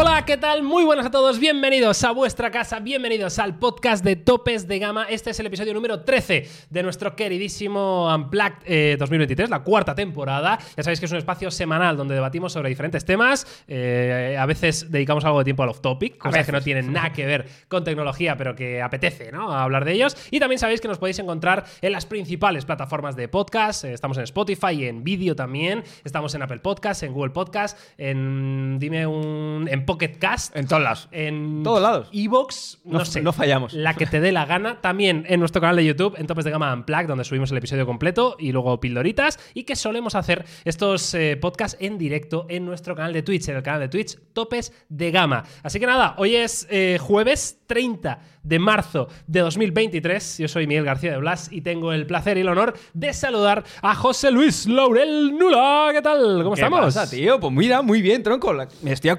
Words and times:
Hola, 0.00 0.24
¿qué 0.24 0.36
tal? 0.36 0.62
Muy 0.62 0.84
buenas 0.84 1.06
a 1.06 1.10
todos, 1.10 1.40
bienvenidos 1.40 2.04
a 2.04 2.12
vuestra 2.12 2.52
casa, 2.52 2.78
bienvenidos 2.78 3.40
al 3.40 3.58
podcast 3.58 4.04
de 4.04 4.14
Topes 4.14 4.68
de 4.68 4.78
Gama. 4.78 5.06
Este 5.10 5.30
es 5.30 5.40
el 5.40 5.46
episodio 5.46 5.74
número 5.74 6.04
13 6.04 6.48
de 6.70 6.82
nuestro 6.84 7.16
queridísimo 7.16 8.06
Unplugged 8.14 8.58
eh, 8.64 8.96
2023, 8.96 9.50
la 9.50 9.64
cuarta 9.64 9.96
temporada. 9.96 10.56
Ya 10.76 10.84
sabéis 10.84 11.00
que 11.00 11.06
es 11.06 11.10
un 11.10 11.18
espacio 11.18 11.50
semanal 11.50 11.96
donde 11.96 12.14
debatimos 12.14 12.52
sobre 12.52 12.68
diferentes 12.68 13.04
temas. 13.04 13.64
Eh, 13.66 14.36
a 14.38 14.46
veces 14.46 14.88
dedicamos 14.88 15.24
algo 15.24 15.38
de 15.40 15.44
tiempo 15.46 15.64
al 15.64 15.70
off-topic, 15.70 16.16
cosas 16.16 16.46
que 16.46 16.52
no 16.52 16.60
tienen 16.60 16.92
nada 16.92 17.12
que 17.12 17.26
ver 17.26 17.48
con 17.66 17.82
tecnología, 17.82 18.36
pero 18.36 18.54
que 18.54 18.80
apetece 18.80 19.32
¿no? 19.32 19.50
hablar 19.50 19.84
de 19.84 19.94
ellos. 19.94 20.16
Y 20.30 20.38
también 20.38 20.60
sabéis 20.60 20.80
que 20.80 20.86
nos 20.86 20.98
podéis 20.98 21.18
encontrar 21.18 21.64
en 21.82 21.90
las 21.90 22.06
principales 22.06 22.64
plataformas 22.64 23.16
de 23.16 23.26
podcast. 23.26 23.82
Eh, 23.82 23.94
estamos 23.94 24.16
en 24.18 24.22
Spotify 24.22 24.74
y 24.74 24.84
en 24.84 25.02
vídeo 25.02 25.34
también. 25.34 25.82
Estamos 26.04 26.36
en 26.36 26.42
Apple 26.42 26.60
Podcast, 26.60 27.02
en 27.02 27.12
Google 27.12 27.32
Podcast, 27.32 27.76
en. 27.98 28.78
Dime 28.78 29.04
un. 29.04 29.66
En 29.68 29.87
Pocket 29.88 30.18
Cast. 30.18 30.54
En 30.54 30.66
todos 30.68 30.82
lados. 30.82 31.08
En 31.12 31.62
Todos 31.62 31.80
lados. 31.80 32.08
Evox, 32.12 32.78
no, 32.84 32.98
No- 32.98 33.04
sé. 33.06 33.22
no 33.22 33.32
fallamos. 33.32 33.72
La 33.72 33.94
que 33.94 34.04
te 34.04 34.20
dé 34.20 34.32
la 34.32 34.44
gana. 34.44 34.82
También 34.82 35.24
en 35.30 35.40
nuestro 35.40 35.62
canal 35.62 35.76
de 35.76 35.86
YouTube, 35.86 36.14
en 36.18 36.26
Topes 36.26 36.44
de 36.44 36.50
Gama 36.50 36.74
Unplugged, 36.74 37.06
donde 37.08 37.24
subimos 37.24 37.50
el 37.52 37.56
episodio 37.56 37.86
completo 37.86 38.36
y 38.38 38.52
luego 38.52 38.78
pildoritas. 38.80 39.38
Y 39.54 39.64
que 39.64 39.76
solemos 39.76 40.14
hacer 40.14 40.44
estos 40.66 41.14
eh, 41.14 41.38
podcasts 41.40 41.78
en 41.80 41.96
directo 41.96 42.44
en 42.50 42.66
nuestro 42.66 42.94
canal 42.94 43.14
de 43.14 43.22
Twitch, 43.22 43.48
en 43.48 43.56
el 43.56 43.62
canal 43.62 43.80
de 43.80 43.88
Twitch 43.88 44.18
Topes 44.34 44.74
de 44.90 45.10
Gama. 45.10 45.44
Así 45.62 45.80
que 45.80 45.86
nada, 45.86 46.14
hoy 46.18 46.36
es 46.36 46.66
eh, 46.70 46.98
jueves 47.00 47.62
30 47.66 48.18
de 48.42 48.58
marzo 48.58 49.08
de 49.26 49.40
2023. 49.40 50.38
Yo 50.38 50.48
soy 50.48 50.66
Miguel 50.66 50.84
García 50.84 51.12
de 51.12 51.18
Blas 51.18 51.48
y 51.50 51.60
tengo 51.62 51.92
el 51.92 52.06
placer 52.06 52.36
y 52.36 52.40
el 52.40 52.48
honor 52.48 52.74
de 52.94 53.12
saludar 53.12 53.64
a 53.82 53.94
José 53.94 54.30
Luis 54.30 54.66
Laurel 54.66 55.36
Nula. 55.36 55.88
¿Qué 55.92 56.02
tal? 56.02 56.42
¿Cómo 56.42 56.54
¿Qué 56.54 56.60
estamos? 56.62 56.80
pasa, 56.94 57.08
tío? 57.10 57.38
Pues 57.40 57.52
mira, 57.52 57.82
muy 57.82 58.02
bien, 58.02 58.22
tronco. 58.22 58.54
Me 58.82 58.92
estoy 58.92 59.10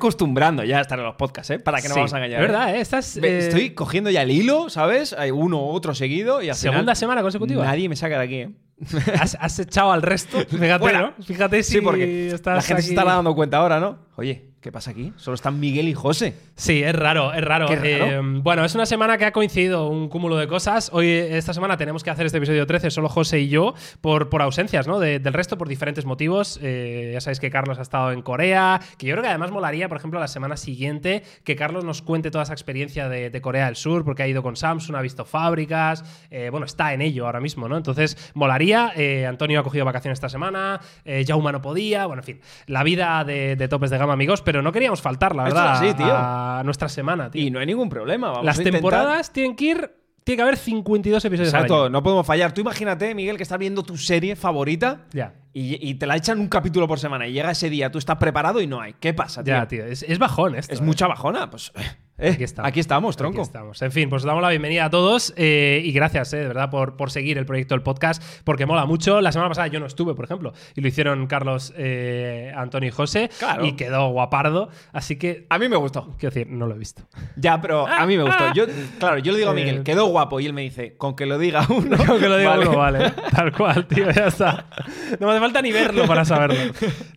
ya 0.63 0.81
estar 0.81 0.99
en 0.99 1.05
los 1.05 1.15
podcasts, 1.15 1.49
¿eh? 1.51 1.59
Para 1.59 1.81
que 1.81 1.87
no 1.87 1.93
Sí, 1.93 1.99
vamos 1.99 2.13
a 2.13 2.17
engañar. 2.17 2.41
Es 2.41 2.47
verdad, 2.47 2.75
¿eh? 2.75 2.81
Estás, 2.81 3.19
Ve, 3.19 3.29
eh, 3.29 3.39
Estoy 3.39 3.69
cogiendo 3.71 4.09
ya 4.09 4.21
el 4.21 4.31
hilo, 4.31 4.69
¿sabes? 4.69 5.13
Hay 5.13 5.31
uno 5.31 5.57
u 5.57 5.69
otro 5.69 5.95
seguido 5.95 6.41
y 6.41 6.49
al 6.49 6.55
final 6.55 6.73
Segunda 6.73 6.95
semana 6.95 7.21
consecutiva. 7.21 7.63
Nadie 7.63 7.89
me 7.89 7.95
saca 7.95 8.17
de 8.17 8.23
aquí, 8.23 8.35
¿eh? 8.35 8.49
Has, 9.19 9.37
has 9.39 9.59
echado 9.59 9.91
al 9.91 10.01
resto. 10.01 10.39
Fíjate, 10.49 10.79
Fuera. 10.79 10.99
¿no? 11.01 11.23
Fíjate 11.23 11.63
si 11.63 11.73
sí, 11.73 11.81
porque 11.81 12.27
estás 12.27 12.55
la 12.55 12.61
gente 12.61 12.81
se 12.83 12.89
está 12.89 13.03
dando 13.03 13.35
cuenta 13.35 13.57
ahora, 13.57 13.79
¿no? 13.79 13.99
Oye, 14.19 14.49
¿qué 14.59 14.69
pasa 14.69 14.91
aquí? 14.91 15.13
Solo 15.15 15.35
están 15.35 15.61
Miguel 15.61 15.87
y 15.87 15.93
José. 15.93 16.35
Sí, 16.55 16.83
es 16.83 16.93
raro, 16.93 17.31
es 17.33 17.41
raro. 17.41 17.67
Qué 17.67 17.77
raro. 17.77 18.05
Eh, 18.05 18.19
bueno, 18.43 18.65
es 18.65 18.75
una 18.75 18.85
semana 18.85 19.17
que 19.17 19.23
ha 19.23 19.31
coincidido 19.31 19.87
un 19.87 20.09
cúmulo 20.09 20.35
de 20.35 20.45
cosas. 20.45 20.89
Hoy, 20.91 21.07
esta 21.09 21.53
semana, 21.53 21.77
tenemos 21.77 22.03
que 22.03 22.09
hacer 22.09 22.25
este 22.25 22.37
episodio 22.37 22.67
13, 22.67 22.91
solo 22.91 23.07
José 23.07 23.39
y 23.39 23.47
yo, 23.47 23.75
por, 24.01 24.27
por 24.27 24.41
ausencias, 24.41 24.87
¿no? 24.87 24.99
De- 24.99 25.19
del 25.19 25.31
resto, 25.31 25.57
por 25.57 25.69
diferentes 25.69 26.03
motivos. 26.03 26.59
Eh, 26.61 27.11
ya 27.13 27.21
sabéis 27.21 27.39
que 27.39 27.49
Carlos 27.49 27.79
ha 27.79 27.81
estado 27.81 28.11
en 28.11 28.21
Corea, 28.21 28.81
que 28.97 29.07
yo 29.07 29.13
creo 29.13 29.23
que 29.23 29.29
además 29.29 29.51
molaría, 29.51 29.87
por 29.87 29.97
ejemplo, 29.97 30.19
la 30.19 30.27
semana 30.27 30.57
siguiente, 30.57 31.23
que 31.45 31.55
Carlos 31.55 31.85
nos 31.85 32.01
cuente 32.01 32.29
toda 32.29 32.43
esa 32.43 32.51
experiencia 32.51 33.07
de, 33.07 33.29
de 33.29 33.41
Corea 33.41 33.67
del 33.67 33.77
Sur, 33.77 34.03
porque 34.03 34.23
ha 34.23 34.27
ido 34.27 34.43
con 34.43 34.57
Samsung, 34.57 34.97
ha 34.97 35.01
visto 35.01 35.23
fábricas, 35.23 36.03
eh, 36.29 36.49
bueno, 36.51 36.65
está 36.65 36.93
en 36.93 37.01
ello 37.01 37.25
ahora 37.25 37.39
mismo, 37.39 37.69
¿no? 37.69 37.77
Entonces, 37.77 38.17
molaría. 38.33 38.91
Antonio 39.29 39.61
ha 39.61 39.63
cogido 39.63 39.85
vacaciones 39.85 40.17
esta 40.17 40.27
semana, 40.27 40.81
Jauma 41.25 41.53
no 41.53 41.61
podía, 41.61 42.05
bueno, 42.05 42.21
en 42.21 42.25
fin, 42.25 42.41
la 42.67 42.83
vida 42.83 43.23
de, 43.23 43.55
de 43.55 43.67
topes 43.69 43.89
de 43.89 43.97
gama, 43.97 44.08
amigos, 44.11 44.41
pero 44.41 44.61
no 44.61 44.71
queríamos 44.71 45.01
faltar, 45.01 45.35
la 45.35 45.43
verdad, 45.43 45.73
es 45.83 45.89
así, 45.91 45.93
tío. 45.95 46.13
a 46.15 46.61
nuestra 46.65 46.89
semana, 46.89 47.29
tío. 47.31 47.41
Y 47.41 47.51
no 47.51 47.59
hay 47.59 47.65
ningún 47.65 47.89
problema. 47.89 48.29
Vamos 48.29 48.45
Las 48.45 48.57
a 48.57 48.61
intentar- 48.61 48.79
temporadas 48.81 49.31
tienen 49.33 49.55
que 49.55 49.65
ir. 49.65 49.91
Tiene 50.23 50.37
que 50.37 50.41
haber 50.43 50.57
52 50.57 51.25
episodios. 51.25 51.53
al 51.53 51.61
Exacto, 51.61 51.81
año. 51.85 51.89
no 51.89 52.03
podemos 52.03 52.27
fallar. 52.27 52.51
Tú 52.51 52.61
imagínate, 52.61 53.15
Miguel, 53.15 53.37
que 53.37 53.43
estás 53.43 53.57
viendo 53.57 53.81
tu 53.81 53.97
serie 53.97 54.35
favorita 54.35 55.05
Ya. 55.11 55.33
y, 55.53 55.89
y 55.89 55.95
te 55.95 56.05
la 56.05 56.17
echan 56.17 56.39
un 56.39 56.47
capítulo 56.49 56.87
por 56.87 56.99
semana 56.99 57.25
y 57.25 57.31
llega 57.33 57.49
ese 57.49 57.69
día, 57.69 57.89
tú 57.91 57.97
estás 57.97 58.17
preparado 58.17 58.61
y 58.61 58.67
no 58.67 58.79
hay. 58.79 58.93
¿Qué 58.99 59.13
pasa, 59.15 59.43
tío? 59.43 59.55
Ya, 59.55 59.67
tío. 59.67 59.85
Es, 59.85 60.03
es 60.03 60.19
bajón 60.19 60.55
esto. 60.55 60.73
Es 60.73 60.81
¿eh? 60.81 60.83
mucha 60.83 61.07
bajona. 61.07 61.49
Pues 61.49 61.71
eh, 62.19 62.31
Aquí 62.33 62.43
estamos. 62.43 62.67
aquí 62.69 62.79
estamos, 62.79 63.17
tronco. 63.17 63.39
Aquí 63.41 63.47
estamos. 63.47 63.81
En 63.81 63.91
fin, 63.91 64.09
pues 64.09 64.23
os 64.23 64.27
damos 64.27 64.41
la 64.41 64.49
bienvenida 64.49 64.85
a 64.85 64.89
todos 64.89 65.33
eh, 65.37 65.81
y 65.83 65.91
gracias, 65.91 66.33
eh, 66.33 66.37
de 66.37 66.47
verdad, 66.47 66.69
por, 66.69 66.95
por 66.97 67.11
seguir 67.11 67.37
el 67.37 67.45
proyecto 67.45 67.73
del 67.75 67.81
podcast, 67.81 68.21
porque 68.43 68.65
mola 68.65 68.85
mucho. 68.85 69.21
La 69.21 69.31
semana 69.31 69.49
pasada 69.49 69.67
yo 69.67 69.79
no 69.79 69.85
estuve, 69.85 70.13
por 70.15 70.25
ejemplo, 70.25 70.53
y 70.75 70.81
lo 70.81 70.87
hicieron 70.87 71.25
Carlos, 71.27 71.73
Antonio 72.55 72.89
y 72.89 72.91
José, 72.91 73.29
Claro. 73.39 73.65
y 73.65 73.73
quedó 73.73 74.09
guapardo. 74.09 74.69
Así 74.91 75.15
que, 75.17 75.45
A 75.49 75.57
mí 75.59 75.69
me 75.69 75.75
gustó. 75.77 76.15
quiero 76.17 76.33
decir, 76.33 76.47
no 76.51 76.67
lo 76.67 76.75
he 76.75 76.77
visto. 76.77 77.03
Ya, 77.35 77.59
pero 77.61 77.87
a 77.87 78.05
mí 78.05 78.17
me 78.17 78.23
gustó. 78.23 78.53
Yo, 78.53 78.65
claro, 78.99 79.19
yo 79.19 79.31
le 79.31 79.37
digo 79.39 79.51
a. 79.51 79.53
Miguel, 79.53 79.83
quedó 79.83 80.05
guapo 80.07 80.39
y 80.39 80.45
él 80.45 80.53
me 80.53 80.61
dice, 80.61 80.95
con 80.97 81.15
que 81.15 81.25
lo 81.25 81.37
diga 81.37 81.65
uno. 81.69 81.97
Creo 82.03 82.19
que 82.19 82.29
lo 82.29 82.37
digo 82.37 82.49
vale. 82.49 82.67
uno, 82.67 82.77
vale. 82.77 83.13
Tal 83.31 83.51
cual, 83.51 83.87
tío, 83.87 84.09
ya 84.11 84.27
está. 84.27 84.65
No 85.19 85.27
me 85.27 85.33
hace 85.33 85.39
falta 85.41 85.61
ni 85.61 85.71
verlo 85.71 86.05
para 86.05 86.25
saberlo. 86.25 86.59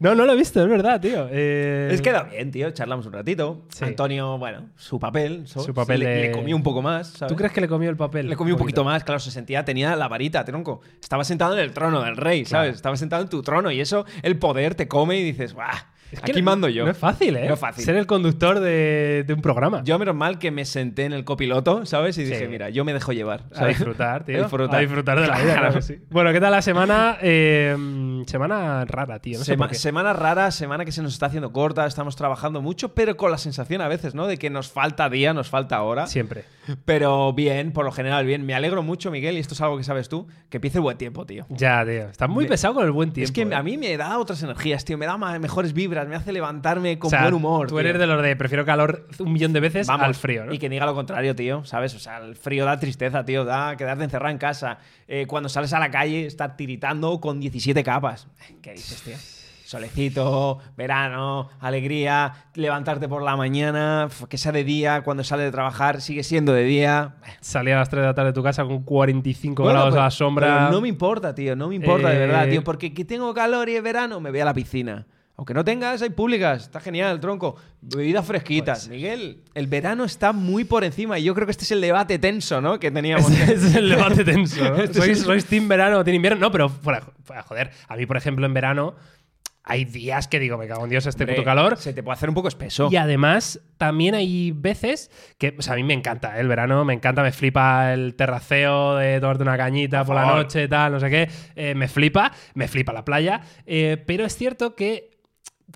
No, 0.00 0.14
no 0.14 0.24
lo 0.26 0.32
he 0.32 0.36
visto, 0.36 0.62
es 0.62 0.68
verdad, 0.68 1.00
tío. 1.00 1.28
Es 1.28 2.00
queda 2.02 2.24
bien, 2.24 2.50
tío. 2.50 2.70
Charlamos 2.70 3.06
un 3.06 3.12
ratito. 3.12 3.62
Sí. 3.68 3.84
Antonio, 3.84 4.38
bueno, 4.38 4.68
su 4.92 4.98
papel. 5.00 5.44
Su 5.46 5.72
papel 5.72 6.00
le, 6.00 6.06
de- 6.06 6.20
le 6.28 6.32
comió 6.32 6.54
un 6.54 6.62
poco 6.62 6.82
más. 6.82 7.08
¿sabes? 7.08 7.30
¿Tú 7.32 7.36
crees 7.36 7.50
que 7.52 7.62
le 7.62 7.68
comió 7.68 7.88
el 7.88 7.96
papel? 7.96 8.28
Le 8.28 8.36
comió 8.36 8.54
un 8.54 8.58
poquito 8.58 8.84
más, 8.84 9.02
claro, 9.04 9.18
se 9.20 9.30
sentía, 9.30 9.64
tenía 9.64 9.96
la 9.96 10.06
varita, 10.06 10.44
tronco. 10.44 10.82
Estaba 11.00 11.24
sentado 11.24 11.54
en 11.54 11.60
el 11.60 11.72
trono 11.72 12.02
del 12.02 12.16
rey, 12.16 12.44
Claro. 12.44 12.64
¿sabes? 12.64 12.76
Estaba 12.76 12.94
sentado 12.98 13.22
en 13.22 13.28
tu 13.30 13.40
trono 13.42 13.70
y 13.70 13.80
eso, 13.80 14.04
el 14.22 14.36
poder 14.38 14.74
te 14.74 14.88
come 14.88 15.16
y 15.18 15.22
dices, 15.24 15.54
¡guau! 15.54 15.70
Es 16.12 16.20
que 16.20 16.32
Aquí 16.32 16.42
mando 16.42 16.68
yo. 16.68 16.84
No 16.84 16.90
es 16.90 16.98
fácil, 16.98 17.36
¿eh? 17.36 17.48
No 17.48 17.54
es 17.54 17.60
fácil. 17.60 17.84
Ser 17.84 17.96
el 17.96 18.06
conductor 18.06 18.60
de, 18.60 19.24
de 19.26 19.32
un 19.34 19.40
programa. 19.42 19.82
Yo, 19.84 19.98
menos 19.98 20.14
mal 20.14 20.38
que 20.38 20.50
me 20.50 20.64
senté 20.64 21.04
en 21.06 21.12
el 21.14 21.24
copiloto, 21.24 21.86
¿sabes? 21.86 22.18
Y 22.18 22.26
Sí. 22.26 22.30
dije, 22.32 22.48
mira, 22.48 22.68
yo 22.70 22.84
me 22.84 22.92
dejo 22.92 23.12
llevar. 23.12 23.44
A 23.56 23.66
disfrutar, 23.66 24.24
tío. 24.26 24.36
A 24.36 24.40
disfrutar. 24.42 24.76
A 24.76 24.80
disfrutar 24.80 25.20
de 25.20 25.26
la 25.26 25.38
vida, 25.38 25.54
Claro. 25.58 25.82
sí. 25.82 25.96
Bueno, 26.10 26.32
¿qué 26.32 26.40
tal 26.40 26.52
la 26.52 26.62
semana? 26.62 27.16
Eh, 27.22 28.22
semana 28.26 28.84
rara, 28.84 29.18
tío. 29.20 29.38
No 29.38 29.44
sé 29.44 29.52
Sema- 29.54 29.64
por 29.64 29.70
qué. 29.70 29.74
semana 29.76 30.12
rara, 30.12 30.50
semana 30.50 30.84
que 30.84 30.92
se 30.92 31.02
nos 31.02 31.12
está 31.14 31.26
haciendo 31.26 31.52
corta, 31.52 31.86
estamos 31.86 32.14
trabajando 32.16 32.60
mucho, 32.62 32.94
pero 32.94 33.16
con 33.16 33.30
la 33.30 33.38
sensación 33.38 33.80
a 33.80 33.88
veces, 33.88 34.14
¿no? 34.14 34.26
De 34.26 34.36
que 34.38 34.50
nos 34.50 34.70
falta 34.70 35.08
día, 35.08 35.32
nos 35.32 35.48
falta 35.48 35.82
hora. 35.82 36.06
Siempre. 36.06 36.44
Pero 36.84 37.32
bien, 37.32 37.72
por 37.72 37.84
lo 37.84 37.92
general, 37.92 38.24
bien. 38.26 38.44
Me 38.46 38.54
alegro 38.54 38.82
mucho, 38.82 39.10
Miguel, 39.10 39.36
y 39.36 39.40
esto 39.40 39.54
es 39.54 39.60
algo 39.60 39.76
que 39.78 39.84
sabes 39.84 40.08
tú, 40.08 40.26
que 40.48 40.58
empiece 40.58 40.78
el 40.78 40.82
buen 40.82 40.96
tiempo, 40.98 41.26
tío. 41.26 41.46
Ya, 41.48 41.84
tío. 41.84 42.08
Estás 42.08 42.28
muy 42.28 42.44
Me- 42.44 42.50
pesado 42.50 42.74
con 42.74 42.84
el 42.84 42.92
buen 42.92 43.12
tiempo. 43.12 43.24
es 43.24 43.32
que 43.32 43.42
eh. 43.42 43.54
a 43.54 43.62
mí 43.62 43.76
me 43.78 43.96
da 43.96 44.18
otras 44.18 44.42
energías, 44.42 44.84
tío. 44.84 44.96
Me 44.98 45.06
da 45.06 45.16
mejores 45.38 45.72
vibras, 45.72 46.01
me 46.08 46.16
hace 46.16 46.32
levantarme 46.32 46.98
con 46.98 47.08
O 47.08 47.10
sea, 47.10 47.22
buen 47.22 47.34
humor. 47.34 47.68
Tú 47.68 47.74
tío. 47.76 47.80
eres 47.80 47.98
de 47.98 48.06
los 48.06 48.22
de 48.22 48.36
prefiero 48.36 48.64
calor 48.64 49.06
un 49.18 49.32
millón 49.32 49.52
de 49.52 49.60
veces 49.60 49.86
Vamos, 49.86 50.06
al 50.06 50.14
frío, 50.14 50.44
¿no? 50.44 50.52
Y 50.52 50.58
que 50.58 50.68
diga 50.68 50.86
lo 50.86 50.94
contrario, 50.94 51.34
tío, 51.34 51.64
¿sabes? 51.64 51.94
O 51.94 51.98
sea, 51.98 52.18
el 52.18 52.36
frío 52.36 52.64
da 52.64 52.78
tristeza, 52.78 53.24
tío, 53.24 53.44
da 53.44 53.76
quedarte 53.76 54.04
encerrado 54.04 54.32
en 54.32 54.38
casa. 54.38 54.78
Eh, 55.08 55.26
cuando 55.26 55.48
sales 55.48 55.72
a 55.72 55.78
la 55.78 55.90
calle, 55.90 56.26
estar 56.26 56.56
tiritando 56.56 57.20
con 57.20 57.40
17 57.40 57.82
capas. 57.84 58.28
¿Qué 58.62 58.72
dices, 58.72 59.02
tío? 59.02 59.16
Solecito, 59.64 60.58
verano, 60.76 61.48
alegría, 61.58 62.34
levantarte 62.54 63.08
por 63.08 63.22
la 63.22 63.36
mañana, 63.36 64.08
que 64.28 64.36
sea 64.36 64.52
de 64.52 64.64
día, 64.64 65.00
cuando 65.02 65.24
sale 65.24 65.44
de 65.44 65.50
trabajar, 65.50 66.02
sigue 66.02 66.24
siendo 66.24 66.52
de 66.52 66.64
día. 66.64 67.14
Salí 67.40 67.70
a 67.70 67.76
las 67.76 67.88
3 67.88 68.02
de 68.02 68.06
la 68.08 68.14
tarde 68.14 68.30
de 68.30 68.34
tu 68.34 68.42
casa 68.42 68.64
con 68.64 68.82
45 68.82 69.62
Bueno, 69.62 69.78
grados 69.78 69.94
pues, 69.94 70.00
a 70.00 70.04
la 70.04 70.10
sombra. 70.10 70.68
no 70.70 70.82
me 70.82 70.88
importa, 70.88 71.34
tío, 71.34 71.56
no 71.56 71.68
me 71.68 71.76
importa 71.76 72.10
de 72.10 72.16
Eh, 72.16 72.18
verdad, 72.18 72.48
tío, 72.50 72.62
porque 72.62 72.92
que 72.92 73.06
tengo 73.06 73.32
calor 73.32 73.66
y 73.70 73.76
es 73.76 73.82
verano, 73.82 74.20
me 74.20 74.30
voy 74.30 74.40
a 74.40 74.44
la 74.44 74.52
piscina. 74.52 75.06
Aunque 75.36 75.54
no 75.54 75.64
tengas, 75.64 76.02
hay 76.02 76.10
públicas, 76.10 76.64
está 76.64 76.78
genial, 76.78 77.18
tronco. 77.18 77.56
Bebidas 77.80 78.24
fresquitas. 78.24 78.80
Pues 78.80 78.90
Miguel, 78.90 79.42
el 79.54 79.66
verano 79.66 80.04
está 80.04 80.32
muy 80.32 80.64
por 80.64 80.84
encima 80.84 81.18
y 81.18 81.24
yo 81.24 81.34
creo 81.34 81.46
que 81.46 81.52
este 81.52 81.64
es 81.64 81.70
el 81.72 81.80
debate 81.80 82.18
tenso, 82.18 82.60
¿no? 82.60 82.78
Que 82.78 82.90
teníamos. 82.90 83.30
Ese 83.30 83.54
es 83.54 83.74
el 83.74 83.88
debate 83.88 84.24
tenso, 84.24 84.62
¿no? 84.62 84.76
Este 84.82 84.98
es 84.98 85.04
¿Sois, 85.04 85.18
el- 85.18 85.24
sois 85.24 85.44
team 85.46 85.68
verano 85.68 85.98
o 85.98 86.04
team 86.04 86.16
invierno? 86.16 86.38
No, 86.40 86.52
pero 86.52 86.68
fuera, 86.68 87.02
fuera, 87.24 87.42
joder. 87.42 87.70
A 87.88 87.96
mí, 87.96 88.06
por 88.06 88.16
ejemplo, 88.16 88.44
en 88.46 88.54
verano 88.54 88.94
hay 89.64 89.84
días 89.84 90.26
que 90.26 90.40
digo, 90.40 90.58
me 90.58 90.66
cago 90.66 90.84
en 90.84 90.90
Dios 90.90 91.06
este 91.06 91.22
Hombre, 91.22 91.36
puto 91.36 91.44
calor. 91.44 91.76
Se 91.76 91.92
te 91.92 92.02
puede 92.02 92.14
hacer 92.14 92.28
un 92.28 92.34
poco 92.34 92.48
espeso. 92.48 92.88
Y 92.90 92.96
además, 92.96 93.60
también 93.78 94.14
hay 94.14 94.50
veces 94.52 95.10
que, 95.38 95.54
o 95.56 95.62
sea, 95.62 95.74
a 95.74 95.76
mí 95.76 95.84
me 95.84 95.94
encanta 95.94 96.36
¿eh? 96.36 96.40
el 96.40 96.48
verano, 96.48 96.84
me 96.84 96.94
encanta, 96.94 97.22
me 97.22 97.30
flipa 97.30 97.92
el 97.92 98.14
terraceo 98.16 98.96
de 98.96 99.20
tomarte 99.20 99.42
una 99.44 99.56
cañita 99.56 100.04
por, 100.04 100.16
la 100.16 100.26
noche, 100.26 100.66
tal, 100.66 100.92
no 100.92 101.00
sé 101.00 101.10
qué. 101.10 101.30
Eh, 101.54 101.74
me 101.74 101.86
flipa, 101.86 102.32
me 102.54 102.66
flipa 102.66 102.92
la 102.92 103.04
playa. 103.04 103.40
Eh, 103.64 104.02
pero 104.04 104.24
es 104.24 104.36
cierto 104.36 104.74
que, 104.74 105.10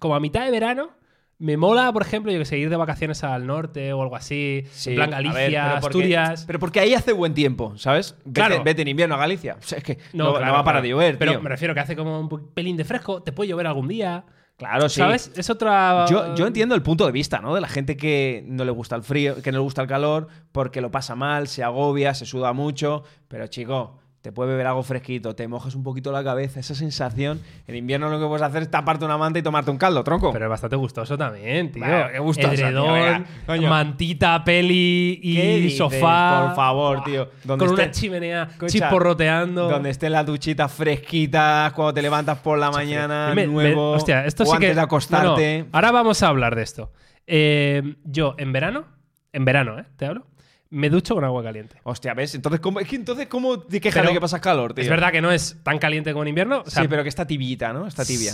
como 0.00 0.14
a 0.14 0.20
mitad 0.20 0.44
de 0.44 0.50
verano, 0.50 0.90
me 1.38 1.56
mola, 1.58 1.92
por 1.92 2.00
ejemplo, 2.02 2.32
yo 2.32 2.38
que 2.38 2.44
sé, 2.46 2.56
ir 2.58 2.70
de 2.70 2.76
vacaciones 2.76 3.22
al 3.22 3.46
norte 3.46 3.92
o 3.92 4.00
algo 4.02 4.16
así. 4.16 4.64
Sí, 4.72 4.90
en 4.90 4.96
plan 4.96 5.12
a 5.14 5.18
ver, 5.18 5.32
Galicia, 5.32 5.62
pero 5.64 5.80
porque- 5.80 5.86
Asturias. 5.98 6.44
Pero 6.46 6.58
porque 6.58 6.80
ahí 6.80 6.94
hace 6.94 7.12
buen 7.12 7.34
tiempo, 7.34 7.76
¿sabes? 7.76 8.14
Vete, 8.24 8.32
Claro. 8.32 8.62
vete 8.64 8.82
en 8.82 8.88
invierno 8.88 9.16
a 9.16 9.18
Galicia. 9.18 9.56
O 9.58 9.62
sea, 9.62 9.78
es 9.78 9.84
que 9.84 9.98
no, 10.14 10.24
No, 10.24 10.32
va 10.32 10.38
a 10.38 10.40
parar 10.64 10.64
claro. 10.64 10.82
de 10.82 10.88
llover, 10.88 11.18
Pero 11.18 11.32
tío. 11.32 11.40
me 11.42 11.50
refiero 11.50 11.74
que 11.74 11.80
hace 11.80 11.94
como 11.94 12.18
un 12.20 12.28
pelín 12.54 12.76
de 12.78 12.84
fresco, 12.84 13.22
te 13.22 13.32
puede 13.32 13.48
llover 13.50 13.66
algún 13.66 13.86
día. 13.88 14.24
Claro, 14.56 14.88
sí. 14.88 15.00
¿Sabes? 15.00 15.30
Es 15.36 15.50
otra. 15.50 16.06
Yo, 16.08 16.34
yo 16.34 16.46
entiendo 16.46 16.74
el 16.74 16.80
punto 16.80 17.04
de 17.04 17.12
vista, 17.12 17.40
¿no? 17.40 17.54
De 17.54 17.60
la 17.60 17.68
gente 17.68 17.98
que 17.98 18.42
no 18.46 18.64
le 18.64 18.70
gusta 18.70 18.96
el 18.96 19.02
frío, 19.02 19.42
que 19.42 19.52
no 19.52 19.58
le 19.58 19.62
gusta 19.62 19.82
el 19.82 19.88
calor, 19.88 20.28
porque 20.52 20.80
lo 20.80 20.90
pasa 20.90 21.14
mal, 21.14 21.46
se 21.48 21.62
agobia, 21.62 22.14
se 22.14 22.24
suda 22.24 22.54
mucho. 22.54 23.02
Pero, 23.28 23.46
chico, 23.48 23.98
te 24.26 24.32
puedes 24.32 24.50
beber 24.50 24.66
algo 24.66 24.82
fresquito, 24.82 25.36
te 25.36 25.46
mojas 25.46 25.76
un 25.76 25.84
poquito 25.84 26.10
la 26.10 26.24
cabeza, 26.24 26.58
esa 26.58 26.74
sensación. 26.74 27.40
En 27.68 27.76
invierno 27.76 28.08
lo 28.10 28.18
que 28.18 28.26
puedes 28.26 28.42
hacer 28.42 28.62
es 28.62 28.70
taparte 28.72 29.04
una 29.04 29.16
manta 29.16 29.38
y 29.38 29.42
tomarte 29.42 29.70
un 29.70 29.76
caldo, 29.78 30.02
tronco. 30.02 30.32
Pero 30.32 30.46
es 30.46 30.50
bastante 30.50 30.74
gustoso 30.74 31.16
también, 31.16 31.70
tío. 31.70 31.84
Qué 32.12 32.18
gustoso, 32.18 32.48
tío, 32.50 32.66
Edredón, 32.66 32.92
venga, 32.92 33.24
coño. 33.46 33.70
mantita, 33.70 34.42
peli 34.42 35.20
¿Qué 35.22 35.58
y 35.60 35.70
sofá. 35.70 36.46
Por 36.46 36.56
favor, 36.56 37.04
tío. 37.04 37.28
Donde 37.44 37.64
Con 37.66 37.74
una 37.74 37.84
esté- 37.84 38.00
chimenea 38.00 38.48
Escucha, 38.50 38.66
chisporroteando. 38.72 39.68
Donde 39.68 39.90
estén 39.90 40.10
las 40.10 40.26
duchitas 40.26 40.72
fresquitas, 40.72 41.72
cuando 41.74 41.94
te 41.94 42.02
levantas 42.02 42.38
por 42.38 42.58
la 42.58 42.72
mañana, 42.72 43.28
Me- 43.32 43.46
me- 43.46 43.52
nuevo. 43.52 43.92
hostia, 43.92 44.24
esto 44.26 44.42
o 44.42 44.46
sí 44.46 44.52
antes 44.54 44.70
que. 44.70 44.74
de 44.74 44.80
acostarte. 44.80 45.58
No, 45.60 45.64
no, 45.66 45.70
Ahora 45.72 45.92
vamos 45.92 46.20
a 46.24 46.26
hablar 46.26 46.56
de 46.56 46.62
esto. 46.64 46.90
Eh, 47.28 47.94
yo, 48.02 48.34
en 48.38 48.52
verano, 48.52 48.86
en 49.32 49.44
verano, 49.44 49.78
¿eh? 49.78 49.84
Te 49.96 50.06
hablo. 50.06 50.26
Me 50.68 50.90
ducho 50.90 51.14
con 51.14 51.24
agua 51.24 51.42
caliente. 51.42 51.76
Hostia, 51.84 52.12
¿ves? 52.14 52.34
Entonces, 52.34 52.60
¿cómo, 52.60 52.80
es 52.80 52.88
que 52.88 52.96
entonces, 52.96 53.28
¿cómo 53.28 53.60
te 53.60 53.80
quejas 53.80 54.00
Pero 54.00 54.08
de 54.08 54.14
que 54.14 54.20
pasas 54.20 54.40
calor, 54.40 54.74
tío? 54.74 54.82
Es 54.82 54.90
verdad 54.90 55.12
que 55.12 55.20
no 55.22 55.30
es 55.30 55.58
tan 55.62 55.78
caliente 55.78 56.12
como 56.12 56.24
en 56.24 56.28
invierno. 56.28 56.62
o 56.66 56.70
sea, 56.70 56.82
sí, 56.82 56.88
pero 56.88 57.02
que 57.04 57.08
está 57.08 57.26
tibiita, 57.26 57.72
¿no? 57.72 57.86
Está 57.86 58.04
tibia. 58.04 58.32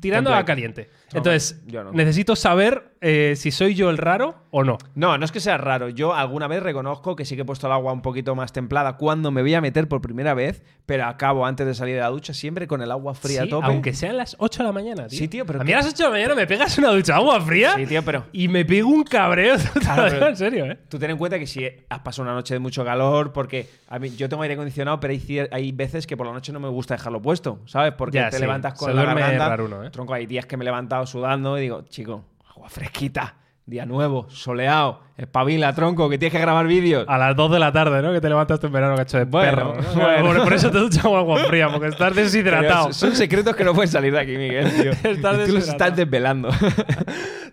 Tirando 0.00 0.34
a 0.34 0.44
caliente. 0.44 0.90
No, 1.12 1.18
Entonces, 1.18 1.62
yo 1.66 1.84
no. 1.84 1.92
necesito 1.92 2.34
saber 2.34 2.94
eh, 3.00 3.34
si 3.36 3.50
soy 3.50 3.74
yo 3.74 3.88
el 3.90 3.98
raro 3.98 4.44
o 4.50 4.64
no. 4.64 4.78
No, 4.94 5.16
no 5.16 5.24
es 5.24 5.32
que 5.32 5.40
sea 5.40 5.58
raro. 5.58 5.88
Yo 5.88 6.14
alguna 6.14 6.48
vez 6.48 6.62
reconozco 6.62 7.14
que 7.16 7.24
sí 7.24 7.36
que 7.36 7.42
he 7.42 7.44
puesto 7.44 7.66
el 7.66 7.72
agua 7.72 7.92
un 7.92 8.02
poquito 8.02 8.34
más 8.34 8.52
templada 8.52 8.96
cuando 8.96 9.30
me 9.30 9.42
voy 9.42 9.54
a 9.54 9.60
meter 9.60 9.88
por 9.88 10.00
primera 10.00 10.34
vez, 10.34 10.62
pero 10.86 11.06
acabo 11.06 11.46
antes 11.46 11.66
de 11.66 11.74
salir 11.74 11.94
de 11.94 12.00
la 12.00 12.08
ducha 12.08 12.34
siempre 12.34 12.66
con 12.66 12.82
el 12.82 12.90
agua 12.90 13.14
fría 13.14 13.42
Sí, 13.42 13.46
a 13.46 13.50
tope. 13.50 13.66
Aunque 13.66 13.94
sean 13.94 14.16
las 14.16 14.34
8 14.38 14.62
de 14.62 14.66
la 14.66 14.72
mañana, 14.72 15.06
tío. 15.06 15.18
Sí, 15.18 15.28
tío, 15.28 15.46
pero 15.46 15.60
A 15.60 15.64
mí 15.64 15.72
a 15.72 15.76
las 15.76 15.86
8 15.86 15.96
de 15.96 16.02
la 16.04 16.10
mañana 16.10 16.34
me 16.34 16.46
pegas 16.46 16.76
una 16.78 16.88
ducha 16.90 17.12
de 17.12 17.18
agua 17.20 17.40
fría 17.40 17.74
Sí, 17.76 17.86
tío, 17.86 18.02
pero 18.02 18.26
y 18.32 18.48
me 18.48 18.64
pego 18.64 18.88
un 18.88 19.04
cabreo. 19.04 19.54
Claro, 19.80 20.28
en 20.28 20.36
serio, 20.36 20.66
¿eh? 20.66 20.78
tú 20.88 20.98
ten 20.98 21.10
en 21.10 21.16
cuenta 21.16 21.38
que 21.38 21.46
si 21.46 21.59
has 21.88 22.00
pasado 22.00 22.22
una 22.24 22.34
noche 22.34 22.54
de 22.54 22.60
mucho 22.60 22.84
calor, 22.84 23.32
porque 23.32 23.68
a 23.88 23.98
mí, 23.98 24.10
yo 24.16 24.28
tengo 24.28 24.42
aire 24.42 24.54
acondicionado, 24.54 25.00
pero 25.00 25.14
hay, 25.50 25.72
veces 25.72 26.06
que 26.06 26.16
por 26.16 26.26
la 26.26 26.32
noche 26.32 26.52
no 26.52 26.60
me 26.60 26.68
gusta 26.68 26.94
dejarlo 26.94 27.20
puesto, 27.22 27.60
¿sabes? 27.66 27.92
Porque 27.96 28.18
Ya, 28.18 28.30
te 28.30 28.36
sí. 28.36 28.42
levantas 28.42 28.74
con 28.74 28.88
Se 28.90 28.94
la 28.94 29.04
garganta. 29.04 29.48
raruno, 29.48 29.84
¿eh? 29.84 29.90
Tronco, 29.90 30.14
hay 30.14 30.26
días 30.26 30.46
que 30.46 30.56
me 30.56 30.64
he 30.64 30.66
levantado 30.66 31.06
sudando 31.06 31.58
y 31.58 31.62
digo, 31.62 31.82
chico, 31.88 32.24
agua 32.54 32.68
fresquita, 32.68 33.34
día 33.66 33.86
nuevo, 33.86 34.26
soleado, 34.30 35.00
espabila, 35.16 35.72
tronco, 35.74 36.08
que 36.10 36.18
tienes 36.18 36.32
que 36.32 36.40
grabar 36.40 36.66
vídeos. 36.66 37.04
A 37.08 37.16
las 37.18 37.36
2 37.36 37.52
de 37.52 37.58
la 37.60 37.70
tarde, 37.70 38.02
¿no? 38.02 38.12
Que 38.12 38.20
te 38.20 38.28
levantas 38.28 38.62
en 38.64 38.72
verano, 38.72 38.96
cacho 38.96 39.18
de 39.18 39.24
Bueno, 39.24 39.74
perro. 39.74 39.94
bueno. 39.94 40.26
Por, 40.26 40.42
por 40.44 40.52
eso 40.54 40.70
te 40.72 40.78
duchas 40.78 41.02
con 41.04 41.16
agua 41.16 41.38
fría, 41.44 41.68
porque 41.70 41.86
estás 41.88 42.12
Pero 42.12 42.24
deshidratado. 42.24 42.92
son 42.92 43.14
secretos 43.14 43.54
que 43.54 43.62
no 43.64 43.72
pueden 43.74 43.90
salir 43.90 44.12
de 44.12 44.18
aquí, 44.20 44.36
Miguel, 44.36 44.70
tío. 44.72 44.90
Estás 45.10 45.38
Y 45.40 45.46
tú 45.46 45.54
los 45.54 45.68
estás 45.68 45.94
desvelando. 45.94 46.48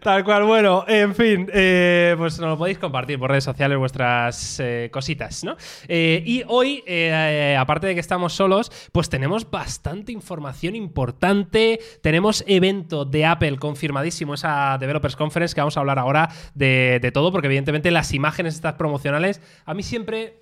Tal 0.01 0.23
cual, 0.23 0.43
bueno, 0.43 0.85
en 0.87 1.15
fin, 1.15 1.49
eh, 1.53 2.15
pues 2.17 2.39
nos 2.39 2.49
lo 2.49 2.57
podéis 2.57 2.77
compartir 2.77 3.19
por 3.19 3.29
redes 3.29 3.43
sociales 3.43 3.77
vuestras 3.77 4.59
eh, 4.59 4.89
cositas, 4.91 5.43
¿no? 5.43 5.55
Eh, 5.87 6.23
y 6.25 6.43
hoy, 6.47 6.83
aparte 7.57 7.87
de 7.87 7.93
que 7.93 7.99
estamos 7.99 8.33
solos, 8.33 8.71
pues 8.91 9.09
tenemos 9.09 9.49
bastante 9.49 10.11
información 10.11 10.75
importante. 10.75 11.79
Tenemos 12.01 12.43
evento 12.47 13.05
de 13.05 13.25
Apple 13.25 13.57
confirmadísimo, 13.57 14.33
esa 14.33 14.77
Developers 14.79 15.15
Conference, 15.15 15.55
que 15.55 15.61
vamos 15.61 15.77
a 15.77 15.79
hablar 15.79 15.99
ahora 15.99 16.29
de 16.53 17.11
todo, 17.13 17.31
porque 17.31 17.47
evidentemente 17.47 17.91
las 17.91 18.13
imágenes 18.13 18.55
estas 18.55 18.73
promocionales, 18.73 19.41
a 19.65 19.73
mí 19.73 19.83
siempre... 19.83 20.39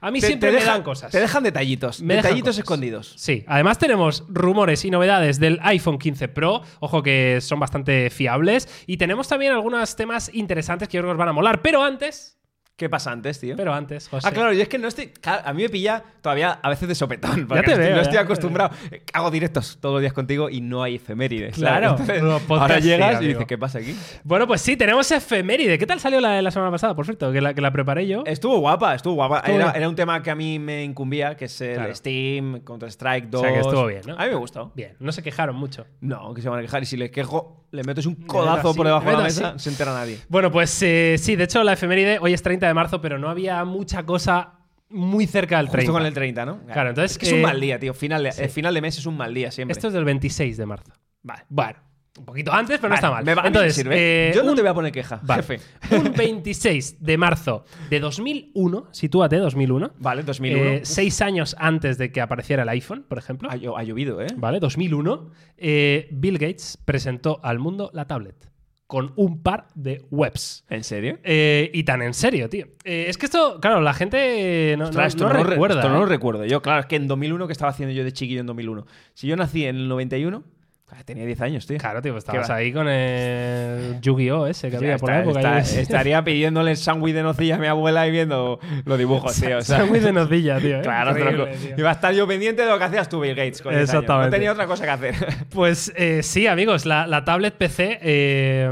A 0.00 0.10
mí 0.10 0.20
Te- 0.20 0.26
siempre 0.28 0.50
te 0.50 0.56
me 0.56 0.60
dejan- 0.60 0.74
dan 0.74 0.82
cosas. 0.82 1.10
Te 1.10 1.18
dejan 1.20 1.42
detallitos. 1.42 2.00
Me 2.02 2.16
detallitos 2.16 2.58
escondidos. 2.58 3.14
Sí, 3.16 3.44
además 3.46 3.78
tenemos 3.78 4.24
rumores 4.28 4.84
y 4.84 4.90
novedades 4.90 5.40
del 5.40 5.58
iPhone 5.62 5.98
15 5.98 6.28
Pro, 6.28 6.62
ojo 6.80 7.02
que 7.02 7.38
son 7.40 7.58
bastante 7.60 8.10
fiables, 8.10 8.68
y 8.86 8.98
tenemos 8.98 9.26
también 9.28 9.52
algunos 9.52 9.96
temas 9.96 10.30
interesantes 10.34 10.88
que 10.88 10.96
yo 10.96 11.00
creo 11.02 11.10
que 11.10 11.14
os 11.14 11.18
van 11.18 11.28
a 11.28 11.32
molar, 11.32 11.62
pero 11.62 11.82
antes, 11.82 12.38
¿Qué 12.76 12.90
pasa 12.90 13.10
antes, 13.10 13.40
tío? 13.40 13.56
pero 13.56 13.72
antes, 13.72 14.06
José. 14.06 14.28
Ah, 14.28 14.32
claro, 14.32 14.52
yo 14.52 14.60
es 14.60 14.68
que 14.68 14.76
no 14.78 14.86
estoy. 14.86 15.10
a 15.24 15.50
mí 15.54 15.62
me 15.62 15.70
pilla 15.70 16.04
todavía 16.20 16.58
a 16.62 16.68
veces 16.68 16.86
de 16.86 16.94
sopetón. 16.94 17.46
porque 17.48 17.62
te 17.62 17.68
no 17.68 17.72
estoy- 17.72 17.78
veo, 17.78 17.90
No 17.90 17.96
ya 17.96 18.02
estoy 18.02 18.12
te 18.12 18.18
acostumbrado. 18.18 18.70
Eh, 18.90 19.02
Hago 19.14 19.30
directos 19.30 19.78
todos 19.80 19.94
los 19.94 20.02
días 20.02 20.12
contigo 20.12 20.50
y 20.50 20.60
no 20.60 20.82
hay 20.82 20.96
efemérides. 20.96 21.54
Claro, 21.54 21.92
Entonces, 21.92 22.22
ahora 22.50 22.78
sí, 22.78 22.86
llegas 22.88 23.22
y 23.22 23.28
dices, 23.28 23.46
¿qué 23.46 23.56
pasa 23.56 23.78
aquí? 23.78 23.96
Bueno, 24.24 24.46
pues 24.46 24.60
sí, 24.60 24.76
tenemos 24.76 25.10
efeméride. 25.10 25.78
¿Qué 25.78 25.86
tal 25.86 26.00
salió 26.00 26.20
la, 26.20 26.42
la 26.42 26.50
semana 26.50 26.70
pasada, 26.70 26.94
por 26.94 27.06
cierto? 27.06 27.32
Que 27.32 27.40
la, 27.40 27.54
que 27.54 27.62
la 27.62 27.70
preparé 27.72 28.06
yo. 28.06 28.22
Estuvo 28.26 28.58
guapa, 28.58 28.94
estuvo 28.94 29.14
guapa. 29.14 29.38
Estuvo 29.38 29.56
era, 29.74 29.88
un 29.88 29.96
tema 29.96 30.22
que 30.22 30.30
a 30.30 30.34
mí 30.34 30.58
me 30.58 30.84
incumbía, 30.84 31.34
que 31.34 31.46
es 31.46 31.58
el 31.62 31.76
Claro. 31.76 31.94
Steam, 31.94 32.60
Counter-Strike 32.60 33.30
2. 33.30 33.40
O 33.40 33.42
sea, 33.44 33.52
que 33.54 33.60
estuvo 33.60 33.86
bien, 33.86 34.02
¿no? 34.06 34.16
A 34.18 34.24
mí 34.24 34.28
me 34.28 34.34
gustó. 34.36 34.72
Bien, 34.74 34.96
no 35.00 35.12
se 35.12 35.22
quejaron 35.22 35.56
mucho. 35.56 35.86
No, 36.02 36.34
que 36.34 36.42
se 36.42 36.50
van 36.50 36.58
a 36.58 36.62
quejar. 36.62 36.82
Y 36.82 36.86
si 36.86 36.98
le 36.98 37.10
quejo, 37.10 37.64
le 37.70 37.82
metes 37.82 38.06
un 38.06 38.14
codazo 38.14 38.74
por 38.74 38.86
debajo 38.86 39.08
de 39.08 39.16
la 39.16 39.22
mesa, 39.22 39.52
no 39.52 39.58
se 39.58 39.70
entera 39.70 39.92
nadie. 39.92 40.18
Bueno, 40.28 40.50
pues 40.50 40.82
eh, 40.82 41.16
sí, 41.18 41.36
de 41.36 41.44
hecho 41.44 41.62
la 41.62 41.74
efeméride 41.74 42.18
hoy 42.20 42.32
es 42.32 42.42
30 42.42 42.66
de 42.66 42.74
marzo, 42.74 43.00
pero 43.00 43.18
no 43.18 43.28
había 43.28 43.64
mucha 43.64 44.04
cosa 44.04 44.54
muy 44.88 45.26
cerca 45.26 45.58
del 45.58 45.66
30. 45.68 45.78
Justo 45.80 45.92
con 45.92 46.06
el 46.06 46.14
30, 46.14 46.46
¿no? 46.46 46.60
Claro, 46.66 46.90
entonces, 46.90 47.12
Es 47.12 47.18
que 47.18 47.26
es 47.26 47.32
un 47.32 47.40
eh, 47.40 47.42
mal 47.42 47.60
día, 47.60 47.78
tío. 47.78 47.92
Final 47.94 48.22
de, 48.22 48.32
sí. 48.32 48.42
el 48.42 48.50
final 48.50 48.72
de 48.74 48.80
mes 48.80 48.98
es 48.98 49.06
un 49.06 49.16
mal 49.16 49.34
día 49.34 49.50
siempre. 49.50 49.72
Esto 49.72 49.88
es 49.88 49.94
del 49.94 50.04
26 50.04 50.56
de 50.56 50.66
marzo. 50.66 50.92
Vale. 51.22 51.42
Bueno, 51.48 51.78
un 52.18 52.24
poquito 52.24 52.52
antes, 52.52 52.78
pero 52.78 52.88
no 52.90 52.94
está 52.94 53.10
mal. 53.10 53.24
me 53.24 53.34
va- 53.34 53.42
me 53.42 53.48
Entonces, 53.48 53.74
sirve. 53.74 53.94
eh, 54.30 54.32
Yo 54.34 54.42
no 54.42 54.50
un- 54.50 54.56
te 54.56 54.62
voy 54.62 54.70
a 54.70 54.74
poner 54.74 54.92
queja, 54.92 55.20
Vale. 55.22 55.42
jefe. 55.42 55.60
Un 55.96 56.12
26 56.16 56.96
de 57.04 57.18
marzo 57.18 57.64
de 57.90 58.00
2001, 58.00 58.86
sitúate, 58.90 59.36
2001. 59.36 59.92
Vale, 59.98 60.22
2001. 60.22 60.64
eh, 60.70 60.80
seis 60.84 61.20
años 61.22 61.54
antes 61.58 61.98
de 61.98 62.10
que 62.12 62.20
apareciera 62.20 62.62
el 62.62 62.68
iPhone, 62.70 63.04
por 63.08 63.18
ejemplo. 63.18 63.48
ha, 63.50 63.56
llo- 63.56 63.76
ha 63.78 63.82
llovido, 63.82 64.20
¿eh? 64.22 64.26
Vale, 64.36 64.60
2001. 64.60 65.30
eh, 65.58 66.08
Bill 66.10 66.38
Gates 66.38 66.78
presentó 66.84 67.40
al 67.42 67.58
mundo 67.58 67.90
la 67.94 68.06
tablet 68.06 68.50
con 68.86 69.12
un 69.16 69.42
par 69.42 69.66
de 69.74 70.04
webs. 70.12 70.64
¿En 70.70 70.84
serio? 70.84 71.18
Eh, 71.24 71.70
y 71.74 71.82
tan 71.82 72.02
en 72.02 72.14
serio, 72.14 72.48
tío. 72.48 72.66
Eh, 72.84 73.06
es 73.08 73.18
que 73.18 73.26
esto, 73.26 73.58
claro, 73.60 73.80
la 73.80 73.92
gente 73.94 74.72
eh, 74.72 74.76
no, 74.76 74.84
Ostras, 74.84 75.16
no- 75.16 75.26
no 75.28 75.34
lo 75.34 75.42
re- 75.42 75.50
recuerda. 75.50 75.80
esto 75.80 75.88
no 75.92 75.98
lo 75.98 76.06
recuerdo 76.06 76.44
yo. 76.44 76.62
Claro, 76.62 76.80
es 76.80 76.86
que 76.86 76.94
en 76.96 77.08
2001, 77.08 77.46
que 77.48 77.52
estaba 77.52 77.70
haciendo 77.72 77.92
yo 77.94 78.04
de 78.04 78.12
chiquillo 78.12 78.40
en 78.40 78.46
2001? 78.46 78.86
Si 79.14 79.26
yo 79.26 79.34
nací 79.34 79.64
en 79.64 79.74
el 79.76 79.88
91, 79.88 80.44
ah, 80.46 80.55
tenía 81.04 81.24
10 81.26 81.40
años, 81.40 81.66
tío. 81.66 81.78
Claro, 81.78 82.00
tío, 82.00 82.12
pues 82.12 82.24
¿Qué 82.24 82.30
estabas 82.30 82.50
ahí 82.50 82.72
con 82.72 82.88
el 82.88 83.98
Yu-Gi-Oh! 84.00 84.46
ese 84.46 84.70
que 84.70 84.76
había 84.76 84.96
por 84.98 85.10
la 85.10 85.20
época. 85.20 85.58
está- 85.58 85.80
estaría 85.80 86.22
pidiéndole 86.24 86.74
sándwich 86.76 87.14
de 87.14 87.22
nocilla 87.22 87.56
a 87.56 87.58
mi 87.58 87.66
abuela 87.66 88.06
y 88.06 88.10
viendo 88.10 88.58
los 88.84 88.98
dibujos, 88.98 89.34
tío. 89.40 89.58
o 89.58 89.62
sea. 89.62 89.76
Está 89.78 89.86
muy 89.90 90.00
de 90.00 90.12
nocilla, 90.12 90.58
tío. 90.58 90.78
¿eh? 90.78 90.82
Claro, 90.82 91.10
Increíble, 91.10 91.44
tronco. 91.46 91.58
tío. 91.66 91.74
Iba 91.78 91.90
a 91.90 91.92
estar 91.92 92.14
yo 92.14 92.26
pendiente 92.26 92.62
de 92.62 92.70
lo 92.70 92.78
que 92.78 92.84
hacías 92.84 93.08
tú, 93.08 93.20
Bill 93.20 93.34
Gates. 93.34 93.62
Con 93.62 93.72
10 93.72 93.80
años. 93.80 93.88
Exactamente. 93.90 94.26
No 94.28 94.30
tenía 94.30 94.52
otra 94.52 94.66
cosa 94.66 94.84
que 94.84 94.90
hacer. 94.90 95.14
Pues 95.50 95.92
eh, 95.96 96.22
sí, 96.22 96.46
amigos, 96.46 96.84
la, 96.86 97.06
la 97.06 97.24
tablet 97.24 97.54
PC, 97.54 97.98
eh, 98.02 98.70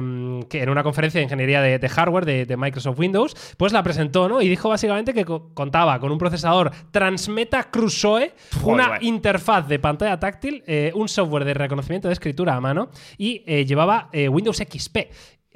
que 0.50 0.62
en 0.62 0.68
una 0.68 0.82
conferencia 0.82 1.18
de 1.18 1.24
ingeniería 1.24 1.62
de, 1.62 1.78
de 1.78 1.88
hardware 1.88 2.24
de, 2.26 2.44
de 2.46 2.56
Microsoft 2.56 2.98
Windows, 2.98 3.54
pues 3.56 3.72
la 3.72 3.82
presentó, 3.82 4.28
¿no? 4.28 4.42
Y 4.42 4.48
dijo 4.48 4.68
básicamente 4.68 5.14
que 5.14 5.24
co- 5.24 5.50
contaba 5.54 5.98
con 5.98 6.12
un 6.12 6.18
procesador 6.18 6.70
Transmeta 6.90 7.64
Crusoe, 7.70 8.32
una 8.64 8.98
interfaz 9.00 9.66
de 9.68 9.78
pantalla 9.78 10.18
táctil, 10.20 10.62
un 10.94 11.08
software 11.08 11.44
de 11.44 11.54
reconocimiento 11.54 12.03
de 12.08 12.14
escritura 12.14 12.54
a 12.54 12.60
mano 12.60 12.90
y 13.18 13.42
eh, 13.46 13.64
llevaba 13.64 14.08
eh, 14.12 14.28
Windows 14.28 14.56
XP. 14.58 14.96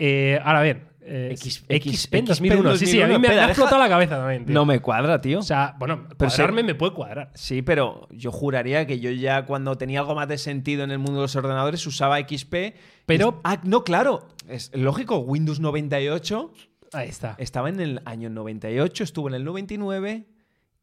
Eh, 0.00 0.38
ahora 0.44 0.62
bien, 0.62 0.88
eh, 1.00 1.30
X- 1.32 1.64
XP 1.68 1.72
en 2.14 2.26
XP 2.26 2.28
2001. 2.28 2.76
Sí, 2.76 2.86
sí, 2.86 3.02
a 3.02 3.06
mí 3.08 3.18
me, 3.18 3.28
ha 3.28 3.32
deja- 3.32 3.46
explotado 3.48 3.78
la 3.82 3.88
cabeza 3.88 4.16
también. 4.18 4.44
tío. 4.44 4.54
No 4.54 4.64
me 4.66 4.80
cuadra, 4.80 5.20
tío. 5.20 5.38
O 5.40 5.42
sea, 5.42 5.74
bueno, 5.78 6.04
Pero 6.16 6.16
cuadrarme 6.30 6.62
me 6.62 6.74
puede 6.74 6.92
cuadrar. 6.92 7.30
Sí, 7.34 7.62
pero 7.62 8.06
yo 8.10 8.30
juraría 8.30 8.86
que 8.86 9.00
yo 9.00 9.10
ya 9.10 9.44
cuando 9.46 9.76
tenía 9.76 10.00
algo 10.00 10.14
más 10.14 10.28
de 10.28 10.38
sentido 10.38 10.84
en 10.84 10.90
el 10.90 10.98
mundo 10.98 11.14
de 11.14 11.22
los 11.22 11.34
ordenadores 11.36 11.84
usaba 11.86 12.18
XP. 12.20 12.74
Pero- 13.06 13.28
Es- 13.28 13.34
Ah, 13.44 13.60
no, 13.64 13.82
claro. 13.84 14.28
Es 14.48 14.70
lógico, 14.74 15.18
Windows 15.18 15.60
98 15.60 16.52
Ahí 16.92 17.08
está. 17.08 17.34
estaba 17.38 17.68
en 17.68 17.80
el 17.80 18.00
año 18.04 18.30
98, 18.30 19.02
estuvo 19.04 19.28
en 19.28 19.34
el 19.34 19.44
99 19.44 20.24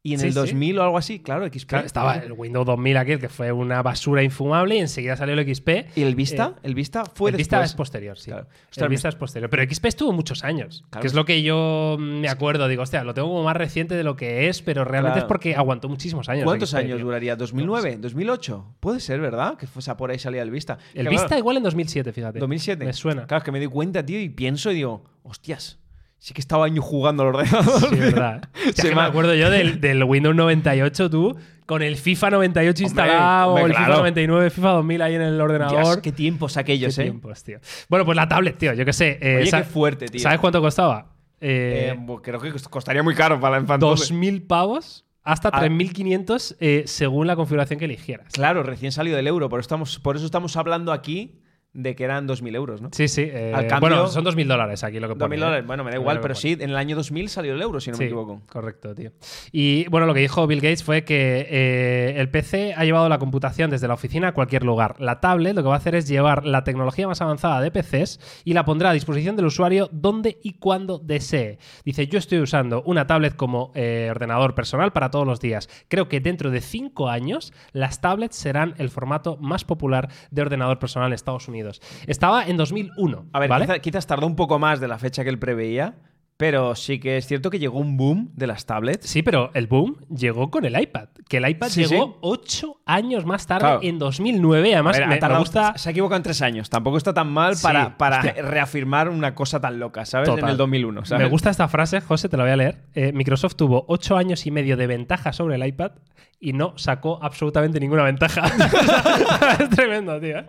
y 0.06 0.14
en 0.14 0.20
Sí, 0.20 0.26
el 0.26 0.32
sí. 0.34 0.38
2000 0.38 0.78
o 0.78 0.82
algo 0.84 0.98
así, 0.98 1.18
claro, 1.18 1.46
XP. 1.48 1.66
Claro, 1.68 1.84
estaba 1.86 2.14
el 2.16 2.30
Windows 2.32 2.64
2000 2.64 2.96
aquel 2.96 3.18
que 3.18 3.28
fue 3.28 3.50
una 3.50 3.82
basura 3.82 4.22
infumable 4.22 4.76
y 4.76 4.78
enseguida 4.78 5.16
salió 5.16 5.34
el 5.34 5.54
XP. 5.54 5.68
¿Y 5.96 6.02
el 6.02 6.14
Vista? 6.14 6.52
Eh, 6.56 6.60
¿El 6.62 6.74
Vista 6.76 7.04
fue 7.04 7.30
el 7.30 7.36
Vista 7.36 7.56
después? 7.56 7.70
es 7.72 7.76
posterior, 7.76 8.16
sí. 8.18 8.30
Claro. 8.30 8.46
el 8.76 8.88
Vista 8.88 9.08
es 9.08 9.16
posterior. 9.16 9.50
Pero 9.50 9.64
XP 9.68 9.86
estuvo 9.86 10.12
muchos 10.12 10.44
años. 10.44 10.84
Claro. 10.90 11.00
Que 11.02 11.08
es 11.08 11.14
lo 11.14 11.24
que 11.24 11.42
yo 11.42 11.96
me 11.98 12.28
acuerdo. 12.28 12.68
Digo, 12.68 12.82
hostia, 12.82 13.02
lo 13.02 13.14
tengo 13.14 13.28
como 13.28 13.42
más 13.42 13.56
reciente 13.56 13.96
de 13.96 14.04
lo 14.04 14.14
que 14.14 14.48
es, 14.48 14.62
pero 14.62 14.84
realmente 14.84 15.18
es 15.18 15.24
porque 15.24 15.56
aguantó 15.56 15.88
muchísimos 15.88 16.28
años. 16.28 16.44
¿Cuántos 16.44 16.70
XP, 16.70 16.78
años 16.78 17.00
duraría? 17.00 17.36
¿2009? 17.36 18.00
¿2008? 18.00 18.64
Puede 18.78 19.00
ser, 19.00 19.20
¿verdad? 19.20 19.56
Que 19.56 19.66
fuese 19.66 19.92
por 19.96 20.10
ahí 20.10 20.18
salía 20.20 20.42
el 20.42 20.50
Vista. 20.50 20.78
El 20.94 21.04
Que, 21.06 21.10
Vista 21.10 21.36
igual 21.36 21.56
en 21.56 21.64
2007, 21.64 22.12
fíjate. 22.12 22.38
2007. 22.38 22.84
Me 22.84 22.92
suena. 22.92 23.26
Claro, 23.26 23.38
es 23.38 23.44
que 23.44 23.52
me 23.52 23.58
di 23.60 23.66
cuenta, 23.66 24.04
tío, 24.04 24.20
y 24.20 24.28
pienso 24.28 24.70
y 24.70 24.74
digo, 24.76 25.04
hostias, 25.22 25.78
sí 26.26 26.34
que 26.34 26.40
estaba 26.40 26.64
años 26.64 26.84
jugando 26.84 27.22
al 27.22 27.28
ordenador. 27.36 27.78
Sí, 27.88 27.94
es 27.94 28.00
verdad. 28.00 28.48
que 28.82 28.94
me 28.94 29.00
acuerdo 29.00 29.32
yo 29.36 29.48
del, 29.48 29.80
del 29.80 30.02
Windows 30.02 30.34
98, 30.34 31.08
tú, 31.08 31.36
con 31.66 31.82
el 31.82 31.96
FIFA 31.96 32.30
98 32.30 32.82
instalado, 32.82 33.50
hombre, 33.50 33.64
el 33.66 33.70
claro. 33.70 33.84
FIFA 33.86 33.98
99, 33.98 34.50
FIFA 34.50 34.68
2000 34.70 35.02
ahí 35.02 35.14
en 35.14 35.22
el 35.22 35.40
ordenador. 35.40 35.82
Dios, 35.84 35.96
qué 35.98 36.10
tiempos 36.10 36.54
Qué 36.54 36.60
aquellos, 36.60 36.98
¿eh? 36.98 37.04
tiempos, 37.04 37.44
tío. 37.44 37.60
Bueno, 37.88 38.04
pues 38.04 38.16
la 38.16 38.26
tablet, 38.28 38.58
tío, 38.58 38.72
yo 38.72 38.84
qué 38.84 38.92
sé. 38.92 39.18
eh, 39.22 39.38
Oye, 39.42 39.50
qué 39.52 39.62
fuerte, 39.62 40.06
tío. 40.06 40.20
¿Sabes 40.20 40.40
cuánto 40.40 40.60
costaba? 40.60 41.12
Eh, 41.40 41.92
Eh, 41.94 41.96
bu- 41.96 42.20
creo 42.22 42.40
que 42.40 42.50
costaría 42.70 43.04
muy 43.04 43.14
caro 43.14 43.38
para 43.38 43.54
la 43.56 43.60
infancia. 43.62 43.86
2.000 43.88 44.46
pavos 44.48 45.04
hasta 45.22 45.50
Ah. 45.52 45.60
3.500 45.60 46.56
eh, 46.60 46.82
según 46.86 47.26
la 47.28 47.36
configuración 47.36 47.78
que 47.78 47.84
eligieras. 47.84 48.32
Claro, 48.32 48.62
recién 48.64 48.90
salido 48.90 49.16
del 49.16 49.28
euro, 49.28 49.48
por 49.48 49.60
eso 49.60 49.66
estamos, 49.66 49.98
por 50.00 50.16
eso 50.16 50.24
estamos 50.26 50.56
hablando 50.56 50.92
aquí 50.92 51.38
de 51.76 51.94
que 51.94 52.04
eran 52.04 52.26
2.000 52.26 52.54
euros, 52.56 52.80
¿no? 52.82 52.88
Sí, 52.92 53.06
sí. 53.08 53.22
eh, 53.22 53.52
Al 53.54 53.66
cambio- 53.66 53.88
bueno, 53.90 54.06
son 54.08 54.24
2.000 54.24 54.46
dólares 54.46 54.82
aquí 54.84 54.98
lo 54.98 55.08
que 55.08 55.14
pone. 55.14 55.36
2.000 55.36 55.38
¿eh? 55.38 55.40
dólares, 55.44 55.66
bueno, 55.66 55.84
me 55.84 55.90
da 55.90 55.96
igual, 55.98 56.20
pero 56.20 56.34
pone. 56.34 56.40
sí, 56.40 56.52
en 56.58 56.70
el 56.70 56.76
año 56.76 56.96
2000 56.96 57.28
salió 57.28 57.52
el 57.54 57.62
euro, 57.62 57.80
si 57.80 57.90
no 57.90 57.96
Sí, 57.96 58.02
me 58.04 58.06
equivoco. 58.06 58.40
Correcto, 58.50 58.94
tío. 58.94 59.10
Y 59.52 59.86
bueno, 59.88 60.06
lo 60.06 60.14
que 60.14 60.20
dijo 60.20 60.46
Bill 60.46 60.60
Gates 60.60 60.82
fue 60.82 61.04
que 61.04 61.46
eh, 61.50 62.14
el 62.16 62.28
PC 62.30 62.74
ha 62.76 62.84
llevado 62.84 63.08
la 63.08 63.18
computación 63.18 63.70
desde 63.70 63.88
la 63.88 63.94
oficina 63.94 64.28
a 64.28 64.32
cualquier 64.32 64.64
lugar. 64.64 64.96
La 65.00 65.20
tablet 65.20 65.54
lo 65.54 65.62
que 65.62 65.68
va 65.68 65.74
a 65.74 65.78
hacer 65.78 65.94
es 65.94 66.08
llevar 66.08 66.46
la 66.46 66.64
tecnología 66.64 67.06
más 67.06 67.20
avanzada 67.20 67.60
de 67.60 67.70
PCs 67.70 68.42
y 68.44 68.54
la 68.54 68.64
pondrá 68.64 68.90
a 68.90 68.92
disposición 68.92 69.36
del 69.36 69.46
usuario 69.46 69.88
donde 69.92 70.38
y 70.42 70.54
cuando 70.54 70.98
desee. 70.98 71.58
Dice, 71.84 72.06
yo 72.06 72.18
estoy 72.18 72.38
usando 72.40 72.82
una 72.84 73.06
tablet 73.06 73.36
como 73.36 73.72
eh, 73.74 74.08
ordenador 74.10 74.54
personal 74.54 74.92
para 74.92 75.10
todos 75.10 75.26
los 75.26 75.40
días. 75.40 75.68
Creo 75.88 76.08
que 76.08 76.20
dentro 76.20 76.50
de 76.50 76.60
cinco 76.60 77.08
años 77.08 77.52
las 77.72 78.00
tablets 78.00 78.36
serán 78.36 78.74
el 78.78 78.90
formato 78.90 79.36
más 79.38 79.64
popular 79.64 80.08
de 80.30 80.42
ordenador 80.42 80.78
personal 80.78 81.08
en 81.08 81.14
Estados 81.14 81.48
Unidos. 81.48 81.65
Estaba 82.06 82.46
en 82.46 82.56
2001. 82.56 83.26
A 83.32 83.38
ver, 83.38 83.48
¿vale? 83.48 83.66
quizá- 83.66 83.78
quizás 83.80 84.06
tardó 84.06 84.26
un 84.26 84.36
poco 84.36 84.58
más 84.58 84.80
de 84.80 84.88
la 84.88 84.98
fecha 84.98 85.22
que 85.24 85.30
él 85.30 85.38
preveía, 85.38 85.94
pero 86.36 86.74
sí 86.74 86.98
que 87.00 87.16
es 87.16 87.26
cierto 87.26 87.48
que 87.50 87.58
llegó 87.58 87.78
un 87.78 87.96
boom 87.96 88.30
de 88.34 88.46
las 88.46 88.66
tablets. 88.66 89.06
Sí, 89.08 89.22
pero 89.22 89.50
el 89.54 89.66
boom 89.66 89.96
llegó 90.14 90.50
con 90.50 90.64
el 90.64 90.78
iPad. 90.78 91.08
Que 91.28 91.38
el 91.38 91.48
iPad 91.48 91.68
Sí, 91.68 91.84
llegó 91.84 92.04
sí. 92.06 92.12
ocho 92.20 92.76
años 92.84 93.24
más 93.24 93.46
tarde, 93.46 93.60
Claro. 93.60 93.80
en 93.82 93.98
2009. 93.98 94.74
Además, 94.74 94.98
ver, 94.98 95.08
me, 95.08 95.14
me 95.14 95.20
tardado- 95.20 95.40
gusta. 95.40 95.72
Se 95.78 95.88
ha 95.88 95.92
equivocado 95.92 96.16
en 96.18 96.22
tres 96.22 96.42
años. 96.42 96.68
Tampoco 96.68 96.98
está 96.98 97.14
tan 97.14 97.28
mal 97.32 97.56
Sí, 97.56 97.62
para, 97.62 97.96
para 97.96 98.20
reafirmar 98.20 99.08
una 99.08 99.34
cosa 99.34 99.60
tan 99.60 99.78
loca, 99.80 100.04
¿sabes? 100.04 100.28
Total. 100.28 100.44
En 100.44 100.50
el 100.50 100.56
2001, 100.56 101.04
¿sabes? 101.06 101.24
Me 101.24 101.30
gusta 101.30 101.50
esta 101.50 101.68
frase, 101.68 102.00
José, 102.00 102.28
te 102.28 102.36
la 102.36 102.42
voy 102.44 102.52
a 102.52 102.56
leer. 102.56 102.82
Eh, 102.94 103.12
Microsoft 103.12 103.54
tuvo 103.56 103.84
ocho 103.88 104.16
años 104.16 104.44
y 104.46 104.50
medio 104.50 104.76
de 104.76 104.86
ventaja 104.86 105.32
sobre 105.32 105.54
el 105.56 105.66
iPad 105.66 105.92
y 106.38 106.52
no 106.52 106.76
sacó 106.76 107.18
absolutamente 107.22 107.80
ninguna 107.80 108.02
ventaja. 108.02 108.42
es 109.58 109.70
tremendo, 109.70 110.20
tío. 110.20 110.38
¿eh? 110.40 110.46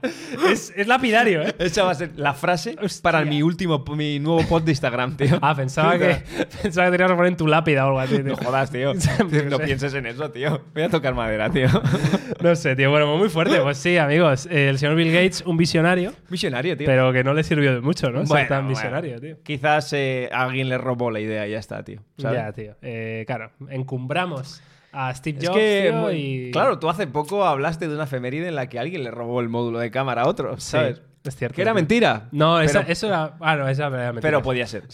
Es, 0.52 0.74
es 0.76 0.86
lapidario, 0.88 1.42
¿eh? 1.44 1.56
Esa 1.60 1.84
va 1.84 1.92
a 1.92 1.96
ser 1.96 2.12
la 2.18 2.34
frase 2.34 2.76
Hostia. 2.82 3.02
para 3.02 3.24
mi 3.24 3.42
último, 3.42 3.84
mi 3.96 4.20
nuevo 4.20 4.44
post 4.48 4.66
de 4.66 4.72
Instagram, 4.74 5.16
tío. 5.16 5.40
Ah, 5.42 5.56
pensaba 5.98 5.98
que, 5.98 6.24
pensaba 6.62 6.88
que 6.88 6.92
tenías 6.92 7.12
que 7.12 7.16
poner 7.16 7.32
en 7.32 7.38
tu 7.38 7.48
lápida 7.48 7.86
o 7.86 7.88
algo 7.90 8.00
así, 8.00 8.16
tío. 8.16 8.24
No 8.24 8.36
jodas, 8.38 8.72
tío. 8.72 8.94
No 9.50 9.60
pienses 9.60 9.94
en 9.94 10.06
eso, 10.06 10.30
tío. 10.32 10.62
Voy 10.74 10.84
a 10.84 10.90
tocar 10.90 11.14
madera, 11.14 11.50
tío. 11.50 11.68
No 12.42 12.56
sé, 12.56 12.76
tío. 12.76 12.90
Bueno, 12.92 13.16
muy 13.18 13.30
fuerte. 13.30 13.60
Pues 13.62 13.78
sí, 13.78 13.98
amigos. 13.98 14.48
El 14.52 14.78
señor 14.78 14.96
Bill 14.96 15.12
Gates, 15.12 15.42
un 15.46 15.58
visionario, 15.58 16.14
Visionario, 16.30 16.76
tío. 16.78 16.86
pero 16.86 17.12
que 17.14 17.24
no 17.24 17.34
le 17.34 17.44
sirvió 17.44 17.74
de 17.74 17.82
mucho, 17.82 18.10
¿no? 18.12 18.20
Ser 18.20 18.28
Bueno, 18.28 18.48
tan 18.48 18.58
bueno. 18.66 18.70
visionario, 18.70 19.20
tío. 19.20 19.38
Quizás 19.44 19.92
eh, 19.94 20.30
alguien 20.32 20.70
le 20.70 20.78
robó 20.78 21.10
la 21.12 21.20
idea 21.20 21.48
y 21.48 21.52
ya 21.52 21.60
está, 21.60 21.84
tío. 21.84 22.00
¿sabes? 22.18 22.38
Ya, 22.40 22.52
tío. 22.52 22.76
Eh, 22.82 23.24
claro, 23.28 23.52
encumbramos 23.70 24.62
a 24.92 25.14
Steve 25.14 25.40
Es 25.42 25.48
Jobs 25.48 25.58
que, 25.58 25.88
tío, 25.92 26.00
muy- 26.00 26.14
y... 26.48 26.52
claro, 26.52 26.80
tú 26.80 26.90
hace 26.90 27.08
poco 27.08 27.46
hablaste 27.46 27.88
de 27.88 27.96
una 27.96 28.06
efeméride 28.06 28.48
en 28.48 28.56
la 28.56 28.68
que 28.70 28.80
alguien 28.80 29.04
le 29.04 29.12
robó 29.12 29.42
el 29.42 29.50
módulo 29.50 29.80
de 29.80 29.92
cámara 29.92 30.24
a 30.24 30.28
otro, 30.28 30.56
Sí, 30.60 30.72
¿sabes? 30.72 31.02
Es 31.30 31.36
cierto. 31.36 31.56
Que 31.56 31.62
era 31.62 31.74
mentira. 31.74 32.28
No, 32.32 32.60
esa- 32.62 32.82
pero, 32.82 32.92
eso 32.92 33.08
era... 33.08 33.34
Ah, 33.40 33.56
no, 33.56 33.68
esa 33.68 33.88
era 33.88 34.14
mentira. 34.14 34.22
pero 34.22 34.42
podía 34.42 34.68
ser. 34.68 34.84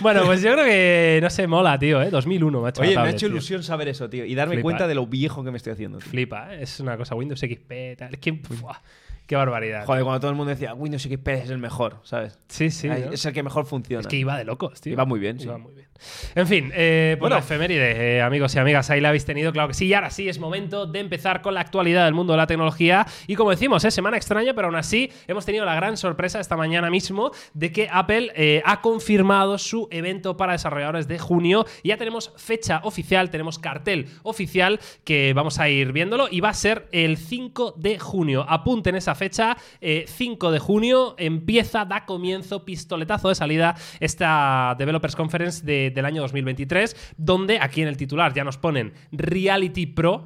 Bueno, 0.00 0.22
pues 0.24 0.40
yo 0.40 0.52
creo 0.52 0.64
que, 0.64 1.18
no 1.20 1.28
sé, 1.28 1.46
mola, 1.46 1.78
tío, 1.78 2.00
¿eh? 2.00 2.10
2001, 2.10 2.60
macho. 2.60 2.82
Oye, 2.82 2.94
me 2.94 3.02
ha 3.02 3.10
hecho 3.10 3.26
tío. 3.26 3.28
ilusión 3.28 3.62
saber 3.62 3.88
eso, 3.88 4.08
tío. 4.08 4.24
Y 4.24 4.34
darme 4.34 4.54
Flipa, 4.54 4.62
cuenta 4.62 4.84
¿eh? 4.84 4.88
de 4.88 4.94
lo 4.94 5.06
viejo 5.06 5.42
que 5.42 5.50
me 5.50 5.56
estoy 5.56 5.72
haciendo. 5.72 5.98
tío. 5.98 6.08
Flipa, 6.08 6.54
¿eh? 6.54 6.62
Es 6.62 6.78
una 6.80 6.96
cosa 6.96 7.14
Windows 7.16 7.40
XP, 7.40 7.96
tal. 7.98 8.14
Es 8.14 8.20
que... 8.20 8.34
¡fua! 8.34 8.80
¡Qué 9.26 9.36
barbaridad! 9.36 9.84
Joder, 9.84 10.04
cuando 10.04 10.20
todo 10.20 10.30
el 10.30 10.36
mundo 10.36 10.50
decía 10.50 10.74
Windows 10.74 11.02
XP 11.02 11.28
es 11.28 11.50
el 11.50 11.58
mejor, 11.58 11.98
¿sabes? 12.04 12.38
Sí, 12.48 12.70
sí. 12.70 12.88
Ay, 12.88 13.04
¿no? 13.06 13.12
Es 13.12 13.24
el 13.24 13.32
que 13.32 13.42
mejor 13.42 13.66
funciona. 13.66 14.00
Es 14.00 14.06
que 14.06 14.16
iba 14.16 14.36
de 14.36 14.44
locos, 14.44 14.80
tío. 14.80 14.92
Iba 14.92 15.04
muy 15.04 15.18
bien, 15.20 15.38
sí. 15.38 15.46
Iba 15.46 15.58
muy 15.58 15.74
bien. 15.74 15.86
En 16.34 16.46
fin, 16.46 16.70
eh, 16.74 17.16
pues 17.18 17.20
Bueno. 17.20 17.36
la 17.36 17.40
efeméride, 17.40 18.16
eh, 18.16 18.22
amigos 18.22 18.54
y 18.54 18.58
amigas, 18.58 18.90
ahí 18.90 19.00
la 19.00 19.08
habéis 19.08 19.24
tenido, 19.24 19.52
claro 19.52 19.68
que 19.68 19.74
sí. 19.74 19.86
Y 19.86 19.94
ahora 19.94 20.10
sí 20.10 20.28
es 20.28 20.38
momento 20.38 20.86
de 20.86 21.00
empezar 21.00 21.42
con 21.42 21.54
la 21.54 21.60
actualidad 21.60 22.04
del 22.04 22.14
mundo 22.14 22.32
de 22.32 22.36
la 22.38 22.46
tecnología. 22.46 23.06
Y 23.26 23.34
como 23.36 23.50
decimos, 23.50 23.84
es 23.84 23.94
semana 23.94 24.16
extraña, 24.16 24.54
pero 24.54 24.68
aún 24.68 24.76
así 24.76 25.10
hemos 25.26 25.44
tenido 25.44 25.64
la 25.64 25.74
gran 25.74 25.96
sorpresa 25.96 26.40
esta 26.40 26.56
mañana 26.56 26.90
mismo 26.90 27.30
de 27.54 27.72
que 27.72 27.88
Apple 27.90 28.32
eh, 28.34 28.62
ha 28.64 28.80
confirmado 28.80 29.58
su 29.58 29.88
evento 29.90 30.36
para 30.36 30.52
desarrolladores 30.52 31.08
de 31.08 31.18
junio. 31.18 31.64
Ya 31.84 31.96
tenemos 31.96 32.32
fecha 32.36 32.80
oficial, 32.84 33.30
tenemos 33.30 33.58
cartel 33.58 34.06
oficial 34.22 34.80
que 35.04 35.32
vamos 35.34 35.58
a 35.58 35.68
ir 35.68 35.92
viéndolo 35.92 36.28
y 36.30 36.40
va 36.40 36.48
a 36.50 36.54
ser 36.54 36.88
el 36.92 37.16
5 37.16 37.74
de 37.76 37.98
junio. 37.98 38.44
Apunten 38.48 38.94
esa 38.96 39.14
fecha, 39.14 39.56
eh, 39.80 40.04
5 40.08 40.50
de 40.50 40.58
junio 40.58 41.14
empieza, 41.18 41.84
da 41.84 42.04
comienzo, 42.06 42.64
pistoletazo 42.64 43.28
de 43.28 43.34
salida 43.34 43.74
esta 44.00 44.74
Developers 44.78 45.14
Conference 45.16 45.64
de- 45.64 45.90
del 45.92 46.04
año 46.04 46.22
2023, 46.22 47.14
donde 47.16 47.58
aquí 47.60 47.82
en 47.82 47.88
el 47.88 47.96
titular 47.96 48.32
ya 48.34 48.44
nos 48.44 48.58
ponen 48.58 48.92
Reality 49.12 49.86
Pro. 49.86 50.24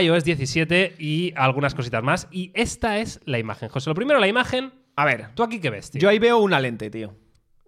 iOS 0.00 0.24
17 0.24 0.96
y 0.98 1.32
algunas 1.36 1.74
cositas 1.74 2.02
más. 2.02 2.26
Y 2.30 2.50
esta 2.54 2.98
es 2.98 3.20
la 3.24 3.38
imagen. 3.38 3.68
José, 3.68 3.88
lo 3.90 3.94
primero, 3.94 4.18
la 4.18 4.26
imagen. 4.28 4.72
A 4.96 5.04
ver, 5.04 5.28
¿Tú 5.34 5.42
aquí 5.42 5.60
qué 5.60 5.70
ves, 5.70 5.90
tío? 5.90 6.00
yo 6.00 6.08
ahí 6.08 6.18
veo 6.18 6.38
una 6.38 6.58
lente, 6.58 6.90
tío. 6.90 7.14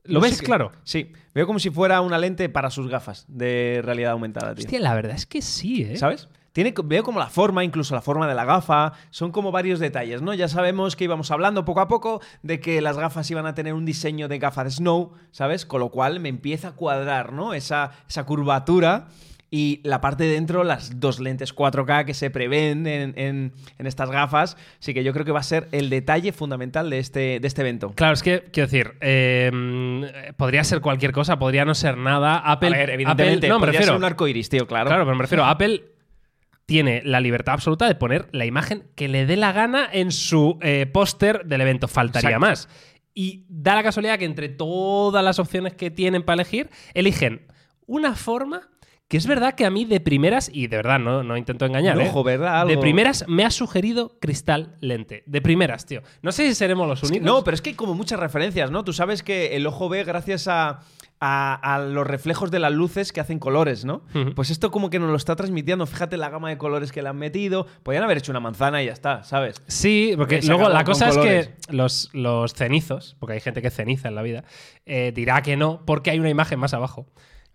¿Lo 0.05 0.15
No 0.15 0.21
ves 0.21 0.41
claro? 0.41 0.73
Sí, 0.85 1.13
veo 1.35 1.47
como 1.47 1.59
si 1.59 1.69
fuera 1.71 2.01
una 2.01 2.17
lente 2.19 2.49
para 2.49 2.71
sus 2.71 2.89
gafas 2.89 3.27
de 3.29 3.83
realidad 3.85 4.13
aumentada, 4.13 4.55
tío. 4.55 4.65
Hostia, 4.65 4.81
la 4.81 4.95
verdad 4.95 5.15
es 5.15 5.27
que 5.27 5.43
sí, 5.43 5.83
¿eh? 5.83 5.97
¿Sabes? 5.99 6.29
Tiene, 6.53 6.75
veo 6.85 7.03
como 7.03 7.21
la 7.21 7.29
forma, 7.29 7.63
incluso 7.63 7.95
la 7.95 8.01
forma 8.01 8.27
de 8.27 8.35
la 8.35 8.45
gafa, 8.45 8.93
son 9.11 9.31
como 9.33 9.53
varios 9.53 9.79
detalles, 9.79 10.23
¿no? 10.23 10.35
Ya 10.35 10.49
sabemos 10.49 10.97
que 10.97 11.05
íbamos 11.05 11.31
hablando 11.31 11.65
poco 11.65 11.81
a 11.81 11.89
poco 11.89 12.21
de 12.43 12.59
que 12.59 12.81
las 12.81 12.97
gafas 12.99 13.31
iban 13.31 13.47
a 13.47 13.55
tener 13.55 13.75
un 13.75 13.85
diseño 13.85 14.27
de 14.29 14.39
gafa 14.39 14.65
de 14.65 14.71
snow, 14.71 15.13
¿sabes? 15.31 15.67
Con 15.67 15.81
lo 15.81 15.91
cual 15.91 16.21
me 16.21 16.29
empieza 16.29 16.69
a 16.69 16.73
cuadrar, 16.73 17.33
¿no? 17.33 17.55
Esa, 17.55 17.93
esa 18.09 18.25
curvatura 18.25 19.09
y 19.51 19.81
la 19.83 20.03
parte 20.03 20.25
de 20.25 20.33
dentro, 20.35 20.63
las 20.63 21.01
dos 21.01 21.21
lentes 21.21 21.55
4K 21.55 22.05
que 22.05 22.13
se 22.13 22.29
prevén 22.31 22.87
en, 22.87 23.15
en- 23.17 23.53
en 23.79 23.87
estas 23.87 24.11
gafas, 24.11 24.57
sí 24.79 24.93
que 24.93 25.03
yo 25.05 25.13
creo 25.15 25.25
que 25.25 25.33
va 25.33 25.41
a 25.41 25.45
ser 25.45 25.69
el 25.73 25.89
detalle 25.89 26.33
fundamental 26.33 26.91
de 26.91 26.99
este, 26.99 27.41
de 27.41 27.47
este 27.49 27.63
evento. 27.63 27.93
Claro, 27.95 28.13
es 28.13 28.23
que, 28.23 28.45
quiero 28.53 28.67
decir, 28.67 28.95
eh, 29.01 30.33
podría 30.37 30.65
ser 30.65 30.81
cualquier 30.81 31.13
cosa, 31.13 31.39
podría 31.39 31.65
no 31.65 31.75
ser 31.75 31.97
nada. 31.97 32.39
Apple, 32.39 32.69
a 32.75 32.79
ver, 32.79 32.91
evidentemente, 32.91 33.37
Apple- 33.47 33.49
no, 33.49 33.59
me 33.61 33.67
refiero, 33.67 33.87
ser 33.93 33.97
un 33.97 34.05
arco 34.05 34.27
iris, 34.29 34.49
tío, 34.49 34.67
claro. 34.67 34.89
Claro, 34.89 35.05
pero 35.05 35.17
me 35.17 35.23
refiero, 35.23 35.45
Apple 35.45 35.83
tiene 36.69 37.01
la 37.03 37.23
libertad 37.23 37.55
absoluta 37.55 37.89
de 37.89 37.95
poner 37.95 38.29
la 38.33 38.45
imagen 38.45 38.85
que 38.95 39.09
le 39.09 39.25
dé 39.25 39.37
la 39.39 39.53
gana 39.53 39.89
en 39.91 40.13
su 40.13 40.59
eh, 40.61 40.85
póster 40.85 41.47
del 41.47 41.63
evento. 41.63 41.89
Faltaría 41.89 42.29
Exacto. 42.37 42.47
más. 42.47 42.69
Y 43.15 43.47
da 43.49 43.75
la 43.75 43.83
casualidad 43.83 44.19
que 44.19 44.27
entre 44.27 44.51
todas 44.51 45.25
las 45.25 45.39
opciones 45.39 45.73
que 45.73 45.91
tienen 45.91 46.23
para 46.23 46.35
elegir, 46.43 46.69
eligen 46.93 47.47
una 47.87 48.15
forma 48.15 48.69
que 49.09 49.17
es 49.17 49.27
verdad 49.27 49.55
que 49.55 49.65
a 49.65 49.71
mí 49.71 49.87
de 49.87 49.99
primeras, 50.01 50.51
y 50.53 50.67
de 50.67 50.77
verdad 50.77 50.99
no, 50.99 51.23
no 51.23 51.39
intento 51.39 51.65
engañar, 51.65 51.97
Un 51.97 52.03
¿eh? 52.03 52.09
ojo, 52.11 52.23
¿verdad? 52.23 52.67
de 52.67 52.77
primeras 52.77 53.25
me 53.29 53.47
ha 53.47 53.51
sugerido 53.51 54.19
cristal 54.21 54.77
lente. 54.83 55.23
De 55.25 55.41
primeras, 55.41 55.87
tío. 55.87 56.03
No 56.21 56.33
sé 56.33 56.47
si 56.49 56.55
seremos 56.55 56.87
los 56.87 57.03
Es 57.03 57.11
que- 57.11 57.17
únicos. 57.17 57.27
no, 57.35 57.43
pero 57.45 57.55
es 57.55 57.63
que 57.63 57.71
hay 57.71 57.77
como 57.77 57.95
muchas 57.95 58.21
referencias, 58.21 58.71
¿no? 58.71 58.85
Tú 58.85 58.93
sabes 58.93 59.23
que 59.23 59.57
el 59.57 59.67
ojo 59.67 59.89
ve 59.89 60.05
gracias 60.05 60.47
a, 60.49 60.81
a- 61.21 61.55
a 61.75 61.79
los 61.81 62.07
reflejos 62.07 62.51
de 62.51 62.59
las 62.59 62.73
luces 62.73 63.13
que 63.13 63.21
hacen 63.21 63.39
colores, 63.39 63.85
¿no? 63.85 64.03
Pues 64.37 64.51
esto 64.51 64.71
como 64.71 64.89
que 64.91 64.99
nos 64.99 65.11
lo 65.11 65.17
está 65.17 65.35
transmitiendo. 65.37 65.85
Fíjate 65.87 66.17
la 66.17 66.29
gama 66.31 66.49
de 66.49 66.59
colores 66.59 66.93
que 66.93 67.03
le 67.03 67.09
han 67.09 67.17
metido. 67.19 67.67
Podrían 67.83 68.05
haber 68.05 68.19
hecho 68.19 68.31
una 68.33 68.41
manzana 68.41 68.83
y 68.83 68.87
ya 68.87 68.93
está, 68.93 69.25
¿sabes? 69.25 69.63
Sí, 69.67 70.13
porque 70.17 70.37
Porque 70.37 70.47
luego 70.49 70.69
la 70.69 70.85
cosa 70.85 71.09
es 71.09 71.19
que 71.19 71.55
los, 71.71 72.11
los 72.13 72.55
cenizos, 72.55 73.17
porque 73.19 73.35
hay 73.35 73.41
gente 73.41 73.63
que 73.63 73.71
ceniza 73.71 74.09
en 74.09 74.15
la 74.15 74.23
vida, 74.23 74.45
eh, 74.87 75.13
dirá 75.15 75.43
que 75.43 75.57
no, 75.57 75.85
porque 75.85 76.11
hay 76.11 76.19
una 76.21 76.31
imagen 76.31 76.59
más 76.59 76.75
abajo, 76.75 77.07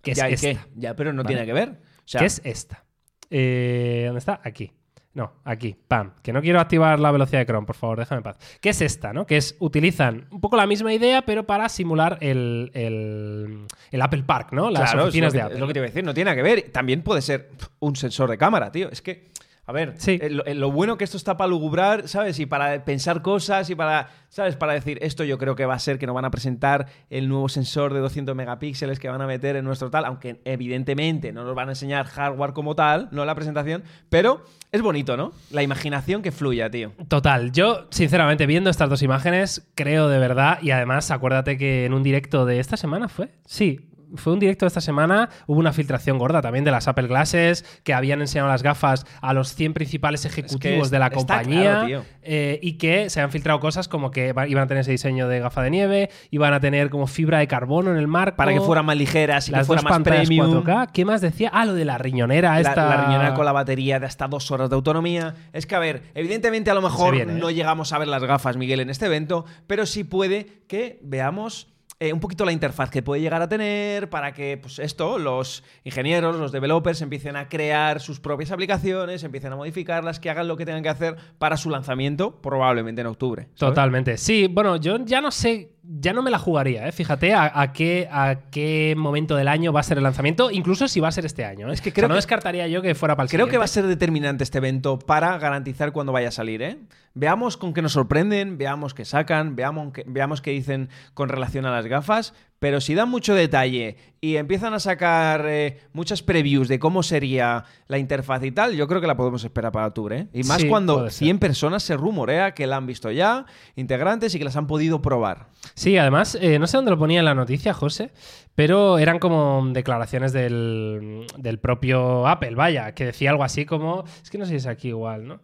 que 0.01 0.12
es 0.12 0.17
ya, 0.17 0.29
¿y 0.29 0.34
esta. 0.34 0.48
qué? 0.48 0.58
Ya, 0.75 0.96
pero 0.96 1.13
no 1.13 1.24
Vale. 1.24 1.36
tiene 1.36 1.46
que 1.48 1.53
ver. 1.53 1.79
O 2.00 2.01
sea, 2.08 2.20
que 2.20 2.25
es 2.25 2.41
esta. 2.43 2.84
Eh, 3.29 4.03
¿Dónde 4.08 4.20
está? 4.20 4.41
Aquí. 4.43 4.74
No, 5.13 5.32
aquí. 5.43 5.75
Pam. 5.88 6.13
Que 6.24 6.34
no 6.34 6.41
quiero 6.41 6.60
activar 6.60 7.00
la 7.00 7.12
velocidad 7.12 7.39
de 7.39 7.46
Chrome, 7.46 7.67
por 7.67 7.75
favor, 7.75 8.00
déjame 8.00 8.20
en 8.20 8.24
paz. 8.24 8.38
¿Qué 8.60 8.70
es 8.70 8.82
esta, 8.82 9.13
no? 9.13 9.27
Que 9.27 9.38
es, 9.38 9.55
utilizan 9.60 10.25
un 10.32 10.41
poco 10.41 10.58
la 10.58 10.65
misma 10.65 10.91
idea, 10.91 11.22
pero 11.22 11.46
para 11.46 11.70
simular 11.70 12.17
el, 12.20 12.72
el, 12.74 13.65
el 13.91 14.01
Apple 14.01 14.24
Park, 14.24 14.53
¿no? 14.53 14.72
Las 14.72 14.91
claro, 14.91 15.08
oficinas 15.08 15.27
es 15.27 15.34
lo, 15.34 15.38
de 15.38 15.41
Apple. 15.43 15.55
es 15.55 15.60
lo 15.60 15.67
que 15.67 15.74
te 15.74 15.79
iba 15.79 15.86
a 15.86 15.89
decir. 15.89 16.03
No 16.03 16.13
tiene 16.13 16.32
nada 16.32 16.36
que 16.36 16.41
ver. 16.41 16.72
También 16.72 17.03
puede 17.03 17.22
ser 17.22 17.51
un 17.79 17.96
sensor 17.96 18.29
de 18.29 18.38
cámara, 18.38 18.72
tío. 18.72 18.89
Es 18.89 19.01
que... 19.01 19.32
A 19.65 19.72
ver, 19.72 19.93
Sí. 19.98 20.20
eh, 20.22 20.29
lo, 20.29 20.46
eh, 20.46 20.55
lo 20.55 20.72
bueno 20.72 20.98
que 20.98 21.05
esto 21.05 21.15
está 21.15 21.38
para 21.38 21.48
lugubrar, 21.48 22.10
¿sabes? 22.10 22.38
Y 22.39 22.46
para 22.46 22.84
pensar 22.84 23.22
cosas 23.22 23.70
y 23.70 23.75
para, 23.75 24.10
¿sabes? 24.27 24.58
Para 24.58 24.74
decir, 24.74 25.00
esto 25.01 25.24
yo 25.24 25.38
creo 25.38 25.55
que 25.55 25.65
va 25.65 25.74
a 25.74 25.79
ser 25.79 25.98
que 26.00 26.05
nos 26.05 26.13
van 26.13 26.25
a 26.25 26.32
presentar 26.32 26.88
el 27.10 27.29
nuevo 27.29 27.48
sensor 27.48 27.93
de 27.93 28.01
200 28.01 28.36
megapíxeles 28.36 29.00
que 29.00 29.08
van 29.08 29.22
a 29.22 29.25
meter 29.27 29.55
en 29.55 29.63
nuestro 29.63 29.89
tal, 29.89 30.03
aunque 30.03 30.41
evidentemente 30.43 31.32
no 31.32 31.46
nos 31.46 31.55
van 31.55 31.70
a 31.70 31.72
enseñar 31.72 32.08
hardware 32.08 32.51
como 32.51 32.75
tal, 32.75 33.08
no 33.12 33.24
la 33.24 33.36
presentación, 33.36 33.84
pero 34.10 34.43
es 34.74 34.82
bonito, 34.82 35.15
¿no? 35.15 35.32
La 35.51 35.63
imaginación 35.63 36.22
que 36.24 36.34
fluya, 36.34 36.70
tío. 36.70 36.91
Total, 37.08 37.51
yo 37.53 37.88
sinceramente 37.89 38.46
viendo 38.46 38.70
estas 38.70 38.89
dos 38.89 39.01
imágenes 39.01 39.70
creo 39.75 40.10
de 40.10 40.20
verdad 40.20 40.60
y 40.62 40.72
además 40.72 41.10
acuérdate 41.10 41.58
que 41.58 41.86
en 41.86 41.93
un 41.93 42.03
directo 42.03 42.46
de 42.46 42.60
esta 42.60 42.75
semana 42.75 43.08
fue, 43.08 43.29
sí, 43.46 43.89
fue 44.15 44.34
un 44.34 44.39
directo 44.39 44.65
de 44.65 44.67
esta 44.67 44.82
semana, 44.82 45.29
hubo 45.48 45.60
una 45.60 45.74
filtración 45.74 46.17
gorda 46.17 46.41
también 46.41 46.63
de 46.65 46.72
las 46.72 46.88
Apple 46.88 47.08
Glasses, 47.08 47.63
que 47.84 47.93
habían 47.93 48.22
enseñado 48.22 48.50
las 48.50 48.63
gafas 48.63 49.05
a 49.22 49.34
los 49.34 49.55
100 49.55 49.74
principales 49.74 50.25
ejecutivos 50.25 50.86
es- 50.88 50.91
de 50.91 51.00
la 51.00 51.10
compañía 51.10 51.84
claro, 51.86 52.05
eh, 52.22 52.60
y 52.62 52.74
que 52.74 53.10
se 53.10 53.22
han 53.22 53.32
filtrado 53.32 53.60
cosas 53.60 53.88
como 53.88 54.12
que 54.12 54.27
iban 54.48 54.63
a 54.63 54.67
tener 54.67 54.82
ese 54.82 54.91
diseño 54.91 55.27
de 55.27 55.39
gafa 55.39 55.62
de 55.63 55.70
nieve, 55.72 56.10
iban 56.32 56.53
a 56.53 56.60
tener 56.60 56.89
como 56.89 57.08
fibra 57.08 57.39
de 57.39 57.48
carbono 57.48 57.91
en 57.91 57.98
el 57.98 58.08
marco. 58.08 58.38
Para 58.38 58.53
que 58.53 58.62
fueran 58.62 58.86
más 58.86 58.98
ligeras 58.98 59.48
y 59.48 59.51
que 59.51 59.58
las 59.58 59.67
fuera 59.67 59.82
dos 59.82 59.86
más 59.86 59.93
pantallas 59.98 60.27
premium. 60.27 60.63
4K. 60.63 60.91
¿Qué 60.93 61.05
más 61.05 61.22
decía? 61.22 61.50
Ah, 61.53 61.65
lo 61.65 61.74
de 61.74 61.86
la 61.86 61.98
riñonera 61.98 62.60
esta. 62.60 62.75
la 62.88 63.05
riñonera 63.05 63.34
con 63.34 63.46
la 63.46 63.51
batería 63.51 64.00
de 64.00 64.05
hasta 64.05 64.27
dos 64.27 64.50
horas 64.51 64.70
de 64.70 64.75
autonomía. 64.75 65.36
Es 65.53 65.65
que, 65.65 65.75
a 65.75 65.79
ver, 65.79 66.03
evidentemente 66.13 66.70
a 66.72 66.74
lo 66.74 66.82
mejor 66.82 67.13
viene, 67.15 67.34
¿eh? 67.34 67.38
no 67.39 67.50
llegamos 67.51 67.93
a 67.93 67.98
ver 67.98 68.08
las 68.08 68.24
gafas, 68.24 68.58
Miguel, 68.58 68.79
en 68.79 68.89
este 68.89 69.05
evento, 69.08 69.46
pero 69.67 69.86
sí 69.86 70.03
puede 70.03 70.63
que 70.67 71.00
veamos 71.01 71.73
eh, 72.00 72.14
un 72.14 72.20
poquito 72.20 72.46
la 72.46 72.52
interfaz 72.52 72.90
que 72.90 73.02
puede 73.02 73.22
llegar 73.22 73.42
a 73.42 73.50
tener 73.50 74.10
para 74.10 74.34
que, 74.34 74.58
pues 74.58 74.80
esto, 74.80 75.18
los 75.20 75.64
ingenieros, 75.84 76.36
los 76.38 76.52
developers 76.52 77.02
empiecen 77.02 77.36
a 77.36 77.50
crear 77.50 78.00
sus 78.00 78.20
propias 78.20 78.52
aplicaciones, 78.52 79.24
empiecen 79.24 79.54
a 79.54 79.56
modificarlas, 79.56 80.20
que 80.20 80.30
hagan 80.30 80.48
lo 80.48 80.58
que 80.58 80.66
tengan 80.66 80.84
que 80.84 80.90
hacer 80.90 81.16
para 81.38 81.58
su 81.58 81.70
lanzamiento, 81.70 82.42
probablemente 82.42 83.02
en 83.02 83.08
octubre. 83.08 83.50
Totalmente. 83.58 84.18
Sí, 84.18 84.48
bueno, 84.48 84.78
yo 84.78 84.98
ya 85.04 85.22
no 85.22 85.32
sé, 85.32 85.73
ya 85.84 86.13
no 86.13 86.22
me 86.22 86.32
la 86.32 86.40
jugaría, 86.40 86.88
¿eh? 86.88 86.92
Fíjate 86.94 87.34
a, 87.34 87.52
a 87.60 87.74
qué, 87.74 88.08
a 88.10 88.38
qué 88.52 88.94
momento 88.98 89.36
del 89.36 89.48
año 89.50 89.74
va 89.74 89.82
a 89.82 89.84
ser 89.84 89.98
el 89.98 90.04
lanzamiento, 90.04 90.50
incluso 90.50 90.88
si 90.88 91.00
va 91.02 91.10
a 91.10 91.12
ser 91.12 91.25
este 91.25 91.44
año. 91.44 91.70
¿eh? 91.70 91.74
Es 91.74 91.82
que 91.82 91.90
O 91.90 91.92
sea, 91.92 91.96
creo 91.96 92.08
no 92.08 92.13
que- 92.13 92.20
descartaría 92.20 92.68
yo 92.68 92.82
que 92.82 92.96
fuera 92.96 93.16
para 93.16 93.25
el 93.25 93.30
Creo 93.30 93.48
que 93.48 93.58
va 93.58 93.66
a 93.66 93.68
ser 93.68 93.86
determinante 93.88 94.44
este 94.44 94.60
evento 94.60 94.98
para 94.98 95.38
garantizar 95.38 95.92
cuándo 95.92 96.13
vaya 96.13 96.30
a 96.30 96.32
salir, 96.32 96.62
¿eh? 96.62 96.78
Veamos 97.16 97.58
con 97.58 97.74
qué 97.74 97.82
nos 97.82 97.92
sorprenden, 97.92 98.58
veamos 98.58 98.94
qué 98.94 99.06
sacan, 99.06 99.56
veamos 99.56 99.94
qué, 99.94 100.04
veamos 100.08 100.42
qué 100.42 100.52
dicen 100.52 100.90
con 101.13 101.30
relación 101.30 101.66
a 101.66 101.72
las 101.72 101.86
gafas, 101.86 102.34
pero 102.63 102.79
si 102.79 102.96
dan 102.96 103.10
mucho 103.10 103.36
detalle 103.36 103.98
y 104.22 104.38
empiezan 104.38 104.74
a 104.74 104.79
sacar 104.79 105.43
eh, 105.50 105.82
muchas 105.91 106.24
previews 106.24 106.70
de 106.70 106.79
cómo 106.79 107.03
sería 107.03 107.65
la 107.88 107.98
interfaz 107.98 108.41
y 108.46 108.51
tal, 108.51 108.74
yo 108.74 108.88
creo 108.88 109.01
que 109.01 109.08
la 109.08 109.17
podemos 109.17 109.43
esperar 109.43 109.74
para 109.74 109.88
octubre, 109.88 110.17
¿eh? 110.20 110.27
Y 110.32 110.43
más 110.43 110.62
Sí, 110.62 110.70
cuando 110.70 111.00
puede 111.00 111.12
ser. 111.12 111.25
100 111.25 111.39
personas 111.39 111.84
se 111.84 111.98
rumorea 111.98 112.53
que 112.53 112.65
la 112.65 112.77
han 112.77 112.86
visto 112.86 113.12
ya, 113.12 113.46
integrantes, 113.75 114.34
y 114.34 114.38
que 114.39 114.46
las 114.46 114.55
han 114.55 114.65
podido 114.65 115.01
probar. 115.01 115.48
Sí, 115.74 115.98
además, 115.98 116.38
eh, 116.39 116.58
no 116.58 116.65
sé 116.65 116.77
dónde 116.77 116.91
lo 116.91 116.98
ponía 116.98 117.20
en 117.20 117.25
la 117.25 117.36
noticia, 117.36 117.74
José, 117.74 118.13
pero 118.55 118.98
eran 118.98 119.20
como 119.20 119.62
declaraciones 119.74 120.32
del, 120.32 121.27
del 121.38 121.60
propio 121.60 122.25
Apple, 122.29 122.55
vaya, 122.55 122.93
que 122.93 123.08
decía 123.08 123.32
algo 123.32 123.43
así 123.43 123.65
como. 123.65 124.05
Es 124.24 124.29
que 124.29 124.38
no 124.38 124.46
sé 124.46 124.51
si 124.51 124.55
es 124.55 124.67
aquí 124.67 124.88
igual, 124.88 125.27
¿no? 125.27 125.41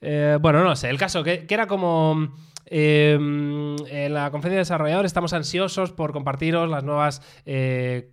Eh, 0.00 0.36
bueno, 0.40 0.64
no 0.64 0.74
sé, 0.74 0.90
el 0.90 0.98
caso, 0.98 1.22
que, 1.22 1.46
que 1.46 1.54
era 1.54 1.68
como. 1.68 2.34
Eh, 2.66 3.14
en 3.14 4.14
la 4.14 4.30
conferencia 4.30 4.56
de 4.56 4.62
desarrolladores 4.62 5.10
estamos 5.10 5.32
ansiosos 5.32 5.92
por 5.92 6.12
compartiros 6.12 6.68
las 6.68 6.84
nuevas. 6.84 7.22
eh, 7.46 8.10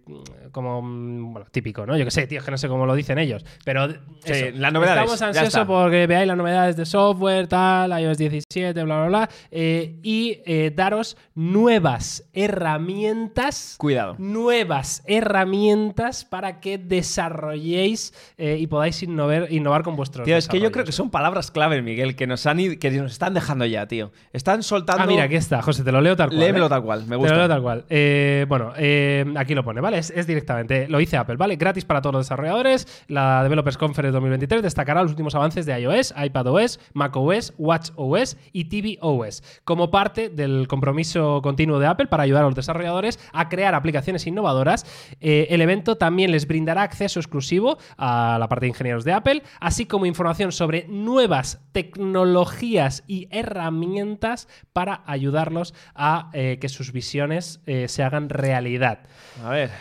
como. 0.52 0.82
mm, 0.82 1.34
Bueno, 1.34 1.48
típico, 1.52 1.86
¿no? 1.86 1.98
Yo 1.98 2.06
qué 2.06 2.12
sé, 2.12 2.28
tío, 2.28 2.40
es 2.40 2.46
que 2.46 2.52
no 2.52 2.58
sé 2.58 2.68
cómo 2.68 2.86
lo 2.86 2.94
dicen 2.96 3.18
ellos. 3.18 3.46
Pero. 3.66 3.86
eso, 3.86 4.46
las 4.56 4.72
novedades, 4.74 5.02
Estamos 5.12 5.22
ansiosos 5.22 5.66
porque 5.66 6.06
veáis 6.08 6.28
las 6.28 6.38
novedades 6.38 6.76
de 6.78 6.86
software, 6.86 7.48
tal, 7.48 8.00
iOS 8.02 8.18
17, 8.18 8.84
bla, 8.84 8.98
bla, 9.00 9.08
bla. 9.08 9.30
eh, 9.52 10.00
y 10.04 10.40
eh, 10.46 10.72
daros 10.76 11.18
nuevas 11.36 12.30
herramientas. 12.34 13.76
Cuidado. 13.78 14.16
Nuevas 14.18 15.04
herramientas 15.06 16.26
para 16.26 16.60
que 16.60 16.78
desarrolléis 16.78 18.14
y 18.38 18.68
podáis 18.68 19.02
innovar, 19.04 19.48
innovar 19.52 19.84
con 19.84 19.96
vuestros 19.96 20.26
Tío, 20.26 20.38
es 20.38 20.48
que 20.48 20.60
yo 20.60 20.72
creo 20.72 20.86
que 20.86 20.92
son 20.92 21.10
palabras 21.10 21.52
clave, 21.52 21.82
Miguel, 21.82 22.16
que 22.16 22.28
nos, 22.28 22.46
han 22.46 22.60
id- 22.60 22.80
que 22.80 22.92
nos 22.92 23.12
están 23.14 23.34
dejando 23.34 23.66
ya, 23.66 23.88
tío. 23.88 24.12
Están 24.44 24.62
soltando... 24.62 25.04
Ah, 25.04 25.08
mira, 25.08 25.24
aquí 25.24 25.36
está, 25.36 25.62
José, 25.62 25.86
te 25.86 25.92
lo 25.94 26.02
leo 26.02 26.18
tal 26.18 26.28
cual. 26.28 26.40
Léemelo 26.42 26.66
¿eh? 26.66 26.70
tal 26.70 26.84
cual, 26.84 27.04
me 27.04 27.12
Te 27.12 27.16
gusta. 27.16 27.32
lo 27.32 27.40
leo 27.40 27.48
tal 27.48 27.62
cual. 27.62 27.86
Eh, 27.90 28.46
bueno, 28.50 28.74
eh, 28.76 29.24
aquí 29.38 29.56
lo 29.56 29.64
pone, 29.64 29.80
¿vale? 29.80 30.00
Es, 30.00 30.10
es 30.10 30.28
directamente, 30.28 30.90
lo 30.90 30.98
dice 30.98 31.16
Apple, 31.16 31.38
¿vale? 31.38 31.56
Gratis 31.56 31.86
para 31.86 32.02
todos 32.02 32.16
los 32.16 32.26
desarrolladores. 32.26 33.06
La 33.08 33.42
Developers 33.42 33.78
Conference 33.78 34.12
2023 34.12 34.62
destacará 34.62 35.02
los 35.02 35.12
últimos 35.12 35.34
avances 35.34 35.66
de 35.66 35.80
iOS, 35.80 36.14
iPadOS, 36.22 36.82
macOS, 36.92 37.54
watchOS 37.58 38.36
y 38.52 38.66
tvOS, 38.66 39.62
como 39.64 39.90
parte 39.90 40.28
del 40.28 40.68
compromiso 40.68 41.42
continuo 41.42 41.80
de 41.80 41.88
Apple 41.88 42.08
para 42.08 42.24
ayudar 42.24 42.44
a 42.44 42.48
los 42.48 42.56
desarrolladores 42.56 43.22
a 43.32 43.48
crear 43.48 43.76
aplicaciones 43.76 44.28
innovadoras. 44.28 44.86
El 45.22 45.62
evento 45.62 45.96
también 45.96 46.32
les 46.32 46.48
brindará 46.48 46.82
acceso 46.82 47.22
exclusivo 47.22 47.78
a 47.98 48.36
la 48.38 48.50
parte 48.50 48.66
de 48.66 48.72
ingenieros 48.72 49.06
de 49.06 49.14
Apple, 49.14 49.42
así 49.62 49.86
como 49.86 50.06
información 50.06 50.52
sobre 50.52 50.86
nuevas 50.90 51.62
tecnologías 51.74 53.04
y 53.08 53.28
herramientas 53.32 54.48
para 54.72 55.04
ayudarlos 55.06 55.74
a 55.94 56.30
eh, 56.34 56.58
que 56.62 56.70
sus 56.70 56.94
visiones 56.94 57.60
eh, 57.66 57.88
se 57.90 58.04
hagan 58.04 58.30
realidad. 58.30 59.00
A 59.44 59.50
ver... 59.50 59.72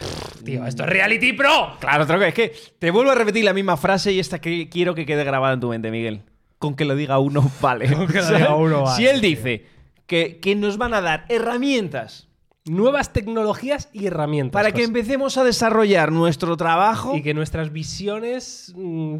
Tío, 0.44 0.66
esto 0.66 0.82
es 0.82 0.88
Reality 0.88 1.32
Pro. 1.34 1.76
Claro, 1.78 2.24
es 2.24 2.34
que 2.34 2.52
te 2.78 2.90
vuelvo 2.90 3.12
a 3.12 3.14
repetir 3.14 3.44
la 3.44 3.52
misma 3.52 3.76
frase 3.76 4.12
y 4.12 4.18
esta 4.18 4.40
que 4.40 4.68
quiero 4.68 4.94
que 4.94 5.06
quede 5.06 5.22
grabada 5.22 5.54
en 5.54 5.60
tu 5.60 5.68
mente, 5.68 5.90
Miguel. 5.90 6.22
Con 6.58 6.74
que 6.74 6.84
lo 6.84 6.96
diga 6.96 7.18
uno, 7.18 7.48
vale. 7.60 7.92
Con 7.92 8.08
que 8.08 8.20
lo 8.20 8.28
diga 8.28 8.54
uno, 8.56 8.86
Si 8.96 9.04
vale, 9.04 9.10
él 9.10 9.20
dice 9.20 9.66
que, 10.06 10.40
que 10.40 10.54
nos 10.56 10.78
van 10.78 10.94
a 10.94 11.00
dar 11.00 11.26
herramientas 11.28 12.28
Nuevas 12.64 13.12
tecnologías 13.12 13.88
y 13.92 14.06
herramientas. 14.06 14.52
para 14.52 14.70
que 14.70 14.84
empecemos 14.84 15.36
a 15.36 15.42
desarrollar 15.42 16.12
nuestro 16.12 16.56
trabajo... 16.56 17.16
Y 17.16 17.22
que 17.22 17.34
nuestras 17.34 17.72
visiones. 17.72 18.72
mm, 18.76 19.16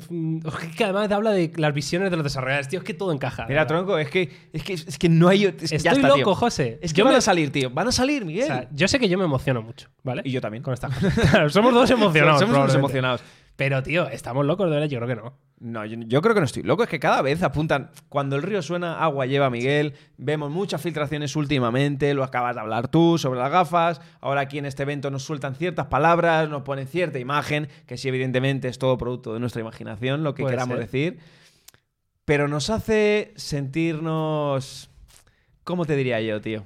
que 0.76 0.84
además 0.84 1.10
habla 1.10 1.32
de 1.32 1.52
las 1.56 1.74
visiones 1.74 2.10
de 2.12 2.16
los 2.16 2.22
desarrolladores, 2.24 2.68
tío. 2.68 2.78
Es 2.78 2.84
que 2.84 2.94
todo 2.94 3.10
encaja. 3.10 3.46
Mira, 3.48 3.62
¿verdad? 3.64 3.66
tronco, 3.66 3.98
es 3.98 4.08
que, 4.10 4.30
es 4.52 4.62
que, 4.62 4.74
es 4.74 4.96
que 4.96 5.08
no 5.08 5.26
hay... 5.28 5.46
es 5.46 5.54
que 5.56 5.66
ya 5.66 5.76
Estoy 5.76 5.94
está, 5.96 6.08
loco, 6.08 6.16
tío. 6.18 6.34
José. 6.36 6.78
Es 6.82 6.92
que 6.92 6.98
Yo 6.98 7.04
van 7.04 7.14
me- 7.14 7.18
a 7.18 7.20
salir, 7.20 7.50
tío. 7.50 7.68
Van 7.70 7.88
a 7.88 7.92
salir, 7.92 8.24
Miguel. 8.24 8.44
O 8.44 8.46
sea, 8.46 8.68
yo 8.72 8.86
sé 8.86 9.00
que 9.00 9.08
yo 9.08 9.18
me 9.18 9.24
emociono 9.24 9.60
mucho, 9.60 9.88
¿vale? 10.04 10.22
y 10.24 10.30
yo 10.30 10.40
también. 10.40 10.62
Con. 10.62 10.76
Claro, 11.30 11.50
somos 11.50 11.74
dos 11.74 11.90
emocionados. 11.90 12.38
Somos 12.40 12.52
probablemente. 12.54 12.78
emocionados. 12.78 13.22
Pero, 13.56 13.82
tío, 13.82 14.08
¿estamos 14.08 14.46
locos 14.46 14.66
de 14.66 14.72
verdad? 14.74 14.88
Yo 14.88 14.98
creo 15.00 15.08
que 15.08 15.22
no. 15.22 15.38
No, 15.60 15.84
yo, 15.84 15.96
yo 16.06 16.22
creo 16.22 16.34
que 16.34 16.40
no 16.40 16.46
estoy 16.46 16.64
loco. 16.64 16.82
Es 16.82 16.88
que 16.88 16.98
cada 16.98 17.22
vez 17.22 17.40
apuntan. 17.42 17.90
Cuando 18.08 18.34
el 18.34 18.42
río 18.42 18.62
suena, 18.62 19.00
agua 19.00 19.26
lleva 19.26 19.48
Miguel. 19.48 19.94
Vemos 20.16 20.50
muchas 20.50 20.82
filtraciones 20.82 21.36
últimamente. 21.36 22.14
Lo 22.14 22.24
acabas 22.24 22.56
de 22.56 22.62
hablar 22.62 22.88
tú 22.88 23.16
sobre 23.16 23.38
las 23.38 23.52
gafas. 23.52 24.00
Ahora 24.20 24.40
aquí 24.40 24.58
en 24.58 24.66
este 24.66 24.82
evento 24.82 25.10
nos 25.10 25.22
sueltan 25.22 25.54
ciertas 25.54 25.86
palabras, 25.86 26.48
nos 26.48 26.62
ponen 26.62 26.88
cierta 26.88 27.20
imagen, 27.20 27.68
que 27.86 27.96
sí, 27.96 28.08
evidentemente 28.08 28.66
es 28.66 28.78
todo 28.78 28.98
producto 28.98 29.34
de 29.34 29.40
nuestra 29.40 29.60
imaginación, 29.60 30.24
lo 30.24 30.34
que 30.34 30.42
Puede 30.42 30.54
queramos 30.54 30.78
ser. 30.78 30.86
decir. 30.86 31.18
Pero 32.24 32.48
nos 32.48 32.68
hace 32.70 33.32
sentirnos. 33.36 34.90
¿Cómo 35.62 35.84
te 35.84 35.94
diría 35.94 36.20
yo, 36.20 36.40
tío? 36.40 36.64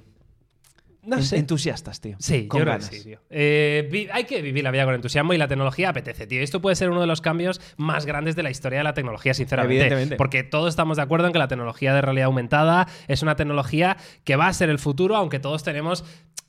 No 1.07 1.17
En- 1.17 1.23
sé. 1.23 1.37
Entusiastas, 1.39 2.01
tío. 2.01 2.17
Sí, 2.19 2.49
con 2.49 2.59
yo 2.61 2.65
creo 2.65 2.77
que 2.79 2.81
ganas. 2.83 2.95
sí, 2.97 3.03
tío. 3.05 3.21
Eh, 3.31 3.89
vi- 3.91 4.09
hay 4.13 4.25
que 4.25 4.43
vivir 4.43 4.65
la 4.65 4.71
vida 4.73 4.85
con 4.85 4.95
entusiasmo 4.95 5.33
y 5.33 5.39
la 5.39 5.47
tecnología 5.49 5.91
apetece, 5.91 6.27
tío. 6.27 6.43
Esto 6.43 6.61
puede 6.61 6.75
ser 6.77 6.91
uno 6.91 7.01
de 7.01 7.07
los 7.07 7.21
cambios 7.21 7.61
más 7.77 8.07
grandes 8.07 8.35
de 8.37 8.43
la 8.43 8.51
historia 8.51 8.79
de 8.79 8.85
la 8.85 8.93
tecnología, 8.95 9.33
sinceramente. 9.33 9.77
Evidentemente. 9.77 10.17
Porque 10.17 10.43
todos 10.43 10.69
estamos 10.71 10.97
de 10.97 11.05
acuerdo 11.05 11.27
en 11.29 11.33
que 11.33 11.39
la 11.39 11.49
tecnología 11.49 11.95
de 11.95 12.01
realidad 12.03 12.27
aumentada 12.27 12.89
es 13.09 13.23
una 13.23 13.37
tecnología 13.37 13.97
que 14.25 14.37
va 14.37 14.49
a 14.49 14.53
ser 14.53 14.69
el 14.69 14.79
futuro, 14.79 15.17
aunque 15.17 15.39
todos 15.39 15.63
tenemos 15.63 16.05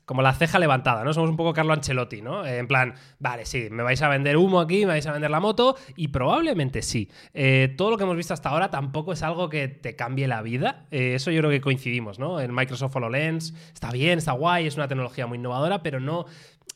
como 0.08 0.22
la 0.22 0.34
ceja 0.34 0.58
levantada, 0.58 1.04
¿no? 1.04 1.14
Somos 1.14 1.30
un 1.30 1.36
poco 1.36 1.52
Carlo 1.52 1.74
Ancelotti, 1.74 2.22
¿no? 2.22 2.46
Eh, 2.46 2.60
en 2.60 2.68
plan, 2.68 2.94
vale, 3.20 3.46
sí, 3.46 3.68
me 3.70 3.84
vais 3.84 4.02
a 4.02 4.08
vender 4.08 4.38
humo 4.38 4.62
aquí, 4.62 4.80
me 4.80 4.94
vais 4.94 5.06
a 5.06 5.12
vender 5.12 5.30
la 5.30 5.42
moto, 5.42 5.76
y 5.98 6.08
probablemente 6.08 6.82
sí. 6.82 7.12
Eh, 7.34 7.74
todo 7.78 7.92
lo 7.92 7.98
que 7.98 8.06
hemos 8.06 8.16
visto 8.16 8.34
hasta 8.34 8.48
ahora 8.48 8.70
tampoco 8.70 9.12
es 9.12 9.22
algo 9.22 9.50
que 9.50 9.68
te 9.68 9.98
cambie 9.98 10.26
la 10.30 10.42
vida. 10.42 10.86
Eh, 10.92 11.16
eso 11.16 11.30
yo 11.30 11.42
creo 11.42 11.52
que 11.52 11.60
coincidimos, 11.60 12.20
¿no? 12.20 12.40
El 12.40 12.54
Microsoft 12.54 12.96
HoloLens 12.96 13.54
está 13.74 13.92
bien, 13.92 14.18
está 14.18 14.32
guay, 14.32 14.66
es 14.66 14.78
una 14.78 14.88
tecnología 14.88 15.28
muy 15.28 15.40
innovadora, 15.40 15.84
pero 15.84 16.00
no, 16.00 16.26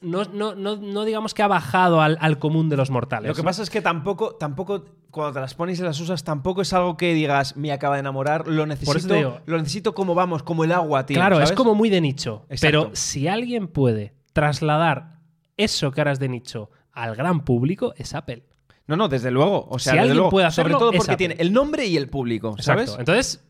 no, 0.01 0.23
no, 0.25 0.55
no, 0.55 0.75
no 0.77 1.05
digamos 1.05 1.33
que 1.33 1.43
ha 1.43 1.47
bajado 1.47 2.01
al, 2.01 2.17
al 2.21 2.39
común 2.39 2.69
de 2.69 2.77
los 2.77 2.89
mortales. 2.89 3.29
Lo 3.29 3.35
que 3.35 3.43
pasa 3.43 3.61
es 3.63 3.69
que 3.69 3.81
tampoco, 3.81 4.35
tampoco, 4.35 4.85
cuando 5.11 5.33
te 5.33 5.39
las 5.39 5.53
pones 5.53 5.79
y 5.79 5.83
las 5.83 5.99
usas, 5.99 6.23
tampoco 6.23 6.61
es 6.63 6.73
algo 6.73 6.97
que 6.97 7.13
digas, 7.13 7.55
me 7.55 7.71
acaba 7.71 7.95
de 7.95 7.99
enamorar, 8.01 8.47
lo 8.47 8.65
necesito, 8.65 9.13
digo- 9.13 9.39
lo 9.45 9.57
necesito 9.57 9.93
como 9.93 10.15
vamos, 10.15 10.43
como 10.43 10.63
el 10.63 10.71
agua, 10.71 11.05
tío. 11.05 11.15
Claro, 11.15 11.39
es 11.41 11.51
como 11.51 11.75
muy 11.75 11.89
de 11.89 12.01
nicho. 12.01 12.45
Exacto. 12.49 12.83
Pero 12.85 12.95
si 12.95 13.27
alguien 13.27 13.67
puede 13.67 14.13
trasladar 14.33 15.19
eso 15.57 15.91
que 15.91 16.01
ahora 16.01 16.11
es 16.13 16.19
de 16.19 16.29
nicho 16.29 16.69
al 16.91 17.15
gran 17.15 17.41
público, 17.45 17.93
es 17.97 18.13
Apple. 18.15 18.43
No, 18.87 18.97
no, 18.97 19.07
desde 19.07 19.31
luego. 19.31 19.67
O 19.69 19.79
sea, 19.79 19.91
Si 19.93 19.97
desde 19.97 19.99
alguien 20.01 20.17
luego, 20.17 20.29
puede 20.31 20.47
hacerlo, 20.47 20.73
sobre 20.79 20.79
todo 20.91 20.97
porque 20.97 21.15
tiene 21.15 21.35
el 21.37 21.53
nombre 21.53 21.85
y 21.85 21.95
el 21.95 22.09
público, 22.09 22.55
¿sabes? 22.59 22.89
Exacto. 22.89 22.99
Entonces, 23.01 23.43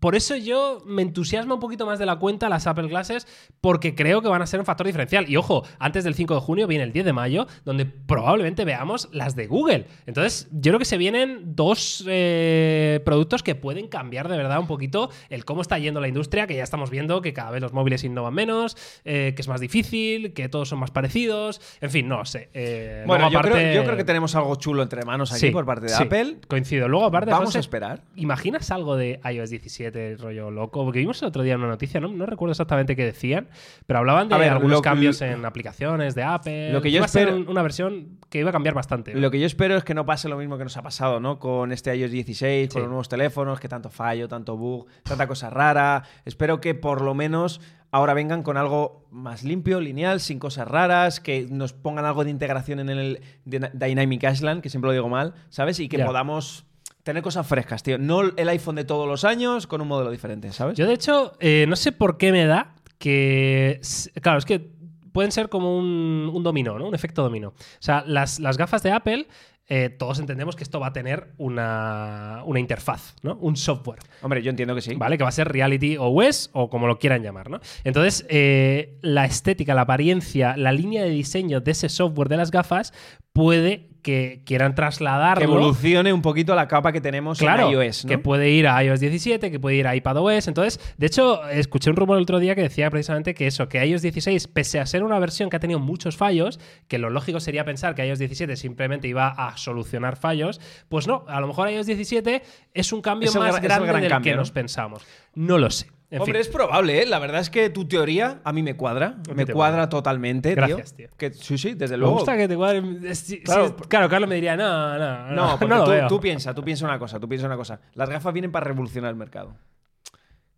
por 0.00 0.14
eso 0.14 0.36
yo 0.36 0.82
me 0.86 1.02
entusiasma 1.02 1.54
un 1.54 1.60
poquito 1.60 1.86
más 1.86 1.98
de 1.98 2.06
la 2.06 2.16
cuenta 2.16 2.48
las 2.48 2.66
Apple 2.66 2.88
Glasses, 2.88 3.26
porque 3.60 3.94
creo 3.94 4.22
que 4.22 4.28
van 4.28 4.42
a 4.42 4.46
ser 4.46 4.60
un 4.60 4.66
factor 4.66 4.86
diferencial. 4.86 5.28
Y 5.28 5.36
ojo, 5.36 5.64
antes 5.78 6.04
del 6.04 6.14
5 6.14 6.34
de 6.34 6.40
junio 6.40 6.66
viene 6.66 6.84
el 6.84 6.92
10 6.92 7.04
de 7.06 7.12
mayo, 7.12 7.46
donde 7.64 7.86
probablemente 7.86 8.64
veamos 8.64 9.08
las 9.12 9.36
de 9.36 9.46
Google. 9.46 9.86
Entonces, 10.06 10.48
yo 10.52 10.70
creo 10.70 10.78
que 10.78 10.84
se 10.84 10.98
vienen 10.98 11.54
dos 11.56 12.04
eh, 12.06 13.00
productos 13.04 13.42
que 13.42 13.54
pueden 13.54 13.88
cambiar 13.88 14.28
de 14.28 14.36
verdad 14.36 14.58
un 14.58 14.66
poquito 14.66 15.10
el 15.28 15.44
cómo 15.44 15.62
está 15.62 15.78
yendo 15.78 16.00
la 16.00 16.08
industria, 16.08 16.46
que 16.46 16.54
ya 16.56 16.62
estamos 16.62 16.90
viendo 16.90 17.22
que 17.22 17.32
cada 17.32 17.50
vez 17.50 17.62
los 17.62 17.72
móviles 17.72 18.04
innovan 18.04 18.34
menos, 18.34 18.76
eh, 19.04 19.32
que 19.34 19.42
es 19.42 19.48
más 19.48 19.60
difícil, 19.60 20.32
que 20.34 20.48
todos 20.48 20.68
son 20.68 20.78
más 20.78 20.90
parecidos. 20.90 21.60
En 21.80 21.90
fin, 21.90 22.08
no 22.08 22.24
sé. 22.24 22.50
Eh, 22.54 23.04
Bueno, 23.06 23.30
yo, 23.30 23.38
aparte- 23.38 23.56
creo, 23.58 23.74
yo 23.74 23.84
creo 23.84 23.96
que 23.96 24.04
tenemos 24.04 24.34
algo 24.34 24.54
chulo 24.56 24.82
entre 24.82 25.04
manos 25.04 25.32
aquí 25.32 25.40
Sí, 25.40 25.50
por 25.50 25.64
parte 25.64 25.86
de 25.86 25.90
sí, 25.90 26.02
Apple. 26.02 26.36
Coincido. 26.48 26.88
Luego, 26.88 27.06
aparte, 27.06 27.30
Vamos 27.30 27.46
José, 27.46 27.58
a 27.58 27.60
esperar. 27.60 28.02
¿Imaginas 28.14 28.70
algo 28.70 28.96
de 28.96 29.20
iOS 29.24 29.50
17? 29.50 29.85
17 29.90 30.16
rollo 30.22 30.50
loco. 30.50 30.84
Porque 30.84 30.98
vimos 31.00 31.20
el 31.22 31.28
otro 31.28 31.42
día 31.42 31.56
una 31.56 31.68
noticia, 31.68 32.00
no, 32.00 32.08
no 32.08 32.26
recuerdo 32.26 32.52
exactamente 32.52 32.96
qué 32.96 33.04
decían, 33.04 33.48
pero 33.86 33.98
hablaban 34.00 34.28
de 34.28 34.36
ver, 34.38 34.50
algunos 34.50 34.78
lo- 34.78 34.82
cambios 34.82 35.20
en 35.22 35.44
aplicaciones 35.44 36.14
de 36.14 36.22
Apple. 36.22 36.72
Lo 36.72 36.80
que 36.82 36.90
yo 36.90 36.96
Iba 36.98 37.06
a 37.06 37.08
ser 37.08 37.28
espero- 37.28 37.42
un- 37.42 37.48
una 37.48 37.62
versión 37.62 38.18
que 38.28 38.38
iba 38.40 38.50
a 38.50 38.52
cambiar 38.52 38.74
bastante. 38.74 39.14
Lo 39.14 39.30
que 39.30 39.40
yo 39.40 39.46
espero 39.46 39.76
es 39.76 39.84
que 39.84 39.94
no 39.94 40.06
pase 40.06 40.28
lo 40.28 40.36
mismo 40.36 40.58
que 40.58 40.64
nos 40.64 40.76
ha 40.76 40.82
pasado, 40.82 41.20
¿no? 41.20 41.38
Con 41.38 41.72
este 41.72 41.94
iOS 41.96 42.10
16, 42.10 42.68
Sí. 42.68 42.72
con 42.72 42.82
los 42.82 42.88
nuevos 42.88 43.08
teléfonos, 43.08 43.60
que 43.60 43.68
tanto 43.68 43.90
fallo, 43.90 44.28
tanto 44.28 44.56
bug, 44.56 44.86
tanta 45.02 45.26
cosa 45.26 45.50
rara. 45.50 46.02
Espero 46.24 46.60
que 46.60 46.74
por 46.74 47.00
lo 47.02 47.14
menos 47.14 47.60
ahora 47.92 48.14
vengan 48.14 48.42
con 48.42 48.56
algo 48.56 49.06
más 49.10 49.42
limpio, 49.44 49.80
lineal, 49.80 50.20
sin 50.20 50.38
cosas 50.38 50.68
raras, 50.68 51.20
que 51.20 51.46
nos 51.50 51.72
pongan 51.72 52.04
algo 52.04 52.24
de 52.24 52.30
integración 52.30 52.80
en 52.80 52.90
el 52.90 53.20
Dyna- 53.44 53.70
Dynamic 53.72 54.22
Island, 54.24 54.60
que 54.60 54.68
siempre 54.68 54.88
lo 54.88 54.92
digo 54.92 55.08
mal, 55.08 55.34
¿sabes? 55.48 55.80
Y 55.80 55.88
que 55.88 55.98
Ya. 55.98 56.06
podamos 56.06 56.66
tener 57.06 57.22
cosas 57.22 57.46
frescas, 57.46 57.84
tío. 57.84 57.98
No 57.98 58.20
el 58.20 58.48
iPhone 58.48 58.74
de 58.74 58.84
todos 58.84 59.06
los 59.08 59.24
años 59.24 59.68
con 59.68 59.80
un 59.80 59.86
modelo 59.86 60.10
diferente, 60.10 60.52
¿sabes? 60.52 60.76
Yo, 60.76 60.86
de 60.88 60.94
hecho, 60.94 61.34
eh, 61.38 61.64
no 61.68 61.76
sé 61.76 61.92
por 61.92 62.18
qué 62.18 62.32
me 62.32 62.44
da 62.46 62.74
que. 62.98 63.80
Claro, 64.20 64.38
es 64.38 64.44
que 64.44 64.72
pueden 65.12 65.30
ser 65.30 65.48
como 65.48 65.78
un, 65.78 66.28
un 66.34 66.42
dominó, 66.42 66.78
¿no? 66.80 66.88
Un 66.88 66.94
efecto 66.96 67.22
dominó. 67.22 67.50
O 67.50 67.54
sea, 67.78 68.02
las, 68.06 68.40
las 68.40 68.58
gafas 68.58 68.82
de 68.82 68.90
Apple. 68.90 69.28
eh, 69.68 69.88
todos 69.88 70.18
entendemos 70.18 70.54
que 70.56 70.62
esto 70.64 70.78
va 70.78 70.88
a 70.88 70.92
tener 70.92 71.32
una, 71.38 72.42
una 72.44 72.60
interfaz, 72.60 73.14
¿no? 73.22 73.36
Un 73.40 73.56
software. 73.56 74.00
Hombre, 74.22 74.42
yo 74.42 74.50
entiendo 74.50 74.74
que 74.74 74.80
sí. 74.80 74.94
¿Vale? 74.96 75.16
Que 75.16 75.22
va 75.24 75.28
a 75.28 75.32
ser 75.32 75.48
Reality 75.48 75.96
OS 75.98 76.50
o 76.52 76.68
como 76.70 76.86
lo 76.86 76.98
quieran 76.98 77.22
llamar, 77.22 77.50
¿no? 77.50 77.60
Entonces, 77.84 78.26
eh, 78.28 78.98
la 79.02 79.24
estética, 79.24 79.74
la 79.74 79.82
apariencia, 79.82 80.56
la 80.56 80.72
línea 80.72 81.02
de 81.04 81.10
diseño 81.10 81.60
de 81.60 81.70
ese 81.70 81.88
software 81.88 82.28
de 82.28 82.36
las 82.36 82.50
gafas 82.50 82.92
puede 83.36 83.86
que 84.00 84.40
quieran 84.46 84.74
trasladarlo. 84.74 85.40
Que 85.40 85.44
evolucione 85.44 86.12
un 86.12 86.22
poquito 86.22 86.54
la 86.54 86.68
capa 86.68 86.92
que 86.92 87.00
tenemos 87.00 87.38
Claro, 87.38 87.66
en 87.66 87.72
iOS, 87.72 88.04
¿no? 88.04 88.08
que 88.08 88.18
puede 88.18 88.50
ir 88.50 88.66
a 88.68 88.82
iOS 88.82 89.00
17, 89.00 89.50
que 89.50 89.60
puede 89.60 89.76
ir 89.76 89.86
a 89.86 89.94
iPadOS. 89.96 90.48
Entonces, 90.48 90.80
de 90.96 91.06
hecho, 91.06 91.46
escuché 91.48 91.90
un 91.90 91.96
rumor 91.96 92.16
el 92.16 92.22
otro 92.22 92.38
día 92.38 92.54
que 92.54 92.62
decía 92.62 92.88
precisamente 92.88 93.34
que 93.34 93.48
eso, 93.48 93.68
que 93.68 93.84
iOS 93.84 94.02
16, 94.02 94.46
pese 94.46 94.78
a 94.78 94.86
ser 94.86 95.02
una 95.02 95.18
versión 95.18 95.50
que 95.50 95.56
ha 95.56 95.60
tenido 95.60 95.80
muchos 95.80 96.16
fallos, 96.16 96.60
que 96.88 96.98
lo 96.98 97.10
lógico 97.10 97.40
sería 97.40 97.64
pensar 97.64 97.94
que 97.94 98.06
iOS 98.06 98.20
17 98.20 98.56
simplemente 98.56 99.08
iba 99.08 99.28
a 99.28 99.56
solucionar 99.56 100.16
fallos, 100.16 100.60
pues 100.88 101.06
no, 101.08 101.24
a 101.26 101.40
lo 101.40 101.48
mejor 101.48 101.68
iOS 101.68 101.86
17 101.86 102.42
es 102.74 102.92
un 102.92 103.02
cambio 103.02 103.28
Es 103.28 103.36
más 103.36 103.56
el 103.56 103.60
grande 103.60 103.86
gran 103.88 104.00
del 104.00 104.10
cambio, 104.10 104.30
que 104.30 104.36
¿no? 104.36 104.42
nos 104.42 104.52
pensamos. 104.52 105.04
No 105.34 105.58
lo 105.58 105.68
sé. 105.68 105.88
En 106.08 106.20
Hombre, 106.20 106.34
fin. 106.34 106.40
es 106.42 106.48
probable, 106.48 107.02
¿eh? 107.02 107.06
La 107.06 107.18
verdad 107.18 107.40
es 107.40 107.50
que 107.50 107.68
tu 107.68 107.86
teoría 107.88 108.40
a 108.44 108.52
mí 108.52 108.62
me 108.62 108.76
cuadra. 108.76 109.16
Me 109.34 109.44
cuadra 109.44 109.88
totalmente, 109.88 110.54
Gracias, 110.54 110.94
tío. 110.94 111.08
Que, 111.16 111.32
sí, 111.32 111.58
sí, 111.58 111.74
desde 111.74 111.94
Me 111.96 111.98
luego. 111.98 112.14
gusta 112.14 112.36
que 112.36 112.46
te 112.46 113.14
sí, 113.16 113.42
Claro. 113.42 114.08
Carlos 114.08 114.28
me 114.28 114.36
diría, 114.36 114.56
no, 114.56 114.96
no, 114.98 115.26
no, 115.28 115.32
No, 115.34 115.50
porque 115.58 115.74
no 115.74 115.84
tú, 115.84 115.90
veo. 115.90 116.06
tú 116.08 116.20
piensa, 116.20 116.54
tú 116.54 116.62
piensa 116.62 116.84
una 116.84 116.98
cosa, 117.00 117.18
tú 117.18 117.28
piensa 117.28 117.46
una 117.46 117.56
cosa. 117.56 117.80
Las 117.94 118.08
gafas 118.08 118.32
vienen 118.32 118.52
para 118.52 118.64
revolucionar 118.66 119.10
el 119.10 119.16
mercado. 119.16 119.56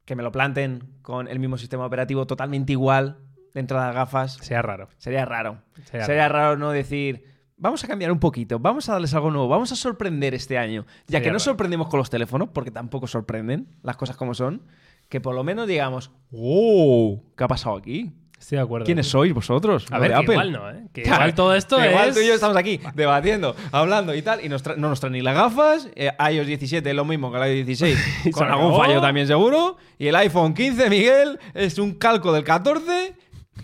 Que 0.04 0.14
me 0.16 0.22
lo 0.22 0.30
planten 0.32 0.82
con 1.02 1.28
el 1.28 1.38
mismo 1.38 1.56
sistema 1.56 1.87
operativo 1.87 2.26
totalmente 2.26 2.72
igual 2.72 3.16
dentro 3.54 3.78
de 3.80 3.87
las 3.87 3.94
gafas. 3.94 4.34
Sea 4.42 4.61
raro. 4.61 4.88
Sería 4.98 5.24
raro. 5.24 5.62
Sería 5.84 6.04
Sería, 6.06 6.28
raro 6.28 6.56
no 6.58 6.70
decir, 6.72 7.24
vamos 7.56 7.82
a 7.84 7.88
cambiar 7.88 8.12
un 8.12 8.18
poquito, 8.20 8.58
vamos 8.58 8.88
a 8.88 8.92
darles 8.92 9.14
algo 9.14 9.30
nuevo, 9.30 9.48
vamos 9.48 9.72
a 9.72 9.76
sorprender 9.76 10.34
este 10.34 10.58
año. 10.58 10.84
Ya 11.06 11.18
Sería 11.18 11.22
que 11.22 11.32
no 11.32 11.38
sorprendemos 11.38 11.88
con 11.88 11.98
los 11.98 12.11
teléfonos, 12.11 12.50
porque 12.52 12.70
tampoco 12.70 13.06
sorprenden 13.06 13.68
las 13.82 13.96
cosas 13.96 14.16
como 14.16 14.32
son, 14.34 14.62
que 15.09 15.21
por 15.21 15.35
lo 15.35 15.44
menos 15.44 15.66
digamos, 15.66 16.11
¡wow! 16.31 17.23
¿Qué 17.37 17.44
ha 17.44 17.49
pasado 17.49 17.77
aquí? 17.77 18.12
Estoy 18.38 18.57
de 18.57 18.62
acuerdo. 18.62 18.87
¿Quiénes 18.87 19.09
sois 19.09 19.35
vosotros? 19.35 19.87
A 19.90 19.99
ver, 19.99 20.11
que 20.12 20.16
Apple. 20.16 20.33
igual 20.35 20.53
no, 20.53 20.71
¿eh? 20.71 20.85
Que 20.92 21.03
Claro, 21.03 21.16
igual 21.25 21.35
todo 21.35 21.55
esto 21.57 21.77
que 21.77 21.87
es. 21.87 21.90
Igual 21.90 22.14
tú 22.14 22.21
y 22.21 22.27
yo 22.29 22.35
estamos 22.35 22.57
aquí 22.57 22.81
debatiendo, 22.94 23.57
hablando 23.73 24.14
y 24.14 24.23
tal, 24.23 24.44
y 24.44 24.49
nos 24.49 24.64
no 24.77 24.88
nos 24.88 25.01
traen 25.01 25.14
ni 25.14 25.23
las 25.23 25.35
gafas. 25.35 25.88
eh, 25.97 26.12
iOS 26.33 26.47
17 26.47 26.88
es 26.88 26.94
lo 26.94 27.05
mismo 27.05 27.33
que 27.33 27.38
el 27.38 27.57
iOS 27.59 27.66
16, 27.66 27.99
Y 28.27 28.31
con 28.31 28.47
algún 28.47 28.66
acabó. 28.66 28.79
fallo 28.85 29.01
también 29.01 29.27
seguro. 29.27 29.77
Y 29.99 30.07
el 30.07 30.14
iPhone 30.16 30.55
15, 30.55 30.88
Miguel, 30.88 31.40
es 31.53 31.79
un 31.79 31.94
calco 31.94 32.33
del 32.33 32.44
14, 32.44 33.14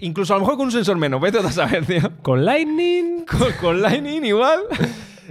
incluso 0.01 0.35
a 0.35 0.39
lo 0.39 0.41
mejor 0.41 0.57
con 0.57 0.67
un 0.67 0.73
sensor 0.73 0.97
menos. 0.97 1.21
Vete 1.21 1.39
a 1.39 1.53
saber, 1.53 1.87
tío. 1.87 2.11
Con 2.23 2.45
Lightning. 2.45 3.25
Con, 3.31 3.53
con 3.61 3.81
Lightning 3.81 4.25
igual. 4.25 4.61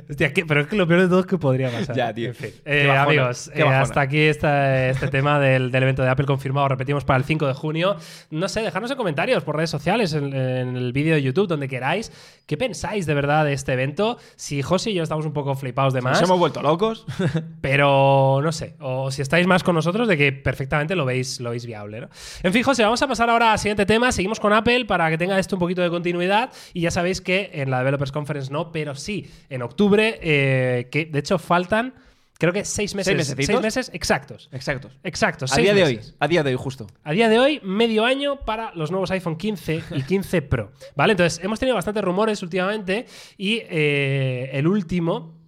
Hostia, 0.09 0.33
¿qué- 0.33 0.45
pero 0.45 0.61
es 0.61 0.67
que 0.67 0.75
lo 0.75 0.87
peor 0.87 1.01
de 1.01 1.07
todo 1.07 1.19
es 1.21 1.25
que 1.25 1.37
podría 1.37 1.69
pasar. 1.69 1.95
Ya, 1.95 2.13
tío. 2.13 2.29
En 2.29 2.35
fin. 2.35 2.49
Eh, 2.65 2.89
amigos, 2.89 3.51
eh, 3.53 3.63
hasta 3.63 4.01
aquí 4.01 4.19
está 4.19 4.89
este 4.89 5.07
tema 5.07 5.39
del, 5.39 5.71
del 5.71 5.83
evento 5.83 6.01
de 6.03 6.09
Apple 6.09 6.25
confirmado. 6.25 6.67
Repetimos 6.67 7.03
para 7.05 7.17
el 7.17 7.23
5 7.25 7.47
de 7.47 7.53
junio. 7.53 7.95
No 8.31 8.47
sé, 8.49 8.61
dejadnos 8.61 8.91
en 8.91 8.97
comentarios 8.97 9.43
por 9.43 9.55
redes 9.55 9.69
sociales, 9.69 10.13
en, 10.13 10.33
en 10.35 10.75
el 10.75 10.93
vídeo 10.93 11.15
de 11.15 11.21
YouTube, 11.21 11.47
donde 11.47 11.67
queráis. 11.67 12.11
¿Qué 12.45 12.57
pensáis 12.57 13.05
de 13.05 13.13
verdad 13.13 13.45
de 13.45 13.53
este 13.53 13.73
evento? 13.73 14.17
Si 14.35 14.61
José 14.61 14.91
y 14.91 14.95
yo 14.95 15.03
estamos 15.03 15.25
un 15.25 15.33
poco 15.33 15.55
flipados 15.55 15.93
de 15.93 16.01
más. 16.01 16.13
Nos 16.19 16.29
hemos 16.29 16.39
vuelto 16.39 16.61
locos. 16.61 17.05
Pero 17.61 18.41
no 18.43 18.51
sé, 18.51 18.75
o 18.79 19.11
si 19.11 19.21
estáis 19.21 19.47
más 19.47 19.63
con 19.63 19.75
nosotros, 19.75 20.07
de 20.07 20.17
que 20.17 20.31
perfectamente 20.31 20.95
lo 20.95 21.05
veis, 21.05 21.39
lo 21.39 21.51
veis 21.51 21.65
viable. 21.65 22.01
¿no? 22.01 22.09
En 22.43 22.51
fin, 22.53 22.63
José, 22.63 22.83
vamos 22.83 23.01
a 23.01 23.07
pasar 23.07 23.29
ahora 23.29 23.53
al 23.53 23.59
siguiente 23.59 23.85
tema. 23.85 24.11
Seguimos 24.11 24.39
con 24.39 24.53
Apple 24.53 24.85
para 24.85 25.09
que 25.09 25.17
tenga 25.17 25.39
esto 25.39 25.55
un 25.55 25.59
poquito 25.59 25.81
de 25.81 25.89
continuidad. 25.89 26.51
Y 26.73 26.81
ya 26.81 26.91
sabéis 26.91 27.21
que 27.21 27.51
en 27.53 27.71
la 27.71 27.79
Developers 27.79 28.11
Conference 28.11 28.51
no, 28.51 28.71
pero 28.71 28.95
sí 28.95 29.29
en 29.49 29.61
octubre, 29.61 29.82
eh, 29.91 30.87
que 30.91 31.05
de 31.05 31.19
hecho 31.19 31.37
faltan, 31.39 31.93
creo 32.37 32.53
que 32.53 32.65
seis 32.65 32.95
meses. 32.95 33.35
seis 33.35 33.61
meses 33.61 33.89
exactos. 33.93 34.49
Exacto. 34.51 34.89
Exactos. 35.03 35.53
A 35.53 35.57
día 35.57 35.73
de 35.73 35.83
hoy. 35.83 35.99
A 36.19 36.27
día 36.27 36.43
de 36.43 36.51
hoy, 36.51 36.57
justo. 36.57 36.87
A 37.03 37.11
día 37.11 37.29
de 37.29 37.39
hoy, 37.39 37.59
medio 37.63 38.05
año 38.05 38.39
para 38.45 38.73
los 38.75 38.91
nuevos 38.91 39.11
iPhone 39.11 39.37
15 39.37 39.83
y 39.91 40.03
15 40.03 40.41
Pro. 40.41 40.71
¿Vale? 40.95 41.13
Entonces, 41.13 41.43
hemos 41.43 41.59
tenido 41.59 41.75
bastantes 41.75 42.03
rumores 42.03 42.41
últimamente 42.43 43.05
y 43.37 43.61
eh, 43.69 44.49
el 44.53 44.67
último 44.67 45.42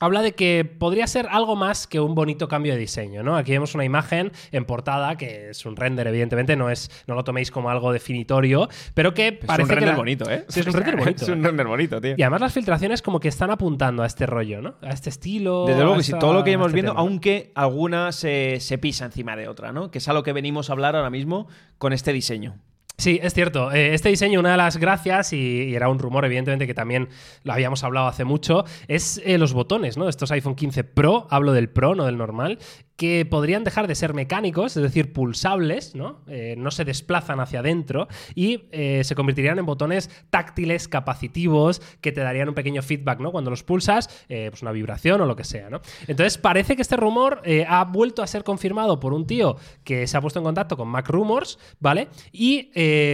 habla 0.00 0.22
de 0.22 0.32
que 0.32 0.64
podría 0.64 1.06
ser 1.06 1.26
algo 1.30 1.56
más 1.56 1.86
que 1.86 2.00
un 2.00 2.14
bonito 2.14 2.48
cambio 2.48 2.72
de 2.74 2.78
diseño, 2.78 3.22
¿no? 3.22 3.36
Aquí 3.36 3.52
vemos 3.52 3.74
una 3.74 3.84
imagen 3.84 4.32
en 4.52 4.64
portada 4.64 5.16
que 5.16 5.50
es 5.50 5.64
un 5.66 5.76
render, 5.76 6.06
evidentemente, 6.06 6.56
no 6.56 6.70
es 6.70 6.90
no 7.06 7.14
lo 7.14 7.24
toméis 7.24 7.50
como 7.50 7.70
algo 7.70 7.92
definitorio, 7.92 8.68
pero 8.94 9.14
que 9.14 9.32
parece 9.32 9.62
es 9.62 9.64
un 9.64 9.68
que 9.68 9.74
render 9.74 9.88
la- 9.90 9.96
bonito, 9.96 10.30
¿eh? 10.30 10.44
Sí, 10.48 10.60
es 10.60 10.66
un 10.66 10.72
render 10.74 10.96
bonito. 10.96 11.24
es 11.24 11.28
un 11.30 11.42
render 11.44 11.66
bonito, 11.66 12.00
tío. 12.00 12.14
Y 12.16 12.22
además 12.22 12.40
las 12.40 12.52
filtraciones 12.52 13.02
como 13.02 13.20
que 13.20 13.28
están 13.28 13.50
apuntando 13.50 14.02
a 14.02 14.06
este 14.06 14.26
rollo, 14.26 14.60
¿no? 14.62 14.74
A 14.82 14.90
este 14.90 15.10
estilo. 15.10 15.64
Desde 15.66 15.80
luego 15.82 15.96
que 15.96 16.02
sí, 16.02 16.12
todo 16.18 16.32
lo 16.34 16.44
que 16.44 16.50
a 16.50 16.52
íbamos 16.54 16.68
este 16.68 16.74
viendo, 16.82 16.92
aunque 16.98 17.52
alguna 17.54 18.12
se, 18.12 18.58
se 18.60 18.78
pisa 18.78 19.04
encima 19.06 19.36
de 19.36 19.48
otra, 19.48 19.72
¿no? 19.72 19.90
Que 19.90 19.98
es 19.98 20.08
a 20.08 20.12
lo 20.12 20.22
que 20.22 20.32
venimos 20.32 20.70
a 20.70 20.72
hablar 20.74 20.96
ahora 20.96 21.10
mismo 21.10 21.48
con 21.78 21.92
este 21.92 22.12
diseño. 22.12 22.56
Sí, 22.98 23.20
es 23.22 23.34
cierto. 23.34 23.72
Eh, 23.72 23.94
Este 23.94 24.08
diseño, 24.08 24.40
una 24.40 24.52
de 24.52 24.56
las 24.56 24.78
gracias, 24.78 25.32
y, 25.32 25.74
era 25.74 25.88
un 25.88 25.98
rumor, 25.98 26.24
evidentemente, 26.24 26.66
que 26.66 26.74
también 26.74 27.08
lo 27.44 27.52
habíamos 27.52 27.84
hablado 27.84 28.06
hace 28.06 28.24
mucho, 28.24 28.64
es 28.88 29.20
eh, 29.24 29.36
los 29.36 29.52
botones, 29.52 29.98
¿no? 29.98 30.08
Estos 30.08 30.30
iPhone 30.30 30.54
15 30.54 30.84
Pro, 30.84 31.26
hablo 31.30 31.52
del 31.52 31.68
Pro, 31.68 31.94
no 31.94 32.06
del 32.06 32.16
normal, 32.16 32.58
que 32.96 33.26
podrían 33.26 33.62
dejar 33.62 33.86
de 33.86 33.94
ser 33.94 34.14
mecánicos, 34.14 34.76
es 34.76 34.82
decir, 34.82 35.12
pulsables, 35.12 35.94
¿no? 35.94 36.20
Eh, 36.26 36.54
no 36.56 36.70
se 36.70 36.84
desplazan 36.84 37.40
hacia 37.40 37.60
adentro 37.60 38.08
y 38.34 38.68
eh, 38.72 39.02
se 39.04 39.14
convertirían 39.14 39.58
en 39.58 39.66
botones 39.66 40.10
táctiles, 40.30 40.88
capacitivos, 40.88 41.82
que 42.00 42.12
te 42.12 42.22
darían 42.22 42.48
un 42.48 42.54
pequeño 42.54 42.82
feedback, 42.82 43.20
¿no? 43.20 43.32
Cuando 43.32 43.50
los 43.50 43.62
pulsas, 43.62 44.24
eh, 44.28 44.48
pues 44.50 44.62
una 44.62 44.72
vibración 44.72 45.20
o 45.20 45.26
lo 45.26 45.36
que 45.36 45.44
sea, 45.44 45.68
¿no? 45.68 45.80
Entonces 46.06 46.38
parece 46.38 46.74
que 46.74 46.82
este 46.82 46.96
rumor 46.96 47.42
ha 47.68 47.84
vuelto 47.84 48.22
a 48.22 48.26
ser 48.26 48.44
confirmado 48.44 48.98
por 48.98 49.12
un 49.12 49.26
tío 49.26 49.56
que 49.84 50.06
se 50.06 50.16
ha 50.16 50.20
puesto 50.20 50.38
en 50.38 50.44
contacto 50.44 50.76
con 50.76 50.88
Mac 50.88 51.08
Rumors, 51.08 51.58
¿vale? 51.80 52.08
Y 52.32 52.70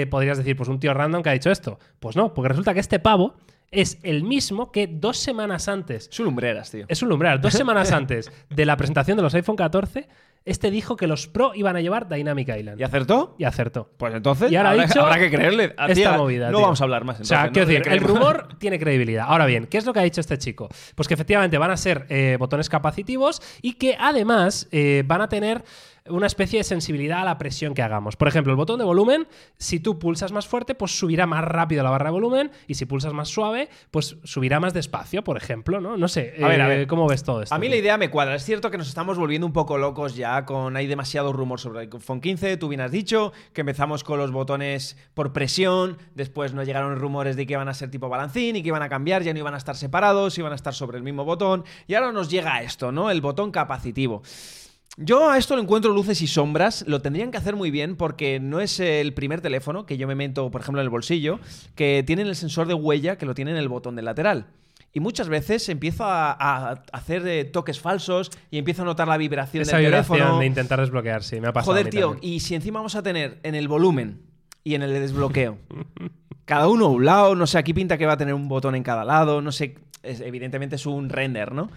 podrías 0.07 0.38
decir, 0.38 0.57
pues 0.57 0.68
un 0.68 0.79
tío 0.79 0.95
random 0.95 1.23
que 1.23 1.31
ha 1.31 1.33
dicho 1.33 1.51
esto. 1.51 1.79
Pues 1.99 2.16
no, 2.16 2.33
porque 2.35 2.49
resulta 2.49 2.75
que 2.75 2.81
este 2.81 2.99
pavo 2.99 3.35
es 3.72 3.98
el 4.02 4.22
mismo 4.22 4.70
que 4.70 4.87
dos 4.87 5.18
semanas 5.18 5.66
antes 5.66 6.08
Es 6.12 6.20
un 6.20 6.26
lumbreras, 6.26 6.70
tío. 6.70 6.85
es 6.88 7.02
un 7.02 7.11
umbral. 7.11 7.40
Dos 7.40 7.54
semanas 7.54 7.90
antes 7.92 8.30
de 8.50 8.66
la 8.66 8.76
presentación 8.76 9.16
de 9.16 9.22
los 9.24 9.35
iPhone 9.35 9.56
14, 9.56 10.08
este 10.44 10.70
dijo 10.70 10.96
que 10.96 11.06
los 11.06 11.28
Pro 11.28 11.52
iban 11.54 11.76
a 11.76 11.80
llevar 11.80 12.08
Dynamic 12.08 12.48
Island. 12.48 12.80
¿Y 12.80 12.85
acertó? 12.85 13.37
Y 13.38 13.44
acertó. 13.44 13.90
Pues 13.96 14.12
entonces 14.14 14.50
Y 14.50 14.56
ahora 14.56 14.70
ha 14.70 14.72
habrá, 14.72 14.87
dicho 14.87 15.00
habrá 15.00 15.18
que 15.18 15.30
creerle. 15.30 15.74
A 15.78 15.87
esta 15.87 16.16
movida. 16.18 16.50
No 16.50 16.58
tío. 16.58 16.62
vamos 16.64 16.80
a 16.80 16.85
hablar 16.85 17.04
más. 17.04 17.20
o 17.20 17.24
sea, 17.24 17.46
entonces, 17.46 17.66
quiero 17.66 17.85
decir, 17.85 17.92
el 17.92 18.00
rumor 18.00 18.48
tiene 18.58 18.78
credibilidad. 18.78 19.26
Ahora 19.28 19.46
bien, 19.46 19.66
¿qué 19.66 19.78
es 19.78 19.87
lo 19.87 19.92
que 19.92 20.00
ha 20.00 20.02
dicho 20.02 20.20
este 20.20 20.38
chico? 20.38 20.68
Pues 20.94 21.08
que 21.08 21.14
efectivamente 21.14 21.58
van 21.58 21.70
a 21.70 21.76
ser 21.76 22.06
eh, 22.08 22.37
botones 22.38 22.68
capacitivos 22.68 23.40
y 23.62 23.74
que 23.74 23.96
además 23.98 24.68
eh, 24.72 25.04
van 25.06 25.20
a 25.22 25.28
tener 25.28 25.64
una 26.09 26.27
especie 26.27 26.59
de 26.59 26.65
sensibilidad 26.65 27.21
a 27.21 27.25
la 27.25 27.38
presión 27.38 27.75
que 27.75 27.83
hagamos. 27.83 28.17
Por 28.17 28.29
ejemplo, 28.29 28.53
el 28.53 28.57
botón 28.57 28.79
de 28.79 28.85
volumen, 28.85 29.29
si 29.57 29.81
tú 29.81 29.99
pulsas 29.99 30.33
más 30.33 30.47
fuerte, 30.47 30.75
pues 30.75 30.99
subirá 30.99 31.27
más 31.27 31.45
rápido 31.45 31.83
la 31.85 31.91
barra 31.91 32.07
de 32.07 32.12
volumen 32.12 32.51
y 32.67 32.75
si 32.75 32.87
pulsas 32.87 33.12
más 33.12 33.29
suave, 33.29 33.69
pues 33.91 34.17
subirá 34.25 34.59
más 34.61 34.75
despacio, 34.75 35.23
por 35.23 35.37
ejemplo, 35.37 35.81
¿no? 35.81 35.97
No 35.97 36.09
sé, 36.09 36.35
A 36.43 36.49
ver, 36.49 36.61
a 36.61 36.67
eh, 36.67 36.79
ver. 36.79 36.87
¿cómo 36.87 37.07
ves 37.07 37.23
todo 37.23 37.43
esto? 37.43 37.55
A 37.55 37.59
mí 37.59 37.69
la 37.69 37.77
idea 37.77 37.97
me 37.99 38.11
cuadra. 38.11 38.35
Es 38.35 38.45
cierto 38.45 38.71
que 38.71 38.79
nos 38.79 38.88
estamos 38.88 39.19
volviendo 39.19 39.47
un 39.47 39.53
poco 39.53 39.79
locos 39.79 40.17
ya 40.17 40.45
con 40.45 40.77
hay 40.77 40.87
demasiado 40.87 41.33
rumor 41.33 41.61
sobre 41.61 41.83
el 41.83 41.91
iPhone 41.93 42.21
15. 42.21 42.57
Tú 42.57 42.69
bien 42.69 42.81
has 42.81 42.91
dicho 42.91 43.33
que 43.53 43.61
empezamos 43.61 44.03
con 44.03 44.19
los 44.19 44.33
botones 44.33 44.97
por 45.15 45.33
presión, 45.33 45.99
después 46.15 46.53
nos 46.53 46.67
llegaron 46.67 46.97
rumores 46.97 47.37
de 47.37 47.47
que 47.47 47.53
iban 47.53 47.69
a 47.69 47.75
ser 47.75 47.91
tipo 47.91 48.09
balancín 48.09 48.57
y 48.57 48.62
que 48.62 48.69
iban 48.69 48.83
a 48.83 48.88
cambiar, 48.88 49.23
ya 49.23 49.33
no 49.33 49.38
iban 49.38 49.55
a 49.55 49.59
estar 49.59 49.77
separados, 49.77 50.37
iban 50.38 50.53
a 50.53 50.57
estar 50.57 50.75
sobre 50.75 50.99
el 50.99 51.05
mismo 51.05 51.25
botón. 51.25 51.65
Y 51.87 51.95
ahora 51.95 52.12
nos 52.12 52.29
llega 52.31 52.62
esto, 52.62 52.91
¿no? 52.91 53.11
El 53.11 53.21
botón 53.21 53.51
capacitivo. 53.53 54.23
Yo 54.98 55.31
a 55.31 55.38
esto 55.38 55.57
le 55.57 55.62
encuentro 55.62 55.92
luces 55.92 56.20
y 56.22 56.26
sombras. 56.26 56.85
Lo 56.87 57.00
tendrían 57.00 57.31
que 57.31 57.38
hacer 57.38 57.57
muy 57.57 57.70
bien 57.70 57.96
porque 57.96 58.40
no 58.40 58.61
es 58.61 58.78
el 58.81 59.14
primer 59.14 59.40
teléfono 59.40 59.87
que 59.87 59.96
yo 59.96 60.07
me 60.07 60.14
meto, 60.14 60.50
por 60.50 60.61
ejemplo, 60.61 60.81
en 60.81 60.85
el 60.85 60.90
bolsillo, 60.90 61.40
que 61.74 62.02
tienen 62.07 62.26
el 62.26 62.37
sensor 62.37 62.66
de 62.68 62.74
huella 62.74 63.16
que 63.16 63.24
lo 63.26 63.35
tiene 63.35 63.52
en 63.52 63.57
el 63.57 63.68
botón 63.68 63.96
del 63.96 64.05
lateral. 64.05 64.46
Y 64.94 65.00
muchas 65.00 65.31
veces 65.31 65.66
empiezo 65.70 66.05
a, 66.05 66.33
a 66.33 66.83
hacer 66.92 67.26
eh, 67.26 67.44
toques 67.46 67.81
falsos 67.81 68.31
y 68.50 68.59
empiezo 68.59 68.83
a 68.83 68.85
notar 68.85 69.09
la 69.09 69.16
vibración 69.16 69.62
Esa 69.62 69.78
del 69.78 69.87
vibración 69.87 70.18
teléfono. 70.18 70.40
de 70.40 70.46
intentar 70.46 70.78
desbloquear, 70.81 71.22
sí, 71.22 71.40
me 71.40 71.48
ha 71.48 71.52
pasado. 71.55 71.72
Joder, 71.72 71.88
tío, 71.88 72.11
también. 72.11 72.35
y 72.35 72.40
si 72.40 72.55
encima 72.55 72.78
vamos 72.81 72.94
a 72.94 73.02
tener 73.02 73.38
en 73.42 73.55
el 73.55 73.68
volumen 73.68 74.20
y 74.62 74.74
en 74.74 74.83
el 74.83 74.92
desbloqueo, 74.92 75.57
cada 76.44 76.68
uno 76.68 76.85
a 76.85 76.88
un 76.90 77.07
lado, 77.07 77.35
no 77.35 77.46
sé, 77.46 77.57
aquí 77.57 77.72
pinta 77.72 77.96
que 77.96 78.05
va 78.05 78.12
a 78.12 78.16
tener 78.18 78.35
un 78.35 78.48
botón 78.48 78.74
en 78.74 78.83
cada 78.83 79.07
lado, 79.07 79.40
no 79.40 79.50
sé, 79.50 79.76
es- 80.02 80.20
evidentemente 80.20 80.76
es 80.76 80.85
un 80.85 81.09
render, 81.09 81.52
¿no? 81.52 81.70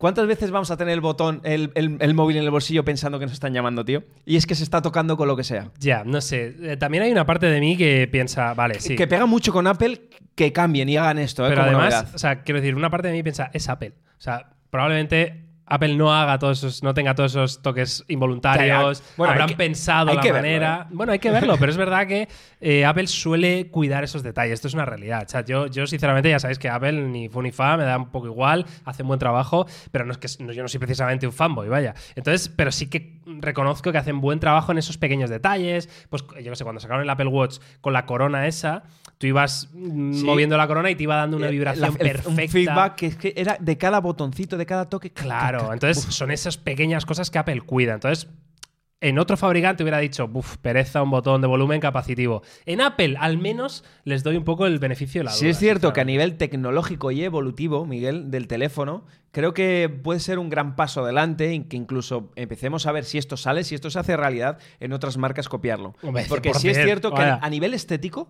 ¿Cuántas 0.00 0.26
veces 0.26 0.50
vamos 0.50 0.70
a 0.70 0.78
tener 0.78 0.94
el 0.94 1.02
botón, 1.02 1.42
el, 1.44 1.72
el- 1.74 1.98
el 2.00 2.14
móvil 2.14 2.38
en 2.38 2.44
el 2.44 2.50
bolsillo 2.50 2.86
pensando 2.86 3.18
que 3.18 3.26
nos 3.26 3.34
están 3.34 3.52
llamando, 3.52 3.84
tío? 3.84 4.02
Y 4.24 4.36
es 4.36 4.46
que 4.46 4.54
se 4.54 4.62
está 4.64 4.80
tocando 4.80 5.14
con 5.18 5.28
lo 5.28 5.36
que 5.36 5.44
sea. 5.44 5.70
Ya, 5.78 6.04
no 6.04 6.22
sé. 6.22 6.56
Eh, 6.62 6.78
También 6.78 7.02
hay 7.04 7.12
una 7.12 7.26
parte 7.26 7.44
de 7.44 7.60
mí 7.60 7.76
que 7.76 8.08
piensa, 8.10 8.54
vale, 8.54 8.80
sí. 8.80 8.96
Que 8.96 9.06
pega 9.06 9.26
mucho 9.26 9.52
con 9.52 9.66
Apple 9.66 10.08
que 10.34 10.54
cambien 10.54 10.88
y 10.88 10.96
hagan 10.96 11.18
esto, 11.18 11.44
¿eh? 11.44 11.50
Pero 11.50 11.64
como 11.66 11.76
además, 11.76 11.94
novedad. 11.96 12.14
o 12.14 12.18
sea, 12.18 12.42
quiero 12.42 12.62
decir, 12.62 12.74
una 12.76 12.88
parte 12.88 13.08
de 13.08 13.12
mí 13.14 13.22
piensa, 13.22 13.50
es 13.52 13.68
Apple. 13.68 13.92
O 14.18 14.20
sea, 14.22 14.48
probablemente 14.70 15.49
Apple 15.70 15.94
no 15.96 16.12
haga 16.12 16.38
todos 16.38 16.58
esos, 16.58 16.82
no 16.82 16.92
tenga 16.92 17.14
todos 17.14 17.32
esos 17.32 17.62
toques 17.62 18.04
involuntarios. 18.08 19.02
Hay 19.18 19.24
habrán 19.32 19.48
que- 19.48 19.56
pensado 19.56 20.10
hay 20.10 20.16
la 20.16 20.22
que 20.22 20.32
verlo, 20.32 20.48
manera. 20.48 20.86
Bueno, 20.90 21.12
hay 21.12 21.18
que 21.18 21.30
verlo, 21.30 21.56
pero 21.58 21.70
es 21.70 21.78
verdad 21.78 22.06
que 22.06 22.28
eh, 22.60 22.84
Apple 22.84 23.06
suele 23.06 23.68
cuidar 23.70 24.04
esos 24.04 24.22
detalles. 24.22 24.54
Esto 24.54 24.68
es 24.68 24.74
una 24.74 24.84
realidad. 24.84 25.22
O 25.26 25.28
sea, 25.28 25.44
yo, 25.44 25.66
yo, 25.68 25.86
sinceramente, 25.86 26.28
ya 26.28 26.38
sabéis 26.38 26.58
que 26.58 26.68
Apple 26.68 26.92
ni 26.92 27.28
fu 27.28 27.40
ni 27.40 27.52
fa, 27.52 27.76
me 27.76 27.84
da 27.84 27.96
un 27.96 28.10
poco 28.10 28.26
igual, 28.26 28.66
hace 28.84 29.02
un 29.02 29.08
buen 29.08 29.20
trabajo, 29.20 29.66
pero 29.92 30.04
no 30.04 30.12
es 30.12 30.18
que 30.18 30.28
no- 30.44 30.52
yo 30.52 30.62
no 30.62 30.68
soy 30.68 30.80
precisamente 30.80 31.26
un 31.26 31.32
fanboy, 31.32 31.68
vaya. 31.68 31.94
Entonces, 32.16 32.48
pero 32.48 32.72
sí 32.72 32.88
que 32.90 33.19
reconozco 33.38 33.92
que 33.92 33.98
hacen 33.98 34.20
buen 34.20 34.40
trabajo 34.40 34.72
en 34.72 34.78
esos 34.78 34.98
pequeños 34.98 35.30
detalles. 35.30 35.88
Pues 36.10 36.24
yo 36.42 36.50
qué 36.50 36.56
sé, 36.56 36.64
cuando 36.64 36.80
sacaron 36.80 37.02
el 37.02 37.10
Apple 37.10 37.26
Watch 37.28 37.58
con 37.80 37.92
la 37.92 38.06
corona 38.06 38.46
esa, 38.46 38.82
tú 39.18 39.26
ibas 39.26 39.68
mm, 39.72 40.14
Sí. 40.14 40.24
moviendo 40.24 40.56
la 40.56 40.66
corona 40.66 40.90
y 40.90 40.96
te 40.96 41.02
iba 41.04 41.16
dando 41.16 41.36
una 41.36 41.48
Eh, 41.48 41.52
vibración 41.52 41.80
la- 41.82 41.88
el- 41.88 42.12
perfecta. 42.16 42.28
Un 42.30 42.48
feedback 42.48 42.94
que, 42.96 43.06
es 43.06 43.16
que 43.16 43.32
era 43.36 43.56
de 43.60 43.78
cada 43.78 44.00
botoncito, 44.00 44.56
de 44.56 44.66
cada 44.66 44.88
toque. 44.88 45.10
Claro, 45.12 45.72
entonces 45.72 46.02
son 46.14 46.30
esas 46.30 46.56
pequeñas 46.56 47.06
cosas 47.06 47.30
que 47.30 47.38
Apple 47.38 47.60
cuida. 47.62 47.94
Entonces, 47.94 48.28
en 49.00 49.18
otro 49.18 49.36
fabricante 49.36 49.82
hubiera 49.82 49.98
dicho, 49.98 50.28
buf, 50.28 50.58
pereza, 50.58 51.02
un 51.02 51.10
botón 51.10 51.40
de 51.40 51.46
volumen 51.46 51.80
capacitivo. 51.80 52.42
En 52.66 52.80
Apple, 52.80 53.16
al 53.18 53.38
menos, 53.38 53.84
les 54.04 54.22
doy 54.22 54.36
un 54.36 54.44
poco 54.44 54.66
el 54.66 54.78
beneficio 54.78 55.20
de 55.20 55.24
la 55.24 55.30
duda. 55.30 55.38
Sí 55.38 55.48
es 55.48 55.58
cierto 55.58 55.92
que 55.92 56.00
a 56.00 56.04
nivel 56.04 56.36
tecnológico 56.36 57.10
y 57.10 57.24
evolutivo, 57.24 57.86
Miguel, 57.86 58.30
del 58.30 58.46
teléfono, 58.46 59.06
creo 59.32 59.54
que 59.54 59.88
puede 59.88 60.20
ser 60.20 60.38
un 60.38 60.50
gran 60.50 60.76
paso 60.76 61.02
adelante 61.02 61.52
en 61.52 61.64
que 61.64 61.76
incluso 61.76 62.30
empecemos 62.36 62.86
a 62.86 62.92
ver 62.92 63.04
si 63.04 63.16
esto 63.16 63.36
sale, 63.36 63.64
si 63.64 63.74
esto 63.74 63.90
se 63.90 63.98
hace 63.98 64.16
realidad 64.16 64.58
en 64.80 64.92
otras 64.92 65.16
marcas 65.16 65.48
copiarlo. 65.48 65.94
Hombre, 66.02 66.26
Porque 66.28 66.52
sí 66.52 66.68
es 66.68 66.76
100%, 66.78 66.84
cierto 66.84 67.10
que 67.10 67.22
vaya. 67.22 67.38
a 67.40 67.48
nivel 67.50 67.72
estético 67.72 68.28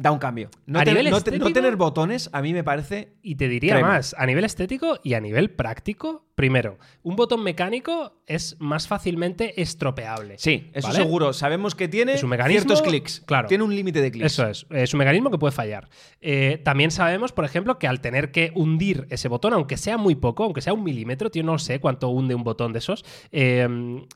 da 0.00 0.12
un 0.12 0.18
cambio. 0.18 0.48
No, 0.66 0.78
¿A 0.78 0.84
nivel 0.84 1.04
no 1.10 1.20
te- 1.20 1.32
no 1.32 1.36
estético? 1.36 1.52
tener 1.52 1.74
botones 1.76 2.30
a 2.32 2.40
mí 2.40 2.52
me 2.54 2.62
parece... 2.64 3.14
Y 3.20 3.34
te 3.34 3.48
diría 3.48 3.74
Crema. 3.74 3.88
más, 3.88 4.14
a 4.16 4.24
nivel 4.26 4.44
estético 4.44 5.00
y 5.02 5.14
a 5.14 5.20
nivel 5.20 5.50
práctico, 5.50 6.24
primero, 6.36 6.78
un 7.02 7.16
botón 7.16 7.42
mecánico 7.42 8.22
es 8.26 8.56
más 8.60 8.86
fácilmente 8.86 9.60
estropeable. 9.60 10.38
Sí, 10.38 10.70
eso 10.72 10.86
¿vale? 10.88 11.00
seguro. 11.00 11.32
Sabemos 11.32 11.74
que 11.74 11.88
tiene 11.88 12.14
Es 12.14 12.22
un 12.22 12.30
mecanismo, 12.30 12.60
ciertos 12.76 12.82
clics. 12.82 13.22
claro. 13.26 13.48
Tiene 13.48 13.64
un 13.64 13.74
límite 13.74 14.00
de 14.00 14.10
clics. 14.12 14.26
Eso 14.26 14.46
es, 14.46 14.66
es 14.70 14.94
un 14.94 14.98
mecanismo 14.98 15.30
que 15.32 15.38
puede 15.38 15.50
fallar. 15.52 15.88
Eh, 16.20 16.60
también 16.64 16.90
sabemos, 16.92 17.32
por 17.32 17.44
ejemplo, 17.44 17.78
que 17.80 17.88
al 17.88 18.00
tener 18.00 18.30
que 18.30 18.52
hundir 18.54 19.06
ese 19.10 19.26
botón, 19.28 19.52
aunque 19.52 19.76
sea 19.76 19.96
muy 19.98 20.14
poco, 20.14 20.44
aunque 20.44 20.60
sea 20.60 20.74
un 20.74 20.84
milímetro, 20.84 21.28
tío, 21.30 21.42
no 21.42 21.58
sé 21.58 21.80
cuánto 21.80 22.08
hunde 22.10 22.36
un 22.36 22.44
botón 22.44 22.72
de 22.72 22.78
esos, 22.78 23.04
eh, 23.32 23.62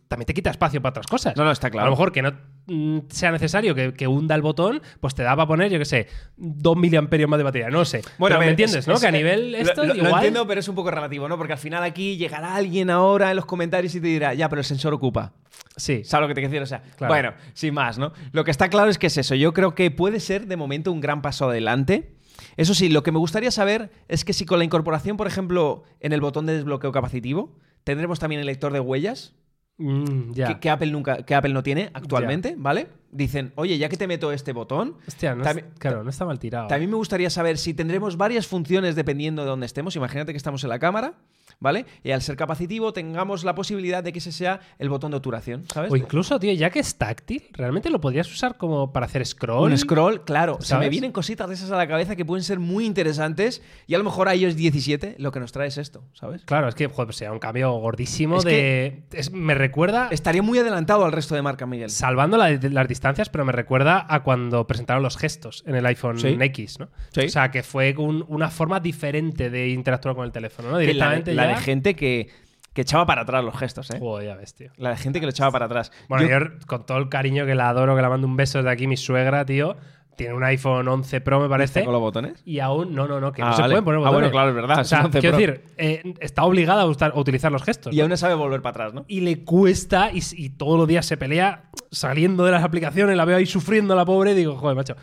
también 0.08 0.26
te 0.26 0.32
quita 0.34 0.50
espacio 0.50 0.80
para 0.80 0.90
otras 0.90 1.06
cosas. 1.08 1.36
No, 1.36 1.44
no, 1.44 1.50
está 1.50 1.70
claro. 1.70 1.86
A 1.86 1.90
lo 1.90 1.96
mejor 1.96 2.12
que 2.12 2.22
no 2.22 2.32
mm, 2.66 2.98
sea 3.08 3.32
necesario 3.32 3.74
que, 3.74 3.94
que 3.94 4.06
hunda 4.06 4.34
el 4.36 4.42
botón, 4.42 4.80
pues 5.00 5.14
te 5.16 5.22
da 5.24 5.34
para 5.34 5.48
poner, 5.48 5.71
yo 5.72 5.78
qué 5.78 5.84
sé, 5.84 6.06
2 6.36 6.76
miliamperios 6.76 7.28
más 7.28 7.38
de 7.38 7.44
batería, 7.44 7.68
no 7.70 7.84
sé. 7.84 8.02
Pero 8.18 8.30
ver, 8.30 8.38
me 8.38 8.48
entiendes, 8.50 8.76
es- 8.80 8.88
¿no? 8.88 8.94
es- 8.94 9.00
que 9.00 9.06
a 9.06 9.10
nivel 9.10 9.54
esto, 9.54 9.84
lo, 9.84 9.94
lo 9.94 9.96
igual... 9.96 10.14
entiendo, 10.14 10.46
pero 10.46 10.60
es 10.60 10.68
un 10.68 10.74
poco 10.74 10.90
relativo, 10.90 11.28
¿no? 11.28 11.36
Porque 11.38 11.52
al 11.54 11.58
final 11.58 11.82
aquí 11.82 12.16
llegará 12.16 12.54
alguien 12.54 12.90
ahora 12.90 13.30
en 13.30 13.36
los 13.36 13.46
comentarios 13.46 13.94
y 13.94 14.00
te 14.00 14.06
dirá, 14.08 14.34
ya, 14.34 14.48
pero 14.48 14.60
el 14.60 14.64
sensor 14.66 14.92
ocupa. 14.94 15.32
Sí. 15.76 16.02
¿Sabes 16.04 16.22
lo 16.24 16.28
que 16.28 16.34
te 16.34 16.40
quiero 16.42 16.50
decir? 16.50 16.62
O 16.62 16.66
sea, 16.66 16.82
Claro. 16.96 17.12
bueno, 17.12 17.32
sin 17.54 17.72
más, 17.74 17.98
¿no? 17.98 18.12
Lo 18.32 18.44
que 18.44 18.50
está 18.50 18.68
claro 18.68 18.90
es 18.90 18.98
que 18.98 19.06
es 19.06 19.16
eso. 19.16 19.34
Yo 19.34 19.52
creo 19.54 19.74
que 19.74 19.90
puede 19.90 20.20
ser 20.20 20.46
de 20.46 20.56
momento 20.56 20.92
un 20.92 21.00
gran 21.00 21.22
paso 21.22 21.48
adelante. 21.48 22.14
Eso 22.56 22.74
sí, 22.74 22.88
lo 22.88 23.02
que 23.02 23.12
me 23.12 23.18
gustaría 23.18 23.50
saber 23.50 23.90
es 24.08 24.24
que 24.24 24.32
si 24.32 24.44
con 24.44 24.58
la 24.58 24.64
incorporación, 24.64 25.16
por 25.16 25.26
ejemplo, 25.26 25.84
en 26.00 26.12
el 26.12 26.20
botón 26.20 26.44
de 26.46 26.54
desbloqueo 26.54 26.92
capacitivo, 26.92 27.56
tendremos 27.84 28.18
también 28.18 28.40
el 28.40 28.46
lector 28.46 28.72
de 28.72 28.80
huellas, 28.80 29.34
Mm, 29.82 30.32
que, 30.32 30.60
que 30.60 30.70
Apple 30.70 30.90
nunca, 30.92 31.22
que 31.24 31.34
Apple 31.34 31.52
no 31.52 31.62
tiene 31.62 31.90
actualmente, 31.94 32.54
¿vale? 32.56 32.88
Dicen, 33.10 33.52
oye, 33.56 33.76
ya 33.78 33.88
que 33.88 33.96
te 33.96 34.06
meto 34.06 34.32
este 34.32 34.52
botón, 34.52 34.94
Hostia, 35.06 35.34
no 35.34 35.42
también- 35.44 35.66
es- 35.72 35.78
claro, 35.78 36.02
no 36.04 36.10
está 36.10 36.24
mal 36.24 36.38
tirado. 36.38 36.68
también 36.68 36.90
me 36.90 36.96
gustaría 36.96 37.28
saber 37.30 37.58
si 37.58 37.74
tendremos 37.74 38.16
varias 38.16 38.46
funciones 38.46 38.94
dependiendo 38.94 39.42
de 39.42 39.48
dónde 39.48 39.66
estemos. 39.66 39.94
Imagínate 39.96 40.32
que 40.32 40.36
estamos 40.38 40.62
en 40.64 40.70
la 40.70 40.78
cámara, 40.78 41.14
¿vale? 41.62 41.86
Y 42.04 42.10
al 42.10 42.20
ser 42.20 42.36
capacitivo 42.36 42.92
tengamos 42.92 43.44
la 43.44 43.54
posibilidad 43.54 44.02
de 44.02 44.12
que 44.12 44.18
ese 44.18 44.32
sea 44.32 44.60
el 44.78 44.88
botón 44.88 45.12
de 45.12 45.16
obturación, 45.18 45.64
¿sabes? 45.72 45.90
O 45.92 45.96
incluso, 45.96 46.38
tío, 46.38 46.52
ya 46.52 46.68
que 46.70 46.80
es 46.80 46.96
táctil, 46.96 47.44
realmente 47.52 47.88
lo 47.88 48.00
podrías 48.00 48.30
usar 48.30 48.56
como 48.58 48.92
para 48.92 49.06
hacer 49.06 49.24
scroll. 49.24 49.70
Un 49.70 49.78
scroll, 49.78 50.24
claro. 50.24 50.58
Se 50.60 50.68
¿Sabes? 50.68 50.86
me 50.86 50.90
vienen 50.90 51.12
cositas 51.12 51.48
de 51.48 51.54
esas 51.54 51.70
a 51.70 51.76
la 51.76 51.86
cabeza 51.88 52.16
que 52.16 52.24
pueden 52.24 52.42
ser 52.44 52.58
muy 52.58 52.84
interesantes 52.84 53.62
y 53.86 53.94
a 53.94 53.98
lo 53.98 54.04
mejor 54.04 54.28
a 54.28 54.34
iOS 54.34 54.56
17 54.56 55.14
lo 55.18 55.30
que 55.32 55.40
nos 55.40 55.52
trae 55.52 55.68
es 55.68 55.78
esto, 55.78 56.02
¿sabes? 56.12 56.42
Claro, 56.44 56.68
es 56.68 56.74
que 56.74 56.86
joder, 56.88 57.06
pues 57.06 57.16
sería 57.16 57.32
un 57.32 57.38
cambio 57.38 57.70
gordísimo 57.72 58.38
Es 58.38 58.44
de. 58.44 59.04
es- 59.12 59.30
me 59.32 59.54
recuerda. 59.54 60.08
Estaría 60.10 60.42
muy 60.42 60.58
adelantado 60.58 61.04
al 61.04 61.12
resto 61.12 61.34
de 61.34 61.42
marca, 61.42 61.64
Miguel. 61.66 61.90
Salvando 61.90 62.36
la- 62.36 62.50
las 62.50 62.88
distancias, 62.88 63.28
pero 63.28 63.44
me 63.44 63.52
recuerda 63.52 64.04
a 64.08 64.22
cuando 64.22 64.66
presentaron 64.66 65.02
los 65.02 65.16
gestos 65.16 65.62
en 65.66 65.76
el 65.76 65.86
iPhone 65.86 66.18
Sí. 66.18 66.36
X, 66.40 66.78
¿no? 66.80 66.88
Sí. 67.12 67.20
O 67.26 67.28
sea, 67.28 67.50
que 67.50 67.62
fue 67.62 67.94
un- 67.96 68.24
una 68.28 68.50
forma 68.50 68.80
diferente 68.80 69.50
de 69.50 69.68
interactuar 69.68 70.14
con 70.14 70.24
el 70.24 70.32
teléfono, 70.32 70.68
¿no? 70.70 70.74
La, 70.74 70.80
Directamente 70.80 71.34
la 71.34 71.44
ya. 71.44 71.51
De 71.56 71.60
gente 71.62 71.94
que, 71.96 72.28
que 72.72 72.82
echaba 72.82 73.04
para 73.06 73.22
atrás 73.22 73.44
los 73.44 73.56
gestos, 73.58 73.90
¿eh? 73.90 73.98
Joder, 73.98 74.26
ya 74.28 74.36
ves, 74.36 74.54
tío. 74.54 74.70
La 74.76 74.90
de 74.90 74.96
gente 74.96 75.20
que 75.20 75.26
lo 75.26 75.30
echaba 75.30 75.50
para 75.50 75.66
atrás. 75.66 75.92
Bueno, 76.08 76.26
Yo- 76.28 76.38
yo, 76.38 76.46
con 76.66 76.86
todo 76.86 76.98
el 76.98 77.08
cariño 77.08 77.44
que 77.46 77.54
la 77.54 77.68
adoro, 77.68 77.94
que 77.96 78.02
la 78.02 78.08
mando 78.08 78.26
un 78.26 78.36
beso 78.36 78.58
desde 78.58 78.70
aquí, 78.70 78.86
mi 78.86 78.96
suegra, 78.96 79.44
tío. 79.44 79.76
Tiene 80.14 80.34
un 80.34 80.44
iPhone 80.44 80.86
11 80.86 81.22
Pro, 81.22 81.40
me 81.40 81.48
parece. 81.48 81.82
con 81.84 81.92
los 81.92 82.00
botones. 82.02 82.42
Y 82.44 82.58
aún, 82.60 82.94
no, 82.94 83.08
no, 83.08 83.18
no, 83.18 83.32
que 83.32 83.40
no 83.40 83.48
Ah, 83.48 83.52
se 83.54 83.62
vale. 83.62 83.72
pueden 83.72 83.84
poner 83.84 83.96
Ah, 83.98 84.10
botones. 84.10 84.14
bueno, 84.20 84.30
claro, 84.30 84.48
es 84.50 84.54
verdad, 84.54 84.80
O 84.80 84.84
sea, 84.84 84.98
es 84.98 85.00
un 85.00 85.06
11 85.06 85.20
quiero 85.20 85.36
decir, 85.38 85.64
eh, 85.78 86.14
está 86.20 86.44
obligada 86.44 86.82
a, 86.82 86.86
usar- 86.86 87.12
a 87.14 87.18
utilizar 87.18 87.50
los 87.50 87.62
gestos. 87.62 87.94
Y 87.94 88.00
aún 88.02 88.10
no 88.10 88.16
sabe 88.18 88.34
volver 88.34 88.60
para 88.60 88.70
atrás, 88.86 88.94
¿no? 88.94 89.06
y 89.08 89.22
le 89.22 89.42
cuesta 89.42 90.10
y, 90.12 90.20
y 90.36 90.50
todos 90.50 90.78
los 90.78 90.86
días 90.86 91.06
se 91.06 91.16
pelea 91.16 91.70
saliendo 91.90 92.44
de 92.44 92.52
las 92.52 92.62
aplicaciones, 92.62 93.16
la 93.16 93.24
veo 93.24 93.38
ahí 93.38 93.46
sufriendo 93.46 93.94
la 93.96 94.04
pobre 94.04 94.32
y 94.32 94.34
digo, 94.34 94.54
joder, 94.56 94.76
macho. 94.76 94.96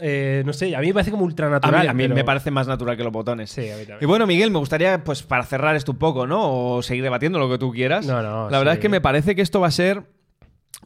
Eh, 0.00 0.42
no 0.46 0.52
sé, 0.52 0.74
a 0.74 0.80
mí 0.80 0.88
me 0.88 0.94
parece 0.94 1.10
como 1.10 1.24
ultra 1.24 1.46
A 1.46 1.50
natural. 1.50 1.82
mí, 1.82 1.88
a 1.88 1.92
mí 1.94 2.04
pero- 2.04 2.14
me 2.14 2.24
parece 2.24 2.50
más 2.50 2.66
natural 2.66 2.96
que 2.96 3.04
los 3.04 3.12
botones. 3.12 3.50
Sí, 3.50 3.68
a 3.70 3.76
mí 3.76 3.82
Y 4.00 4.06
bueno, 4.06 4.26
Miguel, 4.26 4.50
me 4.50 4.58
gustaría, 4.58 5.04
pues, 5.04 5.22
para 5.22 5.44
cerrar 5.44 5.76
esto 5.76 5.92
un 5.92 5.98
poco, 5.98 6.26
¿no? 6.26 6.40
O 6.76 6.82
seguir 6.82 7.02
debatiendo 7.02 7.38
lo 7.38 7.48
que 7.50 7.58
tú 7.58 7.72
quieras. 7.72 8.06
No, 8.06 8.22
no, 8.22 8.50
La 8.50 8.58
verdad 8.58 8.74
es 8.74 8.80
que 8.80 8.88
me 8.88 9.00
parece 9.00 9.34
que 9.34 9.42
esto 9.42 9.60
va 9.60 9.68
a 9.68 9.72
ser 9.72 10.04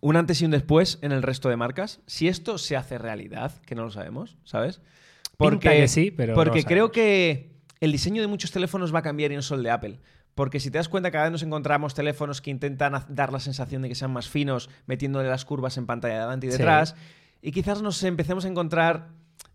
un 0.00 0.16
antes 0.16 0.42
y 0.42 0.44
un 0.44 0.50
después 0.50 0.98
en 1.02 1.12
el 1.12 1.22
resto 1.22 1.48
de 1.48 1.56
marcas. 1.56 2.00
Si 2.06 2.28
esto 2.28 2.58
se 2.58 2.76
hace 2.76 2.98
realidad, 2.98 3.52
que 3.66 3.74
no 3.74 3.84
lo 3.84 3.90
sabemos, 3.90 4.36
¿sabes? 4.44 4.80
Pinta 5.38 5.70
que 5.70 5.88
sí, 5.88 6.10
pero 6.10 6.34
Porque 6.34 6.64
creo 6.64 6.90
que 6.92 7.52
el 7.80 7.92
diseño 7.92 8.22
de 8.22 8.28
muchos 8.28 8.50
teléfonos 8.52 8.94
va 8.94 9.00
a 9.00 9.02
cambiar 9.02 9.32
y 9.32 9.36
no 9.36 9.42
solo 9.42 9.58
el 9.60 9.64
de 9.64 9.70
Apple. 9.70 10.00
Porque 10.34 10.60
si 10.60 10.70
te 10.70 10.76
das 10.78 10.88
cuenta, 10.90 11.10
cada 11.10 11.24
vez 11.24 11.32
nos 11.32 11.42
encontramos 11.42 11.94
teléfonos 11.94 12.42
que 12.42 12.50
intentan 12.50 13.04
dar 13.08 13.32
la 13.32 13.40
sensación 13.40 13.80
de 13.82 13.88
que 13.88 13.94
sean 13.94 14.12
más 14.12 14.28
finos, 14.28 14.68
metiéndole 14.86 15.28
las 15.30 15.46
curvas 15.46 15.78
en 15.78 15.86
pantalla 15.86 16.14
de 16.14 16.20
adelante 16.20 16.46
y 16.46 16.50
Sí. 16.52 16.56
Y 17.42 17.52
quizás 17.52 17.82
nos 17.82 18.02
empecemos 18.02 18.44
a 18.44 18.48
encontrar 18.48 19.10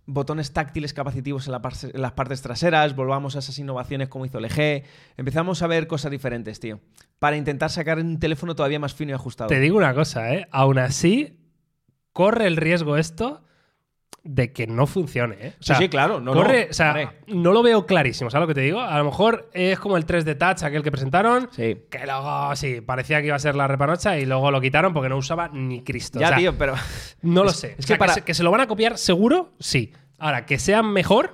botones 0.05 0.51
táctiles 0.51 0.93
capacitivos 0.93 1.47
en, 1.47 1.53
en 1.53 2.01
las 2.01 2.11
partes 2.13 2.41
traseras, 2.41 2.95
volvamos 2.95 3.35
a 3.35 3.39
esas 3.39 3.57
innovaciones 3.59 4.09
como 4.09 4.25
hizo 4.25 4.39
LG, 4.39 4.83
empezamos 5.17 5.61
a 5.61 5.67
ver 5.67 5.87
cosas 5.87 6.11
diferentes, 6.11 6.59
tío, 6.59 6.79
para 7.19 7.37
intentar 7.37 7.69
sacar 7.69 7.99
un 7.99 8.19
teléfono 8.19 8.55
todavía 8.55 8.79
más 8.79 8.93
fino 8.93 9.11
y 9.11 9.13
ajustado. 9.13 9.47
Te 9.47 9.59
digo 9.59 9.77
una 9.77 9.93
cosa, 9.93 10.33
¿eh? 10.33 10.47
Aún 10.51 10.79
así, 10.79 11.39
corre 12.13 12.47
el 12.47 12.57
riesgo 12.57 12.97
esto 12.97 13.43
de 14.23 14.53
que 14.53 14.67
no 14.67 14.85
funcione, 14.85 15.35
¿eh? 15.39 15.53
O 15.59 15.63
Sí, 15.63 15.73
sí, 15.75 15.89
claro, 15.89 16.19
no, 16.19 16.33
corre, 16.33 16.65
no, 16.65 16.69
o 16.69 16.73
sea, 16.73 17.13
no 17.27 17.51
lo 17.53 17.63
veo 17.63 17.87
clarísimo, 17.87 18.29
¿sabes 18.29 18.43
lo 18.43 18.47
que 18.47 18.53
te 18.53 18.61
digo? 18.61 18.79
A 18.79 18.97
lo 18.99 19.05
mejor 19.05 19.49
es 19.53 19.79
como 19.79 19.97
el 19.97 20.05
3D 20.05 20.37
Touch, 20.37 20.61
aquel 20.63 20.83
que 20.83 20.91
presentaron, 20.91 21.49
Sí. 21.51 21.77
que 21.89 22.05
luego 22.05 22.55
sí, 22.55 22.81
parecía 22.81 23.19
que 23.21 23.27
iba 23.27 23.35
a 23.35 23.39
ser 23.39 23.55
la 23.55 23.67
repanocha 23.67 24.19
y 24.19 24.27
luego 24.27 24.51
lo 24.51 24.61
quitaron 24.61 24.93
porque 24.93 25.09
no 25.09 25.17
usaba 25.17 25.47
ni 25.49 25.81
Cristo. 25.83 26.19
Ya, 26.19 26.27
O 26.27 26.29
sea, 26.29 26.37
tío, 26.37 26.55
pero... 26.57 26.75
No 27.23 27.43
lo 27.43 27.49
Es- 27.49 27.55
sé. 27.59 27.75
es 27.79 27.85
que 27.87 27.95
para- 27.95 28.13
se, 28.13 28.21
que 28.21 28.33
se 28.35 28.43
lo 28.43 28.51
van 28.51 28.61
a 28.61 28.67
copiar 28.67 28.97
seguro, 28.99 29.53
sí. 29.59 29.91
Ahora, 30.19 30.45
que 30.45 30.59
sean 30.59 30.93
mejor. 30.93 31.31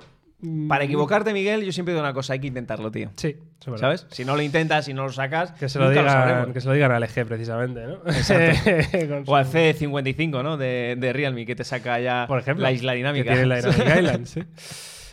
Para 0.68 0.84
mm, 0.84 0.86
equivocarte, 0.86 1.32
Miguel, 1.32 1.64
yo 1.64 1.72
siempre 1.72 1.94
digo 1.94 2.00
una 2.02 2.12
cosa, 2.14 2.32
hay 2.34 2.38
que 2.40 2.46
intentarlo, 2.46 2.90
tío. 2.92 3.10
Sí, 3.16 3.36
es. 3.74 3.80
¿Sabes? 3.80 4.06
Si 4.10 4.24
no 4.24 4.36
lo 4.36 4.42
intentas, 4.42 4.84
si 4.84 4.94
no 4.94 5.02
lo 5.04 5.12
sacas, 5.12 5.50
Que 5.52 5.68
se, 5.68 5.78
lo 5.80 5.86
nunca 5.88 6.00
digan, 6.00 6.12
sabremos. 6.14 6.52
que 6.54 6.60
se 6.60 6.68
lo 6.68 6.74
digan 6.74 6.92
al 6.92 7.02
EG, 7.02 7.26
precisamente, 7.26 7.84
¿no? 7.86 7.98
Con 9.08 9.24
O 9.26 9.36
al 9.36 9.46
su- 9.46 9.52
C55, 9.58 10.42
¿no? 10.42 10.56
De, 10.56 10.94
de 10.96 11.12
Realme, 11.12 11.44
que 11.44 11.56
te 11.56 11.64
saca 11.64 11.98
ya 12.00 12.26
por 12.28 12.38
ejemplo. 12.38 12.62
la 12.62 12.70
isla 12.72 12.92
dinámica. 12.92 13.24
Que 13.24 13.30
tiene 13.30 13.46
la 13.46 13.56
Dynamic 13.60 13.96
Island, 13.98 14.26
sí. 14.26 14.42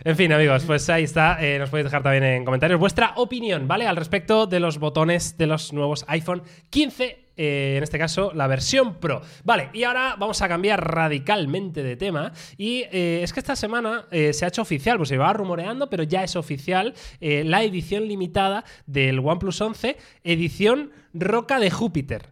En 0.03 0.15
fin, 0.15 0.31
amigos, 0.31 0.63
pues 0.65 0.87
ahí 0.89 1.03
está. 1.05 1.37
Eh, 1.43 1.57
nos 1.57 1.69
podéis 1.71 1.85
dejar 1.85 2.03
también 2.03 2.23
en 2.23 2.45
comentarios 2.45 2.79
vuestra 2.79 3.13
opinión, 3.15 3.67
¿vale? 3.67 3.87
Al 3.87 3.95
respecto 3.95 4.45
de 4.45 4.59
los 4.59 4.77
botones 4.77 5.37
de 5.39 5.47
los 5.47 5.73
nuevos 5.73 6.05
iPhone 6.07 6.43
15 6.69 7.24
eh, 7.37 7.75
en 7.77 7.83
este 7.83 7.97
caso 7.97 8.31
la 8.33 8.47
versión 8.47 8.95
Pro. 8.95 9.21
Vale, 9.43 9.69
y 9.73 9.83
ahora 9.83 10.15
vamos 10.17 10.41
a 10.41 10.47
cambiar 10.47 10.93
radicalmente 10.93 11.83
de 11.83 11.95
tema. 11.95 12.31
Y 12.57 12.83
eh, 12.91 13.21
es 13.23 13.33
que 13.33 13.39
esta 13.39 13.55
semana 13.55 14.05
eh, 14.11 14.33
se 14.33 14.45
ha 14.45 14.47
hecho 14.47 14.61
oficial, 14.61 14.97
pues 14.97 15.09
se 15.09 15.17
va 15.17 15.33
rumoreando, 15.33 15.89
pero 15.89 16.03
ya 16.03 16.23
es 16.23 16.35
oficial 16.35 16.93
la 17.19 17.63
edición 17.63 18.07
limitada 18.07 18.63
del 18.85 19.19
OnePlus 19.19 19.59
11, 19.59 19.97
edición 20.23 20.91
Roca 21.13 21.59
de 21.59 21.71
Júpiter. 21.71 22.27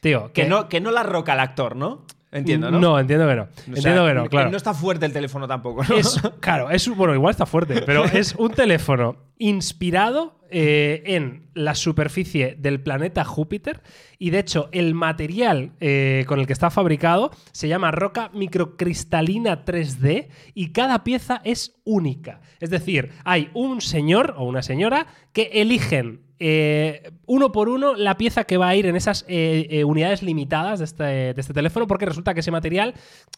Tío, 0.00 0.32
Que 0.32 0.44
no, 0.44 0.68
que 0.68 0.80
no 0.80 0.90
la 0.90 1.02
roca 1.02 1.32
el 1.32 1.40
actor, 1.40 1.74
¿no? 1.74 2.04
Entiendo, 2.30 2.70
¿no? 2.70 2.78
No, 2.78 2.98
entiendo 2.98 3.26
que 3.26 3.34
no. 3.36 3.42
O 3.42 3.46
sea, 3.46 3.74
entiendo 3.74 4.06
que 4.06 4.14
no, 4.14 4.28
claro. 4.28 4.50
No 4.50 4.56
está 4.56 4.74
fuerte 4.74 5.06
el 5.06 5.12
teléfono 5.12 5.48
tampoco, 5.48 5.82
¿no? 5.84 5.96
Es, 5.96 6.20
claro, 6.40 6.70
es 6.70 6.88
bueno, 6.88 7.14
igual 7.14 7.30
está 7.30 7.46
fuerte, 7.46 7.82
pero 7.82 8.04
es 8.12 8.34
un 8.34 8.50
teléfono 8.50 9.16
inspirado 9.38 10.38
eh, 10.50 11.02
en 11.04 11.48
la 11.54 11.74
superficie 11.74 12.56
del 12.58 12.80
planeta 12.80 13.24
Júpiter 13.24 13.82
y 14.18 14.30
de 14.30 14.38
hecho 14.38 14.68
el 14.72 14.94
material 14.94 15.72
eh, 15.80 16.24
con 16.26 16.40
el 16.40 16.46
que 16.46 16.52
está 16.54 16.70
fabricado 16.70 17.30
se 17.52 17.68
llama 17.68 17.90
roca 17.90 18.30
microcristalina 18.32 19.66
3D 19.66 20.28
y 20.54 20.72
cada 20.72 21.04
pieza 21.04 21.40
es 21.44 21.80
única. 21.84 22.40
Es 22.60 22.70
decir, 22.70 23.12
hay 23.24 23.50
un 23.52 23.80
señor 23.80 24.34
o 24.38 24.44
una 24.44 24.62
señora 24.62 25.06
que 25.32 25.50
eligen 25.52 26.27
eh, 26.40 27.10
uno 27.26 27.50
por 27.52 27.68
uno 27.68 27.94
la 27.94 28.16
pieza 28.16 28.44
que 28.44 28.56
va 28.56 28.68
a 28.68 28.76
ir 28.76 28.86
en 28.86 28.96
esas 28.96 29.24
eh, 29.28 29.66
eh, 29.70 29.84
unidades 29.84 30.22
limitadas 30.22 30.78
de 30.78 30.84
este, 30.84 31.02
de 31.02 31.34
este 31.36 31.52
teléfono, 31.52 31.86
porque 31.86 32.06
resulta 32.06 32.34
que 32.34 32.40
ese 32.40 32.50
material, 32.50 32.94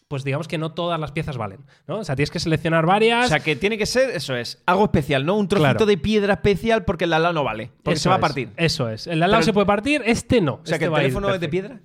pues 0.08 0.22
digamos 0.24 0.48
que 0.48 0.58
no 0.58 0.72
todas 0.72 1.00
las 1.00 1.12
piezas 1.12 1.36
valen, 1.36 1.60
¿no? 1.86 1.98
O 1.98 2.04
sea, 2.04 2.16
tienes 2.16 2.30
que 2.30 2.38
seleccionar 2.40 2.86
varias. 2.86 3.26
O 3.26 3.28
sea, 3.28 3.40
que 3.40 3.56
tiene 3.56 3.78
que 3.78 3.86
ser, 3.86 4.10
eso 4.10 4.36
es, 4.36 4.62
algo 4.66 4.84
especial, 4.84 5.24
¿no? 5.24 5.36
Un 5.36 5.48
trocito 5.48 5.70
Claro. 5.70 5.86
de 5.86 5.96
piedra 5.98 6.34
especial 6.34 6.84
porque 6.84 7.04
el 7.04 7.10
de 7.10 7.16
al 7.16 7.22
lado 7.22 7.34
no 7.34 7.44
vale. 7.44 7.70
Porque 7.82 7.94
Eso 7.96 8.04
se 8.04 8.08
va 8.10 8.16
a 8.16 8.18
es, 8.18 8.22
partir. 8.22 8.48
Eso 8.56 8.88
es. 8.90 9.06
El 9.06 9.18
de 9.20 9.24
al 9.24 9.30
lado 9.30 9.40
Pero- 9.40 9.44
se 9.46 9.52
puede 9.52 9.66
partir, 9.66 10.02
este 10.04 10.40
no. 10.40 10.54
O 10.54 10.60
sea, 10.64 10.76
Este 10.76 10.78
que 10.80 10.84
el 10.86 10.94
teléfono 10.94 11.32
es 11.32 11.40
de 11.40 11.48
piedra. 11.48 11.80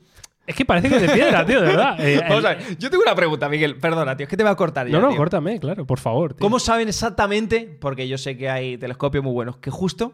Es 0.47 0.55
que 0.55 0.63
parece 0.63 0.89
que 0.89 0.97
es 0.97 1.01
de 1.01 1.09
piedra, 1.09 1.43
tío, 1.45 1.59
de 1.59 1.67
verdad. 1.67 1.95
Eh, 2.05 2.21
Vamos 2.29 2.45
a 2.45 2.49
ver, 2.49 2.77
yo 2.77 2.89
tengo 2.91 3.01
una 3.03 3.15
pregunta, 3.15 3.49
Miguel. 3.49 3.77
Perdona, 3.77 4.15
tío, 4.15 4.25
es 4.25 4.29
que 4.29 4.37
te 4.37 4.43
voy 4.43 4.51
a 4.51 4.55
cortar 4.55 4.85
ya. 4.87 4.93
No, 4.93 5.01
no, 5.01 5.07
tío. 5.09 5.17
córtame, 5.17 5.59
claro, 5.59 5.85
por 5.87 5.97
favor. 5.99 6.33
tío. 6.33 6.39
¿Cómo 6.41 6.59
saben 6.59 6.87
exactamente? 6.87 7.77
Porque 7.81 8.07
yo 8.07 8.17
sé 8.19 8.37
que 8.37 8.49
hay 8.49 8.77
telescopios 8.77 9.23
muy 9.23 9.33
buenos, 9.33 9.57
que 9.57 9.71
justo 9.71 10.13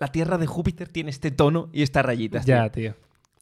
la 0.00 0.08
Tierra 0.08 0.38
de 0.38 0.46
Júpiter 0.46 0.88
tiene 0.88 1.10
este 1.10 1.30
tono 1.30 1.68
y 1.72 1.82
estas 1.82 2.04
rayitas. 2.04 2.44
tío. 2.44 2.54
Ya, 2.54 2.70
tío. 2.70 2.94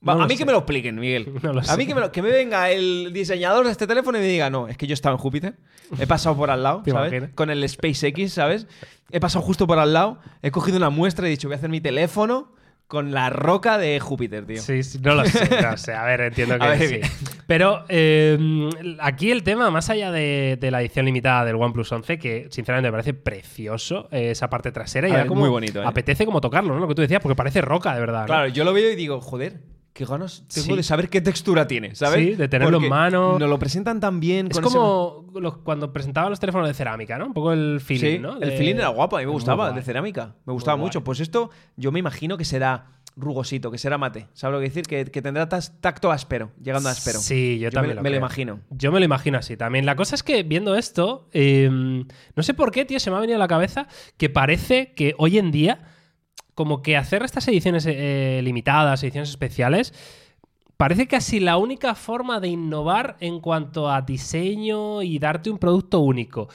Va, 0.07 0.15
No 0.15 0.23
a 0.25 0.27
mí 0.27 0.35
sé. 0.35 0.39
que 0.39 0.47
me 0.47 0.53
lo 0.53 0.59
expliquen, 0.59 0.97
Miguel. 1.01 1.33
No 1.43 1.53
lo 1.55 1.61
a 1.61 1.65
sé. 1.65 1.77
mí 1.77 1.87
que 1.87 1.95
me, 1.95 2.01
lo- 2.01 2.13
que 2.13 2.23
me 2.23 2.31
venga 2.31 2.71
el 2.71 3.11
diseñador 3.13 3.65
de 3.67 3.73
este 3.73 3.87
teléfono 3.87 4.19
y 4.19 4.21
me 4.21 4.27
diga, 4.29 4.51
no, 4.51 4.69
es 4.69 4.77
que 4.77 4.87
yo 4.87 4.95
estaba 4.95 5.15
en 5.15 5.19
Júpiter, 5.19 5.57
he 5.99 6.07
pasado 6.07 6.37
por 6.37 6.51
al 6.51 6.63
lado, 6.63 6.83
¿Te 6.85 6.91
¿sabes? 6.93 7.13
imaginas? 7.13 7.35
Con 7.35 7.51
el 7.51 7.67
SpaceX, 7.69 8.33
¿sabes? 8.33 8.67
He 9.11 9.21
pasado 9.21 9.45
justo 9.45 9.67
por 9.67 9.79
al 9.79 9.93
lado, 9.93 10.19
he 10.43 10.51
cogido 10.51 10.77
una 10.77 10.91
muestra 10.91 11.27
y 11.27 11.29
he 11.29 11.31
dicho, 11.31 11.49
voy 11.49 11.55
a 11.55 11.59
hacer 11.59 11.71
mi 11.71 11.81
teléfono 11.81 12.53
con 12.87 13.13
la 13.13 13.31
roca 13.31 13.79
de 13.79 13.99
Júpiter, 13.99 14.47
tío. 14.47 14.61
Sí, 14.61 14.83
sí, 14.83 14.99
no 15.03 15.15
lo 15.15 15.25
sé, 15.25 15.49
no 15.61 15.77
sé. 15.77 15.93
A 15.93 16.05
ver, 16.05 16.21
entiendo 16.21 16.59
que 16.61 16.67
ver, 16.67 16.89
sí. 16.89 17.01
Pero 17.47 17.85
eh, 17.89 18.39
aquí 19.01 19.31
el 19.31 19.43
tema, 19.43 19.71
más 19.71 19.91
allá 19.91 20.13
de, 20.13 20.57
de 20.61 20.71
la 20.71 20.81
edición 20.81 21.07
limitada 21.07 21.45
del 21.45 21.57
OnePlus 21.57 21.91
11, 21.91 22.19
que 22.19 22.49
sinceramente 22.51 22.89
me 22.89 22.93
parece 22.93 23.15
precioso, 23.15 24.09
eh, 24.13 24.31
esa 24.31 24.49
parte 24.49 24.71
trasera, 24.73 25.09
y 25.09 25.13
ver, 25.13 25.27
como 25.27 25.41
muy 25.41 25.51
bonito, 25.51 25.83
¿eh? 25.83 25.85
apetece 25.87 26.25
como 26.25 26.41
tocarlo, 26.41 26.75
¿no? 26.75 26.81
Lo 26.81 26.89
que 26.89 26.95
tú 26.95 27.03
decías, 27.03 27.21
porque 27.21 27.37
parece 27.37 27.61
roca, 27.61 27.93
de 27.95 28.01
verdad. 28.01 28.21
¿no? 28.21 28.27
Claro, 28.27 28.49
yo 28.49 28.65
lo 28.65 28.73
veo 28.73 28.91
y 28.91 28.97
digo, 28.97 29.21
joder, 29.21 29.61
qué 29.97 30.05
ganas 30.05 30.45
tengo 30.53 30.67
Sí. 30.67 30.77
de 30.77 30.83
saber 30.83 31.09
qué 31.09 31.21
textura 31.23 31.67
tiene, 31.67 31.95
¿sabes? 31.95 32.19
Sí, 32.19 32.35
de 32.35 32.49
tenerlo 32.49 32.77
en 32.83 32.89
mano. 32.89 33.39
Nos 33.39 33.49
lo 33.49 33.59
presentan 33.59 33.99
tan 33.99 34.21
bien. 34.21 34.49
Es 34.51 34.57
con 34.61 34.67
ese- 34.67 34.77
como 34.77 35.25
los- 35.41 35.57
cuando 35.59 35.93
presentaban 35.93 36.29
los 36.31 36.39
teléfonos 36.39 36.69
de 36.69 36.75
cerámica, 36.75 37.17
¿no? 37.17 37.27
Un 37.27 37.33
poco 37.33 37.53
el 37.53 37.81
feeling, 37.81 38.17
Sí, 38.17 38.19
¿no? 38.19 38.39
el 38.41 38.53
feeling 38.53 38.75
era 38.75 38.89
guapo, 38.89 39.17
a 39.17 39.21
mí 39.21 39.27
me 39.27 39.33
gustaba, 39.33 39.73
de 39.73 39.83
cerámica. 39.83 40.35
Me 40.45 40.53
gustaba 40.53 40.77
mucho. 40.77 41.03
Pues 41.03 41.21
esto 41.21 41.51
yo 41.77 41.91
me 41.93 41.99
imagino 41.99 42.37
que 42.37 42.45
será 42.45 42.93
rugosito, 43.17 43.71
que 43.71 43.79
será 43.79 43.97
mate. 43.97 44.27
¿Sabes 44.35 44.53
lo 44.53 44.59
que 44.61 44.69
decir? 44.69 44.83
Que, 44.85 45.07
que 45.07 45.23
tendrá 45.23 45.49
tacto 45.49 46.13
áspero, 46.13 46.51
llegando 46.63 46.91
a 46.91 46.93
áspero. 46.93 47.19
Sí, 47.19 47.59
yo, 47.59 47.69
me, 47.69 47.71
también 47.71 47.97
lo 47.97 48.03
me 48.03 48.11
lo 48.11 48.17
imagino. 48.17 48.61
Yo 48.69 48.93
me 48.93 48.99
lo 48.99 49.07
imagino 49.07 49.39
así 49.39 49.57
también. 49.57 49.87
La 49.87 49.97
cosa 49.97 50.15
es 50.15 50.23
que 50.23 50.43
viendo 50.43 50.77
esto, 50.77 51.27
eh, 51.33 51.71
no 51.71 52.43
sé 52.43 52.53
por 52.53 52.71
qué, 52.73 52.85
tío, 52.85 53.01
se 53.01 53.11
me 53.11 53.17
ha 53.17 53.21
venido 53.21 53.37
a 53.37 53.39
la 53.39 53.49
cabeza 53.49 53.89
que 54.19 54.29
parece 54.29 54.93
que 54.93 55.15
hoy 55.17 55.39
en 55.39 55.51
día, 55.51 55.81
como 56.57 56.83
que 56.83 56.97
hacer 56.97 57.23
estas 57.23 57.47
ediciones 57.49 57.85
eh, 57.87 58.41
limitadas, 58.43 59.03
ediciones 59.03 59.29
especiales, 59.29 59.93
parece 60.79 61.07
casi 61.07 61.39
la 61.39 61.59
única 61.59 61.95
forma 61.95 62.41
de 62.41 62.49
innovar 62.49 63.19
en 63.21 63.41
cuanto 63.41 63.91
a 63.91 64.01
diseño 64.01 65.03
y 65.03 65.19
darte 65.19 65.51
un 65.51 65.59
producto 65.59 66.01
único. 66.01 66.49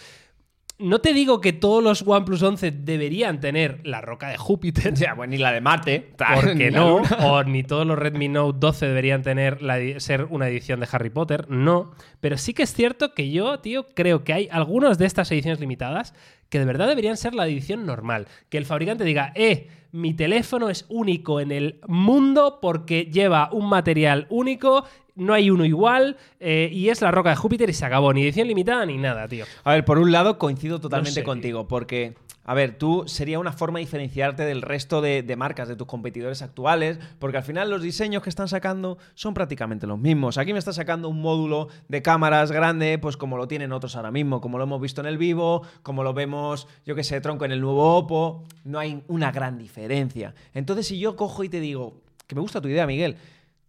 No 0.81 0.99
te 0.99 1.13
digo 1.13 1.41
que 1.41 1.53
todos 1.53 1.83
los 1.83 2.03
OnePlus 2.05 2.41
11 2.41 2.71
deberían 2.71 3.39
tener 3.39 3.79
la 3.85 4.01
roca 4.01 4.29
de 4.29 4.37
Júpiter. 4.37 4.93
Ya, 5.01 5.15
pues 5.15 5.29
ni 5.29 5.37
la 5.37 5.51
de 5.51 5.61
Marte. 5.61 6.11
Porque 6.35 6.69
no, 6.71 7.01
o 7.19 7.43
ni 7.43 7.63
todos 7.63 7.87
los 7.87 7.97
Redmi 7.97 8.27
Note 8.27 8.57
12 8.59 8.87
deberían 8.87 9.23
tener 9.23 9.61
la 9.61 9.77
ser 9.99 10.25
una 10.29 10.47
edición 10.47 10.79
de 10.79 10.87
Harry 10.91 11.09
Potter, 11.09 11.49
no. 11.49 11.91
Pero 12.19 12.37
sí 12.37 12.53
que 12.53 12.63
es 12.63 12.73
cierto 12.73 13.13
que 13.13 13.31
yo, 13.31 13.59
tío, 13.59 13.87
creo 13.95 14.23
que 14.23 14.33
hay 14.33 14.47
algunas 14.51 14.97
de 14.97 15.05
estas 15.05 15.31
ediciones 15.31 15.59
limitadas 15.59 16.13
que 16.49 16.59
de 16.59 16.65
verdad 16.65 16.87
deberían 16.87 17.17
ser 17.17 17.33
la 17.33 17.47
edición 17.47 17.85
normal. 17.85 18.27
Que 18.49 18.57
el 18.57 18.65
fabricante 18.65 19.03
diga, 19.03 19.31
eh, 19.35 19.69
mi 19.91 20.13
teléfono 20.13 20.69
es 20.69 20.85
único 20.89 21.39
en 21.39 21.51
el 21.51 21.79
mundo 21.87 22.59
porque 22.61 23.05
lleva 23.05 23.49
un 23.51 23.67
material 23.69 24.27
único, 24.29 24.85
no 25.21 25.33
hay 25.33 25.49
uno 25.51 25.65
igual, 25.65 26.17
eh, 26.39 26.69
y 26.71 26.89
es 26.89 27.01
la 27.01 27.11
roca 27.11 27.29
de 27.29 27.35
Júpiter 27.35 27.69
y 27.69 27.73
se 27.73 27.85
acabó. 27.85 28.11
Ni 28.11 28.23
edición 28.23 28.47
limitada 28.47 28.85
ni 28.85 28.97
nada, 28.97 29.27
tío. 29.27 29.45
A 29.63 29.73
ver, 29.73 29.85
por 29.85 29.99
un 29.99 30.11
lado 30.11 30.37
coincido 30.37 30.81
totalmente 30.81 31.11
sé, 31.11 31.21
tío. 31.21 31.25
contigo, 31.25 31.67
porque, 31.67 32.15
a 32.43 32.55
ver, 32.55 32.77
tú 32.77 33.03
sería 33.05 33.37
una 33.37 33.51
forma 33.51 33.77
de 33.77 33.85
diferenciarte 33.85 34.43
del 34.43 34.63
resto 34.63 34.99
de, 34.99 35.21
de 35.21 35.35
marcas, 35.35 35.67
de 35.67 35.75
tus 35.75 35.85
competidores 35.85 36.41
actuales, 36.41 36.97
porque 37.19 37.37
al 37.37 37.43
final 37.43 37.69
los 37.69 37.83
diseños 37.83 38.23
que 38.23 38.29
están 38.29 38.47
sacando 38.47 38.97
son 39.13 39.35
prácticamente 39.35 39.85
los 39.85 39.99
mismos. 39.99 40.39
Aquí 40.39 40.53
me 40.53 40.59
está 40.59 40.73
sacando 40.73 41.07
un 41.07 41.21
módulo 41.21 41.67
de 41.87 42.01
cámaras 42.01 42.51
grande, 42.51 42.97
pues 42.97 43.15
como 43.15 43.37
lo 43.37 43.47
tienen 43.47 43.71
otros 43.71 43.95
ahora 43.95 44.09
mismo, 44.09 44.41
como 44.41 44.57
lo 44.57 44.63
hemos 44.63 44.81
visto 44.81 45.01
en 45.01 45.07
el 45.07 45.19
Vivo, 45.19 45.61
como 45.83 46.03
lo 46.03 46.15
vemos, 46.15 46.67
yo 46.83 46.95
que 46.95 47.03
sé, 47.03 47.21
tronco 47.21 47.45
en 47.45 47.51
el 47.51 47.61
nuevo 47.61 47.95
Oppo, 47.95 48.43
no 48.63 48.79
hay 48.79 49.03
una 49.07 49.31
gran 49.31 49.59
diferencia. 49.59 50.33
Entonces, 50.55 50.87
si 50.87 50.97
yo 50.97 51.15
cojo 51.15 51.43
y 51.43 51.49
te 51.49 51.59
digo, 51.59 52.01
que 52.25 52.33
me 52.33 52.41
gusta 52.41 52.59
tu 52.59 52.69
idea, 52.69 52.87
Miguel, 52.87 53.17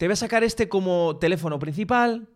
te 0.03 0.09
voy 0.09 0.15
a 0.15 0.17
sacar 0.17 0.43
este 0.43 0.69
como 0.69 1.17
teléfono 1.21 1.61
principal, 1.61 2.27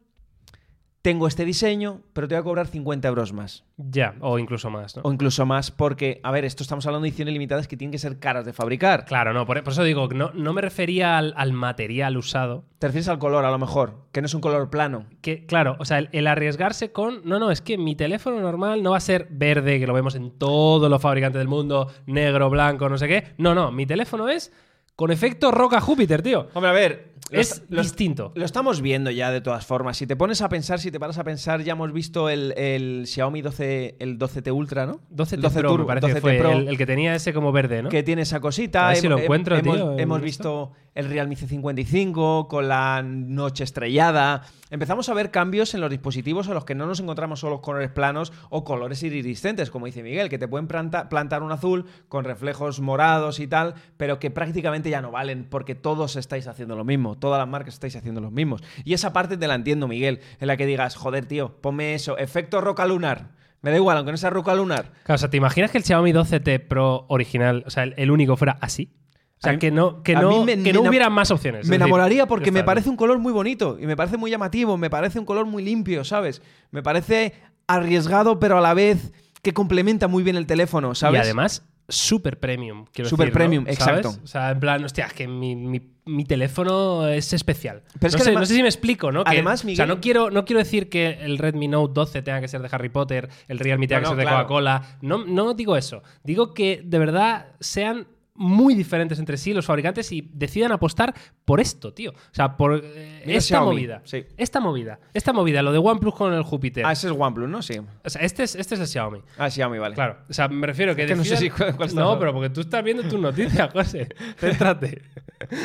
tengo 1.03 1.27
este 1.27 1.45
diseño, 1.45 2.01
pero 2.13 2.29
te 2.29 2.37
voy 2.37 2.41
a 2.41 2.45
cobrar 2.45 2.69
50 2.69 3.09
euros 3.09 3.33
más. 3.33 3.65
Ya, 3.77 4.15
o 4.21 4.39
incluso 4.39 4.71
más, 4.71 4.95
¿no? 4.95 5.03
O 5.03 5.13
incluso 5.13 5.45
más, 5.47 5.73
porque, 5.73 6.21
a 6.23 6.31
ver, 6.31 6.45
esto 6.45 6.63
estamos 6.63 6.87
hablando 6.87 7.03
de 7.03 7.09
ediciones 7.09 7.33
limitadas 7.33 7.67
que 7.67 7.77
tienen 7.77 7.91
que 7.91 7.99
ser 7.99 8.21
caras 8.21 8.45
de 8.45 8.53
fabricar. 8.53 9.05
Claro, 9.05 9.33
no, 9.33 9.47
por, 9.47 9.61
por 9.65 9.73
eso 9.73 9.83
digo, 9.83 10.07
no, 10.15 10.31
no 10.33 10.53
me 10.53 10.61
refería 10.61 11.19
al, 11.19 11.35
al 11.37 11.53
material 11.55 12.17
usado, 12.17 12.67
Te 12.79 12.87
refieres 12.87 13.09
al 13.09 13.19
color, 13.19 13.45
a 13.45 13.51
lo 13.51 13.59
mejor, 13.59 14.07
que 14.13 14.21
no 14.23 14.27
es 14.27 14.35
un 14.35 14.41
color 14.43 14.71
plano. 14.71 15.07
que, 15.21 15.45
claro, 15.45 15.75
o 15.81 15.85
sea, 15.85 15.99
el, 15.99 16.09
el 16.13 16.29
arriesgarse 16.29 16.93
con. 16.93 17.23
No, 17.25 17.41
no, 17.41 17.51
es 17.51 17.63
que 17.63 17.79
mi 17.79 17.97
teléfono 17.97 18.39
normal 18.39 18.81
no 18.85 18.93
va 18.93 18.99
a 18.99 19.01
ser 19.01 19.27
verde, 19.29 19.81
que 19.81 19.89
lo 19.89 19.93
vemos 19.93 20.15
en 20.15 20.39
todos 20.39 20.89
los 20.89 21.03
fabricantes 21.03 21.41
del 21.41 21.49
mundo, 21.49 21.91
negro, 22.07 22.49
blanco, 22.49 22.89
no 22.89 22.97
sé 22.97 23.09
qué. 23.09 23.35
No, 23.39 23.57
no, 23.57 23.73
mi 23.73 23.87
teléfono 23.87 24.29
es 24.29 24.53
con 24.97 25.11
efecto 25.11 25.51
roca 25.51 25.79
Júpiter, 25.81 26.23
tío. 26.23 26.49
Hombre, 26.55 26.71
a 26.71 26.73
ver, 26.73 27.13
Es 27.31 27.63
lo 27.69 27.83
distinto. 27.83 28.33
Lo 28.35 28.45
estamos 28.45 28.81
viendo 28.81 29.11
ya 29.11 29.31
de 29.31 29.41
todas 29.41 29.67
formas. 29.67 29.97
Si 29.97 30.07
te 30.07 30.15
pones 30.17 30.43
a 30.43 30.49
pensar, 30.49 30.79
si 30.79 30.91
te 30.91 31.01
paras 31.01 31.19
a 31.19 31.25
pensar, 31.25 31.63
ya 31.63 31.73
hemos 31.73 31.93
visto 31.93 32.29
el, 32.29 32.53
el 32.57 33.05
Xiaomi 33.07 33.43
12, 33.43 33.97
el 33.99 34.19
12T 34.19 34.55
Ultra, 34.55 34.87
¿no? 34.87 35.01
12 35.11 35.35
El 35.37 35.41
Pro, 35.41 35.51
me 35.51 35.63
Turbo, 35.63 35.87
parece 35.87 36.07
que 36.07 36.15
12T 36.15 36.21
fue 36.21 36.39
Pro, 36.39 36.53
el, 36.53 36.69
el 36.69 36.79
que 36.79 36.87
tenía 36.87 37.15
ese 37.15 37.33
como 37.33 37.51
verde, 37.53 37.83
¿no? 37.83 37.89
que 37.89 38.03
tiene 38.03 38.23
esa 38.23 38.41
cosita. 38.41 38.87
A 38.87 38.89
ver 38.91 38.97
si 38.99 39.09
lo 39.09 39.19
encuentro, 39.19 39.57
hemos, 39.57 39.77
tío, 39.77 39.99
hemos 39.99 40.21
visto 40.21 40.73
el 40.95 41.09
Realme 41.11 41.37
C55 41.37 42.47
con 42.49 42.69
la 42.69 43.03
noche 43.03 43.65
estrellada. 43.65 44.43
Empezamos 44.71 45.09
a 45.09 45.15
ver 45.15 45.31
cambios 45.31 45.75
en 45.75 45.81
los 45.81 45.91
dispositivos 45.91 46.49
en 46.49 46.55
los 46.55 46.65
que 46.65 46.75
no 46.75 46.87
nos 46.87 47.01
encontramos 47.01 47.41
solo 47.41 47.61
colores 47.61 47.91
planos 47.91 48.33
o 48.51 48.65
colores 48.65 49.03
iridiscentes, 49.03 49.71
como 49.71 49.87
dice 49.87 50.03
Miguel, 50.03 50.29
que 50.29 50.39
te 50.39 50.49
pueden 50.49 50.67
planta- 50.67 51.09
plantar 51.09 51.43
un 51.43 51.53
azul 51.53 51.85
con 52.09 52.25
reflejos 52.25 52.81
morados 52.81 53.39
y 53.41 53.47
tal, 53.47 53.75
pero 53.97 54.19
que 54.19 54.31
prácticamente 54.31 54.91
ya 54.91 55.01
no 55.03 55.11
valen 55.11 55.45
porque 55.49 55.75
todos 55.75 56.17
estáis 56.17 56.47
haciendo 56.49 56.75
lo 56.77 56.85
mismo, 56.85 57.16
todas 57.19 57.39
las 57.39 57.49
marcas 57.49 57.75
estáis 57.75 57.97
haciendo 57.97 58.21
los 58.21 58.33
mismos. 58.33 58.63
Y 58.85 58.95
esa 58.95 59.13
parte 59.13 59.37
te 59.37 59.47
la 59.49 59.55
entiendo, 59.55 59.89
Miguel, 59.89 60.21
en 60.41 60.47
la 60.47 60.57
que 60.57 60.67
digas, 60.67 60.95
joder, 60.97 61.27
tío, 61.27 61.61
ponme 61.61 61.95
eso, 61.95 62.17
efecto 62.19 62.61
roca 62.61 62.87
lunar. 62.87 63.31
Me 63.63 63.71
da 63.71 63.77
igual, 63.79 63.97
aunque 63.97 64.13
no 64.13 64.19
sea 64.19 64.31
roca 64.31 64.55
lunar. 64.55 64.93
Claro, 65.05 65.17
o 65.17 65.19
sea, 65.19 65.31
¿te 65.31 65.37
imaginas 65.39 65.71
que 65.71 65.79
el 65.79 65.85
Xiaomi 65.85 66.13
12T 66.13 66.69
Pro 66.69 67.07
original, 67.09 67.65
o 67.67 67.71
sea, 67.71 67.83
el, 67.85 67.95
el 67.97 68.11
único 68.11 68.37
fuera 68.37 68.59
así? 68.61 68.93
O 69.39 69.41
sea, 69.43 69.53
mí- 69.53 69.59
que 69.59 69.71
no, 69.71 70.03
que 70.03 70.15
no, 70.15 70.45
me- 70.45 70.63
que 70.63 70.73
no 70.73 70.83
hubiera 70.83 71.11
más 71.11 71.31
opciones. 71.31 71.63
es 71.63 71.67
Me 71.69 71.73
decir, 71.77 71.83
enamoraría 71.83 72.27
porque 72.27 72.51
me 72.53 72.63
parece 72.65 72.89
un 72.89 72.97
color 72.97 73.19
muy 73.19 73.33
bonito 73.33 73.77
y 73.81 73.87
me 73.87 73.97
parece 73.97 74.17
muy 74.17 74.31
llamativo, 74.31 74.77
me 74.79 74.89
parece 74.89 75.19
un 75.19 75.25
color 75.27 75.45
muy 75.47 75.63
limpio, 75.65 76.05
¿sabes? 76.05 76.41
Me 76.71 76.83
parece 76.83 77.35
arriesgado, 77.67 78.39
pero 78.39 78.59
a 78.59 78.61
la 78.61 78.73
vez 78.75 79.13
que 79.43 79.53
complementa 79.53 80.09
muy 80.09 80.23
bien 80.23 80.37
el 80.37 80.47
teléfono, 80.47 80.95
¿sabes? 80.95 81.19
Y 81.21 81.23
además, 81.23 81.65
super 81.89 82.39
premium. 82.41 82.85
Quiero 82.93 83.09
Super 83.09 83.27
decir, 83.27 83.33
¿no? 83.35 83.39
premium, 83.39 83.65
¿Sabes? 83.65 83.79
exacto. 84.07 84.25
O 84.25 84.27
sea, 84.27 84.51
en 84.51 84.61
plan, 84.61 84.85
hostia, 84.85 85.07
es 85.07 85.13
que 85.13 85.29
mi, 85.29 85.55
mi- 85.55 85.93
mi 86.05 86.25
teléfono 86.25 87.07
es 87.09 87.33
especial. 87.33 87.83
Pero 87.99 88.09
es 88.09 88.13
no, 88.13 88.19
que 88.19 88.23
sé, 88.25 88.31
además- 88.31 88.41
no 88.43 88.47
sé 88.47 88.55
si 88.55 88.63
me 88.63 88.69
explico, 88.69 89.11
¿no? 89.13 89.25
Que- 89.25 89.31
además, 89.31 89.61
o 89.61 89.63
sea, 89.63 89.67
Miguel- 89.67 89.89
no 89.89 90.01
quiero, 90.01 90.31
no 90.31 90.45
quiero 90.45 90.59
decir 90.59 90.89
que 90.89 91.19
el 91.21 91.39
Redmi 91.39 91.69
Note 91.69 91.93
12 91.95 92.23
tenga 92.23 92.41
que 92.41 92.49
ser 92.49 92.63
de 92.63 92.69
Harry 92.73 92.89
Potter, 92.89 93.29
el 93.49 93.59
Realme 93.59 93.87
tenga 93.89 94.01
No, 94.01 94.05
que 94.05 94.09
ser 94.11 94.17
de 94.19 94.23
claro. 94.25 94.37
Coca-Cola. 94.39 94.99
No, 95.01 95.25
no 95.25 95.55
digo 95.55 95.77
eso. 95.77 96.03
Digo 96.25 96.55
que 96.55 96.81
de 96.85 96.99
verdad 96.99 97.47
sean 97.61 98.07
muy 98.37 98.75
diferentes 98.75 99.19
entre 99.19 99.37
sí 99.37 99.53
los 99.53 99.67
fabricantes 99.67 100.11
y 100.13 100.29
decidan 100.33 100.73
apostar 100.73 101.15
por 101.45 101.61
esto, 101.61 101.93
tío. 101.93 102.11
O 102.11 102.15
sea, 102.35 102.57
por 102.57 102.81
eh, 102.85 103.23
esta 103.27 103.41
Xiaomi, 103.41 103.75
movida. 103.77 104.03
sí. 104.05 104.25
Esta 104.37 104.61
movida. 104.61 104.99
Esta 105.15 105.33
movida, 105.33 105.63
lo 105.63 105.73
de 105.73 105.79
OnePlus 105.79 106.15
con 106.15 106.33
el 106.33 106.43
Júpiter. 106.43 106.85
Ah, 106.87 106.93
ese 106.93 107.09
es 107.09 107.15
OnePlus, 107.17 107.49
¿no? 107.49 107.63
Sí. 107.63 107.79
O 108.05 108.11
sea, 108.11 108.23
este 108.23 108.43
es, 108.45 108.55
este 108.55 108.75
es 108.75 108.81
el 108.81 108.87
Xiaomi. 108.87 109.21
Ah, 109.39 109.51
Xiaomi, 109.51 109.79
vale. 109.79 109.95
Claro, 109.95 110.19
o 110.29 110.33
sea, 110.33 110.49
me 110.49 110.67
refiero 110.67 110.95
que, 110.97 111.07
que 111.07 111.15
no 111.15 111.25
sé 111.25 111.31
decidan- 111.37 111.39
si 111.41 111.51
cuál- 111.51 111.77
cuál 111.77 111.95
No, 111.95 112.19
pero 112.19 112.33
porque 112.33 112.51
tú 112.51 112.61
estás 112.61 112.83
viendo 112.85 113.03
tus 113.05 113.21
noticias, 113.21 113.71
José. 113.73 114.09
Céntrate. 114.39 115.03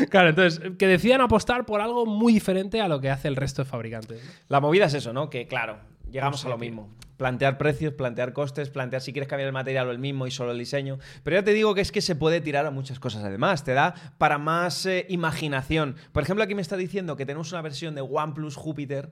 Claro, 0.10 0.30
entonces, 0.30 0.62
que 0.78 0.88
decidan 0.88 1.22
apostar 1.22 1.66
por 1.66 1.82
algo 1.82 2.06
muy 2.06 2.34
diferente 2.34 2.82
a 2.82 2.88
lo 2.88 3.00
que 3.00 3.10
hace 3.10 3.28
el 3.28 3.36
resto 3.36 3.64
de 3.64 3.70
fabricantes. 3.70 4.22
La 4.50 4.60
movida 4.60 4.86
es 4.86 4.94
eso, 4.94 5.14
¿no? 5.14 5.30
Que 5.30 5.48
claro, 5.48 5.78
llegamos 6.12 6.40
No 6.40 6.44
sé, 6.44 6.48
a 6.48 6.50
lo 6.52 6.58
mismo. 6.58 6.90
Plantear 7.18 7.58
precios, 7.60 7.94
plantear 7.94 8.34
costes, 8.34 8.70
plantear 8.72 9.02
si 9.02 9.14
quieres 9.14 9.28
cambiar 9.30 9.48
el 9.48 9.54
material 9.54 9.88
o 9.88 9.92
el 9.92 10.00
mismo 10.00 10.26
y 10.26 10.32
solo 10.32 10.52
el 10.52 10.58
diseño. 10.58 10.98
Pero 11.24 11.38
ya 11.38 11.44
te 11.44 11.54
digo 11.54 11.76
que 11.76 11.82
es 11.82 11.92
que 11.92 12.02
se 12.02 12.16
puede 12.16 12.42
tirar 12.42 12.66
a 12.66 12.72
muchas 12.72 13.00
cosas 13.00 13.24
además. 13.24 13.64
Te 13.64 13.74
da 13.74 13.94
para 14.18 14.38
más 14.40 14.86
eh, 14.88 15.06
imaginación. 15.10 15.96
Por 16.14 16.24
ejemplo, 16.24 16.44
aquí 16.44 16.56
me 16.56 16.62
está 16.64 16.78
diciendo 16.78 17.16
que 17.16 17.26
tenemos 17.28 17.52
una 17.52 17.62
versión 17.62 17.94
de 17.96 18.02
OnePlus 18.02 18.56
Júpiter. 18.56 19.12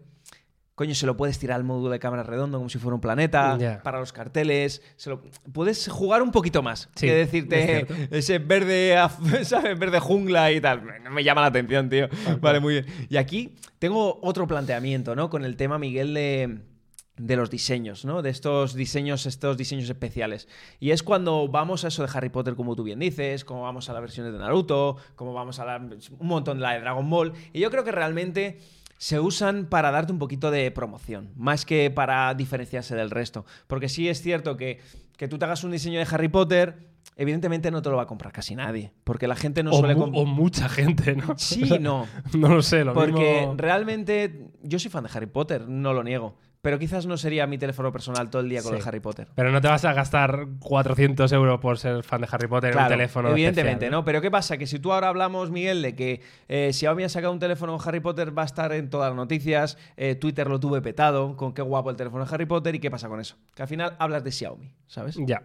Coño, 0.74 0.95
se 0.95 1.05
lo 1.05 1.17
puedes 1.17 1.38
tirar 1.38 1.57
al 1.57 1.65
módulo 1.65 1.89
de 1.91 1.99
cámara 1.99 2.24
redondo 2.24 2.57
como 2.57 2.69
si 2.69 2.80
fuera 2.80 2.95
un 2.95 3.01
planeta, 3.01 3.57
para 3.84 3.99
los 3.99 4.13
carteles. 4.13 4.82
se 4.95 5.09
lo- 5.09 5.21
Puedes 5.51 5.89
jugar 5.89 6.21
un 6.21 6.32
poquito 6.32 6.63
más 6.63 6.89
Sí, 6.95 7.05
que 7.05 7.13
decirte 7.13 7.86
ese 8.11 8.39
verde, 8.39 8.95
verde 9.78 9.99
jungla 9.99 10.51
y 10.53 10.61
tal. 10.61 10.84
No 11.03 11.11
me 11.11 11.24
llama 11.24 11.41
la 11.41 11.47
atención, 11.47 11.89
tío. 11.89 12.07
Vale, 12.39 12.59
muy 12.61 12.76
bien. 12.76 12.86
Y 13.09 13.17
aquí 13.17 13.55
tengo 13.78 14.19
otro 14.24 14.47
planteamiento, 14.47 15.15
¿no? 15.17 15.30
Con 15.30 15.43
el 15.43 15.57
tema, 15.57 15.78
Miguel, 15.78 16.13
de, 16.13 16.59
de 17.20 17.36
los 17.36 17.49
diseños, 17.49 18.05
¿no? 18.05 18.22
De 18.22 18.30
estos 18.30 18.74
diseños, 18.74 19.26
estos 19.26 19.57
diseños 19.57 19.89
especiales. 19.89 20.47
Y 20.80 20.91
es 20.91 21.03
cuando 21.03 21.47
vamos 21.47 21.86
a 21.86 21.89
eso 21.89 22.03
de 22.03 22.09
Harry 22.13 22.30
Potter, 22.30 22.55
como 22.55 22.76
tú 22.76 22.84
bien 22.84 22.99
dices, 22.99 23.45
como 23.45 23.63
vamos 23.63 23.89
a 23.89 23.93
la 23.93 23.99
versión 23.99 24.32
de 24.32 24.38
Naruto, 24.38 24.97
como 25.15 25.34
vamos 25.34 25.59
a 25.59 25.65
la, 25.65 25.78
un 25.78 26.28
montón 26.28 26.57
de 26.57 26.63
la 26.63 26.74
de 26.74 26.80
Dragon 26.82 27.09
Ball. 27.09 27.34
Y 27.53 27.59
yo 27.59 27.70
creo 27.70 27.84
que 27.84 27.91
realmente 27.91 28.59
se 28.97 29.20
usan 29.20 29.65
para 29.67 29.91
darte 29.91 30.11
un 30.11 30.20
poquito 30.20 30.51
de 30.51 30.72
promoción, 30.72 31.32
más 31.36 31.65
que 31.65 31.89
para 31.91 32.34
diferenciarse 32.34 32.95
del 32.95 33.11
resto. 33.11 33.45
Porque 33.67 33.89
sí 33.89 34.09
es 34.09 34.22
cierto 34.22 34.57
que, 34.57 34.80
que 35.17 35.28
tú 35.28 35.38
te 35.38 35.45
hagas 35.45 35.63
un 35.63 35.72
diseño 35.72 35.99
de 35.99 36.07
Harry 36.09 36.28
Potter, 36.28 36.89
evidentemente 37.15 37.72
no 37.72 37.82
te 37.82 37.89
lo 37.89 37.97
va 37.97 38.03
a 38.03 38.07
comprar 38.07 38.32
casi 38.34 38.55
nadie, 38.55 38.91
porque 39.03 39.28
la 39.28 39.36
gente 39.36 39.63
no 39.63 39.72
o, 39.72 39.80
suele... 39.80 39.93
o 39.95 40.26
mucha 40.26 40.70
gente, 40.70 41.15
¿no? 41.15 41.38
Sí, 41.38 41.78
no. 41.80 42.07
no 42.38 42.49
lo 42.49 42.61
sé, 42.61 42.84
lo 42.86 42.93
Porque 42.93 43.39
mismo- 43.41 43.55
realmente 43.57 44.47
yo 44.63 44.80
soy 44.80 44.89
fan 44.91 45.03
de 45.03 45.09
Harry 45.13 45.28
Potter, 45.28 45.67
no 45.67 45.93
lo 45.93 46.03
niego. 46.03 46.38
Pero 46.62 46.78
quizás 46.78 47.05
no 47.05 47.16
sería 47.16 47.47
mi 47.47 47.57
teléfono 47.57 47.89
personal 47.91 48.30
todo 48.30 48.41
el 48.41 48.49
día 48.49 48.62
con 48.62 48.74
Sí. 48.74 48.80
el 48.82 48.88
Harry 48.88 48.99
Potter. 48.99 49.28
Pero 49.34 49.49
no 49.51 49.62
te 49.62 49.70
vas 49.70 49.86
a 49.86 49.93
gastar 49.93 50.45
400 50.60 51.32
euros 51.32 51.60
por 51.62 51.78
ser 51.78 52.03
fan 52.03 52.20
de 52.20 52.28
Harry 52.30 52.47
Potter 52.47 52.74
en 52.74 52.80
un 52.82 52.88
teléfono. 52.89 53.30
evidentemente, 53.30 53.86
especial, 53.86 53.91
¿no? 53.91 54.03
Pero 54.03 54.22
¿qué 54.22 54.30
pasa? 54.30 54.57
Que 54.57 54.68
si 54.68 54.78
tú 54.80 54.91
ahora 54.91 55.07
hablamos, 55.07 55.51
Miguel, 55.51 55.82
de 55.82 55.95
que 55.95 56.22
eh, 56.49 56.72
Xiaomi 56.74 57.03
ha 57.03 57.10
sacado 57.10 57.32
un 57.32 57.39
teléfono 57.39 57.78
con 57.78 57.88
Harry 57.88 58.01
Potter, 58.01 58.38
va 58.38 58.41
a 58.41 58.45
estar 58.45 58.74
en 58.74 58.89
todas 58.89 59.10
las 59.10 59.16
noticias, 59.16 59.78
eh, 59.95 60.16
Twitter 60.16 60.49
lo 60.49 60.60
tuve 60.60 60.82
petado, 60.82 61.38
con 61.38 61.53
qué 61.53 61.62
guapo 61.62 61.89
el 61.91 61.95
teléfono 61.95 62.26
de 62.26 62.34
Harry 62.36 62.45
Potter, 62.45 62.76
¿y 62.76 62.80
qué 62.80 62.91
pasa 62.91 63.07
con 63.07 63.22
eso? 63.22 63.38
Que 63.55 63.62
al 63.62 63.68
final 63.70 63.95
hablas 63.97 64.26
de 64.26 64.32
Xiaomi, 64.32 64.74
¿sabes? 64.88 65.16
Ya. 65.26 65.43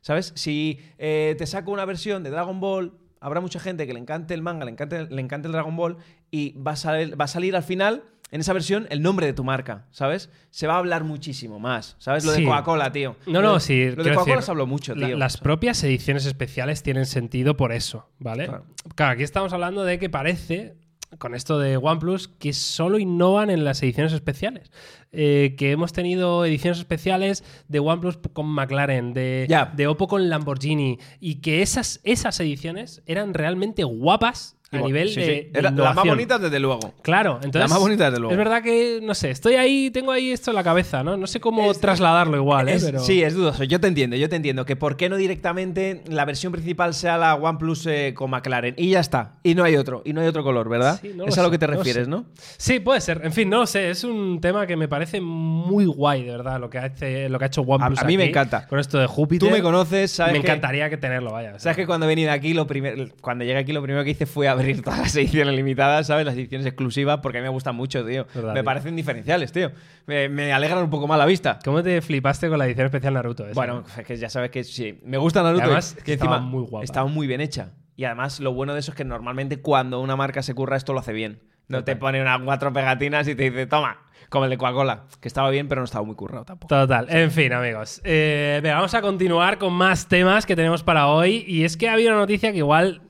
¿Sabes? 0.00 0.32
Si 0.34 0.80
eh, 0.98 1.36
te 1.38 1.46
saco 1.46 1.70
una 1.70 1.84
versión 1.84 2.24
de 2.24 2.30
Dragon 2.30 2.58
Ball, 2.58 2.94
habrá 3.20 3.40
mucha 3.40 3.60
gente 3.60 3.86
que 3.86 3.92
le 3.92 4.00
encante 4.00 4.34
el 4.34 4.42
manga, 4.42 4.64
le 4.64 4.72
encante, 4.72 5.06
le 5.08 5.20
encante 5.22 5.46
el 5.46 5.52
Dragon 5.52 5.76
Ball, 5.76 5.98
y 6.32 6.52
va 6.60 6.72
a, 6.72 6.76
salir, 6.76 7.20
va 7.20 7.24
a 7.26 7.28
salir 7.28 7.54
al 7.56 7.62
final, 7.62 8.02
en 8.30 8.40
esa 8.40 8.52
versión, 8.52 8.86
el 8.90 9.00
nombre 9.02 9.26
de 9.26 9.32
tu 9.32 9.44
marca, 9.44 9.86
¿sabes? 9.90 10.30
Se 10.50 10.66
va 10.66 10.74
a 10.74 10.78
hablar 10.78 11.04
muchísimo 11.04 11.58
más, 11.58 11.96
¿sabes? 11.98 12.24
Lo 12.24 12.32
de. 12.32 12.44
Coca-Cola, 12.44 12.92
tío. 12.92 13.16
No, 13.26 13.40
no, 13.40 13.58
sí. 13.60 13.90
Lo 13.90 14.04
de 14.04 14.12
Coca-Cola 14.14 14.42
se 14.42 14.50
habló 14.50 14.66
mucho, 14.66 14.94
la- 14.94 15.06
tío. 15.06 15.16
las 15.16 15.36
propias 15.38 15.82
ediciones 15.84 16.26
especiales 16.26 16.82
tienen 16.82 17.06
sentido 17.06 17.56
por 17.56 17.72
eso, 17.72 18.08
¿vale? 18.18 18.46
Claro. 18.46 18.64
Claro. 18.94 19.12
aquí 19.12 19.22
estamos 19.22 19.52
hablando 19.52 19.84
de 19.84 19.98
que 19.98 20.10
parece, 20.10 20.76
con 21.18 21.34
esto 21.34 21.58
de 21.58 21.78
OnePlus, 21.78 22.28
que 22.28 22.52
solo 22.52 22.98
innovan 22.98 23.48
en 23.48 23.64
las 23.64 23.82
ediciones 23.82 24.12
especiales. 24.12 24.70
Eh, 25.10 25.54
que 25.56 25.70
hemos 25.72 25.94
tenido 25.94 26.44
ediciones 26.44 26.78
especiales 26.80 27.42
de 27.66 27.78
OnePlus 27.78 28.18
con 28.34 28.44
McLaren, 28.44 29.14
de, 29.14 29.46
de 29.74 29.86
Oppo 29.86 30.06
con 30.06 30.28
Lamborghini, 30.28 30.98
y 31.18 31.36
que 31.36 31.62
esas, 31.62 32.00
esas 32.04 32.38
ediciones 32.40 33.02
eran 33.06 33.32
realmente 33.32 33.84
guapas 33.84 34.57
a 34.70 34.76
Igual, 34.76 34.92
nivel 34.92 35.08
sí, 35.08 35.20
de, 35.20 35.26
sí. 35.26 35.50
de 35.52 35.62
las 35.62 35.72
más 35.94 36.04
bonitas, 36.04 36.40
desde 36.42 36.60
luego. 36.60 36.92
Claro, 37.02 37.36
entonces. 37.42 37.60
La 37.62 37.68
más 37.68 37.78
bonita, 37.78 38.04
desde 38.06 38.18
luego. 38.18 38.32
Es 38.32 38.38
verdad 38.38 38.62
que, 38.62 39.00
no 39.02 39.14
sé, 39.14 39.30
estoy 39.30 39.54
ahí, 39.54 39.90
tengo 39.90 40.12
ahí 40.12 40.30
esto 40.30 40.50
en 40.50 40.56
la 40.56 40.62
cabeza, 40.64 41.02
¿no? 41.02 41.16
No 41.16 41.26
sé 41.26 41.40
cómo 41.40 41.70
Es- 41.70 41.80
trasladarlo 41.80 42.36
igual, 42.36 42.68
¿eh? 42.68 42.74
Es- 42.74 42.84
Pero... 42.84 42.98
Sí, 43.00 43.22
es 43.22 43.34
dudoso. 43.34 43.64
Yo 43.64 43.80
te 43.80 43.86
entiendo, 43.88 44.16
yo 44.16 44.28
te 44.28 44.36
entiendo. 44.36 44.66
Que 44.66 44.76
por 44.76 44.96
qué 44.98 45.08
no 45.08 45.16
directamente 45.16 46.02
la 46.08 46.24
versión 46.26 46.52
principal 46.52 46.92
sea 46.92 47.16
la 47.16 47.34
OnePlus 47.34 47.86
eh, 47.86 48.12
con 48.14 48.30
McLaren. 48.30 48.74
Y 48.76 48.90
ya 48.90 49.00
está. 49.00 49.36
Y 49.42 49.54
no 49.54 49.64
hay 49.64 49.76
otro. 49.76 50.02
Y 50.04 50.12
no 50.12 50.20
hay 50.20 50.26
otro 50.26 50.42
color, 50.44 50.68
¿verdad? 50.68 50.98
Sí, 51.00 51.12
no 51.16 51.24
es 51.24 51.38
a 51.38 51.42
lo 51.42 51.48
sé, 51.48 51.52
que 51.52 51.58
te 51.58 51.66
no 51.66 51.72
refieres, 51.74 52.04
sé. 52.04 52.10
¿no? 52.10 52.26
Sí, 52.58 52.80
puede 52.80 53.00
ser. 53.00 53.22
En 53.24 53.32
fin, 53.32 53.48
no 53.48 53.60
lo 53.60 53.66
sé. 53.66 53.88
Es 53.88 54.04
un 54.04 54.38
tema 54.42 54.66
que 54.66 54.76
me 54.76 54.86
parece 54.88 55.20
muy 55.22 55.86
guay, 55.86 56.24
de 56.24 56.32
verdad, 56.32 56.60
lo 56.60 56.68
que, 56.68 56.76
hace, 56.78 57.28
lo 57.30 57.38
que 57.38 57.44
ha 57.46 57.48
hecho 57.48 57.62
OnePlus. 57.62 57.98
A- 58.00 58.02
a 58.02 58.04
mí 58.04 58.16
me 58.18 58.26
encanta. 58.28 58.66
Con 58.68 58.78
esto 58.78 58.98
de 58.98 59.06
Júpiter. 59.06 59.48
Tú 59.48 59.54
me 59.54 59.62
conoces, 59.62 60.10
sabes 60.10 60.34
Me 60.34 60.40
que- 60.40 60.46
encantaría 60.46 60.90
que 60.90 60.98
tenerlo, 60.98 61.32
vaya. 61.32 61.48
o 61.48 61.52
sea. 61.52 61.60
Sabes 61.60 61.76
que 61.78 61.86
cuando 61.86 62.04
he 62.04 62.08
venido 62.08 62.30
aquí, 62.32 62.52
lo 62.52 62.66
primer- 62.66 63.14
cuando 63.22 63.44
llegué 63.44 63.58
aquí, 63.58 63.72
lo 63.72 63.82
primero 63.82 64.04
que 64.04 64.10
hice 64.10 64.26
fue 64.26 64.46
abrir 64.58 64.82
todas 64.82 64.98
las 65.00 65.16
ediciones 65.16 65.54
limitadas, 65.54 66.06
¿sabes? 66.06 66.26
Las 66.26 66.34
ediciones 66.34 66.66
exclusivas, 66.66 67.18
porque 67.22 67.38
a 67.38 67.40
mí 67.40 67.44
me 67.46 67.50
gustan 67.50 67.74
mucho, 67.76 68.04
tío. 68.04 68.26
Verdad, 68.34 68.52
me 68.54 68.60
tío. 68.60 68.64
parecen 68.64 68.96
diferenciales, 68.96 69.52
tío. 69.52 69.70
Me, 70.06 70.28
me 70.28 70.52
alegran 70.52 70.84
un 70.84 70.90
poco 70.90 71.06
más 71.06 71.18
la 71.18 71.26
vista. 71.26 71.58
¿Cómo 71.64 71.82
te 71.82 72.00
flipaste 72.02 72.48
con 72.48 72.58
la 72.58 72.66
edición 72.66 72.86
especial 72.86 73.14
Naruto? 73.14 73.44
esa, 73.44 73.54
Bueno, 73.54 73.84
no? 73.86 74.00
es 74.00 74.06
que 74.06 74.16
ya 74.16 74.28
sabes 74.30 74.50
que 74.50 74.64
sí, 74.64 75.00
me 75.04 75.18
gusta 75.18 75.42
Naruto. 75.42 75.62
Y 75.62 75.66
además, 75.66 75.96
y 75.98 76.02
que 76.02 76.12
estaba 76.14 76.40
muy 76.40 76.64
guapa. 76.64 76.84
Estaba 76.84 77.06
muy 77.08 77.26
bien 77.26 77.40
hecha. 77.40 77.72
Y 77.96 78.04
además, 78.04 78.38
lo 78.40 78.52
bueno 78.52 78.74
de 78.74 78.80
eso 78.80 78.92
es 78.92 78.96
que 78.96 79.04
normalmente 79.04 79.60
cuando 79.60 80.00
una 80.00 80.14
marca 80.16 80.42
se 80.42 80.54
curra 80.54 80.76
esto 80.76 80.92
lo 80.92 81.00
hace 81.00 81.12
bien. 81.12 81.40
No 81.66 81.84
te 81.84 81.96
pone 81.96 82.22
unas 82.22 82.40
cuatro 82.42 82.72
pegatinas 82.72 83.28
y 83.28 83.34
te 83.34 83.50
dice, 83.50 83.66
toma, 83.66 83.98
como 84.30 84.44
el 84.44 84.50
de 84.50 84.56
Coca-Cola. 84.56 85.04
Que 85.20 85.28
estaba 85.28 85.50
bien, 85.50 85.68
pero 85.68 85.82
no 85.82 85.84
estaba 85.84 86.02
muy 86.02 86.14
currado 86.14 86.44
tampoco. 86.46 86.74
Total. 86.74 87.06
En 87.10 87.30
fin, 87.30 87.52
amigos. 87.52 88.00
Eh, 88.04 88.60
venga, 88.62 88.76
vamos 88.76 88.94
a 88.94 89.02
continuar 89.02 89.58
con 89.58 89.74
más 89.74 90.06
temas 90.08 90.46
que 90.46 90.56
tenemos 90.56 90.82
para 90.82 91.08
hoy. 91.08 91.44
Y 91.46 91.64
es 91.64 91.76
que 91.76 91.88
ha 91.90 91.92
habido 91.92 92.10
una 92.10 92.20
noticia 92.20 92.52
que 92.52 92.58
igual 92.58 93.02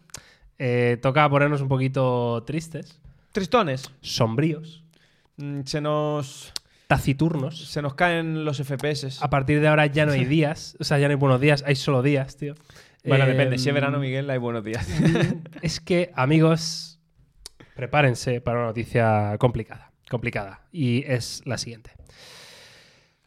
eh, 0.59 0.99
toca 1.01 1.29
ponernos 1.29 1.61
un 1.61 1.69
poquito 1.69 2.43
tristes, 2.47 3.01
Tristones. 3.33 3.91
sombríos, 4.01 4.85
Mm, 5.37 5.61
Se 5.65 5.81
nos, 5.81 6.53
taciturnos. 6.89 7.69
se 7.71 7.81
nos 7.81 7.95
caen 7.95 8.45
los 8.45 8.59
FPS. 8.59 9.19
A 9.23 9.31
partir 9.31 9.61
de 9.61 9.69
ahora 9.69 9.87
ya 9.87 10.05
no 10.05 10.13
hay 10.13 10.25
días. 10.25 10.77
O 10.81 10.85
sea, 10.85 10.99
ya 10.99 11.07
no 11.07 11.13
hay 11.13 11.17
buenos 11.19 11.41
días, 11.41 11.63
hay 11.67 11.77
solo 11.77 12.03
días, 12.03 12.37
tío. 12.37 12.55
Bueno, 13.05 13.25
Eh, 13.25 13.29
depende. 13.29 13.59
Si 13.59 13.69
es 13.69 13.75
verano, 13.75 14.01
Miguel, 14.01 14.29
hay 14.31 14.39
buenos 14.39 14.65
días. 14.65 14.87
Es 15.63 15.79
que, 15.81 16.11
amigos, 16.17 16.99
prepárense 17.77 18.41
para 18.41 18.59
una 18.59 18.67
noticia 18.69 19.37
complicada. 19.39 19.93
Complicada. 20.11 20.63
Y 20.73 21.05
es 21.07 21.43
la 21.45 21.57
siguiente. 21.59 21.93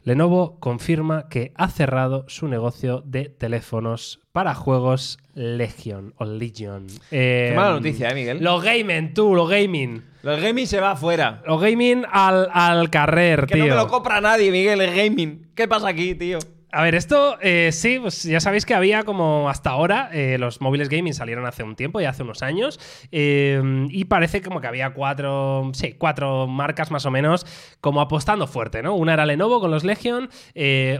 Lenovo 0.04 0.58
confirma 0.58 1.28
que 1.28 1.52
ha 1.54 1.68
cerrado 1.68 2.24
su 2.28 2.48
negocio 2.48 3.02
de 3.06 3.26
teléfonos 3.28 4.20
para 4.32 4.52
juegos 4.54 5.18
Legion 5.34 6.12
o 6.16 6.24
Legion. 6.24 6.86
Qué 7.10 7.52
mala 7.54 7.74
noticia, 7.74 8.10
¿eh, 8.10 8.14
Miguel? 8.14 8.38
Lo 8.42 8.60
gaming, 8.60 9.14
tú, 9.14 9.34
lo 9.34 9.46
gaming. 9.46 10.02
Los 10.24 10.40
gaming 10.40 10.66
se 10.66 10.80
va 10.80 10.92
afuera. 10.92 11.42
Lo 11.46 11.58
gaming 11.58 12.04
al, 12.10 12.48
al 12.52 12.90
carrer, 12.90 13.46
Que 13.46 13.54
tío. 13.54 13.64
no 13.66 13.70
me 13.70 13.76
lo 13.76 13.88
compra 13.88 14.20
nadie, 14.20 14.50
Miguel, 14.50 14.80
el 14.80 14.94
gaming. 14.94 15.50
¿Qué 15.54 15.68
pasa 15.68 15.88
aquí, 15.88 16.14
tío? 16.16 16.38
A 16.74 16.82
ver, 16.82 16.94
esto 16.94 17.36
eh, 17.42 17.68
sí, 17.70 17.98
pues 18.00 18.22
ya 18.22 18.40
sabéis 18.40 18.64
que 18.64 18.72
había 18.72 19.02
como 19.02 19.50
hasta 19.50 19.68
ahora, 19.68 20.08
eh, 20.10 20.38
los 20.38 20.62
móviles 20.62 20.88
gaming 20.88 21.12
salieron 21.12 21.44
hace 21.44 21.62
un 21.62 21.76
tiempo, 21.76 22.00
ya 22.00 22.08
hace 22.08 22.22
unos 22.22 22.42
años, 22.42 22.80
eh, 23.12 23.60
y 23.90 24.06
parece 24.06 24.40
como 24.40 24.62
que 24.62 24.68
había 24.68 24.94
cuatro, 24.94 25.70
sí, 25.74 25.92
cuatro 25.98 26.46
marcas 26.46 26.90
más 26.90 27.04
o 27.04 27.10
menos 27.10 27.44
como 27.82 28.00
apostando 28.00 28.46
fuerte, 28.46 28.82
¿no? 28.82 28.94
Una 28.94 29.12
era 29.12 29.26
Lenovo 29.26 29.60
con 29.60 29.70
los 29.70 29.84
Legion, 29.84 30.30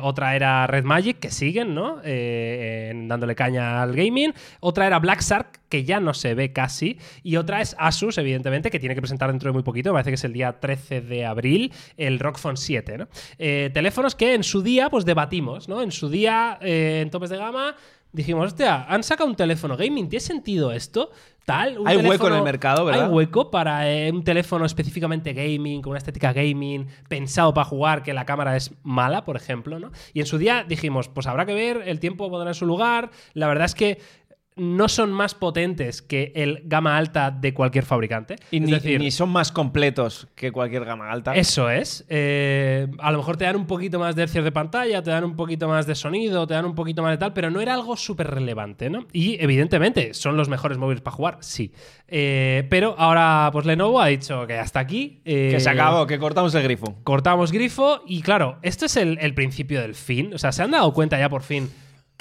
otra 0.02 0.36
era 0.36 0.66
Red 0.66 0.84
Magic, 0.84 1.18
que 1.18 1.30
siguen, 1.30 1.74
¿no? 1.74 2.02
Dándole 2.02 3.34
caña 3.34 3.82
al 3.82 3.96
gaming, 3.96 4.34
otra 4.60 4.86
era 4.86 4.98
Black 4.98 5.22
Shark, 5.22 5.61
que 5.72 5.84
ya 5.84 6.00
no 6.00 6.12
se 6.12 6.34
ve 6.34 6.52
casi, 6.52 6.98
y 7.22 7.36
otra 7.36 7.62
es 7.62 7.74
Asus, 7.78 8.18
evidentemente, 8.18 8.70
que 8.70 8.78
tiene 8.78 8.94
que 8.94 9.00
presentar 9.00 9.30
dentro 9.30 9.48
de 9.48 9.54
muy 9.54 9.62
poquito, 9.62 9.88
me 9.88 9.94
parece 9.94 10.10
que 10.10 10.16
es 10.16 10.24
el 10.24 10.34
día 10.34 10.60
13 10.60 11.00
de 11.00 11.24
abril, 11.24 11.72
el 11.96 12.18
ROG 12.18 12.36
Phone 12.36 12.58
7, 12.58 12.98
¿no? 12.98 13.08
Eh, 13.38 13.70
teléfonos 13.72 14.14
que 14.14 14.34
en 14.34 14.42
su 14.42 14.60
día, 14.60 14.90
pues 14.90 15.06
debatimos, 15.06 15.70
¿no? 15.70 15.80
En 15.80 15.90
su 15.90 16.10
día, 16.10 16.58
eh, 16.60 17.00
en 17.00 17.08
topes 17.08 17.30
de 17.30 17.38
gama, 17.38 17.74
dijimos, 18.12 18.48
hostia, 18.48 18.84
han 18.84 19.02
sacado 19.02 19.30
un 19.30 19.36
teléfono 19.36 19.78
gaming, 19.78 20.10
¿tiene 20.10 20.20
sentido 20.20 20.72
esto? 20.72 21.10
Tal, 21.44 21.78
un 21.78 21.88
Hay 21.88 21.96
hueco 21.96 22.28
en 22.28 22.34
el 22.34 22.42
mercado, 22.42 22.84
¿verdad? 22.84 23.06
Hay 23.06 23.10
hueco 23.10 23.50
para 23.50 23.90
eh, 23.90 24.12
un 24.12 24.22
teléfono 24.22 24.64
específicamente 24.64 25.32
gaming, 25.32 25.82
con 25.82 25.90
una 25.90 25.98
estética 25.98 26.32
gaming, 26.32 26.86
pensado 27.08 27.52
para 27.52 27.64
jugar, 27.64 28.04
que 28.04 28.12
la 28.12 28.24
cámara 28.24 28.56
es 28.56 28.72
mala, 28.84 29.24
por 29.24 29.34
ejemplo, 29.36 29.80
¿no? 29.80 29.90
Y 30.12 30.20
en 30.20 30.26
su 30.26 30.38
día 30.38 30.64
dijimos, 30.68 31.08
pues 31.08 31.26
habrá 31.26 31.44
que 31.44 31.54
ver, 31.54 31.82
el 31.86 31.98
tiempo 31.98 32.30
pondrá 32.30 32.50
en 32.50 32.54
su 32.54 32.64
lugar. 32.64 33.10
La 33.34 33.48
verdad 33.48 33.64
es 33.64 33.74
que 33.74 33.98
no 34.56 34.88
son 34.88 35.12
más 35.12 35.34
potentes 35.34 36.02
que 36.02 36.32
el 36.34 36.62
gama 36.64 36.96
alta 36.96 37.30
de 37.30 37.54
cualquier 37.54 37.84
fabricante. 37.84 38.36
Y 38.50 38.56
es 38.58 38.62
ni, 38.62 38.72
decir, 38.72 39.00
ni 39.00 39.10
son 39.10 39.30
más 39.30 39.50
completos 39.50 40.28
que 40.34 40.52
cualquier 40.52 40.84
gama 40.84 41.10
alta. 41.10 41.34
eso 41.34 41.70
es. 41.70 42.04
Eh, 42.08 42.88
a 42.98 43.10
lo 43.12 43.18
mejor 43.18 43.36
te 43.36 43.44
dan 43.44 43.56
un 43.56 43.66
poquito 43.66 43.98
más 43.98 44.14
de 44.14 44.24
hercios 44.24 44.44
de 44.44 44.52
pantalla, 44.52 45.02
te 45.02 45.10
dan 45.10 45.24
un 45.24 45.36
poquito 45.36 45.68
más 45.68 45.86
de 45.86 45.94
sonido, 45.94 46.46
te 46.46 46.54
dan 46.54 46.66
un 46.66 46.74
poquito 46.74 47.02
más 47.02 47.12
de 47.12 47.18
tal, 47.18 47.32
pero 47.32 47.50
no 47.50 47.60
era 47.60 47.74
algo 47.74 47.96
súper 47.96 48.28
relevante, 48.28 48.90
¿no? 48.90 49.06
Y 49.12 49.42
evidentemente, 49.42 50.14
¿son 50.14 50.36
los 50.36 50.48
mejores 50.48 50.78
móviles 50.78 51.00
para 51.00 51.16
jugar? 51.16 51.38
Sí. 51.40 51.72
Eh, 52.08 52.66
pero 52.68 52.94
ahora, 52.98 53.48
pues 53.52 53.64
Lenovo 53.64 54.00
ha 54.00 54.08
dicho 54.08 54.46
que 54.46 54.58
hasta 54.58 54.80
aquí. 54.80 55.20
eh, 55.24 55.48
que 55.52 55.60
se 55.60 55.70
acabó, 55.70 56.06
que 56.06 56.18
cortamos 56.18 56.54
el 56.54 56.62
grifo. 56.62 56.96
cortamos 57.04 57.52
grifo 57.52 58.02
y 58.06 58.20
claro, 58.22 58.58
esto 58.62 58.84
es 58.86 58.96
el, 58.96 59.18
el 59.20 59.34
principio 59.34 59.80
del 59.80 59.94
fin. 59.94 60.34
O 60.34 60.38
sea, 60.38 60.52
se 60.52 60.62
han 60.62 60.72
dado 60.72 60.92
cuenta 60.92 61.18
ya 61.18 61.28
por 61.28 61.42
fin 61.42 61.70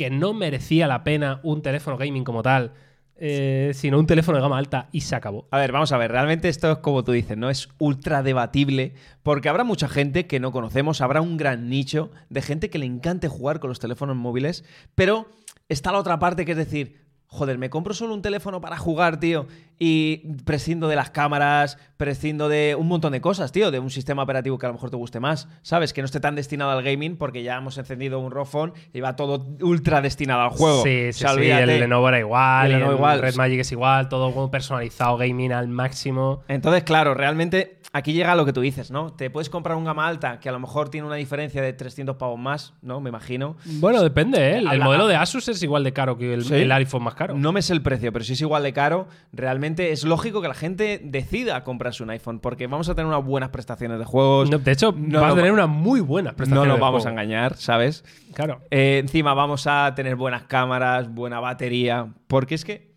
que 0.01 0.09
no 0.09 0.33
merecía 0.33 0.87
la 0.87 1.03
pena 1.03 1.39
un 1.43 1.61
teléfono 1.61 1.95
gaming 1.95 2.23
como 2.23 2.41
tal, 2.41 2.73
eh, 3.17 3.69
sino 3.75 3.99
un 3.99 4.07
teléfono 4.07 4.39
de 4.39 4.41
gama 4.41 4.57
alta 4.57 4.89
y 4.91 5.01
se 5.01 5.15
acabó. 5.15 5.47
A 5.51 5.59
ver, 5.59 5.71
vamos 5.71 5.91
a 5.91 5.97
ver, 5.99 6.11
realmente 6.11 6.49
esto 6.49 6.71
es 6.71 6.77
como 6.79 7.03
tú 7.03 7.11
dices, 7.11 7.37
¿no? 7.37 7.51
Es 7.51 7.69
ultra 7.77 8.23
debatible, 8.23 8.95
porque 9.21 9.47
habrá 9.47 9.63
mucha 9.63 9.87
gente 9.87 10.25
que 10.25 10.39
no 10.39 10.51
conocemos, 10.51 11.01
habrá 11.01 11.21
un 11.21 11.37
gran 11.37 11.69
nicho 11.69 12.09
de 12.31 12.41
gente 12.41 12.71
que 12.71 12.79
le 12.79 12.87
encante 12.87 13.27
jugar 13.27 13.59
con 13.59 13.69
los 13.69 13.77
teléfonos 13.77 14.15
móviles, 14.15 14.65
pero 14.95 15.29
está 15.69 15.91
la 15.91 15.99
otra 15.99 16.17
parte 16.17 16.45
que 16.45 16.53
es 16.53 16.57
decir, 16.57 16.97
joder, 17.27 17.59
me 17.59 17.69
compro 17.69 17.93
solo 17.93 18.15
un 18.15 18.23
teléfono 18.23 18.59
para 18.59 18.77
jugar, 18.77 19.19
tío, 19.19 19.45
y 19.83 20.17
prescindo 20.45 20.87
de 20.89 20.95
las 20.95 21.09
cámaras, 21.09 21.79
prescindo 21.97 22.49
de 22.49 22.75
un 22.77 22.87
montón 22.87 23.13
de 23.13 23.19
cosas, 23.19 23.51
tío, 23.51 23.71
de 23.71 23.79
un 23.79 23.89
sistema 23.89 24.21
operativo 24.21 24.59
que 24.59 24.67
a 24.67 24.69
lo 24.69 24.73
mejor 24.73 24.91
te 24.91 24.95
guste 24.95 25.19
más, 25.19 25.47
¿sabes? 25.63 25.91
Que 25.91 26.01
no 26.01 26.05
esté 26.05 26.19
tan 26.19 26.35
destinado 26.35 26.69
al 26.69 26.83
gaming 26.83 27.17
porque 27.17 27.41
ya 27.41 27.57
hemos 27.57 27.79
encendido 27.79 28.19
un 28.19 28.29
ROG 28.29 28.47
Phone 28.47 28.73
y 28.93 28.99
va 28.99 29.15
todo 29.15 29.47
ultra 29.59 30.01
destinado 30.01 30.41
al 30.41 30.49
juego. 30.49 30.83
Sí, 30.83 31.09
O 31.09 31.13
sí, 31.13 31.19
sea, 31.19 31.29
sí, 31.29 31.37
olvídate. 31.37 31.63
el 31.63 31.79
Lenovo 31.79 32.09
era 32.09 32.19
igual, 32.19 32.67
El 32.67 32.71
y 32.71 32.75
Lenovo 32.75 32.91
el 32.91 32.97
igual. 32.97 33.21
Red 33.21 33.35
Magic 33.37 33.59
es 33.61 33.71
igual, 33.71 34.07
todo 34.07 34.31
como 34.31 34.51
personalizado, 34.51 35.17
gaming 35.17 35.51
al 35.51 35.67
máximo. 35.67 36.43
Entonces, 36.47 36.83
claro, 36.83 37.15
realmente 37.15 37.79
aquí 37.91 38.13
llega 38.13 38.35
lo 38.35 38.45
que 38.45 38.53
tú 38.53 38.61
dices, 38.61 38.91
¿no? 38.91 39.13
Te 39.13 39.31
puedes 39.31 39.49
comprar 39.49 39.77
un 39.77 39.85
gama 39.85 40.07
alta 40.07 40.39
que 40.39 40.47
a 40.47 40.51
lo 40.51 40.59
mejor 40.59 40.89
tiene 40.89 41.07
una 41.07 41.15
diferencia 41.15 41.61
de 41.61 41.73
300 41.73 42.17
pavos 42.17 42.39
más, 42.39 42.75
¿no? 42.83 43.01
Me 43.01 43.09
imagino. 43.09 43.57
Bueno, 43.65 44.03
depende, 44.03 44.51
¿eh? 44.51 44.57
El, 44.57 44.79
modelo 44.79 45.07
de 45.07 45.15
Asus 45.15 45.47
es 45.49 45.61
igual 45.63 45.83
de 45.83 45.91
caro 45.91 46.17
que 46.19 46.35
el, 46.35 46.45
¿Sí? 46.45 46.53
el 46.53 46.71
iPhone 46.71 47.03
más 47.03 47.15
caro. 47.15 47.35
No 47.35 47.51
me 47.51 47.63
sé 47.63 47.73
el 47.73 47.81
precio, 47.81 48.13
pero 48.13 48.23
si 48.23 48.33
es 48.33 48.41
igual 48.41 48.61
de 48.61 48.73
caro, 48.73 49.07
realmente 49.33 49.70
es 49.79 50.03
lógico 50.03 50.41
que 50.41 50.47
la 50.47 50.53
gente 50.53 50.99
decida 51.03 51.63
comprarse 51.63 52.03
un 52.03 52.09
iPhone 52.09 52.39
porque 52.39 52.67
vamos 52.67 52.89
a 52.89 52.95
tener 52.95 53.07
unas 53.07 53.23
buenas 53.25 53.49
prestaciones 53.49 53.99
de 53.99 54.05
juegos. 54.05 54.49
No, 54.49 54.59
de 54.59 54.71
hecho, 54.71 54.93
No 54.95 55.21
vas 55.21 55.33
a 55.33 55.35
tener 55.35 55.51
una 55.51 55.67
muy 55.67 55.99
buena 56.01 56.31
no 56.31 56.37
prestación. 56.37 56.67
nos 56.67 56.79
vamos 56.79 57.05
a 57.05 57.09
engañar, 57.11 57.55
¿sabes? 57.57 58.03
Claro. 58.33 58.61
Eh, 58.69 58.99
encima 59.01 59.33
vamos 59.33 59.67
a 59.67 59.93
tener 59.95 60.15
buenas 60.15 60.43
cámaras, 60.43 61.13
buena 61.13 61.39
batería, 61.39 62.13
porque 62.27 62.55
es 62.55 62.65
que 62.65 62.90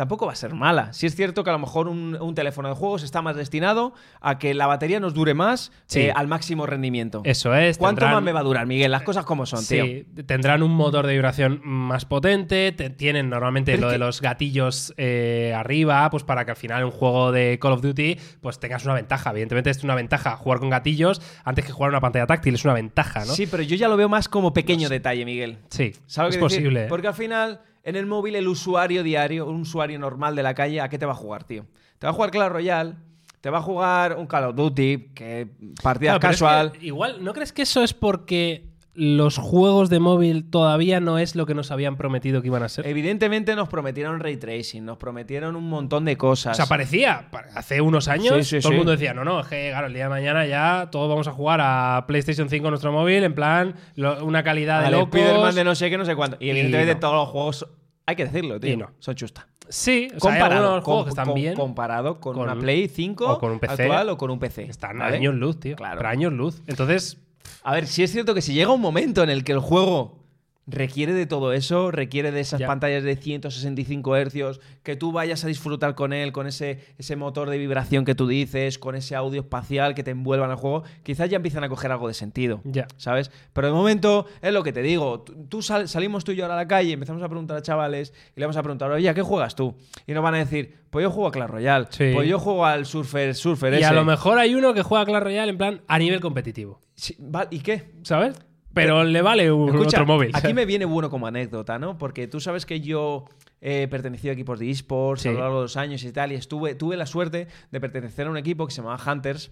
tampoco 0.00 0.24
va 0.26 0.32
a 0.32 0.36
ser 0.36 0.54
mala. 0.54 0.92
Si 0.94 1.06
es 1.06 1.14
cierto 1.14 1.44
que 1.44 1.50
a 1.50 1.52
lo 1.52 1.58
mejor 1.58 1.86
un, 1.86 2.16
un 2.18 2.34
teléfono 2.34 2.68
de 2.70 2.74
juegos 2.74 3.02
está 3.02 3.20
más 3.20 3.36
destinado 3.36 3.92
a 4.22 4.38
que 4.38 4.54
la 4.54 4.66
batería 4.66 4.98
nos 4.98 5.12
dure 5.12 5.34
más 5.34 5.72
Sí. 5.86 6.00
eh, 6.00 6.12
al 6.14 6.26
máximo 6.26 6.64
rendimiento. 6.64 7.20
Eso 7.24 7.54
es. 7.54 7.76
¿Cuánto 7.76 8.00
tendrán- 8.00 8.14
más 8.14 8.22
me 8.22 8.32
va 8.32 8.40
a 8.40 8.42
durar, 8.42 8.66
Miguel? 8.66 8.90
Las 8.90 9.02
cosas 9.02 9.26
como 9.26 9.44
son, 9.44 9.64
tío. 9.66 9.84
Sí, 9.84 10.06
tendrán 10.26 10.62
un 10.62 10.72
motor 10.74 11.06
de 11.06 11.12
vibración 11.12 11.60
más 11.64 12.06
potente, 12.06 12.72
te- 12.72 12.88
tienen 12.88 13.28
normalmente 13.28 13.72
Pero 13.72 13.82
lo 13.82 13.88
de 13.88 13.94
que- 13.94 13.98
los 13.98 14.20
gatillos 14.22 14.94
eh, 14.96 15.52
arriba, 15.54 16.08
pues 16.10 16.24
para 16.24 16.44
que 16.46 16.52
al 16.52 16.56
final 16.56 16.84
un 16.84 16.90
juego 16.90 17.30
de 17.30 17.58
Call 17.60 17.72
of 17.72 17.82
Duty 17.82 18.16
pues 18.40 18.58
tengas 18.58 18.84
una 18.86 18.94
ventaja. 18.94 19.30
Evidentemente 19.32 19.68
es 19.70 19.84
una 19.84 19.94
ventaja 19.94 20.36
jugar 20.36 20.60
con 20.60 20.70
gatillos 20.70 21.20
antes 21.44 21.64
que 21.66 21.72
jugar 21.72 21.90
una 21.90 22.00
pantalla 22.00 22.26
táctil, 22.26 22.54
es 22.54 22.64
una 22.64 22.74
ventaja, 22.74 23.20
¿no? 23.26 23.32
Sí, 23.34 23.46
pero 23.46 23.62
yo 23.62 23.76
ya 23.76 23.88
lo 23.88 23.96
veo 23.96 24.08
más 24.08 24.28
como 24.28 24.52
pequeño 24.54 24.88
detalle, 24.88 25.24
Miguel. 25.24 25.58
Sí, 25.68 25.92
¿Sabes 26.06 26.36
es 26.36 26.40
decir? 26.40 26.58
posible. 26.60 26.84
¿eh? 26.84 26.88
Porque 26.88 27.08
al 27.08 27.14
final, 27.14 27.60
en 27.82 27.96
el 27.96 28.06
móvil, 28.06 28.36
el 28.36 28.48
usuario 28.48 29.02
diario, 29.02 29.46
un 29.46 29.62
usuario 29.62 29.98
normal 29.98 30.36
de 30.36 30.42
la 30.42 30.54
calle, 30.54 30.80
¿a 30.80 30.88
qué 30.88 30.98
te 30.98 31.06
va 31.06 31.12
a 31.12 31.16
jugar, 31.16 31.44
tío? 31.44 31.66
Te 31.98 32.06
va 32.06 32.10
a 32.10 32.14
jugar 32.14 32.30
Clash 32.30 32.50
Royale, 32.50 32.94
te 33.40 33.50
va 33.50 33.58
a 33.58 33.62
jugar 33.62 34.16
un 34.16 34.26
Call 34.26 34.44
of 34.44 34.54
Duty, 34.56 35.10
que 35.14 35.48
partida 35.82 36.18
Claro, 36.18 36.32
es 36.32 36.40
casual. 36.40 36.72
que 36.72 36.86
igual, 36.86 37.22
¿no 37.24 37.32
crees 37.32 37.52
que 37.52 37.62
eso 37.62 37.82
es 37.82 37.92
porque 37.94 38.69
los 38.92 39.38
juegos 39.38 39.88
de 39.88 40.00
móvil 40.00 40.50
todavía 40.50 40.98
no 41.00 41.18
es 41.18 41.36
lo 41.36 41.46
que 41.46 41.54
nos 41.54 41.70
habían 41.70 41.96
prometido 41.96 42.40
que 42.42 42.48
iban 42.48 42.62
a 42.64 42.68
ser? 42.68 42.86
Evidentemente 42.86 43.54
nos 43.54 43.68
prometieron 43.68 44.18
ray 44.20 44.36
tracing, 44.36 44.84
nos 44.84 44.98
prometieron 44.98 45.54
un 45.56 45.68
montón 45.68 46.04
de 46.04 46.16
cosas. 46.16 46.52
O 46.52 46.54
sea, 46.56 46.66
parecía, 46.66 47.28
pa- 47.30 47.44
hace 47.54 47.80
unos 47.80 48.08
años, 48.08 48.34
Sí, 48.46 48.56
sí, 48.56 48.60
todo 48.60 48.72
el 48.72 48.78
mundo 48.78 48.92
decía, 48.92 49.14
no, 49.14 49.24
no, 49.24 49.40
es 49.40 49.46
que 49.46 49.68
claro, 49.70 49.86
el 49.86 49.94
día 49.94 50.04
de 50.04 50.10
mañana 50.10 50.44
ya 50.46 50.88
todos 50.90 51.08
vamos 51.08 51.28
a 51.28 51.32
jugar 51.32 51.60
a 51.62 52.04
PlayStation 52.08 52.48
5 52.48 52.66
en 52.66 52.70
nuestro 52.70 52.92
móvil, 52.92 53.22
en 53.22 53.34
plan, 53.34 53.74
lo- 53.94 54.24
una 54.24 54.42
calidad 54.42 54.82
de 54.82 54.90
locos. 54.90 55.18
Spider-Man 55.20 55.54
de 55.54 55.64
no 55.64 55.74
sé 55.74 55.88
qué, 55.88 55.96
no 55.96 56.04
sé 56.04 56.16
cuánto. 56.16 56.36
Y 56.40 56.50
evidentemente 56.50 56.94
no. 56.94 57.00
todos 57.00 57.14
los 57.14 57.28
juegos, 57.28 57.66
hay 58.06 58.16
que 58.16 58.24
decirlo, 58.24 58.58
tío, 58.58 58.72
Y 58.72 58.76
no. 58.76 58.90
son 58.98 59.14
chusta. 59.14 59.46
Sí, 59.68 60.08
o 60.08 60.18
sea, 60.18 60.30
Comparado, 60.32 60.82
juegos 60.82 61.04
que 61.04 61.10
están 61.10 61.32
bien, 61.32 61.54
comparado 61.54 62.18
con, 62.18 62.34
con- 62.34 62.42
una 62.42 62.56
Play 62.58 62.88
5 62.88 63.34
o 63.34 63.38
con 63.38 63.52
un 63.52 63.60
PC, 63.60 63.84
actual 63.84 64.08
o 64.08 64.18
con 64.18 64.32
un 64.32 64.40
PC. 64.40 64.64
están 64.64 64.98
¿vale? 64.98 65.16
años 65.18 65.36
luz, 65.36 65.60
tío. 65.60 65.76
Claro. 65.76 65.96
Pero 65.98 66.08
años 66.08 66.32
luz. 66.32 66.60
Entonces, 66.66 67.18
A 67.62 67.74
ver, 67.74 67.86
sí 67.86 68.02
es 68.02 68.12
cierto 68.12 68.34
que 68.34 68.42
si 68.42 68.54
llega 68.54 68.72
un 68.72 68.80
momento 68.80 69.22
en 69.22 69.30
el 69.30 69.44
que 69.44 69.52
el 69.52 69.60
juego 69.60 70.19
requiere 70.66 71.12
de 71.12 71.26
todo 71.26 71.52
eso, 71.52 71.90
requiere 71.90 72.30
de 72.30 72.40
esas 72.40 72.60
Ya. 72.60 72.66
pantallas 72.68 73.02
de 73.02 73.16
165 73.16 74.14
hercios, 74.16 74.60
que 74.82 74.94
tú 74.94 75.10
vayas 75.10 75.42
a 75.44 75.48
disfrutar 75.48 75.94
con 75.94 76.12
él, 76.12 76.30
con 76.32 76.46
ese, 76.46 76.78
ese 76.98 77.16
motor 77.16 77.50
de 77.50 77.58
vibración 77.58 78.04
que 78.04 78.14
tú 78.14 78.28
dices, 78.28 78.78
con 78.78 78.94
ese 78.94 79.16
audio 79.16 79.40
espacial 79.40 79.94
que 79.94 80.02
te 80.04 80.12
envuelva 80.12 80.44
en 80.44 80.52
el 80.52 80.56
juego, 80.56 80.84
quizás 81.02 81.28
ya 81.28 81.36
empiezan 81.36 81.64
a 81.64 81.68
coger 81.68 81.90
algo 81.90 82.06
de 82.08 82.14
sentido. 82.14 82.60
ya. 82.64 82.86
¿Sabes? 82.98 83.30
Pero 83.52 83.66
de 83.68 83.72
momento 83.72 84.26
es 84.42 84.52
lo 84.52 84.62
que 84.62 84.72
te 84.72 84.82
digo. 84.82 85.22
Tú, 85.22 85.46
tú 85.48 85.62
sal- 85.62 85.88
salimos 85.88 86.24
tú 86.24 86.32
y 86.32 86.36
yo 86.36 86.44
ahora 86.44 86.54
a 86.54 86.58
la 86.58 86.68
calle, 86.68 86.92
empezamos 86.92 87.22
a 87.22 87.28
preguntar 87.28 87.56
a 87.56 87.62
chavales 87.62 88.12
y 88.36 88.40
le 88.40 88.46
vamos 88.46 88.56
a 88.56 88.62
preguntar, 88.62 88.90
oye, 88.92 89.08
¿a 89.08 89.14
qué 89.14 89.22
juegas 89.22 89.54
tú? 89.56 89.74
Y 90.06 90.12
nos 90.12 90.22
van 90.22 90.34
a 90.34 90.38
decir, 90.38 90.78
pues 90.90 91.02
yo 91.02 91.10
juego 91.10 91.28
a 91.28 91.32
Clash 91.32 91.48
Royale, 91.50 91.86
Sí. 91.90 92.10
pues 92.14 92.28
yo 92.28 92.38
juego 92.38 92.64
al 92.66 92.86
Surfer, 92.86 93.34
Surfer 93.34 93.72
Y 93.74 93.76
ese. 93.78 93.86
a 93.86 93.92
lo 93.92 94.04
mejor 94.04 94.38
hay 94.38 94.54
uno 94.54 94.72
que 94.74 94.82
juega 94.82 95.04
Clash 95.04 95.22
Royale 95.22 95.50
en 95.50 95.58
plan 95.58 95.80
a 95.88 95.98
nivel 95.98 96.20
competitivo, 96.20 96.80
Sí, 96.94 97.16
¿Y 97.50 97.60
qué? 97.60 97.90
¿sabes? 98.02 98.34
Pero 98.72 99.02
le 99.04 99.20
vale 99.22 99.50
un 99.50 99.68
Escucha, 99.70 99.98
otro 100.02 100.06
móvil. 100.06 100.30
Aquí 100.32 100.54
me 100.54 100.64
viene 100.66 100.84
bueno 100.84 101.10
como 101.10 101.26
anécdota, 101.26 101.78
¿no? 101.78 101.98
Porque 101.98 102.28
tú 102.28 102.40
sabes 102.40 102.66
que 102.66 102.80
yo 102.80 103.24
he 103.60 103.88
pertenecido 103.88 104.30
a 104.30 104.34
equipos 104.34 104.58
de 104.58 104.70
esports 104.70 105.22
Sí. 105.22 105.28
a 105.28 105.32
lo 105.32 105.40
largo 105.40 105.56
de 105.56 105.62
los 105.62 105.76
años 105.76 106.02
y 106.04 106.12
tal, 106.12 106.32
y 106.32 106.36
estuve, 106.36 106.74
tuve 106.74 106.96
la 106.96 107.06
suerte 107.06 107.48
de 107.70 107.80
pertenecer 107.80 108.26
a 108.26 108.30
un 108.30 108.36
equipo 108.36 108.66
que 108.66 108.72
se 108.72 108.80
llamaba 108.82 109.02
Hunters, 109.12 109.50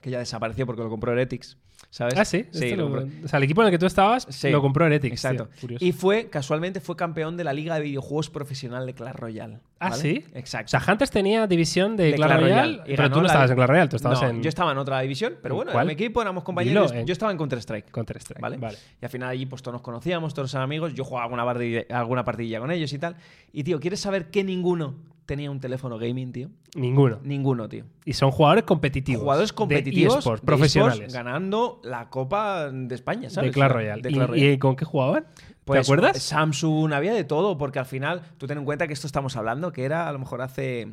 que 0.00 0.10
ya 0.10 0.18
desapareció 0.18 0.66
porque 0.66 0.82
lo 0.82 0.88
compró 0.90 1.12
Heretics, 1.12 1.56
¿sabes? 1.90 2.14
Ah, 2.16 2.24
sí. 2.24 2.46
Sí, 2.52 2.74
lo 2.76 2.86
o 2.86 3.28
sea, 3.28 3.36
el 3.38 3.42
equipo 3.42 3.60
en 3.62 3.66
el 3.66 3.72
que 3.72 3.78
tú 3.78 3.86
estabas 3.86 4.26
Sí, 4.30 4.48
lo 4.50 4.62
compró 4.62 4.86
Heretics. 4.86 5.12
Exacto. 5.24 5.48
tío. 5.66 5.76
Y 5.80 5.92
fue, 5.92 6.30
casualmente, 6.30 6.80
fue 6.80 6.96
campeón 6.96 7.36
de 7.36 7.44
la 7.44 7.52
Liga 7.52 7.74
de 7.74 7.82
Videojuegos 7.82 8.30
Profesional 8.30 8.86
de 8.86 8.94
Clash 8.94 9.14
Royale. 9.14 9.58
Ah. 9.80 9.92
¿sí? 9.92 10.24
Exacto. 10.34 10.76
O 10.76 10.80
sea, 10.80 10.92
Hunters 10.92 11.10
tenía 11.10 11.46
división 11.46 11.96
de, 11.96 12.04
De 12.04 12.12
Clash 12.14 12.28
Clash 12.28 12.40
Royale, 12.40 12.82
pero 12.84 13.08
tú 13.10 13.16
no 13.16 13.22
la- 13.22 13.26
estabas 13.28 13.50
en 13.50 13.56
Clash 13.56 13.68
Royale, 13.68 13.88
tú 13.88 13.96
estabas 13.96 14.22
no, 14.22 14.28
en 14.28 14.42
yo 14.42 14.48
estaba 14.48 14.72
en 14.72 14.78
otra 14.78 15.00
división, 15.00 15.34
pero 15.42 15.54
¿En 15.54 15.56
bueno, 15.56 15.72
cuál? 15.72 15.82
en 15.84 15.86
mi 15.88 15.92
equipo 15.94 16.20
éramos 16.22 16.44
compañeros. 16.44 16.90
Dilo, 16.90 17.00
en- 17.00 17.06
Yo 17.06 17.12
estaba 17.12 17.32
en 17.32 17.38
Counter-Strike. 17.38 17.90
Counter-Strike. 17.90 18.40
¿Vale? 18.42 18.56
Vale. 18.58 18.76
Y 19.00 19.04
al 19.04 19.10
final 19.10 19.28
allí 19.30 19.46
pues 19.46 19.62
todos 19.62 19.72
nos 19.74 19.82
conocíamos, 19.82 20.34
todos 20.34 20.52
eran 20.54 20.64
amigos, 20.64 20.92
yo 20.94 21.04
jugaba 21.04 21.24
alguna, 21.24 21.44
partidilla, 21.44 21.84
alguna 21.90 22.24
partidilla 22.24 22.60
con 22.60 22.70
ellos 22.70 22.92
y 22.92 22.98
tal. 22.98 23.16
Y 23.52 23.64
tío, 23.64 23.80
¿quieres 23.80 24.00
saber 24.00 24.30
que 24.30 24.44
ninguno 24.44 24.94
tenía 25.30 25.50
un 25.50 25.60
teléfono 25.60 25.96
gaming, 25.98 26.32
tío? 26.32 26.48
Ninguno. 26.74 27.20
Ninguno, 27.22 27.68
tío. 27.68 27.84
Y 28.04 28.12
son 28.14 28.30
jugadores 28.32 28.64
competitivos. 28.64 29.22
Jugadores 29.22 29.50
de 29.50 29.54
competitivos, 29.54 30.18
eSports, 30.18 30.42
de 30.42 30.46
profesionales. 30.46 31.12
ganando 31.14 31.80
la 31.84 32.10
Copa 32.10 32.70
de 32.70 32.94
España, 32.94 33.30
¿sabes? 33.30 33.50
de 33.50 33.54
Clash 33.54 33.68
La- 33.68 33.74
Royale. 33.74 34.02
de 34.02 34.10
¿Y- 34.10 34.12
Clash 34.14 34.24
¿Y, 34.24 34.30
Royale. 34.30 34.58
con 34.58 34.76
qué 34.76 34.84
jugaban? 34.84 35.26
Pues, 35.64 35.86
¿Te 35.86 35.92
acuerdas? 35.92 36.20
Samsung, 36.22 36.92
había 36.92 37.14
de 37.14 37.24
todo, 37.24 37.56
porque 37.56 37.78
al 37.78 37.86
final, 37.86 38.22
tú 38.38 38.46
ten 38.46 38.58
en 38.58 38.64
cuenta 38.64 38.86
que 38.88 38.92
esto 38.92 39.06
estamos 39.06 39.36
hablando, 39.36 39.72
que 39.72 39.84
era 39.84 40.08
a 40.08 40.12
lo 40.12 40.18
mejor 40.18 40.42
hace 40.42 40.88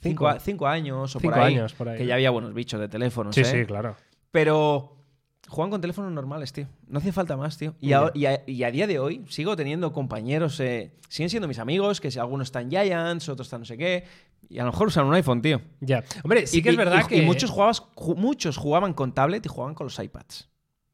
cinco, 0.00 0.28
Cinco. 0.38 0.66
años 0.66 1.16
o 1.16 1.18
Cinco 1.20 1.34
por 1.34 1.42
ahí, 1.42 1.54
años, 1.54 1.72
por 1.72 1.88
ahí, 1.88 1.96
que 1.98 2.06
ya 2.06 2.14
había 2.14 2.30
buenos 2.30 2.52
bichos 2.52 2.78
de 2.78 2.88
teléfonos, 2.88 3.34
sí, 3.34 3.40
¿eh? 3.40 3.44
sí, 3.44 3.64
claro. 3.64 3.96
Pero 4.30 4.95
juegan 5.48 5.70
con 5.70 5.80
teléfonos 5.80 6.12
normales, 6.12 6.52
tío. 6.52 6.66
No 6.88 6.98
hacía 6.98 7.12
falta 7.12 7.36
más, 7.36 7.56
tío. 7.58 7.74
Y, 7.80 7.92
a, 7.92 8.10
y 8.14 8.26
a- 8.26 8.42
y 8.46 8.62
a 8.64 8.70
día 8.70 8.86
de 8.86 8.98
hoy 8.98 9.24
sigo 9.28 9.56
teniendo 9.56 9.92
compañeros, 9.92 10.58
eh, 10.60 10.92
siguen 11.08 11.30
siendo 11.30 11.48
mis 11.48 11.58
amigos, 11.58 12.00
que 12.00 12.10
si 12.10 12.18
algunos 12.18 12.48
están 12.48 12.70
Giants, 12.70 13.28
otros 13.28 13.46
están 13.46 13.60
no 13.60 13.66
sé 13.66 13.76
qué, 13.76 14.04
y 14.48 14.58
a 14.58 14.64
lo 14.64 14.70
mejor 14.72 14.88
usan 14.88 15.06
un 15.06 15.14
iPhone, 15.14 15.42
tío. 15.42 15.60
Ya. 15.80 16.04
Hombre, 16.22 16.46
sí 16.46 16.58
Y- 16.58 16.62
que 16.62 16.70
es 16.70 16.76
verdad 16.76 17.06
que. 17.06 17.22
Muchos, 17.22 17.50
jugabas, 17.50 17.82
ju- 17.94 18.16
muchos 18.16 18.56
jugaban 18.56 18.92
con 18.94 19.12
tablet 19.12 19.44
y 19.44 19.48
jugaban 19.48 19.74
con 19.74 19.86
los 19.86 19.98
iPads. 19.98 20.48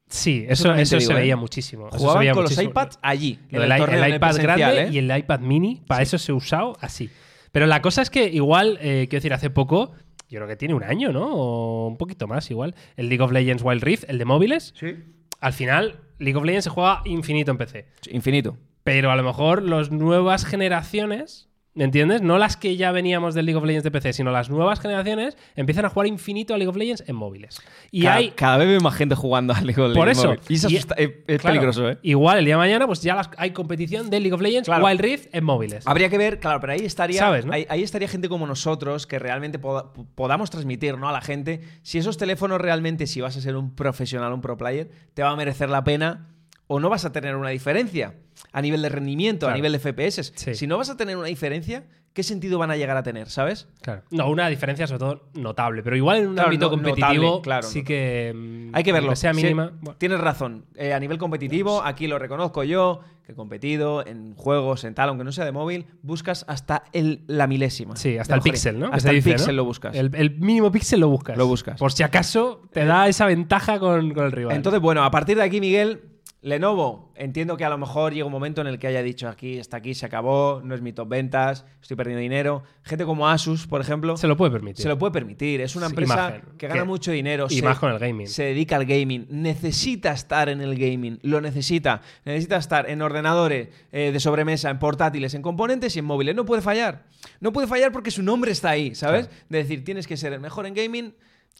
Sí, 0.09 0.45
Eso 0.47 0.75
eso, 0.75 0.91
se 0.91 0.99
digo, 0.99 1.13
¿eh? 1.13 1.15
veía 1.23 1.37
muchísimo. 1.37 1.89
Jugaban 1.91 2.21
veía 2.21 2.35
con 2.35 2.43
los 2.43 2.59
iPads 2.59 2.99
allí. 3.01 3.39
Lo 3.51 3.63
el 3.63 4.15
iPad 4.15 4.37
grande 4.37 4.83
¿eh? 4.83 4.89
y 4.93 4.99
el 4.99 5.17
iPad 5.17 5.41
mini, 5.41 5.81
para 5.87 6.03
eso 6.03 6.19
se 6.19 6.33
ha 6.33 6.35
usado 6.35 6.77
así. 6.83 7.09
Pero 7.53 7.67
la 7.67 7.83
cosa 7.83 8.03
es 8.03 8.11
que 8.11 8.27
igual, 8.29 8.79
eh, 8.81 9.07
quiero 9.09 9.21
decir, 9.21 9.33
hace 9.35 9.51
poco, 9.51 9.93
yo 10.29 10.39
creo 10.39 10.49
que 10.49 10.57
tiene 10.57 10.75
un 10.75 10.83
año, 10.85 11.13
¿no? 11.13 11.27
O 11.35 11.87
un 11.89 11.97
poquito 11.99 12.27
más 12.27 12.51
igual. 12.51 12.75
El 12.97 13.09
League 13.09 13.23
of 13.23 13.31
Legends 13.33 13.63
Wild 13.63 13.83
Rift, 13.83 14.05
el 14.09 14.19
de 14.19 14.25
móviles, 14.25 14.73
Sí. 14.77 14.95
al 15.41 15.53
final, 15.53 16.01
League 16.19 16.37
of 16.39 16.45
Legends 16.45 16.65
se 16.65 16.71
juega 16.71 17.03
infinito 17.05 17.51
en 17.51 17.59
PC. 17.59 17.87
Infinito. 18.11 18.57
Pero 18.85 19.11
a 19.11 19.17
lo 19.17 19.23
mejor 19.23 19.63
las 19.63 19.91
nuevas 19.91 20.45
generaciones 20.45 21.49
¿Me 21.75 21.85
entiendes? 21.85 22.21
No 22.21 22.37
las 22.37 22.59
que 22.59 22.77
ya 22.77 22.93
veníamos 22.93 23.35
del 23.35 23.47
League 23.47 23.57
of 23.57 23.65
Legends 23.65 23.83
de 23.85 23.91
PC, 23.91 24.13
sino 24.13 24.31
las 24.31 24.51
nuevas 24.51 24.79
generaciones 24.79 25.39
empiezan 25.57 25.87
a 25.87 25.89
jugar 25.89 26.07
infinito 26.07 26.53
a 26.53 26.59
League 26.59 26.69
of 26.69 26.77
Legends 26.77 27.03
en 27.07 27.17
móviles. 27.17 27.63
Y 27.91 28.03
cada, 28.03 28.17
hay. 28.17 28.31
cada 28.33 28.59
vez 28.59 28.69
veo 28.69 28.81
más 28.83 28.95
gente 28.95 29.15
jugando 29.15 29.55
al 29.55 29.65
League 29.67 29.81
of 29.81 29.89
Legends. 29.89 29.99
Por 29.99 30.09
eso. 30.11 30.29
móvil. 30.29 30.41
Y 30.51 30.55
eso 30.57 30.69
Y- 30.69 30.77
es, 30.77 30.87
es 30.99 31.41
claro, 31.41 31.43
peligroso, 31.55 31.89
¿eh? 31.89 31.99
Igual 32.03 32.41
el 32.41 32.45
día 32.45 32.55
de 32.57 32.59
mañana, 32.59 32.87
pues 32.87 33.01
ya 33.01 33.15
las- 33.15 33.31
hay 33.39 33.53
competición 33.53 34.11
de 34.11 34.21
League 34.21 34.35
of 34.35 34.43
Legends 34.43 34.69
Claro. 34.69 34.85
Wild 34.85 35.01
Rift 35.01 35.29
en 35.35 35.45
móviles. 35.45 35.87
Habría 35.87 36.11
que 36.11 36.19
ver, 36.19 36.41
claro, 36.41 36.61
pero 36.61 36.75
ahí 36.75 36.81
estaría, 36.85 37.19
¿Sabes, 37.21 37.47
no? 37.47 37.55
ahí, 37.55 37.65
ahí 37.71 37.83
estaría 37.83 38.07
gente 38.09 38.29
como 38.29 38.47
nosotros 38.47 39.07
que 39.07 39.19
realmente 39.19 39.59
poda- 39.59 39.95
podamos 40.15 40.51
transmitir 40.51 40.99
¿no? 40.99 41.09
a 41.09 41.13
la 41.13 41.23
gente 41.23 41.63
si 41.83 41.97
esos 41.97 42.19
teléfonos 42.19 42.61
realmente, 42.61 43.07
si 43.07 43.23
vas 43.23 43.35
a 43.39 43.41
ser 43.41 43.57
un 43.57 43.75
profesional, 43.75 44.31
un 44.35 44.43
pro 44.43 44.59
player, 44.59 44.91
te 45.15 45.23
va 45.23 45.31
a 45.31 45.37
merecer 45.37 45.71
la 45.71 45.83
pena 45.85 46.29
o 46.67 46.81
no 46.81 46.89
vas 46.89 47.05
a 47.05 47.13
tener 47.13 47.37
una 47.37 47.51
diferencia 47.51 48.15
a 48.53 48.63
nivel 48.63 48.83
de 48.83 48.89
rendimiento, 48.89 49.49
a 49.49 49.55
nivel 49.55 49.73
de 49.73 49.79
FPS. 49.79 50.33
Sí. 50.35 50.55
Si 50.55 50.67
no 50.67 50.79
vas 50.79 50.91
a 50.91 50.97
tener 50.97 51.17
una 51.17 51.27
diferencia, 51.29 51.85
¿qué 52.13 52.23
sentido 52.23 52.59
van 52.59 52.71
a 52.71 52.77
llegar 52.77 52.97
a 52.97 53.03
tener, 53.03 53.29
sabes? 53.29 53.69
Claro. 53.83 54.03
No, 54.11 54.29
una 54.31 54.49
diferencia 54.49 54.87
sobre 54.87 54.99
todo 55.01 55.29
notable, 55.35 55.83
pero 55.83 55.97
igual 55.97 56.19
en 56.19 56.29
un 56.29 56.35
Claro, 56.35 56.49
ámbito 56.49 56.67
no- 56.67 56.71
competitivo 56.71 57.23
notable, 57.25 57.43
claro, 57.43 57.69
sí 57.69 57.83
que. 57.85 58.33
mm, 58.35 58.75
Hay 58.75 58.85
que 58.85 58.93
verlo. 58.93 59.15
sea 59.17 59.33
Sí, 59.35 59.43
mínima. 59.43 59.73
bueno. 59.81 59.99
tienes 59.99 60.21
razón. 60.21 60.65
Eh, 60.77 60.93
a 60.95 61.01
nivel 61.01 61.19
competitivo, 61.19 61.83
aquí 61.83 62.07
lo 62.07 62.19
reconozco 62.19 62.65
yo, 62.65 63.01
que 63.25 63.33
he 63.33 63.35
competido 63.35 64.05
en 64.07 64.35
juegos, 64.35 64.85
en 64.85 64.95
tal, 64.95 65.11
aunque 65.11 65.25
no 65.25 65.31
sea 65.33 65.45
de 65.45 65.53
móvil, 65.53 65.87
buscas 66.03 66.45
hasta 66.49 66.85
el, 66.93 67.23
la 67.29 67.47
milésima. 67.47 67.97
Sí, 67.97 68.19
hasta 68.19 68.35
el 68.35 68.41
píxel, 68.41 68.79
¿no? 68.79 68.91
Hasta 68.93 69.11
el 69.11 69.17
dice, 69.17 69.31
píxel 69.33 69.55
¿no? 69.57 69.63
lo 69.63 69.65
buscas. 69.67 69.95
El, 69.95 70.11
el 70.15 70.39
mínimo 70.39 70.73
píxel 70.73 71.01
lo 71.01 71.09
buscas. 71.09 71.37
Lo 71.37 71.47
buscas. 71.47 71.79
Por 71.79 71.93
si 71.93 72.03
acaso 72.03 72.63
te 72.73 72.85
da 72.85 73.07
esa 73.09 73.27
ventaja 73.27 73.79
con, 73.79 74.13
con 74.13 74.25
el 74.25 74.33
rival. 74.33 74.57
Entonces, 74.57 74.81
bueno, 74.81 75.05
a 75.05 75.11
partir 75.11 75.37
de 75.37 75.45
aquí, 75.45 75.61
Miguel, 75.61 76.03
Lenovo, 76.45 77.13
entiendo 77.15 77.57
que 77.57 77.65
a 77.65 77.69
lo 77.69 77.79
mejor 77.79 78.13
llega 78.13 78.27
un 78.27 78.33
momento 78.33 78.61
en 78.61 78.67
el 78.67 78.81
que 78.81 78.89
haya 78.89 79.01
dicho 79.01 79.29
aquí, 79.29 79.59
está 79.59 79.77
aquí, 79.77 79.95
se 79.95 80.07
acabó, 80.07 80.61
no 80.65 80.75
es 80.75 80.83
mi 80.83 80.93
top 80.93 81.09
ventas, 81.09 81.65
estoy 81.81 81.97
perdiendo 81.97 82.21
dinero. 82.21 82.65
Gente 82.83 83.05
como 83.05 83.29
Asus, 83.29 83.69
por 83.69 83.81
ejemplo, 83.81 84.17
se 84.17 84.27
lo 84.27 84.37
puede 84.37 84.51
permitir. 84.51 84.83
se 84.83 84.89
lo 84.89 84.99
puede 84.99 85.13
permitir. 85.13 85.61
Es 85.61 85.77
una 85.77 85.87
Sí, 85.87 85.93
empresa 85.93 86.15
imagen. 86.15 86.43
que 86.59 86.67
gana 86.67 86.81
Que- 86.81 86.87
mucho 86.87 87.13
dinero. 87.13 87.47
y 87.49 87.63
más 87.63 87.79
con 87.79 87.93
el 87.93 88.01
gaming. 88.01 88.27
Se 88.27 88.43
dedica 88.43 88.75
al 88.75 88.87
gaming. 88.87 89.27
Necesita 89.31 90.11
estar 90.13 90.49
en 90.49 90.61
el 90.61 90.77
gaming. 90.77 91.21
Lo 91.23 91.41
necesita. 91.41 92.03
Necesita 92.25 92.57
estar 92.57 92.91
en 92.91 93.03
ordenadores 93.03 93.69
eh, 93.93 94.11
de 94.13 94.19
sobremesa, 94.19 94.69
en 94.71 94.81
portátiles, 94.81 95.35
en 95.35 95.43
componentes 95.43 95.95
y 95.95 96.01
en 96.01 96.07
móviles. 96.07 96.35
No 96.35 96.45
puede 96.45 96.61
fallar. 96.61 97.05
No 97.39 97.53
puede 97.53 97.69
fallar 97.69 97.93
porque 97.93 98.11
su 98.11 98.25
nombre 98.25 98.51
está 98.51 98.71
ahí, 98.71 98.97
¿sabes? 98.97 99.31
De 99.49 99.59
decir, 99.59 99.85
tienes 99.85 100.09
que 100.09 100.17
ser 100.17 100.33
el 100.33 100.41
mejor 100.41 100.67
en 100.67 100.75
gaming. 100.75 101.15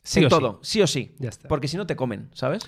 Sí 0.05 0.19
en 0.19 0.27
o 0.27 0.29
todo, 0.29 0.59
sí. 0.63 0.83
o 0.83 0.89
sí. 0.89 1.15
Ya 1.21 1.29
está. 1.29 1.47
Porque 1.47 1.69
si 1.69 1.77
no 1.77 1.87
te 1.87 1.95
comen, 1.95 2.29
¿sabes? 2.35 2.65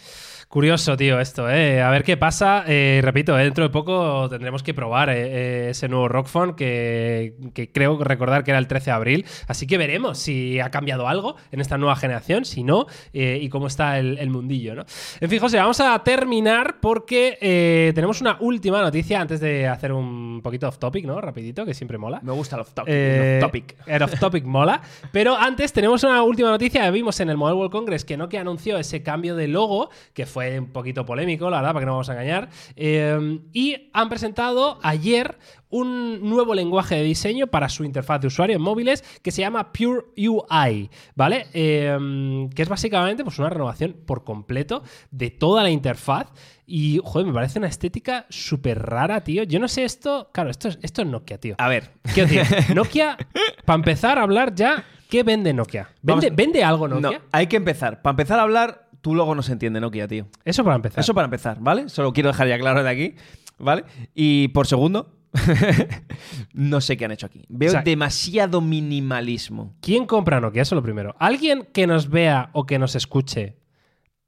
Curioso, 0.55 0.97
tío, 0.97 1.19
esto, 1.19 1.51
¿eh? 1.51 1.83
A 1.83 1.91
ver 1.91 2.05
qué 2.05 2.17
pasa. 2.17 2.63
Eh, 2.69 3.01
repito, 3.03 3.37
eh, 3.37 3.43
dentro 3.43 3.65
de 3.65 3.71
poco 3.71 4.29
tendremos 4.31 4.63
que 4.63 4.73
probar 4.73 5.11
eh, 5.11 5.71
ese 5.71 5.89
nuevo 5.89 6.07
Rock 6.07 6.29
Phone 6.29 6.55
que, 6.55 7.35
que 7.53 7.73
creo 7.73 7.99
recordar 7.99 8.45
que 8.45 8.53
era 8.53 8.61
el 8.61 8.69
13 8.69 8.85
de 8.85 8.93
abril. 8.93 9.27
Así 9.49 9.67
que 9.67 9.79
veremos 9.79 10.17
si 10.17 10.61
ha 10.61 10.71
cambiado 10.71 11.09
algo 11.09 11.35
en 11.51 11.61
esta 11.61 11.77
nueva 11.77 11.97
generación, 11.97 12.45
si 12.45 12.63
no, 12.63 12.87
eh, 13.13 13.41
y 13.43 13.49
cómo 13.49 13.67
está 13.67 13.99
el, 13.99 14.17
el 14.17 14.31
mundillo, 14.31 14.77
¿no? 14.77 14.85
En 15.19 15.29
fin, 15.29 15.41
José, 15.41 15.57
vamos 15.57 15.81
a 15.81 15.99
terminar 16.05 16.77
porque 16.81 17.93
tenemos 17.93 18.21
una 18.21 18.37
última 18.39 18.81
noticia 18.81 19.21
antes 19.21 19.41
de 19.41 19.67
hacer 19.67 19.93
un 19.93 20.41
poquito 20.41 20.69
off 20.69 20.79
topic, 20.79 21.05
¿no? 21.05 21.21
Rapidito, 21.21 21.67
que 21.67 21.75
siempre 21.75 21.99
mola. 21.99 22.21
Me 22.23 22.31
gusta 22.31 22.55
el 22.55 22.63
off 22.63 22.75
topic. 22.75 22.95
El 22.95 23.39
off 23.39 23.41
topic. 23.41 23.77
el 23.89 24.03
off 24.05 24.21
topic 24.21 24.45
mola. 24.45 24.81
Pero 25.11 25.37
antes 25.37 25.73
tenemos 25.73 26.05
una 26.05 26.23
última 26.23 26.51
noticia. 26.51 26.89
Vimos 26.93 27.19
en 27.19 27.31
el 27.31 27.37
Mobile 27.37 27.57
World 27.57 27.73
Congress 27.73 28.05
que 28.05 28.17
Nokia 28.17 28.43
anunció 28.43 28.79
ese 28.79 29.03
cambio 29.03 29.35
de 29.35 29.49
logo, 29.49 29.91
que 30.13 30.27
fue 30.27 30.44
un 30.59 30.73
poquito 30.73 31.05
polémico, 31.05 31.51
la 31.51 31.59
verdad, 31.59 31.73
para 31.73 31.81
que 31.83 31.87
no 31.87 31.93
vamos 31.93 32.09
a 32.09 32.13
engañar. 32.13 32.49
Eh, 32.77 33.41
y 33.53 33.91
han 33.93 34.09
presentado 34.09 34.79
ayer 34.83 35.39
un 35.71 36.21
nuevo 36.29 36.55
lenguaje 36.55 36.95
de 36.97 37.03
diseño 37.03 37.49
para 37.49 37.69
su 37.69 37.85
interfaz 37.85 38.21
de 38.21 38.29
usuario 38.29 38.55
en 38.57 38.63
móviles 38.63 39.03
que 39.23 39.33
se 39.33 39.41
llama 39.43 39.73
Pure 39.73 40.03
UI, 40.17 40.89
¿vale? 41.17 41.47
Eh, 41.53 42.49
que 42.55 42.63
es 42.63 42.69
básicamente 42.69 43.25
pues, 43.25 43.39
una 43.41 43.51
renovación 43.51 43.97
por 44.07 44.23
completo 44.25 44.83
de 45.11 45.31
toda 45.31 45.63
la 45.65 45.71
interfaz. 45.71 46.29
Y, 46.67 47.01
joder, 47.05 47.27
me 47.27 47.35
parece 47.35 47.59
una 47.59 47.69
estética 47.69 48.25
súper 48.31 48.79
rara, 48.81 49.23
tío. 49.23 49.43
Yo 49.43 49.59
no 49.59 49.69
sé 49.69 49.85
esto. 49.85 50.31
Claro, 50.33 50.51
esto 50.51 50.69
es, 50.69 50.79
esto 50.81 51.03
es 51.03 51.09
Nokia, 51.09 51.39
tío. 51.39 51.57
A 51.59 51.69
ver, 51.69 51.91
Quiero 52.15 52.29
decir, 52.31 52.47
Nokia, 52.75 53.19
para 53.67 53.75
empezar 53.77 54.19
a 54.19 54.23
hablar 54.23 54.55
ya, 54.55 54.85
¿qué 55.11 55.23
vende 55.25 55.53
Nokia? 55.53 55.91
¿Vende, 56.01 56.29
Vamos- 56.29 56.37
¿vende 56.37 56.65
algo 56.65 56.89
no, 56.89 57.01
Nokia? 57.01 57.21
hay 57.33 57.49
que 57.49 57.57
empezar. 57.57 58.01
Para 58.01 58.13
empezar 58.13 58.39
a 58.39 58.43
hablar, 58.43 58.84
tu 59.05 59.15
logo 59.15 59.35
no 59.35 59.43
se 59.43 59.53
entiende, 59.53 59.83
Nokia, 59.83 60.09
tío. 60.09 60.27
Eso 60.47 60.65
para 60.65 60.77
empezar. 60.77 61.01
Eso 61.01 61.13
para 61.13 61.27
empezar, 61.27 61.59
¿vale? 61.61 61.91
Solo 61.91 62.15
quiero 62.15 62.31
dejar 62.31 62.49
ya 62.49 62.59
claro 62.59 62.83
de 62.83 62.89
aquí, 62.89 63.15
¿vale? 63.59 63.85
Y 64.15 64.49
por 64.49 64.67
segundo, 64.67 65.13
no 66.55 66.81
sé 66.81 66.97
qué 66.97 67.05
han 67.05 67.13
hecho 67.13 67.27
aquí. 67.27 67.45
Veo 67.51 67.69
O 67.69 67.73
sea- 67.73 67.83
demasiado 67.83 68.61
minimalismo. 68.63 69.75
¿Quién 69.81 70.07
compra 70.07 70.41
Nokia? 70.41 70.63
Eso 70.63 70.75
es 70.75 70.79
lo 70.79 70.83
primero. 70.83 71.15
¿Alguien 71.19 71.69
que 71.73 71.87
nos 71.87 72.09
vea 72.09 72.49
o 72.55 72.65
que 72.65 72.79
nos 72.79 72.95
escuche 72.97 73.59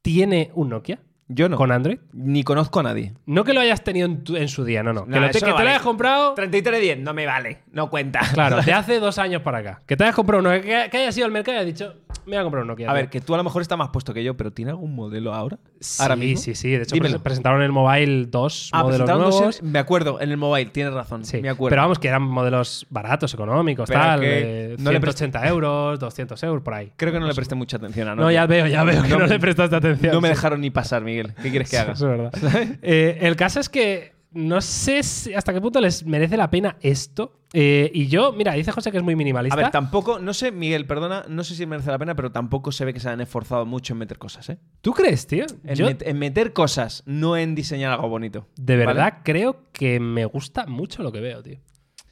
tiene 0.03 0.51
un 0.53 0.69
Nokia 0.69 0.99
Yo 1.27 1.49
no. 1.49 1.57
con 1.57 1.71
Android? 1.71 1.97
Ni 2.13 2.43
conozco 2.43 2.79
a 2.79 2.83
nadie. 2.83 3.13
No 3.25 3.43
que 3.43 3.53
lo 3.53 3.59
hayas 3.61 3.83
tenido 3.83 4.05
en, 4.05 4.23
tu- 4.23 4.35
en 4.35 4.47
su 4.47 4.63
día, 4.63 4.83
no, 4.83 4.93
no. 4.93 5.05
No, 5.05 5.13
que 5.13 5.19
lo 5.19 5.29
te, 5.31 5.39
que 5.39 5.45
no 5.49 5.55
te 5.55 5.63
lo 5.63 5.69
hayas 5.69 5.81
comprado, 5.81 6.33
3310, 6.35 6.99
no 6.99 7.13
me 7.13 7.25
vale. 7.25 7.63
No 7.71 7.89
cuenta. 7.89 8.19
claro, 8.33 8.61
de 8.61 8.73
hace 8.73 8.99
dos 8.99 9.17
años 9.17 9.41
para 9.41 9.57
acá. 9.57 9.81
Que 9.85 9.97
te 9.97 10.03
hayas 10.03 10.15
comprado 10.15 10.41
uno, 10.41 10.51
que, 10.51 10.87
que 10.91 10.97
hayas 10.97 11.17
ido 11.17 11.25
al 11.25 11.31
mercado 11.31 11.57
y 11.57 11.61
hayas 11.61 11.73
dicho, 11.73 11.95
me 12.27 12.35
voy 12.35 12.41
a 12.41 12.43
comprar 12.43 12.61
un 12.61 12.67
Nokia. 12.67 12.87
A 12.89 12.93
tío". 12.93 13.01
ver, 13.01 13.09
que 13.09 13.21
tú 13.21 13.33
a 13.33 13.37
lo 13.37 13.43
mejor 13.43 13.61
estás 13.61 13.77
más 13.77 13.89
puesto 13.89 14.13
que 14.13 14.23
yo, 14.23 14.35
pero 14.37 14.51
¿tiene 14.51 14.71
algún 14.71 14.93
modelo 14.95 15.33
ahora? 15.33 15.57
Sí, 15.79 16.01
ahora 16.01 16.15
mismo. 16.15 16.41
sí, 16.43 16.55
sí. 16.55 16.69
De 16.69 16.83
hecho, 16.83 16.93
Dímelo. 16.95 17.17
pres- 17.17 17.21
presentaron 17.23 17.61
el 17.61 17.71
Mobile 17.71 18.25
dos 18.27 18.69
Ah, 18.73 18.83
modelos 18.83 18.97
presentaron 18.99 19.21
dos 19.23 19.35
nuevos. 19.35 19.59
en- 19.61 19.71
me 19.71 19.79
acuerdo, 19.79 20.21
en 20.21 20.29
el 20.31 20.37
mobile, 20.37 20.69
tienes 20.71 20.93
razón. 20.93 21.23
Sí, 21.25 21.41
me 21.41 21.49
acuerdo. 21.49 21.69
pero 21.71 21.81
vamos, 21.83 21.99
que 21.99 22.07
eran 22.07 22.21
modelos 22.23 22.85
baratos, 22.89 23.33
económicos, 23.33 23.87
Pero 23.89 23.99
tal. 24.01 24.19
que 24.19 24.75
no 24.79 24.91
le 24.91 24.99
180 24.99 25.47
euros, 25.47 25.99
200 25.99 26.41
euros, 26.43 26.61
por 26.63 26.73
ahí. 26.73 26.91
Creo 26.97 27.11
que 27.13 27.19
no 27.19 27.27
le 27.27 27.33
presté 27.33 27.55
mucha 27.55 27.77
atención 27.77 28.07
a 28.09 28.15
No, 28.15 28.23
Nokia. 28.23 28.35
ya 28.41 28.45
veo, 28.47 28.67
ya 28.67 28.83
veo 28.83 29.01
que 29.03 29.09
no, 29.09 29.19
No 29.19 29.27
le 29.27 29.39
prestaste 29.39 29.75
atención. 29.75 30.13
No 30.13 30.21
me 30.21 30.29
dejaron 30.29 30.61
ni 30.61 30.69
pasar, 30.69 31.01
Miguel. 31.03 31.33
¿Qué 31.41 31.49
quieres 31.49 31.69
que 31.69 31.77
haga? 31.77 31.93
Es 31.93 32.01
verdad. 32.01 32.31
Eh, 32.81 33.19
el 33.21 33.35
caso 33.35 33.59
es 33.59 33.69
que 33.69 34.16
no 34.37 34.61
sé 34.61 35.03
si- 35.03 35.33
hasta 35.33 35.51
qué 35.53 35.59
punto 35.59 35.81
les 35.81 36.05
merece 36.05 36.37
la 36.37 36.49
pena 36.49 36.77
esto. 36.81 37.33
Eh, 37.53 37.89
y 37.93 38.07
yo, 38.07 38.33
mira, 38.33 38.53
dice 38.53 38.71
José 38.71 38.91
que 38.91 38.97
es 38.97 39.03
muy 39.03 39.13
A 39.13 39.17
minimalista. 39.17 39.55
ver, 39.55 39.71
tampoco, 39.71 40.19
no 40.19 40.33
sé, 40.33 40.51
Miguel, 40.51 40.85
perdona, 40.85 41.25
no 41.29 41.43
sé 41.43 41.55
si 41.55 41.65
merece 41.65 41.89
la 41.91 41.97
pena, 41.97 42.13
pero 42.15 42.31
tampoco 42.31 42.71
se 42.71 42.83
ve 42.85 42.93
que 42.93 42.99
se 42.99 43.09
han 43.09 43.21
esforzado 43.21 43.65
mucho 43.65 43.93
en 43.93 43.99
meter 43.99 44.17
cosas, 44.17 44.49
¿eh? 44.49 44.57
¿Tú 44.81 44.91
crees, 44.93 45.25
tío? 45.27 45.45
En, 45.63 45.75
Yo 45.75 45.87
met- 45.89 46.03
en 46.05 46.19
meter 46.19 46.53
cosas, 46.53 47.03
no 47.05 47.35
en 47.37 47.55
diseñar 47.55 47.91
algo 47.93 48.09
bonito. 48.09 48.47
de 48.57 48.75
¿vale? 48.75 48.85
verdad 48.85 49.19
creo 49.23 49.63
que 49.71 49.99
me 49.99 50.25
gusta 50.25 50.65
mucho 50.67 51.03
lo 51.03 51.11
que 51.11 51.21
veo, 51.21 51.41
tío. 51.41 51.57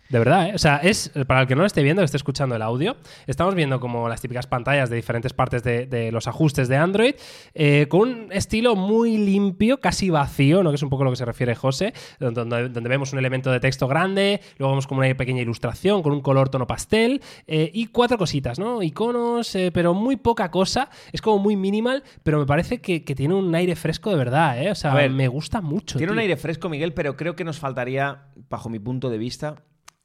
De 0.09 0.19
verdad, 0.19 0.49
¿eh? 0.49 0.51
O 0.53 0.59
sea, 0.59 0.77
es, 0.77 1.11
para 1.25 1.41
el 1.41 1.47
que 1.47 1.55
no 1.55 1.61
lo 1.61 1.67
esté 1.67 1.81
viendo, 1.81 2.01
que 2.01 2.05
esté 2.05 2.17
escuchando 2.17 2.55
el 2.55 2.61
audio, 2.61 2.95
estamos 3.25 3.55
viendo 3.55 3.79
como 3.79 4.07
las 4.07 4.21
típicas 4.21 4.45
pantallas 4.45 4.89
de 4.89 4.97
diferentes 4.97 5.33
partes 5.33 5.63
de, 5.63 5.87
de 5.87 6.11
los 6.11 6.27
ajustes 6.27 6.67
de 6.67 6.77
Android, 6.77 7.15
eh, 7.55 7.87
con 7.89 8.01
un 8.01 8.31
estilo 8.31 8.75
muy 8.75 9.17
limpio, 9.17 9.79
casi 9.79 10.11
vacío, 10.11 10.61
¿no? 10.61 10.69
que 10.69 10.75
es 10.75 10.83
un 10.83 10.89
poco 10.89 11.03
lo 11.03 11.09
que 11.09 11.15
se 11.15 11.25
refiere 11.25 11.55
José, 11.55 11.93
donde, 12.19 12.69
donde 12.69 12.89
vemos 12.89 13.13
un 13.13 13.19
elemento 13.19 13.51
de 13.51 13.59
texto 13.59 13.87
grande, 13.87 14.41
luego 14.59 14.73
vemos 14.73 14.85
como 14.85 15.01
una 15.01 15.15
pequeña 15.15 15.41
ilustración 15.41 16.03
con 16.03 16.13
un 16.13 16.21
color 16.21 16.49
tono 16.49 16.67
pastel, 16.67 17.21
eh, 17.47 17.71
y 17.73 17.87
cuatro 17.87 18.19
cositas, 18.19 18.59
¿no? 18.59 18.83
Iconos, 18.83 19.55
eh, 19.55 19.71
pero 19.73 19.95
muy 19.95 20.17
poca 20.17 20.51
cosa, 20.51 20.89
es 21.13 21.21
como 21.21 21.39
muy 21.39 21.55
minimal, 21.55 22.03
pero 22.21 22.37
me 22.37 22.45
parece 22.45 22.79
que, 22.79 23.03
que 23.03 23.15
tiene 23.15 23.33
un 23.33 23.53
aire 23.55 23.75
fresco 23.75 24.11
de 24.11 24.17
verdad, 24.17 24.61
¿eh? 24.61 24.69
O 24.69 24.75
sea, 24.75 24.91
A 24.91 24.95
ver, 24.95 25.09
me 25.09 25.27
gusta 25.27 25.61
mucho. 25.61 25.97
Tiene 25.97 26.13
un 26.13 26.19
aire 26.19 26.37
fresco, 26.37 26.69
Miguel, 26.69 26.93
pero 26.93 27.17
creo 27.17 27.35
que 27.35 27.43
nos 27.43 27.57
faltaría, 27.57 28.25
bajo 28.49 28.69
mi 28.69 28.77
punto 28.77 29.09
de 29.09 29.17
vista, 29.17 29.55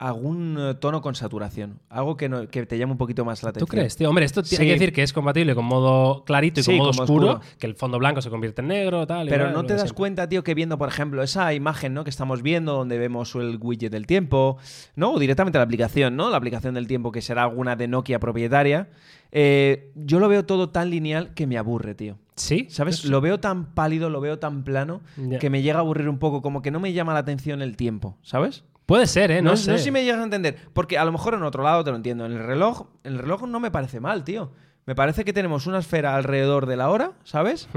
algún 0.00 0.56
eh, 0.58 0.74
tono 0.80 1.02
con 1.02 1.14
saturación. 1.14 1.78
Algo 1.90 2.16
que, 2.16 2.28
no- 2.30 2.48
que 2.48 2.64
te 2.64 2.78
llame 2.78 2.92
un 2.92 2.98
poquito 2.98 3.24
más 3.26 3.42
la 3.42 3.52
¿Tú 3.52 3.58
atención. 3.58 3.68
crees, 3.80 3.96
tío? 3.96 4.08
Hombre, 4.08 4.24
esto 4.24 4.42
tiene 4.42 4.64
Sí. 4.64 4.66
que 4.66 4.72
decir 4.72 4.92
que 4.94 5.02
es 5.02 5.12
compatible 5.12 5.54
con 5.54 5.66
modo 5.66 6.24
clarito 6.24 6.60
y 6.60 6.62
Sí, 6.62 6.70
con 6.70 6.78
modo 6.78 6.90
oscuro, 6.90 7.28
oscuro. 7.34 7.40
que 7.58 7.66
el 7.66 7.74
fondo 7.74 7.98
blanco 7.98 8.22
se 8.22 8.30
convierte 8.30 8.62
en 8.62 8.68
negro, 8.68 9.06
tal. 9.06 9.28
Pero 9.28 9.44
igual, 9.44 9.54
no 9.54 9.62
te 9.66 9.74
das 9.74 9.82
siempre. 9.82 9.96
cuenta, 9.96 10.28
tío, 10.28 10.42
que 10.42 10.54
viendo, 10.54 10.78
por 10.78 10.88
ejemplo, 10.88 11.22
esa 11.22 11.52
imagen 11.52 11.92
¿no? 11.92 12.02
que 12.02 12.10
estamos 12.10 12.42
viendo, 12.42 12.72
donde 12.72 12.98
vemos 12.98 13.34
el 13.34 13.58
widget 13.60 13.92
del 13.92 14.06
tiempo, 14.06 14.56
¿no? 14.96 15.12
O 15.12 15.18
directamente 15.18 15.58
la 15.58 15.64
aplicación, 15.64 16.16
¿no? 16.16 16.30
La 16.30 16.38
aplicación 16.38 16.72
del 16.74 16.86
tiempo, 16.86 17.12
que 17.12 17.20
será 17.20 17.42
alguna 17.42 17.76
de 17.76 17.86
Nokia 17.86 18.18
propietaria. 18.18 18.88
eh, 19.32 19.92
yo 19.94 20.18
lo 20.18 20.28
veo 20.28 20.44
todo 20.44 20.70
tan 20.70 20.90
lineal 20.90 21.34
que 21.34 21.46
me 21.46 21.56
aburre, 21.56 21.94
tío. 21.94 22.16
Sí, 22.34 22.66
¿Sabes? 22.70 23.02
Yo- 23.02 23.10
Lo 23.10 23.20
veo 23.20 23.38
tan 23.38 23.66
pálido, 23.74 24.08
lo 24.10 24.20
veo 24.20 24.38
tan 24.38 24.64
plano, 24.64 25.02
que 25.38 25.50
me 25.50 25.60
llega 25.62 25.76
a 25.78 25.82
aburrir 25.82 26.08
un 26.08 26.18
poco, 26.18 26.40
como 26.42 26.62
que 26.62 26.70
no 26.70 26.80
me 26.80 26.92
llama 26.94 27.12
la 27.12 27.20
atención 27.20 27.60
el 27.62 27.76
tiempo, 27.76 28.16
¿sabes? 28.22 28.64
Puede 28.90 29.06
ser, 29.06 29.30
¿eh? 29.30 29.40
No, 29.40 29.50
No, 29.52 29.56
sé. 29.56 29.70
no 29.70 29.78
sé 29.78 29.84
si 29.84 29.90
me 29.92 30.02
llegas 30.02 30.18
a 30.20 30.24
entender. 30.24 30.56
Porque 30.72 30.98
a 30.98 31.04
lo 31.04 31.12
mejor 31.12 31.34
en 31.34 31.44
otro 31.44 31.62
lado 31.62 31.84
te 31.84 31.90
lo 31.90 31.96
entiendo. 31.96 32.26
En 32.26 32.32
el 32.32 32.40
reloj, 32.40 32.88
el 33.04 33.18
reloj 33.20 33.44
no 33.46 33.60
me 33.60 33.70
parece 33.70 34.00
mal, 34.00 34.24
tío. 34.24 34.50
Me 34.84 34.96
parece 34.96 35.24
que 35.24 35.32
tenemos 35.32 35.68
una 35.68 35.78
esfera 35.78 36.16
alrededor 36.16 36.66
de 36.66 36.76
la 36.76 36.90
hora, 36.90 37.12
¿sabes? 37.22 37.68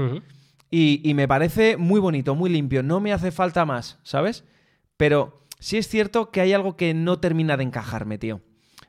Y 0.72 1.12
me 1.14 1.28
parece 1.28 1.76
muy 1.76 2.00
bonito, 2.00 2.34
muy 2.34 2.50
limpio. 2.50 2.82
No 2.82 2.98
me 2.98 3.12
hace 3.12 3.30
falta 3.30 3.64
más, 3.64 4.00
¿sabes? 4.02 4.42
Pero 4.96 5.40
sí 5.60 5.76
es 5.78 5.86
cierto 5.86 6.32
que 6.32 6.40
hay 6.40 6.52
algo 6.52 6.76
que 6.76 6.94
no 6.94 7.20
termina 7.20 7.56
de 7.56 7.62
encajarme, 7.62 8.18
tío. 8.18 8.40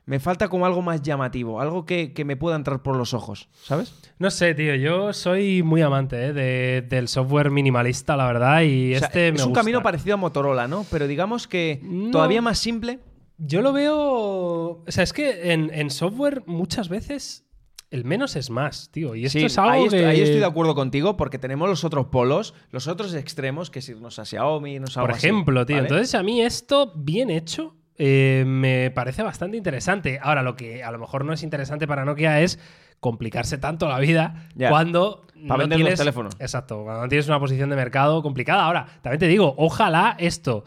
Me 0.08 0.20
falta 0.20 0.48
como 0.48 0.66
algo 0.66 0.82
más 0.82 1.02
llamativo, 1.02 1.60
algo 1.60 1.84
que, 1.84 2.12
que 2.12 2.24
me 2.24 2.36
pueda 2.36 2.54
entrar 2.54 2.80
por 2.80 2.96
los 2.96 3.12
ojos, 3.12 3.48
¿sabes? 3.64 3.92
No 4.20 4.30
sé, 4.30 4.54
tío. 4.54 4.76
Yo 4.76 5.12
soy 5.12 5.64
muy 5.64 5.82
amante 5.82 6.26
¿eh? 6.26 6.32
de- 6.32 6.82
del 6.88 7.08
software 7.08 7.50
minimalista, 7.50 8.16
la 8.16 8.26
verdad. 8.28 8.62
Y 8.62 8.94
O 8.94 8.98
sea, 9.00 9.08
este 9.08 9.28
es 9.28 9.34
me 9.34 9.40
un 9.42 9.48
gusta. 9.48 9.60
camino 9.62 9.82
parecido 9.82 10.14
a 10.14 10.16
Motorola, 10.16 10.68
¿no? 10.68 10.86
Pero 10.92 11.08
digamos 11.08 11.48
que 11.48 11.80
No. 11.82 12.12
todavía 12.12 12.40
más 12.40 12.58
simple. 12.58 13.00
Yo 13.36 13.62
lo 13.62 13.72
veo. 13.72 13.98
O 13.98 14.84
sea, 14.86 15.02
es 15.02 15.12
que 15.12 15.52
en, 15.52 15.70
en 15.74 15.90
software 15.90 16.44
muchas 16.46 16.88
veces 16.88 17.44
el 17.90 18.04
menos 18.04 18.36
es 18.36 18.48
más, 18.48 18.90
tío. 18.92 19.16
Y 19.16 19.24
esto 19.26 19.40
Sí, 19.40 19.44
es 19.46 19.58
algo 19.58 19.70
ahí, 19.72 19.84
estoy, 19.86 19.98
que- 20.00 20.06
ahí 20.06 20.20
estoy 20.20 20.38
de 20.38 20.46
acuerdo 20.46 20.76
contigo 20.76 21.16
porque 21.16 21.38
tenemos 21.40 21.68
los 21.68 21.82
otros 21.82 22.06
polos, 22.06 22.54
los 22.70 22.86
otros 22.86 23.12
extremos, 23.14 23.70
que 23.70 23.80
es 23.80 23.88
irnos 23.88 24.20
a 24.20 24.24
Xiaomi, 24.24 24.74
irnos 24.74 24.96
a 24.96 25.00
Por 25.00 25.10
así, 25.10 25.26
ejemplo, 25.26 25.66
tío. 25.66 25.76
¿vale? 25.76 25.88
Entonces, 25.88 26.14
a 26.14 26.22
mí 26.22 26.40
esto, 26.42 26.92
bien 26.96 27.28
hecho, 27.30 27.74
eh, 27.98 28.44
me 28.46 28.90
parece 28.90 29.22
bastante 29.22 29.56
interesante. 29.56 30.18
Ahora, 30.22 30.42
lo 30.42 30.56
que 30.56 30.84
a 30.84 30.90
lo 30.90 30.98
mejor 30.98 31.24
no 31.24 31.32
es 31.32 31.42
interesante 31.42 31.86
para 31.86 32.04
Nokia 32.04 32.40
es 32.40 32.58
complicarse 33.00 33.58
tanto 33.58 33.88
la 33.88 33.98
vida 33.98 34.48
cuando 34.68 35.26
Pa' 35.46 35.54
no 35.54 35.58
vender 35.58 35.78
los 35.78 35.86
tienes, 35.86 35.98
teléfonos. 35.98 36.34
Exacto, 36.38 36.82
cuando 36.82 37.02
no 37.02 37.08
tienes 37.08 37.28
una 37.28 37.38
posición 37.38 37.68
de 37.70 37.76
mercado 37.76 38.22
complicada. 38.22 38.64
Ahora, 38.64 38.86
también 39.02 39.20
te 39.20 39.28
digo, 39.28 39.54
ojalá 39.58 40.16
esto 40.18 40.64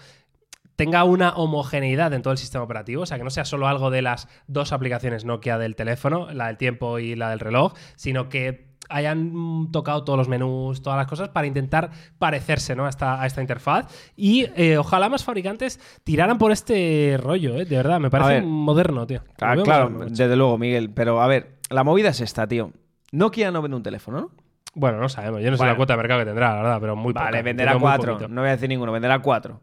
tenga 0.76 1.04
una 1.04 1.32
homogeneidad 1.32 2.14
en 2.14 2.22
todo 2.22 2.32
el 2.32 2.38
sistema 2.38 2.64
operativo, 2.64 3.02
o 3.02 3.06
sea, 3.06 3.18
que 3.18 3.24
no 3.24 3.32
sea 3.32 3.46
solo 3.46 3.68
algo 3.68 3.90
de 3.90 4.02
las 4.02 4.30
dos 4.48 4.72
aplicaciones 4.72 5.26
Nokia 5.26 5.58
del 5.58 5.76
teléfono, 5.76 6.32
la 6.32 6.48
del 6.48 6.58
tiempo 6.58 7.00
y 7.00 7.16
la 7.16 7.32
del 7.32 7.40
reloj, 7.40 7.74
sino 7.96 8.30
que 8.30 8.69
hayan 8.90 9.72
tocado 9.72 10.04
todos 10.04 10.18
los 10.18 10.28
menús, 10.28 10.82
todas 10.82 10.98
las 10.98 11.08
cosas 11.08 11.30
para 11.30 11.48
intentar 11.48 11.92
parecerse 12.18 12.76
¿no? 12.76 12.86
a, 12.86 12.90
esta, 12.90 13.22
a 13.22 13.26
esta 13.26 13.42
interfaz. 13.42 13.88
Y 14.16 14.48
eh, 14.56 14.78
ojalá 14.78 15.10
más 15.10 15.24
fabricantes 15.24 15.80
tiraran 16.04 16.38
por 16.38 16.52
este 16.52 17.18
rollo, 17.22 17.56
¿eh? 17.56 17.66
de 17.66 17.76
verdad, 17.78 18.00
me 18.00 18.10
parece 18.10 18.34
ver. 18.34 18.44
moderno, 18.44 19.08
tío. 19.08 19.22
Ah, 19.40 19.56
claro, 19.64 19.90
moderno, 19.90 20.16
desde 20.16 20.36
luego, 20.36 20.58
Miguel. 20.58 20.90
Pero 20.92 21.22
a 21.22 21.28
ver, 21.28 21.60
la 21.70 21.84
movida 21.84 22.10
es 22.10 22.22
esta, 22.22 22.48
tío. 22.48 22.72
Nokia 23.12 23.52
no 23.52 23.62
vende 23.62 23.78
un 23.78 23.84
teléfono, 23.84 24.20
¿no? 24.22 24.32
Bueno, 24.76 25.00
no 25.00 25.10
sabemos, 25.10 25.42
yo 25.42 25.50
no 25.50 25.58
sé 25.58 25.62
Bueno. 25.62 25.74
la 25.74 25.78
cuota 25.78 25.94
de 25.94 25.98
mercado 25.98 26.20
que 26.20 26.26
tendrá, 26.26 26.50
la 26.56 26.62
verdad, 26.62 26.78
pero 26.80 26.96
muy 26.96 27.12
vale, 27.12 27.30
poca, 27.32 27.42
venderá 27.42 27.80
cuatro. 27.80 28.28
No 28.28 28.42
voy 28.42 28.50
a 28.50 28.52
decir 28.52 28.70
ninguno, 28.70 28.92
venderá 28.92 29.20
cuatro. 29.20 29.62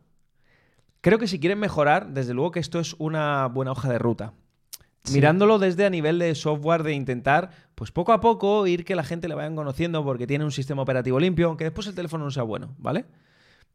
Creo 1.01 1.19
que 1.19 1.29
si 1.29 1.39
quieren 1.39 1.61
mejorar, 1.61 2.09
desde 2.09 2.35
luego 2.35 2.51
que 2.51 2.59
esto 2.59 2.81
es 2.81 2.97
una 2.99 3.47
buena 3.47 3.71
hoja 3.71 3.89
de 3.89 3.99
ruta. 3.99 4.33
Sí. 5.07 5.15
Mirándolo 5.15 5.59
desde 5.59 5.87
a 5.87 5.91
nivel 5.91 6.19
de 6.19 6.35
software, 6.35 6.83
de 6.83 6.93
intentar, 6.93 7.51
pues 7.75 7.91
poco 7.93 8.13
a 8.13 8.21
poco, 8.21 8.67
ir 8.67 8.85
que 8.85 8.95
la 8.95 9.05
gente 9.05 9.29
le 9.29 9.35
vayan 9.35 9.57
conociendo 9.57 10.05
porque 10.05 10.27
tiene 10.27 10.45
un 10.45 10.53
sistema 10.53 10.83
operativo 10.83 11.19
limpio, 11.21 11.49
aunque 11.49 11.65
después 11.65 11.87
el 11.87 11.95
teléfono 11.95 12.25
no 12.25 12.31
sea 12.31 12.43
bueno, 12.43 12.75
¿vale? 12.79 13.05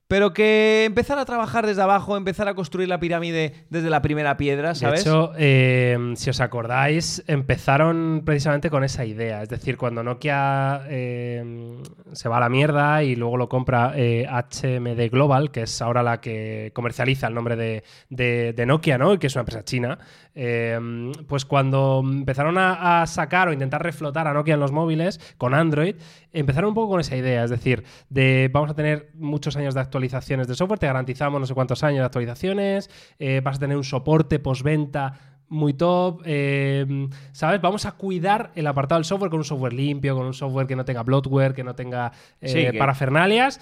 Pero 0.08 0.34
que 0.34 0.84
empezar 0.84 1.18
a 1.20 1.24
trabajar 1.24 1.66
desde 1.66 1.82
abajo, 1.84 2.18
empezar 2.18 2.50
a 2.50 2.54
construir 2.54 2.90
la 2.90 3.00
pirámide 3.00 3.54
desde 3.70 3.90
la 3.90 4.02
primera 4.02 4.36
piedra, 4.36 4.76
¿sabes? 4.76 5.06
De 5.06 5.10
hecho, 5.10 5.32
eh, 5.38 6.12
si 6.18 6.30
os 6.30 6.42
acordáis, 6.42 7.24
empezaron 7.28 8.24
precisamente 8.26 8.70
con 8.70 8.84
esa 8.84 9.06
idea. 9.06 9.42
Es 9.42 9.48
decir, 9.48 9.78
cuando 9.78 10.04
Nokia 10.04 10.82
eh, 10.90 11.78
se 12.12 12.28
va 12.28 12.36
a 12.38 12.40
la 12.42 12.50
mierda 12.50 13.04
y 13.04 13.16
luego 13.16 13.38
lo 13.38 13.48
compra 13.48 13.94
eh, 13.96 14.28
HMD 14.30 15.10
Global, 15.10 15.50
que 15.50 15.62
es 15.62 15.82
ahora 15.82 16.04
la 16.04 16.20
que 16.20 16.72
comercializa 16.74 17.28
el 17.28 17.34
nombre 17.34 17.56
de, 17.56 17.84
de- 18.10 18.52
de 18.52 18.66
Nokia, 18.66 18.98
¿no? 18.98 19.18
Que 19.18 19.28
es 19.28 19.36
una 19.36 19.44
empresa 19.44 19.64
china. 19.64 19.98
Eh, 20.36 20.80
pues 21.28 21.46
cuando 21.46 22.02
empezaron 22.04 22.58
a, 22.58 23.02
a 23.02 23.08
sacar 23.08 23.48
o 23.50 23.54
intentar 23.54 23.84
reflotar 23.84 24.28
a 24.28 24.34
Nokia 24.34 24.54
en 24.54 24.60
los 24.60 24.72
móviles 24.72 25.20
con 25.38 25.54
Android, 25.54 25.96
empezaron 26.32 26.70
un 26.70 26.74
poco 26.76 26.92
con 26.92 27.00
esa 27.02 27.16
idea. 27.18 27.44
Es 27.44 27.50
decir, 27.50 27.84
de 28.10 28.50
vamos 28.52 28.70
a 28.72 28.74
tener 28.76 29.10
muchos 29.16 29.56
años 29.58 29.74
de 29.74 29.82
actualizaciones 29.82 30.48
de 30.48 30.56
software, 30.56 30.80
te 30.80 30.88
garantizamos 30.88 31.40
no 31.40 31.46
sé 31.46 31.54
cuántos 31.54 31.84
años 31.84 32.00
de 32.00 32.06
actualizaciones, 32.06 32.90
eh, 33.20 33.42
vas 33.44 33.58
a 33.58 33.60
tener 33.60 33.78
un 33.78 33.84
soporte 33.84 34.40
postventa 34.40 35.14
muy 35.50 35.74
top, 35.74 36.22
eh, 36.24 37.10
¿sabes? 37.34 37.60
Vamos 37.60 37.86
a 37.86 37.92
cuidar 37.92 38.52
el 38.56 38.66
apartado 38.68 39.00
del 39.00 39.06
software 39.06 39.30
con 39.30 39.40
un 39.40 39.44
software 39.44 39.74
limpio, 39.74 40.16
con 40.16 40.26
un 40.26 40.34
software 40.34 40.66
que 40.66 40.78
no 40.78 40.86
tenga 40.86 41.04
bloatware, 41.04 41.54
que 41.54 41.66
no 41.66 41.76
tenga 41.76 42.14
eh, 42.40 42.48
Sí, 42.48 42.72
que- 42.72 42.78
parafernalias. 42.80 43.60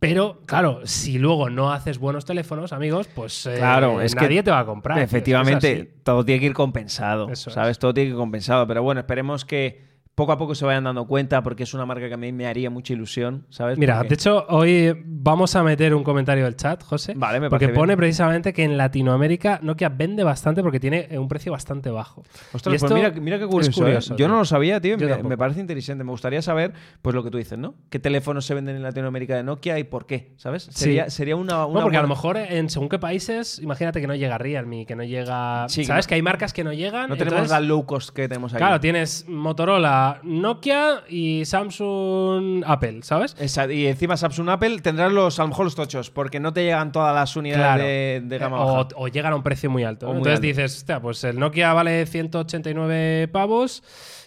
Pero, 0.00 0.40
claro, 0.46 0.80
si 0.84 1.18
luego 1.18 1.50
no 1.50 1.72
haces 1.72 1.98
buenos 1.98 2.24
teléfonos, 2.24 2.72
amigos, 2.72 3.08
pues 3.14 3.46
eh, 3.46 3.56
Claro, 3.58 4.00
es 4.00 4.14
que 4.14 4.22
nadie 4.22 4.42
te 4.44 4.50
va 4.50 4.60
a 4.60 4.64
comprar. 4.64 4.96
que 4.98 5.04
Efectivamente, 5.04 5.90
todo 6.04 6.24
tiene 6.24 6.40
que 6.40 6.46
ir 6.46 6.54
compensado, 6.54 7.28
Eso 7.30 7.50
¿sabes? 7.50 7.78
Todo 7.80 7.92
tiene 7.92 8.10
que 8.10 8.12
ir 8.14 8.18
compensado. 8.18 8.66
Pero 8.68 8.82
bueno, 8.82 9.00
esperemos 9.00 9.44
que 9.44 9.82
poco 10.18 10.32
a 10.32 10.36
poco 10.36 10.52
se 10.56 10.64
vayan 10.64 10.82
dando 10.82 11.06
cuenta 11.06 11.44
porque 11.44 11.62
es 11.62 11.74
una 11.74 11.86
marca 11.86 12.08
que 12.08 12.14
a 12.14 12.16
mí 12.16 12.32
me 12.32 12.48
haría 12.48 12.70
mucha 12.70 12.92
ilusión, 12.92 13.46
¿sabes? 13.50 13.78
Mira, 13.78 14.02
de 14.02 14.12
hecho, 14.12 14.46
hoy 14.48 14.92
vamos 15.06 15.54
a 15.54 15.62
meter 15.62 15.94
un 15.94 16.02
comentario 16.02 16.44
del 16.44 16.56
chat, 16.56 16.82
José. 16.82 17.14
Vale, 17.16 17.38
me 17.38 17.48
Porque 17.48 17.68
pone 17.68 17.96
precisamente 17.96 18.52
que 18.52 18.64
en 18.64 18.76
Latinoamérica 18.76 19.60
Nokia 19.62 19.90
vende 19.90 20.24
bastante 20.24 20.60
porque 20.60 20.80
tiene 20.80 21.06
eh, 21.08 21.20
un 21.20 21.28
precio 21.28 21.52
bastante 21.52 21.90
bajo. 21.90 22.22
Ostras, 22.52 22.62
Y 22.62 22.62
pues 22.70 22.82
esto 22.82 22.94
mira, 22.96 23.10
mira 23.12 23.38
qué 23.38 23.46
curioso. 23.46 23.70
es 23.70 23.76
curioso, 23.76 24.14
¿eh? 24.14 24.16
Yo 24.18 24.26
no 24.26 24.38
lo 24.38 24.44
sabía, 24.44 24.80
tío. 24.80 24.96
Me, 24.98 25.38
parece 25.38 25.60
interesante. 25.60 26.02
Me 26.02 26.10
gustaría 26.10 26.42
saber, 26.42 26.72
pues 27.00 27.14
lo 27.14 27.22
que 27.22 27.30
tú 27.30 27.38
dices, 27.38 27.56
¿no? 27.56 27.76
¿Qué 27.88 28.00
teléfonos 28.00 28.44
se 28.44 28.54
venden 28.54 28.74
en 28.74 28.82
Latinoamérica 28.82 29.36
de 29.36 29.44
Nokia 29.44 29.78
y 29.78 29.84
por 29.84 30.06
qué? 30.06 30.32
¿Sabes? 30.36 30.64
Sería, 30.64 31.10
sería 31.10 31.36
una, 31.36 31.64
una 31.64 31.78
No, 31.78 31.84
porque 31.84 31.96
a 31.96 32.02
lo 32.02 32.08
mejor 32.08 32.38
en 32.38 32.70
según 32.70 32.88
qué 32.88 32.98
países, 32.98 33.60
imagínate 33.60 34.00
que 34.00 34.08
no 34.08 34.16
llega 34.16 34.36
Realme, 34.36 34.84
que 34.84 34.96
no 34.96 35.04
llega. 35.04 35.68
Sí, 35.68 35.82
que 35.82 35.86
¿Sabes? 35.86 36.06
no- 36.06 36.08
Que 36.08 36.14
hay 36.16 36.22
marcas 36.22 36.52
que 36.52 36.64
no 36.64 36.72
llegan. 36.72 37.08
No 37.08 37.16
tenemos 37.16 37.48
la 37.48 37.60
low 37.60 37.86
cost 37.86 38.10
que 38.10 38.26
tenemos 38.26 38.52
aquí. 38.52 38.58
Claro, 38.58 38.80
tienes 38.80 39.28
Motorola, 39.28 40.07
Nokia 40.22 41.02
y 41.08 41.44
Samsung, 41.44 42.62
Apple, 42.66 43.00
¿sabes? 43.02 43.36
Y 43.70 43.86
encima 43.86 44.16
Samsung 44.16 44.48
Apple 44.50 44.78
tendrás 44.80 45.12
los, 45.12 45.38
a 45.38 45.42
lo 45.42 45.48
mejor 45.48 45.64
los 45.66 45.74
tochos, 45.74 46.10
porque 46.10 46.40
no 46.40 46.52
te 46.52 46.64
llegan 46.64 46.92
todas 46.92 47.14
las 47.14 47.34
unidades 47.36 47.58
Claro. 47.64 47.82
de, 47.84 48.22
de 48.24 48.38
gama 48.38 48.60
o, 48.64 48.66
baja. 48.76 48.88
o 48.96 49.08
llegan 49.08 49.32
a 49.32 49.36
un 49.36 49.42
precio 49.42 49.70
muy 49.70 49.84
alto. 49.84 50.06
¿no? 50.06 50.12
muy 50.12 50.18
Entonces 50.18 50.36
alto. 50.38 50.46
dices, 50.46 50.76
hostia, 50.78 51.00
pues 51.00 51.22
el 51.24 51.38
Nokia 51.38 51.72
vale 51.72 52.06
189 52.06 53.28
pavos. 53.28 53.82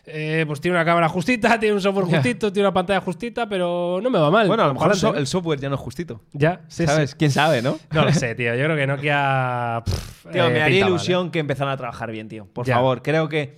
eh, 0.06 0.44
pues 0.48 0.60
tiene 0.60 0.76
una 0.78 0.86
cámara 0.86 1.08
justita, 1.10 1.60
tiene 1.60 1.76
un 1.76 1.82
software 1.82 2.06
justito, 2.08 2.52
tiene 2.52 2.68
una 2.68 2.74
pantalla 2.74 3.02
justita, 3.02 3.48
pero 3.48 4.00
no 4.02 4.10
me 4.10 4.20
va 4.20 4.32
mal. 4.32 4.48
Bueno, 4.48 4.64
a 4.64 4.68
lo 4.68 4.74
mejor 4.74 4.88
el, 4.92 4.98
Ojalá, 4.98 5.12
so- 5.12 5.16
¿eh? 5.16 5.20
el 5.20 5.28
software 5.28 5.60
ya 5.60 5.70
no 5.70 5.76
es 5.76 5.82
justito. 5.82 6.22
Ya, 6.34 6.62
sí, 6.68 6.86
¿Sabes? 6.88 7.12
sí. 7.12 7.16
¿Quién 7.20 7.32
sabe, 7.32 7.62
no? 7.62 7.78
No 7.92 8.06
lo 8.06 8.12
sé, 8.14 8.34
tío. 8.36 8.56
Yo 8.56 8.64
creo 8.66 8.76
que 8.76 8.88
Nokia. 8.88 9.84
pff, 9.86 10.26
Tío, 10.32 10.48
eh, 10.48 10.50
me 10.52 10.62
haría 10.62 10.84
mal, 10.86 10.90
¿eh? 10.90 10.96
ilusión 10.96 11.32
que 11.32 11.40
empezaran 11.40 11.74
a 11.74 11.78
trabajar 11.78 12.12
bien, 12.12 12.28
tío. 12.28 12.46
Por 12.52 12.66
Ya. 12.66 12.76
favor, 12.76 13.02
creo 13.02 13.28
que 13.30 13.58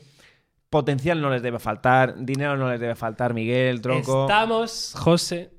potencial 0.73 1.21
no 1.21 1.29
les 1.29 1.43
debe 1.43 1.59
faltar, 1.59 2.15
dinero 2.25 2.57
no 2.57 2.67
les 2.67 2.79
debe 2.79 2.95
faltar, 2.95 3.35
Miguel, 3.35 3.79
Tronco. 3.79 4.23
Estamos, 4.23 4.95
José, 4.97 5.51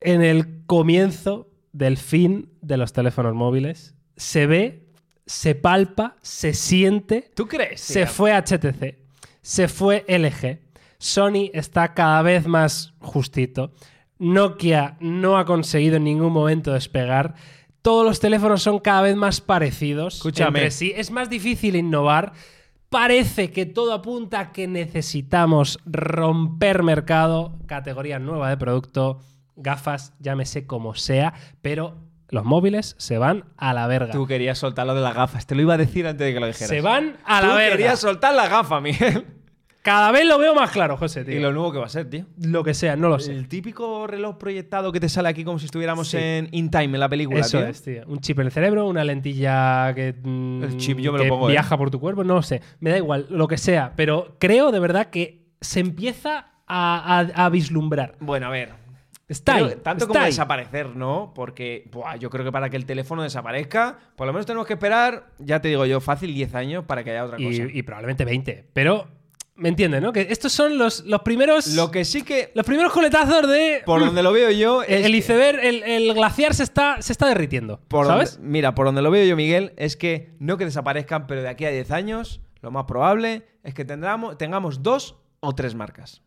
en 0.00 0.22
el 0.22 0.64
comienzo 0.66 1.50
del 1.72 1.96
fin 1.96 2.52
de 2.62 2.76
los 2.76 2.92
teléfonos 2.92 3.34
móviles. 3.34 3.96
Se 4.16 4.46
ve, 4.46 4.86
se 5.26 5.56
palpa, 5.56 6.16
se 6.22 6.54
siente. 6.54 7.32
¿Tú 7.34 7.48
crees? 7.48 7.80
Se 7.80 8.06
fue 8.06 8.32
HTC, 8.32 8.98
se 9.42 9.66
fue 9.66 10.04
LG. 10.06 10.60
Sony 10.98 11.50
está 11.52 11.92
cada 11.92 12.22
vez 12.22 12.46
más 12.46 12.94
justito. 13.00 13.72
Nokia 14.20 14.96
no 15.00 15.38
ha 15.38 15.44
conseguido 15.44 15.96
en 15.96 16.04
ningún 16.04 16.32
momento 16.32 16.72
despegar. 16.72 17.34
Todos 17.82 18.06
los 18.06 18.20
teléfonos 18.20 18.62
son 18.62 18.78
cada 18.78 19.02
vez 19.02 19.16
más 19.16 19.40
parecidos 19.40 20.18
Escúchame. 20.18 20.60
entre 20.60 20.70
sí. 20.70 20.92
Es 20.94 21.10
más 21.10 21.28
difícil 21.28 21.74
innovar. 21.74 22.32
Parece 22.88 23.50
que 23.50 23.66
todo 23.66 23.92
apunta 23.92 24.38
a 24.40 24.52
que 24.52 24.68
necesitamos 24.68 25.78
romper 25.86 26.82
mercado, 26.82 27.58
categoría 27.66 28.18
nueva 28.18 28.48
de 28.48 28.56
producto, 28.56 29.20
gafas, 29.56 30.12
llámese 30.20 30.66
como 30.66 30.94
sea, 30.94 31.34
pero 31.62 31.96
los 32.28 32.44
móviles 32.44 32.94
se 32.98 33.18
van 33.18 33.44
a 33.56 33.72
la 33.74 33.86
verga. 33.86 34.12
Tú 34.12 34.26
querías 34.26 34.58
soltar 34.58 34.86
lo 34.86 34.94
de 34.94 35.00
las 35.00 35.14
gafas. 35.14 35.46
Te 35.46 35.54
lo 35.54 35.62
iba 35.62 35.74
a 35.74 35.78
decir 35.78 36.06
antes 36.06 36.26
de 36.26 36.34
que 36.34 36.40
lo 36.40 36.46
dijeras. 36.46 36.68
Se 36.68 36.80
van 36.80 37.16
a 37.24 37.40
Tú 37.40 37.46
la 37.48 37.54
verga. 37.54 37.76
querías 37.76 37.98
soltar 38.00 38.34
la 38.34 38.48
gafa, 38.48 38.80
Miguel. 38.80 39.26
Cada 39.86 40.10
vez 40.10 40.26
lo 40.26 40.36
veo 40.36 40.52
más 40.52 40.72
claro, 40.72 40.96
José, 40.96 41.24
tío. 41.24 41.36
Y 41.36 41.38
lo 41.40 41.52
nuevo 41.52 41.70
que 41.70 41.78
va 41.78 41.86
a 41.86 41.88
ser, 41.88 42.10
tío. 42.10 42.24
Lo 42.42 42.64
que 42.64 42.74
sea, 42.74 42.96
no 42.96 43.08
lo 43.08 43.20
sé. 43.20 43.30
El 43.32 43.46
típico 43.46 44.08
reloj 44.08 44.36
proyectado 44.36 44.90
que 44.90 44.98
te 44.98 45.08
sale 45.08 45.28
aquí 45.28 45.44
como 45.44 45.60
si 45.60 45.66
estuviéramos 45.66 46.08
Sí. 46.08 46.16
en 46.18 46.48
In 46.50 46.70
Time, 46.72 46.86
en 46.86 46.98
la 46.98 47.08
película, 47.08 47.38
Eso 47.38 47.58
tío. 47.58 47.66
es, 47.68 47.82
tío. 47.82 48.02
Un 48.08 48.18
chip 48.18 48.40
en 48.40 48.46
el 48.46 48.52
cerebro, 48.52 48.88
una 48.88 49.04
lentilla 49.04 49.92
que, 49.94 50.12
mm, 50.20 50.64
El 50.64 50.76
chip 50.76 50.98
yo 50.98 51.12
me 51.12 51.20
lo 51.20 51.28
pongo, 51.28 51.48
¿eh? 51.48 51.52
viaja 51.52 51.78
por 51.78 51.90
tu 51.92 52.00
cuerpo, 52.00 52.24
no 52.24 52.34
lo 52.34 52.42
sé. 52.42 52.62
Me 52.80 52.90
da 52.90 52.96
igual, 52.96 53.26
lo 53.30 53.46
que 53.46 53.58
sea. 53.58 53.92
Pero 53.94 54.34
creo 54.40 54.72
de 54.72 54.80
verdad 54.80 55.06
que 55.06 55.46
se 55.60 55.78
empieza 55.78 56.48
a, 56.66 57.20
a- 57.20 57.44
a 57.44 57.48
vislumbrar. 57.48 58.16
Bueno, 58.18 58.46
a 58.46 58.50
ver. 58.50 58.70
Está 59.28 59.56
ahí, 59.56 59.64
tanto 59.82 60.04
está 60.04 60.06
como 60.06 60.20
ahí. 60.20 60.26
desaparecer, 60.26 60.94
¿no? 60.94 61.32
Porque 61.34 61.88
buah, 61.90 62.14
yo 62.16 62.30
creo 62.30 62.44
que 62.44 62.52
para 62.52 62.70
que 62.70 62.76
el 62.76 62.86
teléfono 62.86 63.24
desaparezca, 63.24 63.98
por 64.14 64.24
lo 64.26 64.32
menos 64.32 64.46
tenemos 64.46 64.68
que 64.68 64.74
esperar, 64.74 65.26
ya 65.40 65.60
te 65.60 65.66
digo 65.66 65.84
yo, 65.84 66.00
fácil 66.00 66.32
10 66.32 66.54
años 66.54 66.84
para 66.84 67.02
que 67.02 67.10
haya 67.10 67.24
otra 67.24 67.36
cosa. 67.36 67.48
Y, 67.48 67.70
y 67.76 67.82
probablemente 67.82 68.24
20. 68.24 68.68
Pero, 68.72 69.08
¿me 69.56 69.68
entiendes, 69.68 70.00
no? 70.02 70.12
Que 70.12 70.26
estos 70.30 70.52
son 70.52 70.78
los, 70.78 71.04
los 71.04 71.22
primeros. 71.22 71.68
Lo 71.74 71.90
que 71.90 72.04
sí 72.04 72.22
que, 72.22 72.52
Los 72.54 72.64
primeros 72.66 72.92
coletazos 72.92 73.48
de. 73.48 73.82
por 73.84 74.00
donde 74.00 74.22
lo 74.22 74.32
veo 74.32 74.50
yo, 74.50 74.82
el, 74.82 74.92
es 74.94 75.06
el 75.06 75.14
iceberg, 75.14 75.58
el, 75.64 75.82
el 75.82 76.14
glaciar 76.14 76.54
se 76.54 76.62
está, 76.62 77.00
se 77.02 77.12
está 77.12 77.26
derritiendo. 77.28 77.80
por 77.88 78.06
¿Sabes? 78.06 78.34
donde- 78.36 78.48
mira, 78.48 78.74
por 78.74 78.86
donde 78.86 79.02
lo 79.02 79.10
veo 79.10 79.24
yo, 79.26 79.36
Miguel, 79.36 79.72
es 79.76 79.96
que 79.96 80.34
no 80.38 80.56
que 80.58 80.64
desaparezcan, 80.66 81.26
pero 81.26 81.42
de 81.42 81.48
aquí 81.48 81.64
a 81.64 81.70
10 81.70 81.90
años, 81.90 82.40
lo 82.60 82.70
más 82.70 82.84
probable 82.84 83.46
es 83.62 83.74
que 83.74 83.84
tendremos, 83.84 84.38
tengamos 84.38 84.82
dos 84.82 85.16
o 85.40 85.54
tres 85.54 85.74
marcas. 85.74 86.22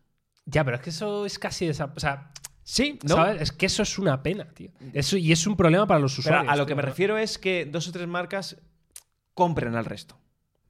Ya, 0.46 0.64
pero 0.64 0.76
es 0.76 0.82
que 0.82 0.90
eso 0.90 1.26
es 1.26 1.38
casi. 1.38 1.66
desa- 1.66 1.92
O 1.96 2.00
sea, 2.00 2.32
Sí, 2.62 2.98
¿no? 3.02 3.16
¿sabes? 3.16 3.42
Es 3.42 3.52
que 3.52 3.66
eso 3.66 3.82
es 3.82 3.98
una 3.98 4.22
pena, 4.22 4.46
tío. 4.54 4.70
Eso, 4.92 5.16
y 5.16 5.32
es 5.32 5.44
un 5.46 5.56
problema 5.56 5.86
para 5.88 5.98
los 5.98 6.12
Pero 6.16 6.20
usuarios. 6.28 6.52
a 6.52 6.56
lo 6.56 6.66
que 6.66 6.74
me 6.76 6.82
refiero 6.82 7.18
es 7.18 7.36
que 7.38 7.64
dos 7.64 7.88
o 7.88 7.92
tres 7.92 8.06
marcas 8.06 8.58
compren 9.34 9.74
al 9.74 9.84
resto. 9.86 10.16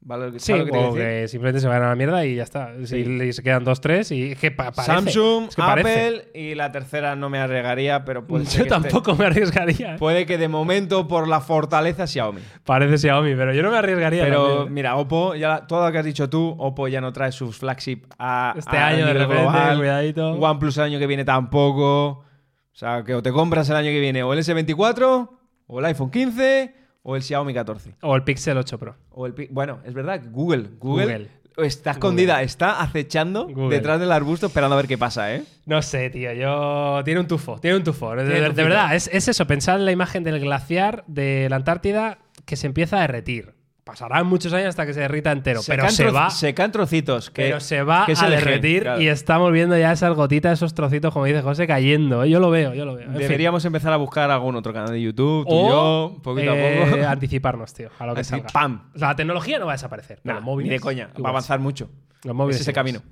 ¿Vale? 0.03 0.39
Sí, 0.39 0.53
¿Sabes 0.53 0.61
lo 0.61 0.65
que 0.65 0.73
te 0.73 0.79
o 0.87 0.95
que 0.95 1.29
simplemente 1.29 1.61
se 1.61 1.69
van 1.69 1.83
a 1.83 1.91
la 1.91 1.95
mierda 1.95 2.25
y 2.25 2.37
ya 2.37 2.43
está. 2.43 2.73
Sí, 2.85 2.97
y 2.97 3.33
se 3.35 3.43
quedan 3.43 3.65
dos, 3.65 3.83
tres 3.83 4.11
y 4.13 4.33
es 4.33 4.39
que 4.39 4.51
pa- 4.51 4.73
parece. 4.73 4.95
Samsung, 4.95 5.49
Es 5.51 5.57
que 5.57 5.61
parece. 5.63 6.07
Apple 6.07 6.29
y 6.35 6.55
la 6.55 6.73
tercera 6.73 7.17
no 7.17 7.29
me 7.29 7.39
arriesgaría, 7.39 8.03
pero 8.07 8.27
puede 8.27 8.45
ser 8.47 8.61
Yo 8.61 8.65
esté- 8.77 8.89
tampoco 8.89 9.15
me 9.15 9.27
arriesgaría. 9.27 9.97
Puede 9.99 10.25
que 10.25 10.39
de 10.39 10.49
momento 10.49 11.07
por 11.07 11.29
la 11.29 11.43
fortaleza 11.43 12.07
Xiaomi. 12.07 12.41
Parece 12.65 12.97
Xiaomi, 12.97 13.35
pero 13.35 13.53
yo 13.53 13.63
no 13.63 13.71
me 13.71 13.77
arriesgaría. 13.77 14.25
Pero 14.25 14.49
también, 14.49 14.73
mira, 14.73 14.97
Oppo, 14.97 15.35
ya 15.35 15.67
todo 15.67 15.85
lo 15.85 15.93
que 15.93 15.99
has 15.99 16.05
dicho 16.07 16.31
tú, 16.31 16.55
Oppo 16.59 16.89
ya 16.89 17.03
no 17.03 17.13
trae 17.13 17.31
sus 17.31 17.59
flagship 17.59 18.05
a 18.19 18.55
Este 18.57 18.79
a 18.79 18.87
año 18.87 19.05
de 19.05 19.13
repente, 19.13 19.43
global. 19.43 19.77
cuidadito. 19.77 20.33
OnePlus 20.33 20.79
el 20.79 20.85
año 20.85 20.99
que 20.99 21.07
viene 21.07 21.27
tampoco. 21.27 22.09
O 22.09 22.25
sea, 22.73 23.05
que 23.05 23.15
o 23.15 23.23
te 23.23 23.33
compras 23.33 23.69
el 23.69 23.77
año 23.77 23.91
que 23.91 24.01
viene 24.01 24.23
o 24.23 24.33
el 24.33 24.39
S24, 24.39 25.29
o 25.67 25.79
el 25.79 25.85
iPhone 25.85 26.11
15, 26.11 26.75
o 27.03 27.17
el 27.17 27.23
Xiaomi 27.23 27.55
14. 27.55 27.95
O 28.03 28.15
el 28.17 28.23
Pixel 28.25 28.57
8 28.59 28.79
Pro. 28.79 28.97
O 29.11 29.27
el 29.27 29.35
bueno, 29.51 29.81
es 29.85 29.95
verdad, 29.95 30.21
Google, 30.31 30.69
Google, 30.79 31.05
Google. 31.07 31.67
está 31.67 31.93
escondida, 31.93 32.43
está 32.43 32.81
acechando 32.83 33.47
Google. 33.49 33.77
detrás 33.77 33.99
del 34.01 34.13
arbusto 34.13 34.47
esperando 34.47 34.75
a 34.75 34.77
ver 34.79 34.87
qué 34.89 34.99
pasa, 34.99 35.35
¿eh? 35.35 35.45
No 35.67 35.81
sé, 35.83 36.11
tío. 36.11 36.33
Yo. 36.33 37.03
Tiene 37.05 37.21
un 37.21 37.27
tufo, 37.27 37.59
tiene 37.59 37.77
un 37.79 37.85
tufo. 37.85 38.11
De, 38.15 38.23
Tiene 38.25 38.35
de- 38.35 38.41
de 38.41 38.47
tufito. 38.49 38.63
verdad, 38.69 38.95
es, 38.95 39.09
es 39.13 39.29
eso. 39.29 39.47
Pensar 39.47 39.79
en 39.79 39.85
la 39.87 39.93
imagen 39.93 40.25
del 40.25 40.41
glaciar 40.41 41.05
de 41.07 41.49
la 41.51 41.57
Antártida 41.57 42.19
que 42.45 42.57
se 42.57 42.67
empieza 42.67 42.99
a 42.99 43.01
derretir. 43.03 43.55
Pasarán 43.91 44.25
muchos 44.25 44.53
años 44.53 44.69
hasta 44.69 44.87
que 44.87 44.95
se 44.95 45.01
derrita 45.01 45.33
entero. 45.33 45.63
pero 45.67 45.91
se 45.91 46.09
va. 46.13 46.31
se 46.31 46.55
caen 46.55 46.71
trocitos. 46.71 47.29
Que, 47.29 47.43
pero 47.43 47.59
se 47.59 47.83
va 47.83 48.07
que 48.07 48.13
es 48.13 48.23
a 48.23 48.31
derretir 48.31 48.83
claro. 48.83 49.01
y 49.01 49.09
estamos 49.09 49.51
viendo 49.51 49.77
ya 49.77 49.91
esas 49.91 50.15
gotitas, 50.15 50.53
esos 50.53 50.75
trocitos, 50.75 51.13
como 51.13 51.25
dice 51.25 51.43
José, 51.43 51.67
cayendo. 51.67 52.23
¿eh? 52.23 52.31
Yo 52.31 52.39
lo 52.39 52.51
veo, 52.51 52.73
yo 52.73 52.85
lo 52.85 52.95
veo. 52.95 53.07
En 53.07 53.15
fin. 53.15 53.23
Deberíamos 53.23 53.65
empezar 53.65 53.93
a 53.93 53.97
buscar 53.97 54.31
algún 54.31 54.55
otro 54.55 54.73
canal 54.73 54.93
de 54.93 55.03
YouTube, 55.03 55.45
tú 55.45 55.53
y 55.53 55.69
yo, 55.69 56.21
poquito 56.23 56.55
eh, 56.55 56.85
a 56.85 56.91
poco. 56.93 57.05
anticiparnos, 57.09 57.75
tío, 57.75 57.91
a 57.99 58.07
lo 58.07 58.15
que 58.15 58.23
salga. 58.23 58.47
¡pam! 58.53 58.91
O 58.95 58.99
sea, 59.01 59.09
la 59.09 59.17
tecnología 59.17 59.59
no 59.59 59.67
va 59.67 59.73
a 59.73 59.75
desaparecer. 59.75 60.21
Nah, 60.23 60.41
de 60.41 60.79
coña, 60.79 61.11
va 61.21 61.31
a 61.31 61.31
avanzar 61.31 61.59
mucho. 61.59 61.91
Los 62.23 62.37
móviles 62.37 62.61
es 62.61 62.63
ese 62.63 62.73
camino. 62.73 63.03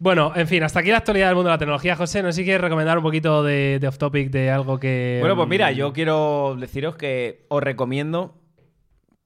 Bueno, 0.00 0.32
en 0.34 0.48
fin, 0.48 0.62
hasta 0.62 0.80
aquí 0.80 0.90
la 0.90 0.96
actualidad 0.96 1.26
del 1.26 1.34
mundo 1.34 1.50
de 1.50 1.54
la 1.54 1.58
tecnología. 1.58 1.94
José, 1.94 2.22
no 2.22 2.32
sé 2.32 2.36
si 2.36 2.44
quieres 2.44 2.62
recomendar 2.62 2.96
un 2.96 3.04
poquito 3.04 3.42
de, 3.42 3.78
de 3.78 3.86
off-topic 3.86 4.30
de 4.30 4.50
algo 4.50 4.80
que. 4.80 5.18
Bueno, 5.20 5.36
pues 5.36 5.46
mira, 5.46 5.70
mm, 5.70 5.74
yo 5.74 5.92
quiero 5.92 6.56
deciros 6.58 6.96
que 6.96 7.44
os 7.48 7.62
recomiendo, 7.62 8.39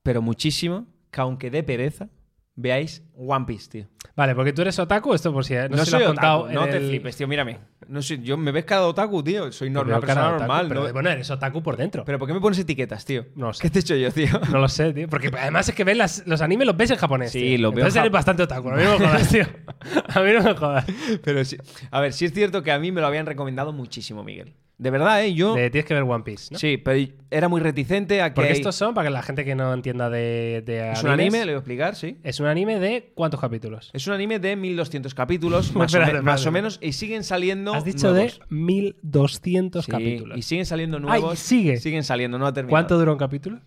pero 0.05 0.23
muchísimo, 0.23 0.87
que 1.11 1.21
aunque 1.21 1.51
dé 1.51 1.65
pereza, 1.65 2.09
veáis 2.55 3.03
One 3.17 3.47
Piece, 3.47 3.69
tío. 3.69 3.87
Vale, 4.17 4.37
porque 4.37 4.53
tú 4.53 4.63
eres 4.63 4.79
otaku, 4.79 5.13
esto 5.13 5.33
por 5.33 5.45
si. 5.45 5.55
No, 5.55 5.63
No, 5.71 5.85
si 5.85 5.91
lo 5.91 5.99
soy 5.99 6.03
has 6.05 6.11
otaku, 6.11 6.43
contado. 6.43 6.49
no 6.53 6.65
te 6.67 6.77
el- 6.77 6.87
flipes, 6.89 7.17
tío, 7.17 7.27
mírame. 7.27 7.59
No 7.89 8.01
sé, 8.01 8.21
yo 8.23 8.37
me 8.37 8.53
ves 8.53 8.65
cada 8.65 8.87
otaku, 8.87 9.25
tío. 9.25 9.51
Soy 9.51 9.71
veo 9.71 9.83
una 9.83 9.99
persona 10.01 10.29
otaku, 10.29 10.39
normal, 10.41 10.69
pero, 10.69 10.87
¿no? 10.87 10.93
Bueno, 10.93 11.11
eres 11.11 11.29
otaku 11.31 11.63
por 11.65 11.77
dentro. 11.77 12.05
Pero 12.05 12.19
¿por 12.21 12.29
qué 12.29 12.35
me 12.35 12.41
pones 12.41 12.59
etiquetas, 12.61 13.05
tío? 13.05 13.27
No 13.35 13.53
sé. 13.53 13.63
¿Qué 13.63 13.71
te 13.71 13.79
he 13.79 13.83
hecho 13.83 13.97
yo, 13.97 14.13
tío? 14.13 14.29
No 14.53 14.59
lo 14.61 14.69
sé, 14.69 14.93
tío. 14.93 15.09
Porque 15.09 15.31
además 15.37 15.69
es 15.69 15.75
que 15.75 15.83
ves 15.83 15.97
las- 15.97 16.27
los 16.29 16.41
animes 16.43 16.67
los 16.69 16.77
ves 16.77 16.93
en 16.93 16.97
japonés. 16.99 17.33
Sí, 17.33 17.59
los 17.59 17.73
veo 17.73 17.81
en 17.81 17.87
Entonces 17.87 18.01
eres 18.01 18.13
bastante 18.13 18.45
otaku. 18.45 18.69
A 18.71 18.77
mí 18.77 18.83
no 18.85 18.99
me 18.99 19.07
jodas, 19.07 19.29
tío. 19.29 19.45
A 20.15 20.21
mí 20.21 20.33
no 20.33 20.43
me 20.43 20.55
jodas. 20.55 20.87
Pero 21.25 21.45
sí. 21.45 21.57
A 21.91 22.01
ver, 22.01 22.13
sí 22.13 22.25
es 22.27 22.33
cierto 22.33 22.63
que 22.63 22.71
a 22.71 22.79
mí 22.79 22.93
me 22.93 23.01
lo 23.01 23.07
habían 23.09 23.27
recomendado 23.27 23.73
muchísimo, 23.73 24.23
Miguel. 24.23 24.55
De 24.77 24.91
verdad, 24.91 25.23
¿eh? 25.25 25.33
Yo... 25.35 25.55
De- 25.55 25.71
tienes 25.71 25.87
que 25.87 25.95
ver 25.95 26.03
One 26.03 26.25
Piece, 26.25 26.49
¿no? 26.53 26.59
Sí, 26.59 26.77
pero 26.79 27.13
era 27.31 27.49
muy 27.49 27.61
reticente 27.61 28.21
a 28.23 28.31
que... 28.31 28.35
Porque 28.35 28.51
hay- 28.51 28.57
estos 28.57 28.75
son, 28.75 28.93
para 28.93 29.07
que 29.09 29.13
la 29.13 29.23
gente 29.23 29.45
que 29.45 29.55
no 29.55 29.73
entienda 29.73 30.11
de, 30.11 30.63
de 30.67 30.91
Es 30.93 31.05
un 31.05 31.11
anime, 31.11 31.39
le 31.41 31.53
voy 31.53 31.55
a 31.55 31.59
explicar, 31.59 31.95
sí. 31.95 32.19
Es 32.25 32.41
un 32.41 32.47
anime 32.47 32.81
de 32.81 33.13
¿cuántos 33.15 33.41
capítulos? 33.41 33.91
Es 33.93 34.07
un 34.09 34.15
anime 34.15 34.41
de 34.41 34.57
1200 34.57 35.15
capítulos, 35.15 35.73
más, 35.77 35.95
o, 35.95 35.97
Espérate, 35.99 36.15
me- 36.19 36.23
más 36.23 36.41
espérate. 36.41 36.49
o 36.49 36.53
menos, 36.53 36.79
y 36.83 36.93
siguen 36.93 37.23
saliendo 37.23 37.73
Has 37.73 37.85
dicho 37.85 38.11
nuevos. 38.13 38.41
de 38.41 38.47
1200 38.57 39.85
Sí, 39.85 39.91
capítulos. 39.93 40.39
Y 40.39 40.43
siguen 40.43 40.67
saliendo 40.67 40.97
Ay, 40.97 41.03
nuevos. 41.03 41.39
sigue. 41.39 41.77
Siguen 41.77 42.03
saliendo, 42.05 42.39
no 42.39 42.47
ha 42.47 42.53
terminado. 42.53 42.73
¿Cuánto 42.73 42.99
dura 42.99 43.13
un 43.13 43.19
capítulo? 43.19 43.61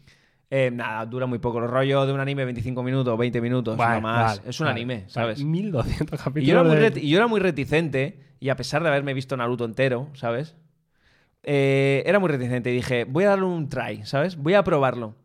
Eh, 0.49 0.71
nada, 0.71 1.05
dura 1.05 1.25
muy 1.25 1.39
poco. 1.39 1.59
El 1.59 1.67
rollo 1.69 2.05
de 2.05 2.13
un 2.13 2.19
anime, 2.19 2.45
25 2.45 2.81
minutos, 2.83 3.17
20 3.17 3.41
minutos, 3.41 3.75
Vale, 3.77 3.95
no 3.95 4.01
más. 4.01 4.37
vale, 4.39 4.49
es 4.49 4.59
un 4.59 4.65
vale, 4.67 4.79
anime. 4.81 5.03
¿sabes? 5.07 5.43
1200 5.43 6.21
capítulos. 6.21 6.43
Y 6.43 6.45
yo, 6.47 6.53
era 6.53 6.63
muy 6.63 6.77
de- 6.77 6.99
y 7.01 7.09
yo 7.09 7.17
era 7.17 7.27
muy 7.27 7.39
reticente, 7.39 8.19
y 8.39 8.49
a 8.49 8.55
pesar 8.55 8.81
de 8.83 8.89
haberme 8.89 9.13
visto 9.13 9.35
Naruto 9.37 9.65
entero, 9.65 10.09
¿sabes? 10.13 10.55
Eh, 11.49 12.03
era 12.05 12.19
muy 12.19 12.27
reticente 12.29 12.69
y 12.71 12.75
dije, 12.75 13.05
voy 13.05 13.23
a 13.23 13.29
darle 13.29 13.45
un 13.45 13.69
try, 13.69 14.01
¿sabes? 14.05 14.35
Voy 14.35 14.53
a 14.53 14.63
probarlo. 14.65 15.15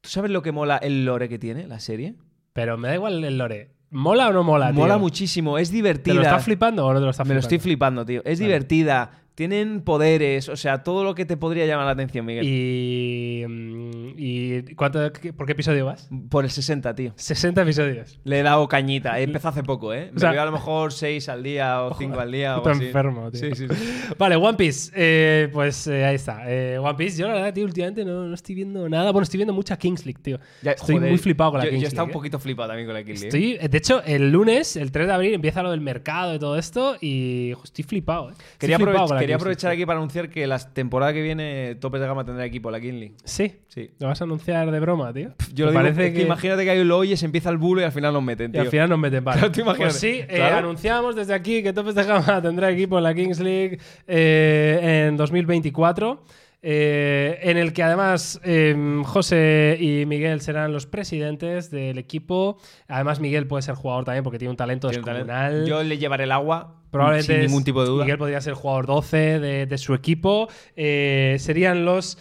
¿Tú 0.00 0.10
sabes 0.10 0.32
lo 0.32 0.42
que 0.42 0.50
mola 0.50 0.78
el 0.78 1.04
lore 1.04 1.28
que 1.28 1.38
tiene 1.38 1.68
la 1.68 1.78
serie? 1.78 2.16
Pero 2.52 2.76
me 2.76 2.88
da 2.88 2.94
igual 2.96 3.22
el 3.22 3.38
lore. 3.38 3.70
¿Mola 3.90 4.28
o 4.28 4.32
no 4.32 4.42
mola, 4.42 4.72
mola 4.72 4.94
tío? 4.94 5.00
muchísimo, 5.00 5.58
es 5.58 5.68
¿Te 5.70 5.76
divertida. 5.76 6.14
lo 6.14 6.22
estás 6.22 6.44
flipando 6.44 6.84
o 6.86 6.92
no 6.92 6.98
te 6.98 7.04
lo 7.04 7.10
estás 7.10 7.26
Me 7.26 7.34
lo 7.34 7.40
flipando? 7.40 7.54
estoy 7.56 7.58
flipando, 7.70 8.04
tío. 8.04 8.20
Es 8.24 8.38
Vale. 8.40 8.46
divertida, 8.48 9.19
tienen 9.34 9.80
poderes, 9.82 10.48
o 10.48 10.56
sea, 10.56 10.82
todo 10.82 11.02
lo 11.04 11.14
que 11.14 11.24
te 11.24 11.36
podría 11.36 11.64
llamar 11.66 11.86
la 11.86 11.92
atención, 11.92 12.26
Miguel. 12.26 12.44
Y, 12.46 13.44
mm, 13.48 14.14
y 14.16 14.62
¿cuánto, 14.74 15.10
¿Por 15.36 15.46
qué 15.46 15.52
episodio 15.52 15.86
vas? 15.86 16.08
Por 16.28 16.44
el 16.44 16.50
60, 16.50 16.94
tío. 16.94 17.12
60 17.16 17.62
episodios. 17.62 18.20
Le 18.24 18.40
he 18.40 18.42
dado 18.42 18.68
cañita. 18.68 19.18
He 19.18 19.22
empezado 19.22 19.50
hace 19.52 19.62
poco, 19.62 19.94
¿eh? 19.94 20.10
Me 20.12 20.16
O 20.16 20.20
sea- 20.20 20.32
veo 20.32 20.42
a 20.42 20.46
lo 20.46 20.52
mejor 20.52 20.92
6 20.92 21.28
al 21.28 21.42
día 21.42 21.82
o 21.82 21.94
5 21.96 22.20
al 22.20 22.30
día. 22.32 22.58
o 22.58 22.68
así. 22.68 22.84
enfermo, 22.86 23.30
tío. 23.30 23.40
Sí, 23.40 23.54
sí, 23.54 23.66
sí. 23.74 23.92
Vale, 24.18 24.36
One 24.36 24.58
Piece. 24.58 24.92
Eh, 24.94 25.48
pues 25.52 25.86
eh, 25.86 26.04
ahí 26.04 26.16
está. 26.16 26.42
Eh, 26.46 26.78
One 26.78 26.94
Piece, 26.96 27.18
yo 27.18 27.28
la 27.28 27.34
verdad, 27.34 27.54
tío, 27.54 27.64
últimamente 27.64 28.04
no, 28.04 28.26
no 28.26 28.34
estoy 28.34 28.54
viendo 28.54 28.88
nada. 28.88 29.10
Bueno, 29.12 29.22
estoy 29.22 29.38
viendo 29.38 29.54
mucha 29.54 29.78
Kings 29.78 30.04
League, 30.04 30.20
tío. 30.22 30.38
Ya, 30.62 30.72
estoy 30.72 30.96
joder, 30.96 31.08
muy 31.10 31.18
flipado 31.18 31.52
con 31.52 31.58
la 31.60 31.64
yo, 31.64 31.70
Kings 31.70 31.82
Yo 31.82 31.88
estaba 31.88 32.04
un 32.04 32.08
League, 32.08 32.18
poquito 32.18 32.38
flipado 32.38 32.68
también 32.68 32.86
con 32.86 32.94
la 32.94 33.04
Kill 33.04 33.14
League. 33.14 33.26
Estoy, 33.54 33.68
de 33.68 33.78
hecho, 33.78 34.02
el 34.04 34.30
lunes, 34.30 34.76
el 34.76 34.92
3 34.92 35.06
de 35.06 35.12
abril, 35.12 35.34
empieza 35.34 35.62
lo 35.62 35.70
del 35.70 35.80
mercado 35.80 36.34
y 36.34 36.38
todo 36.38 36.58
esto 36.58 36.96
y 37.00 37.52
estoy 37.64 37.84
flipado. 37.84 38.30
¿eh? 38.30 38.32
Estoy 38.32 38.58
Quería, 38.58 38.76
flipado 38.76 39.06
con 39.06 39.16
la 39.16 39.19
quería 39.20 39.36
aprovechar 39.36 39.70
aquí 39.72 39.86
para 39.86 39.98
anunciar 39.98 40.28
que 40.30 40.46
la 40.46 40.58
temporada 40.58 41.12
que 41.12 41.22
viene 41.22 41.76
Topes 41.76 42.00
de 42.00 42.06
Gama 42.06 42.24
tendrá 42.24 42.44
equipo, 42.44 42.70
la 42.70 42.80
King 42.80 42.94
League. 42.94 43.14
Sí, 43.24 43.52
Sí. 43.68 43.90
lo 43.98 44.08
vas 44.08 44.20
a 44.20 44.24
anunciar 44.24 44.70
de 44.70 44.80
broma, 44.80 45.12
tío. 45.12 45.30
Yo 45.54 45.66
lo 45.66 45.70
digo, 45.72 45.82
parece 45.82 46.08
es 46.08 46.14
que, 46.14 46.22
imagínate 46.22 46.64
que 46.64 46.70
ahí 46.70 46.84
lo 46.84 46.98
oyes, 46.98 47.22
empieza 47.22 47.50
el 47.50 47.58
bulo 47.58 47.80
y 47.80 47.84
al 47.84 47.92
final 47.92 48.12
nos 48.12 48.22
meten, 48.22 48.50
Y 48.54 48.58
al 48.58 48.66
final 48.68 48.88
nos 48.88 48.98
meten 48.98 49.22
vale. 49.24 49.40
Claro, 49.52 49.52
tú. 49.52 49.76
Pues 49.76 49.94
sí, 49.94 50.22
eh, 50.28 50.42
anunciamos 50.42 51.14
desde 51.16 51.34
aquí 51.34 51.62
que 51.62 51.72
Topes 51.72 51.94
de 51.94 52.04
Gama 52.04 52.40
tendrá 52.42 52.70
equipo 52.70 52.98
en 52.98 53.04
la 53.04 53.14
Kings 53.14 53.40
League 53.40 53.78
eh, 54.06 55.06
en 55.08 55.16
2024. 55.16 56.22
Eh, 56.62 57.38
en 57.42 57.56
el 57.56 57.72
que 57.72 57.82
además 57.82 58.40
eh, 58.44 59.02
José 59.04 59.76
y 59.80 60.04
Miguel 60.06 60.40
serán 60.40 60.72
los 60.72 60.86
presidentes 60.86 61.70
del 61.70 61.98
equipo. 61.98 62.58
Además, 62.88 63.20
Miguel 63.20 63.46
puede 63.46 63.62
ser 63.62 63.74
jugador 63.74 64.04
también 64.04 64.24
porque 64.24 64.38
tiene 64.38 64.50
un 64.50 64.56
talento 64.56 64.88
Tiene 64.90 65.04
talento. 65.04 65.32
descomunal. 65.32 65.66
Yo 65.66 65.82
le 65.82 65.98
llevaré 65.98 66.24
el 66.24 66.32
agua 66.32 66.76
Probablemente 66.90 67.32
sin 67.34 67.46
ningún 67.46 67.64
tipo 67.64 67.82
de 67.82 67.88
duda. 67.88 68.04
Miguel 68.04 68.18
podría 68.18 68.40
ser 68.40 68.54
jugador 68.54 68.86
12 68.86 69.16
de, 69.38 69.66
de 69.66 69.78
su 69.78 69.94
equipo. 69.94 70.48
Eh, 70.76 71.36
serían 71.38 71.84
los 71.84 72.18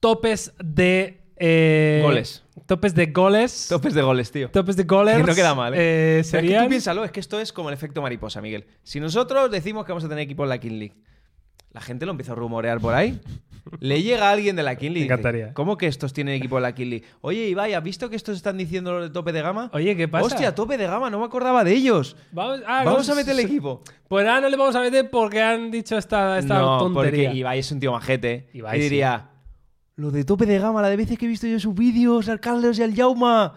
topes 0.00 0.52
de. 0.62 1.20
eh, 1.36 2.00
Goles. 2.02 2.44
Topes 2.66 2.94
de 2.94 3.06
goles. 3.06 3.66
Topes 3.70 3.94
de 3.94 4.02
goles, 4.02 4.30
tío. 4.30 4.50
Topes 4.50 4.76
de 4.76 4.82
goles. 4.84 5.16
Que 5.16 5.22
no 5.22 5.34
queda 5.34 5.54
mal, 5.54 5.72
¿eh? 5.72 5.76
eh, 5.78 5.82
Pero 5.82 6.20
es 6.20 6.26
que 6.26 6.30
serían. 6.48 6.64
tú 6.64 6.68
piénsalo, 6.68 7.04
es 7.04 7.10
que 7.12 7.20
esto 7.20 7.40
es 7.40 7.52
como 7.52 7.70
el 7.70 7.74
efecto 7.74 8.02
mariposa, 8.02 8.42
Miguel. 8.42 8.66
Si 8.82 9.00
nosotros 9.00 9.50
decimos 9.50 9.86
que 9.86 9.92
vamos 9.92 10.04
a 10.04 10.08
tener 10.08 10.24
equipo 10.24 10.42
en 10.42 10.48
la 10.50 10.58
King 10.58 10.78
League, 10.78 10.94
la 11.72 11.80
gente 11.80 12.04
lo 12.04 12.10
empieza 12.10 12.32
a 12.32 12.34
rumorear 12.34 12.80
por 12.80 12.92
ahí. 12.94 13.20
Le 13.80 14.02
llega 14.02 14.28
a 14.28 14.32
alguien 14.32 14.56
de 14.56 14.62
la 14.62 14.76
King 14.76 14.90
League. 14.90 14.98
y 14.98 15.00
Me 15.00 15.04
dice, 15.04 15.12
encantaría. 15.14 15.54
¿Cómo 15.54 15.76
que 15.76 15.86
estos 15.86 16.12
tienen 16.12 16.34
equipo 16.34 16.56
en 16.56 16.62
la 16.62 16.74
King 16.74 16.86
League? 16.86 17.04
Oye, 17.20 17.48
Ibai, 17.48 17.74
¿has 17.74 17.82
visto 17.82 18.08
que 18.10 18.16
estos 18.16 18.36
están 18.36 18.56
diciendo 18.56 18.92
lo 18.92 19.02
de 19.02 19.10
tope 19.10 19.32
de 19.32 19.42
gama? 19.42 19.70
Oye, 19.72 19.96
¿qué 19.96 20.08
pasa? 20.08 20.26
Hostia, 20.26 20.54
tope 20.54 20.76
de 20.78 20.86
gama, 20.86 21.10
no 21.10 21.18
me 21.18 21.24
acordaba 21.26 21.64
de 21.64 21.72
ellos. 21.72 22.16
Vamos, 22.32 22.60
ah, 22.66 22.82
Vamos 22.84 23.06
no, 23.06 23.12
a 23.12 23.16
meter 23.16 23.32
el 23.34 23.40
equipo. 23.40 23.82
Pues 24.08 24.26
ahora 24.26 24.40
no 24.42 24.48
le 24.48 24.56
vamos 24.56 24.74
a 24.74 24.80
meter 24.80 25.10
porque 25.10 25.42
han 25.42 25.70
dicho 25.70 25.96
esta, 25.98 26.38
esta 26.38 26.58
no, 26.58 26.78
tontería. 26.78 27.28
porque 27.28 27.38
Ibai 27.38 27.58
es 27.58 27.70
un 27.72 27.80
tío 27.80 27.92
majete. 27.92 28.48
Ibai 28.54 28.78
y 28.78 28.82
sí. 28.82 28.88
diría, 28.88 29.30
lo 29.96 30.10
de 30.10 30.24
tope 30.24 30.46
de 30.46 30.58
gama, 30.58 30.80
la 30.80 30.88
de 30.88 30.96
veces 30.96 31.18
que 31.18 31.26
he 31.26 31.28
visto 31.28 31.46
yo 31.46 31.58
sus 31.58 31.74
vídeos, 31.74 32.28
al 32.28 32.40
Carlos 32.40 32.78
y 32.78 32.82
al 32.82 32.94
Yauma. 32.94 33.54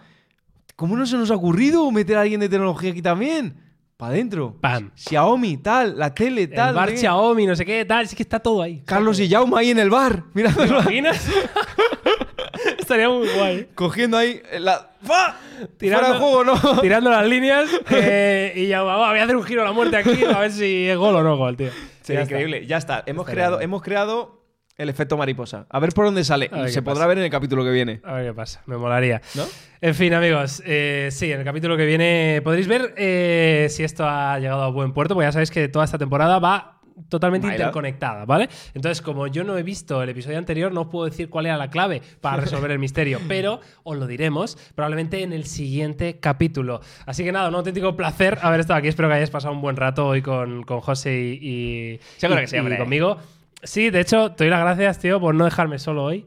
¿Cómo 0.76 0.98
no 0.98 1.06
se 1.06 1.16
nos 1.16 1.30
ha 1.30 1.36
ocurrido 1.36 1.90
meter 1.92 2.18
a 2.18 2.22
alguien 2.22 2.40
de 2.40 2.50
tecnología 2.50 2.90
aquí 2.92 3.02
también? 3.04 3.61
Para 4.02 4.14
adentro. 4.14 4.56
Pam. 4.60 4.90
Xiaomi, 4.96 5.58
tal, 5.58 5.96
la 5.96 6.12
tele, 6.12 6.48
tal. 6.48 6.70
el 6.70 6.76
bar 6.76 6.90
qué. 6.90 6.98
Xiaomi, 6.98 7.46
no 7.46 7.56
sé 7.56 7.64
qué, 7.64 7.86
tal. 7.86 8.08
Sí 8.08 8.16
que 8.16 8.24
está 8.24 8.40
todo 8.40 8.64
ahí. 8.64 8.82
Carlos 8.84 9.20
y 9.20 9.28
Yauma 9.28 9.60
ahí 9.60 9.70
en 9.70 9.78
el 9.78 9.92
bar, 9.92 10.24
¿Te 10.24 10.24
mirándolo, 10.34 10.80
imaginas? 10.82 11.30
Estaría 12.80 13.10
muy 13.10 13.28
guay. 13.30 13.68
cogiendo 13.76 14.18
ahí 14.18 14.42
la. 14.60 14.90
¡Fa! 15.04 15.36
Tirando- 15.78 16.08
Fuera 16.08 16.14
de 16.14 16.20
juego, 16.20 16.44
¿no? 16.44 16.82
Tirando 16.82 17.12
las 17.12 17.28
líneas 17.28 17.70
eh, 17.92 18.54
y 18.56 18.68
ya 18.70 18.82
va, 18.82 18.98
va, 18.98 19.12
voy 19.12 19.20
a 19.20 19.24
hacer 19.24 19.36
un 19.36 19.44
giro 19.44 19.62
a 19.62 19.66
la 19.66 19.72
muerte 19.72 19.98
aquí 19.98 20.24
a 20.26 20.40
ver 20.40 20.52
si 20.52 20.88
es 20.88 20.98
gol 20.98 21.16
o 21.16 21.22
no 21.22 21.38
gol, 21.38 21.56
tío. 21.56 21.70
Sería 22.02 22.22
Ya 22.22 22.24
está. 22.24 22.34
increíble. 22.36 22.66
Ya 22.66 22.78
está. 22.78 23.04
Hemos 23.06 23.26
Estaría 23.26 23.36
creado, 23.46 23.62
hemos 23.62 23.82
creado 23.84 24.41
el 24.78 24.90
efecto 24.90 25.18
mariposa. 25.18 25.66
A 25.70 25.80
ver 25.80 25.92
por 25.94 26.06
dónde 26.06 26.24
sale. 26.24 26.50
Se 26.70 26.82
podrá 26.82 27.06
ver 27.08 27.18
en 27.20 27.26
el 27.26 27.30
capítulo 27.30 27.64
que 27.64 27.72
viene. 27.72 28.02
A 28.04 28.14
ver 28.14 28.28
qué 28.28 28.34
pasa, 28.34 28.62
me 28.66 28.78
molaría. 28.78 29.22
¿No? 29.36 29.44
En 29.82 29.96
fin, 29.96 30.14
amigos, 30.14 30.62
eh, 30.66 31.10
sí, 31.12 31.32
en 31.32 31.40
el 31.40 31.46
capítulo 31.46 31.76
que 31.78 31.86
viene 31.86 32.42
podréis 32.44 32.68
ver 32.68 32.94
eh, 32.98 33.68
si 33.70 33.84
esto 33.84 34.08
ha 34.08 34.38
llegado 34.40 34.64
a 34.64 34.70
buen 34.70 34.94
puerto, 34.94 35.14
porque 35.14 35.28
ya 35.28 35.32
sabéis 35.32 35.52
que 35.52 35.68
toda 35.68 35.86
esta 35.86 35.98
temporada 35.98 36.40
va 36.40 36.78
totalmente 37.10 37.48
interconectada, 37.48 38.26
¿vale? 38.26 38.48
Entonces, 38.76 39.02
como 39.02 39.26
yo 39.26 39.44
no 39.44 39.58
he 39.58 39.64
visto 39.64 40.04
el 40.04 40.10
episodio 40.10 40.38
anterior, 40.38 40.72
no 40.72 40.82
os 40.82 40.88
puedo 40.88 41.06
decir 41.06 41.30
cuál 41.30 41.48
era 41.48 41.58
la 41.58 41.70
clave 41.70 42.02
para 42.22 42.38
resolver 42.42 42.70
el 42.72 42.78
misterio, 42.80 43.20
pero 43.28 43.60
os 43.84 43.98
lo 43.98 44.06
diremos 44.06 44.56
probablemente 44.76 45.24
en 45.24 45.34
el 45.34 45.46
siguiente 45.46 46.20
capítulo. 46.20 46.80
Así 47.08 47.24
que 47.24 47.32
nada, 47.32 47.50
un 47.50 47.56
auténtico 47.56 47.96
placer 47.96 48.38
haber 48.42 48.60
estado 48.60 48.78
aquí. 48.78 48.88
Espero 48.88 49.08
que 49.10 49.16
hayáis 49.16 49.32
pasado 49.32 49.54
un 49.54 49.62
buen 49.62 49.78
rato 49.78 50.06
hoy 50.08 50.22
con, 50.22 50.64
con 50.64 50.80
José 50.82 51.18
y, 51.20 51.94
y- 51.96 52.00
Seguro 52.18 52.40
y- 52.40 52.44
que 52.44 52.48
sí, 52.48 52.58
y 52.58 52.78
conmigo. 52.78 53.18
Sí, 53.64 53.90
de 53.90 54.00
hecho, 54.00 54.32
te 54.32 54.44
doy 54.46 54.52
las 54.52 54.62
gracias, 54.62 55.00
tío, 55.00 55.20
por 55.20 55.36
no 55.36 55.46
dejarme 55.46 55.80
solo 55.80 56.04
hoy. 56.04 56.26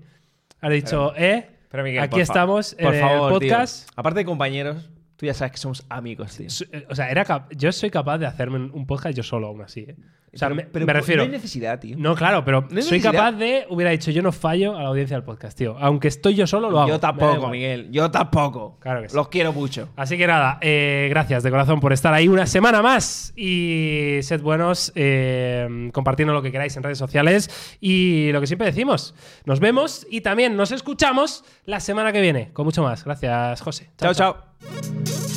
Has 0.60 0.70
dicho, 0.70 1.12
eh, 1.16 1.48
Pero 1.70 1.82
Miguel, 1.82 2.02
aquí 2.02 2.10
por 2.12 2.20
estamos 2.20 2.74
por 2.80 2.94
en 2.94 3.00
favor, 3.00 3.32
el 3.32 3.38
tío. 3.40 3.50
podcast. 3.56 3.88
Aparte 3.96 4.20
de 4.20 4.24
compañeros, 4.24 4.90
Tú 5.16 5.26
ya 5.26 5.34
sabes 5.34 5.52
que 5.52 5.58
somos 5.58 5.86
amigos, 5.88 6.36
tío. 6.36 6.48
Eh, 6.72 6.86
O 6.90 6.94
sea, 6.96 7.08
era 7.08 7.24
yo 7.52 7.70
soy 7.70 7.88
capaz 7.90 8.18
de 8.18 8.26
hacerme 8.26 8.56
un- 8.56 8.72
un 8.74 8.84
podcast 8.84 9.16
yo 9.16 9.22
solo 9.22 9.46
aún 9.46 9.62
así. 9.62 9.80
¿eh? 9.88 9.96
O 10.34 10.38
sea, 10.38 10.48
Pero- 10.48 10.56
me, 10.56 10.62
pero 10.64 10.86
me 10.86 10.92
no 10.92 10.98
refiero. 10.98 11.22
hay 11.22 11.28
necesidad, 11.28 11.78
tío. 11.78 11.96
No, 11.98 12.14
claro, 12.14 12.44
pero 12.44 12.66
No 12.70 12.82
soy 12.82 13.00
capaz 13.00 13.32
de. 13.32 13.66
Hubiera 13.70 13.90
dicho, 13.92 14.10
yo 14.10 14.22
no 14.22 14.32
fallo 14.32 14.76
a 14.76 14.82
la 14.82 14.88
audiencia 14.88 15.16
del 15.16 15.24
podcast, 15.24 15.56
tío. 15.56 15.76
Aunque 15.78 16.08
estoy 16.08 16.34
yo 16.34 16.46
solo, 16.46 16.70
lo 16.70 16.80
hago. 16.80 16.88
Yo 16.88 17.00
tampoco. 17.00 17.48
Miguel. 17.48 17.88
Yo 17.90 18.10
tampoco. 18.10 18.78
Claro 18.80 19.02
que 19.02 19.08
sí. 19.08 19.16
Los 19.16 19.28
quiero 19.28 19.52
mucho. 19.52 19.88
Así 19.96 20.18
que 20.18 20.26
nada, 20.26 20.58
eh, 20.60 21.06
gracias 21.10 21.42
de 21.42 21.50
corazón 21.50 21.80
por 21.80 21.92
estar 21.92 22.12
ahí 22.12 22.28
una 22.28 22.46
semana 22.46 22.82
más 22.82 23.32
y 23.36 24.18
sed 24.22 24.40
buenos, 24.42 24.92
eh, 24.94 25.90
compartiendo 25.92 26.34
lo 26.34 26.42
que 26.42 26.50
queráis 26.52 26.76
en 26.76 26.82
redes 26.82 26.98
sociales 26.98 27.76
y 27.80 28.30
lo 28.32 28.40
que 28.40 28.46
siempre 28.46 28.66
decimos, 28.66 29.14
nos 29.44 29.60
vemos 29.60 30.06
y 30.10 30.20
también 30.20 30.56
nos 30.56 30.72
escuchamos 30.72 31.44
la 31.64 31.80
semana 31.80 32.12
que 32.12 32.20
viene 32.20 32.50
con 32.52 32.64
mucho 32.64 32.82
más. 32.82 33.04
Gracias, 33.04 33.60
José. 33.60 33.90
chao. 33.98 34.14
chao. 34.14 35.33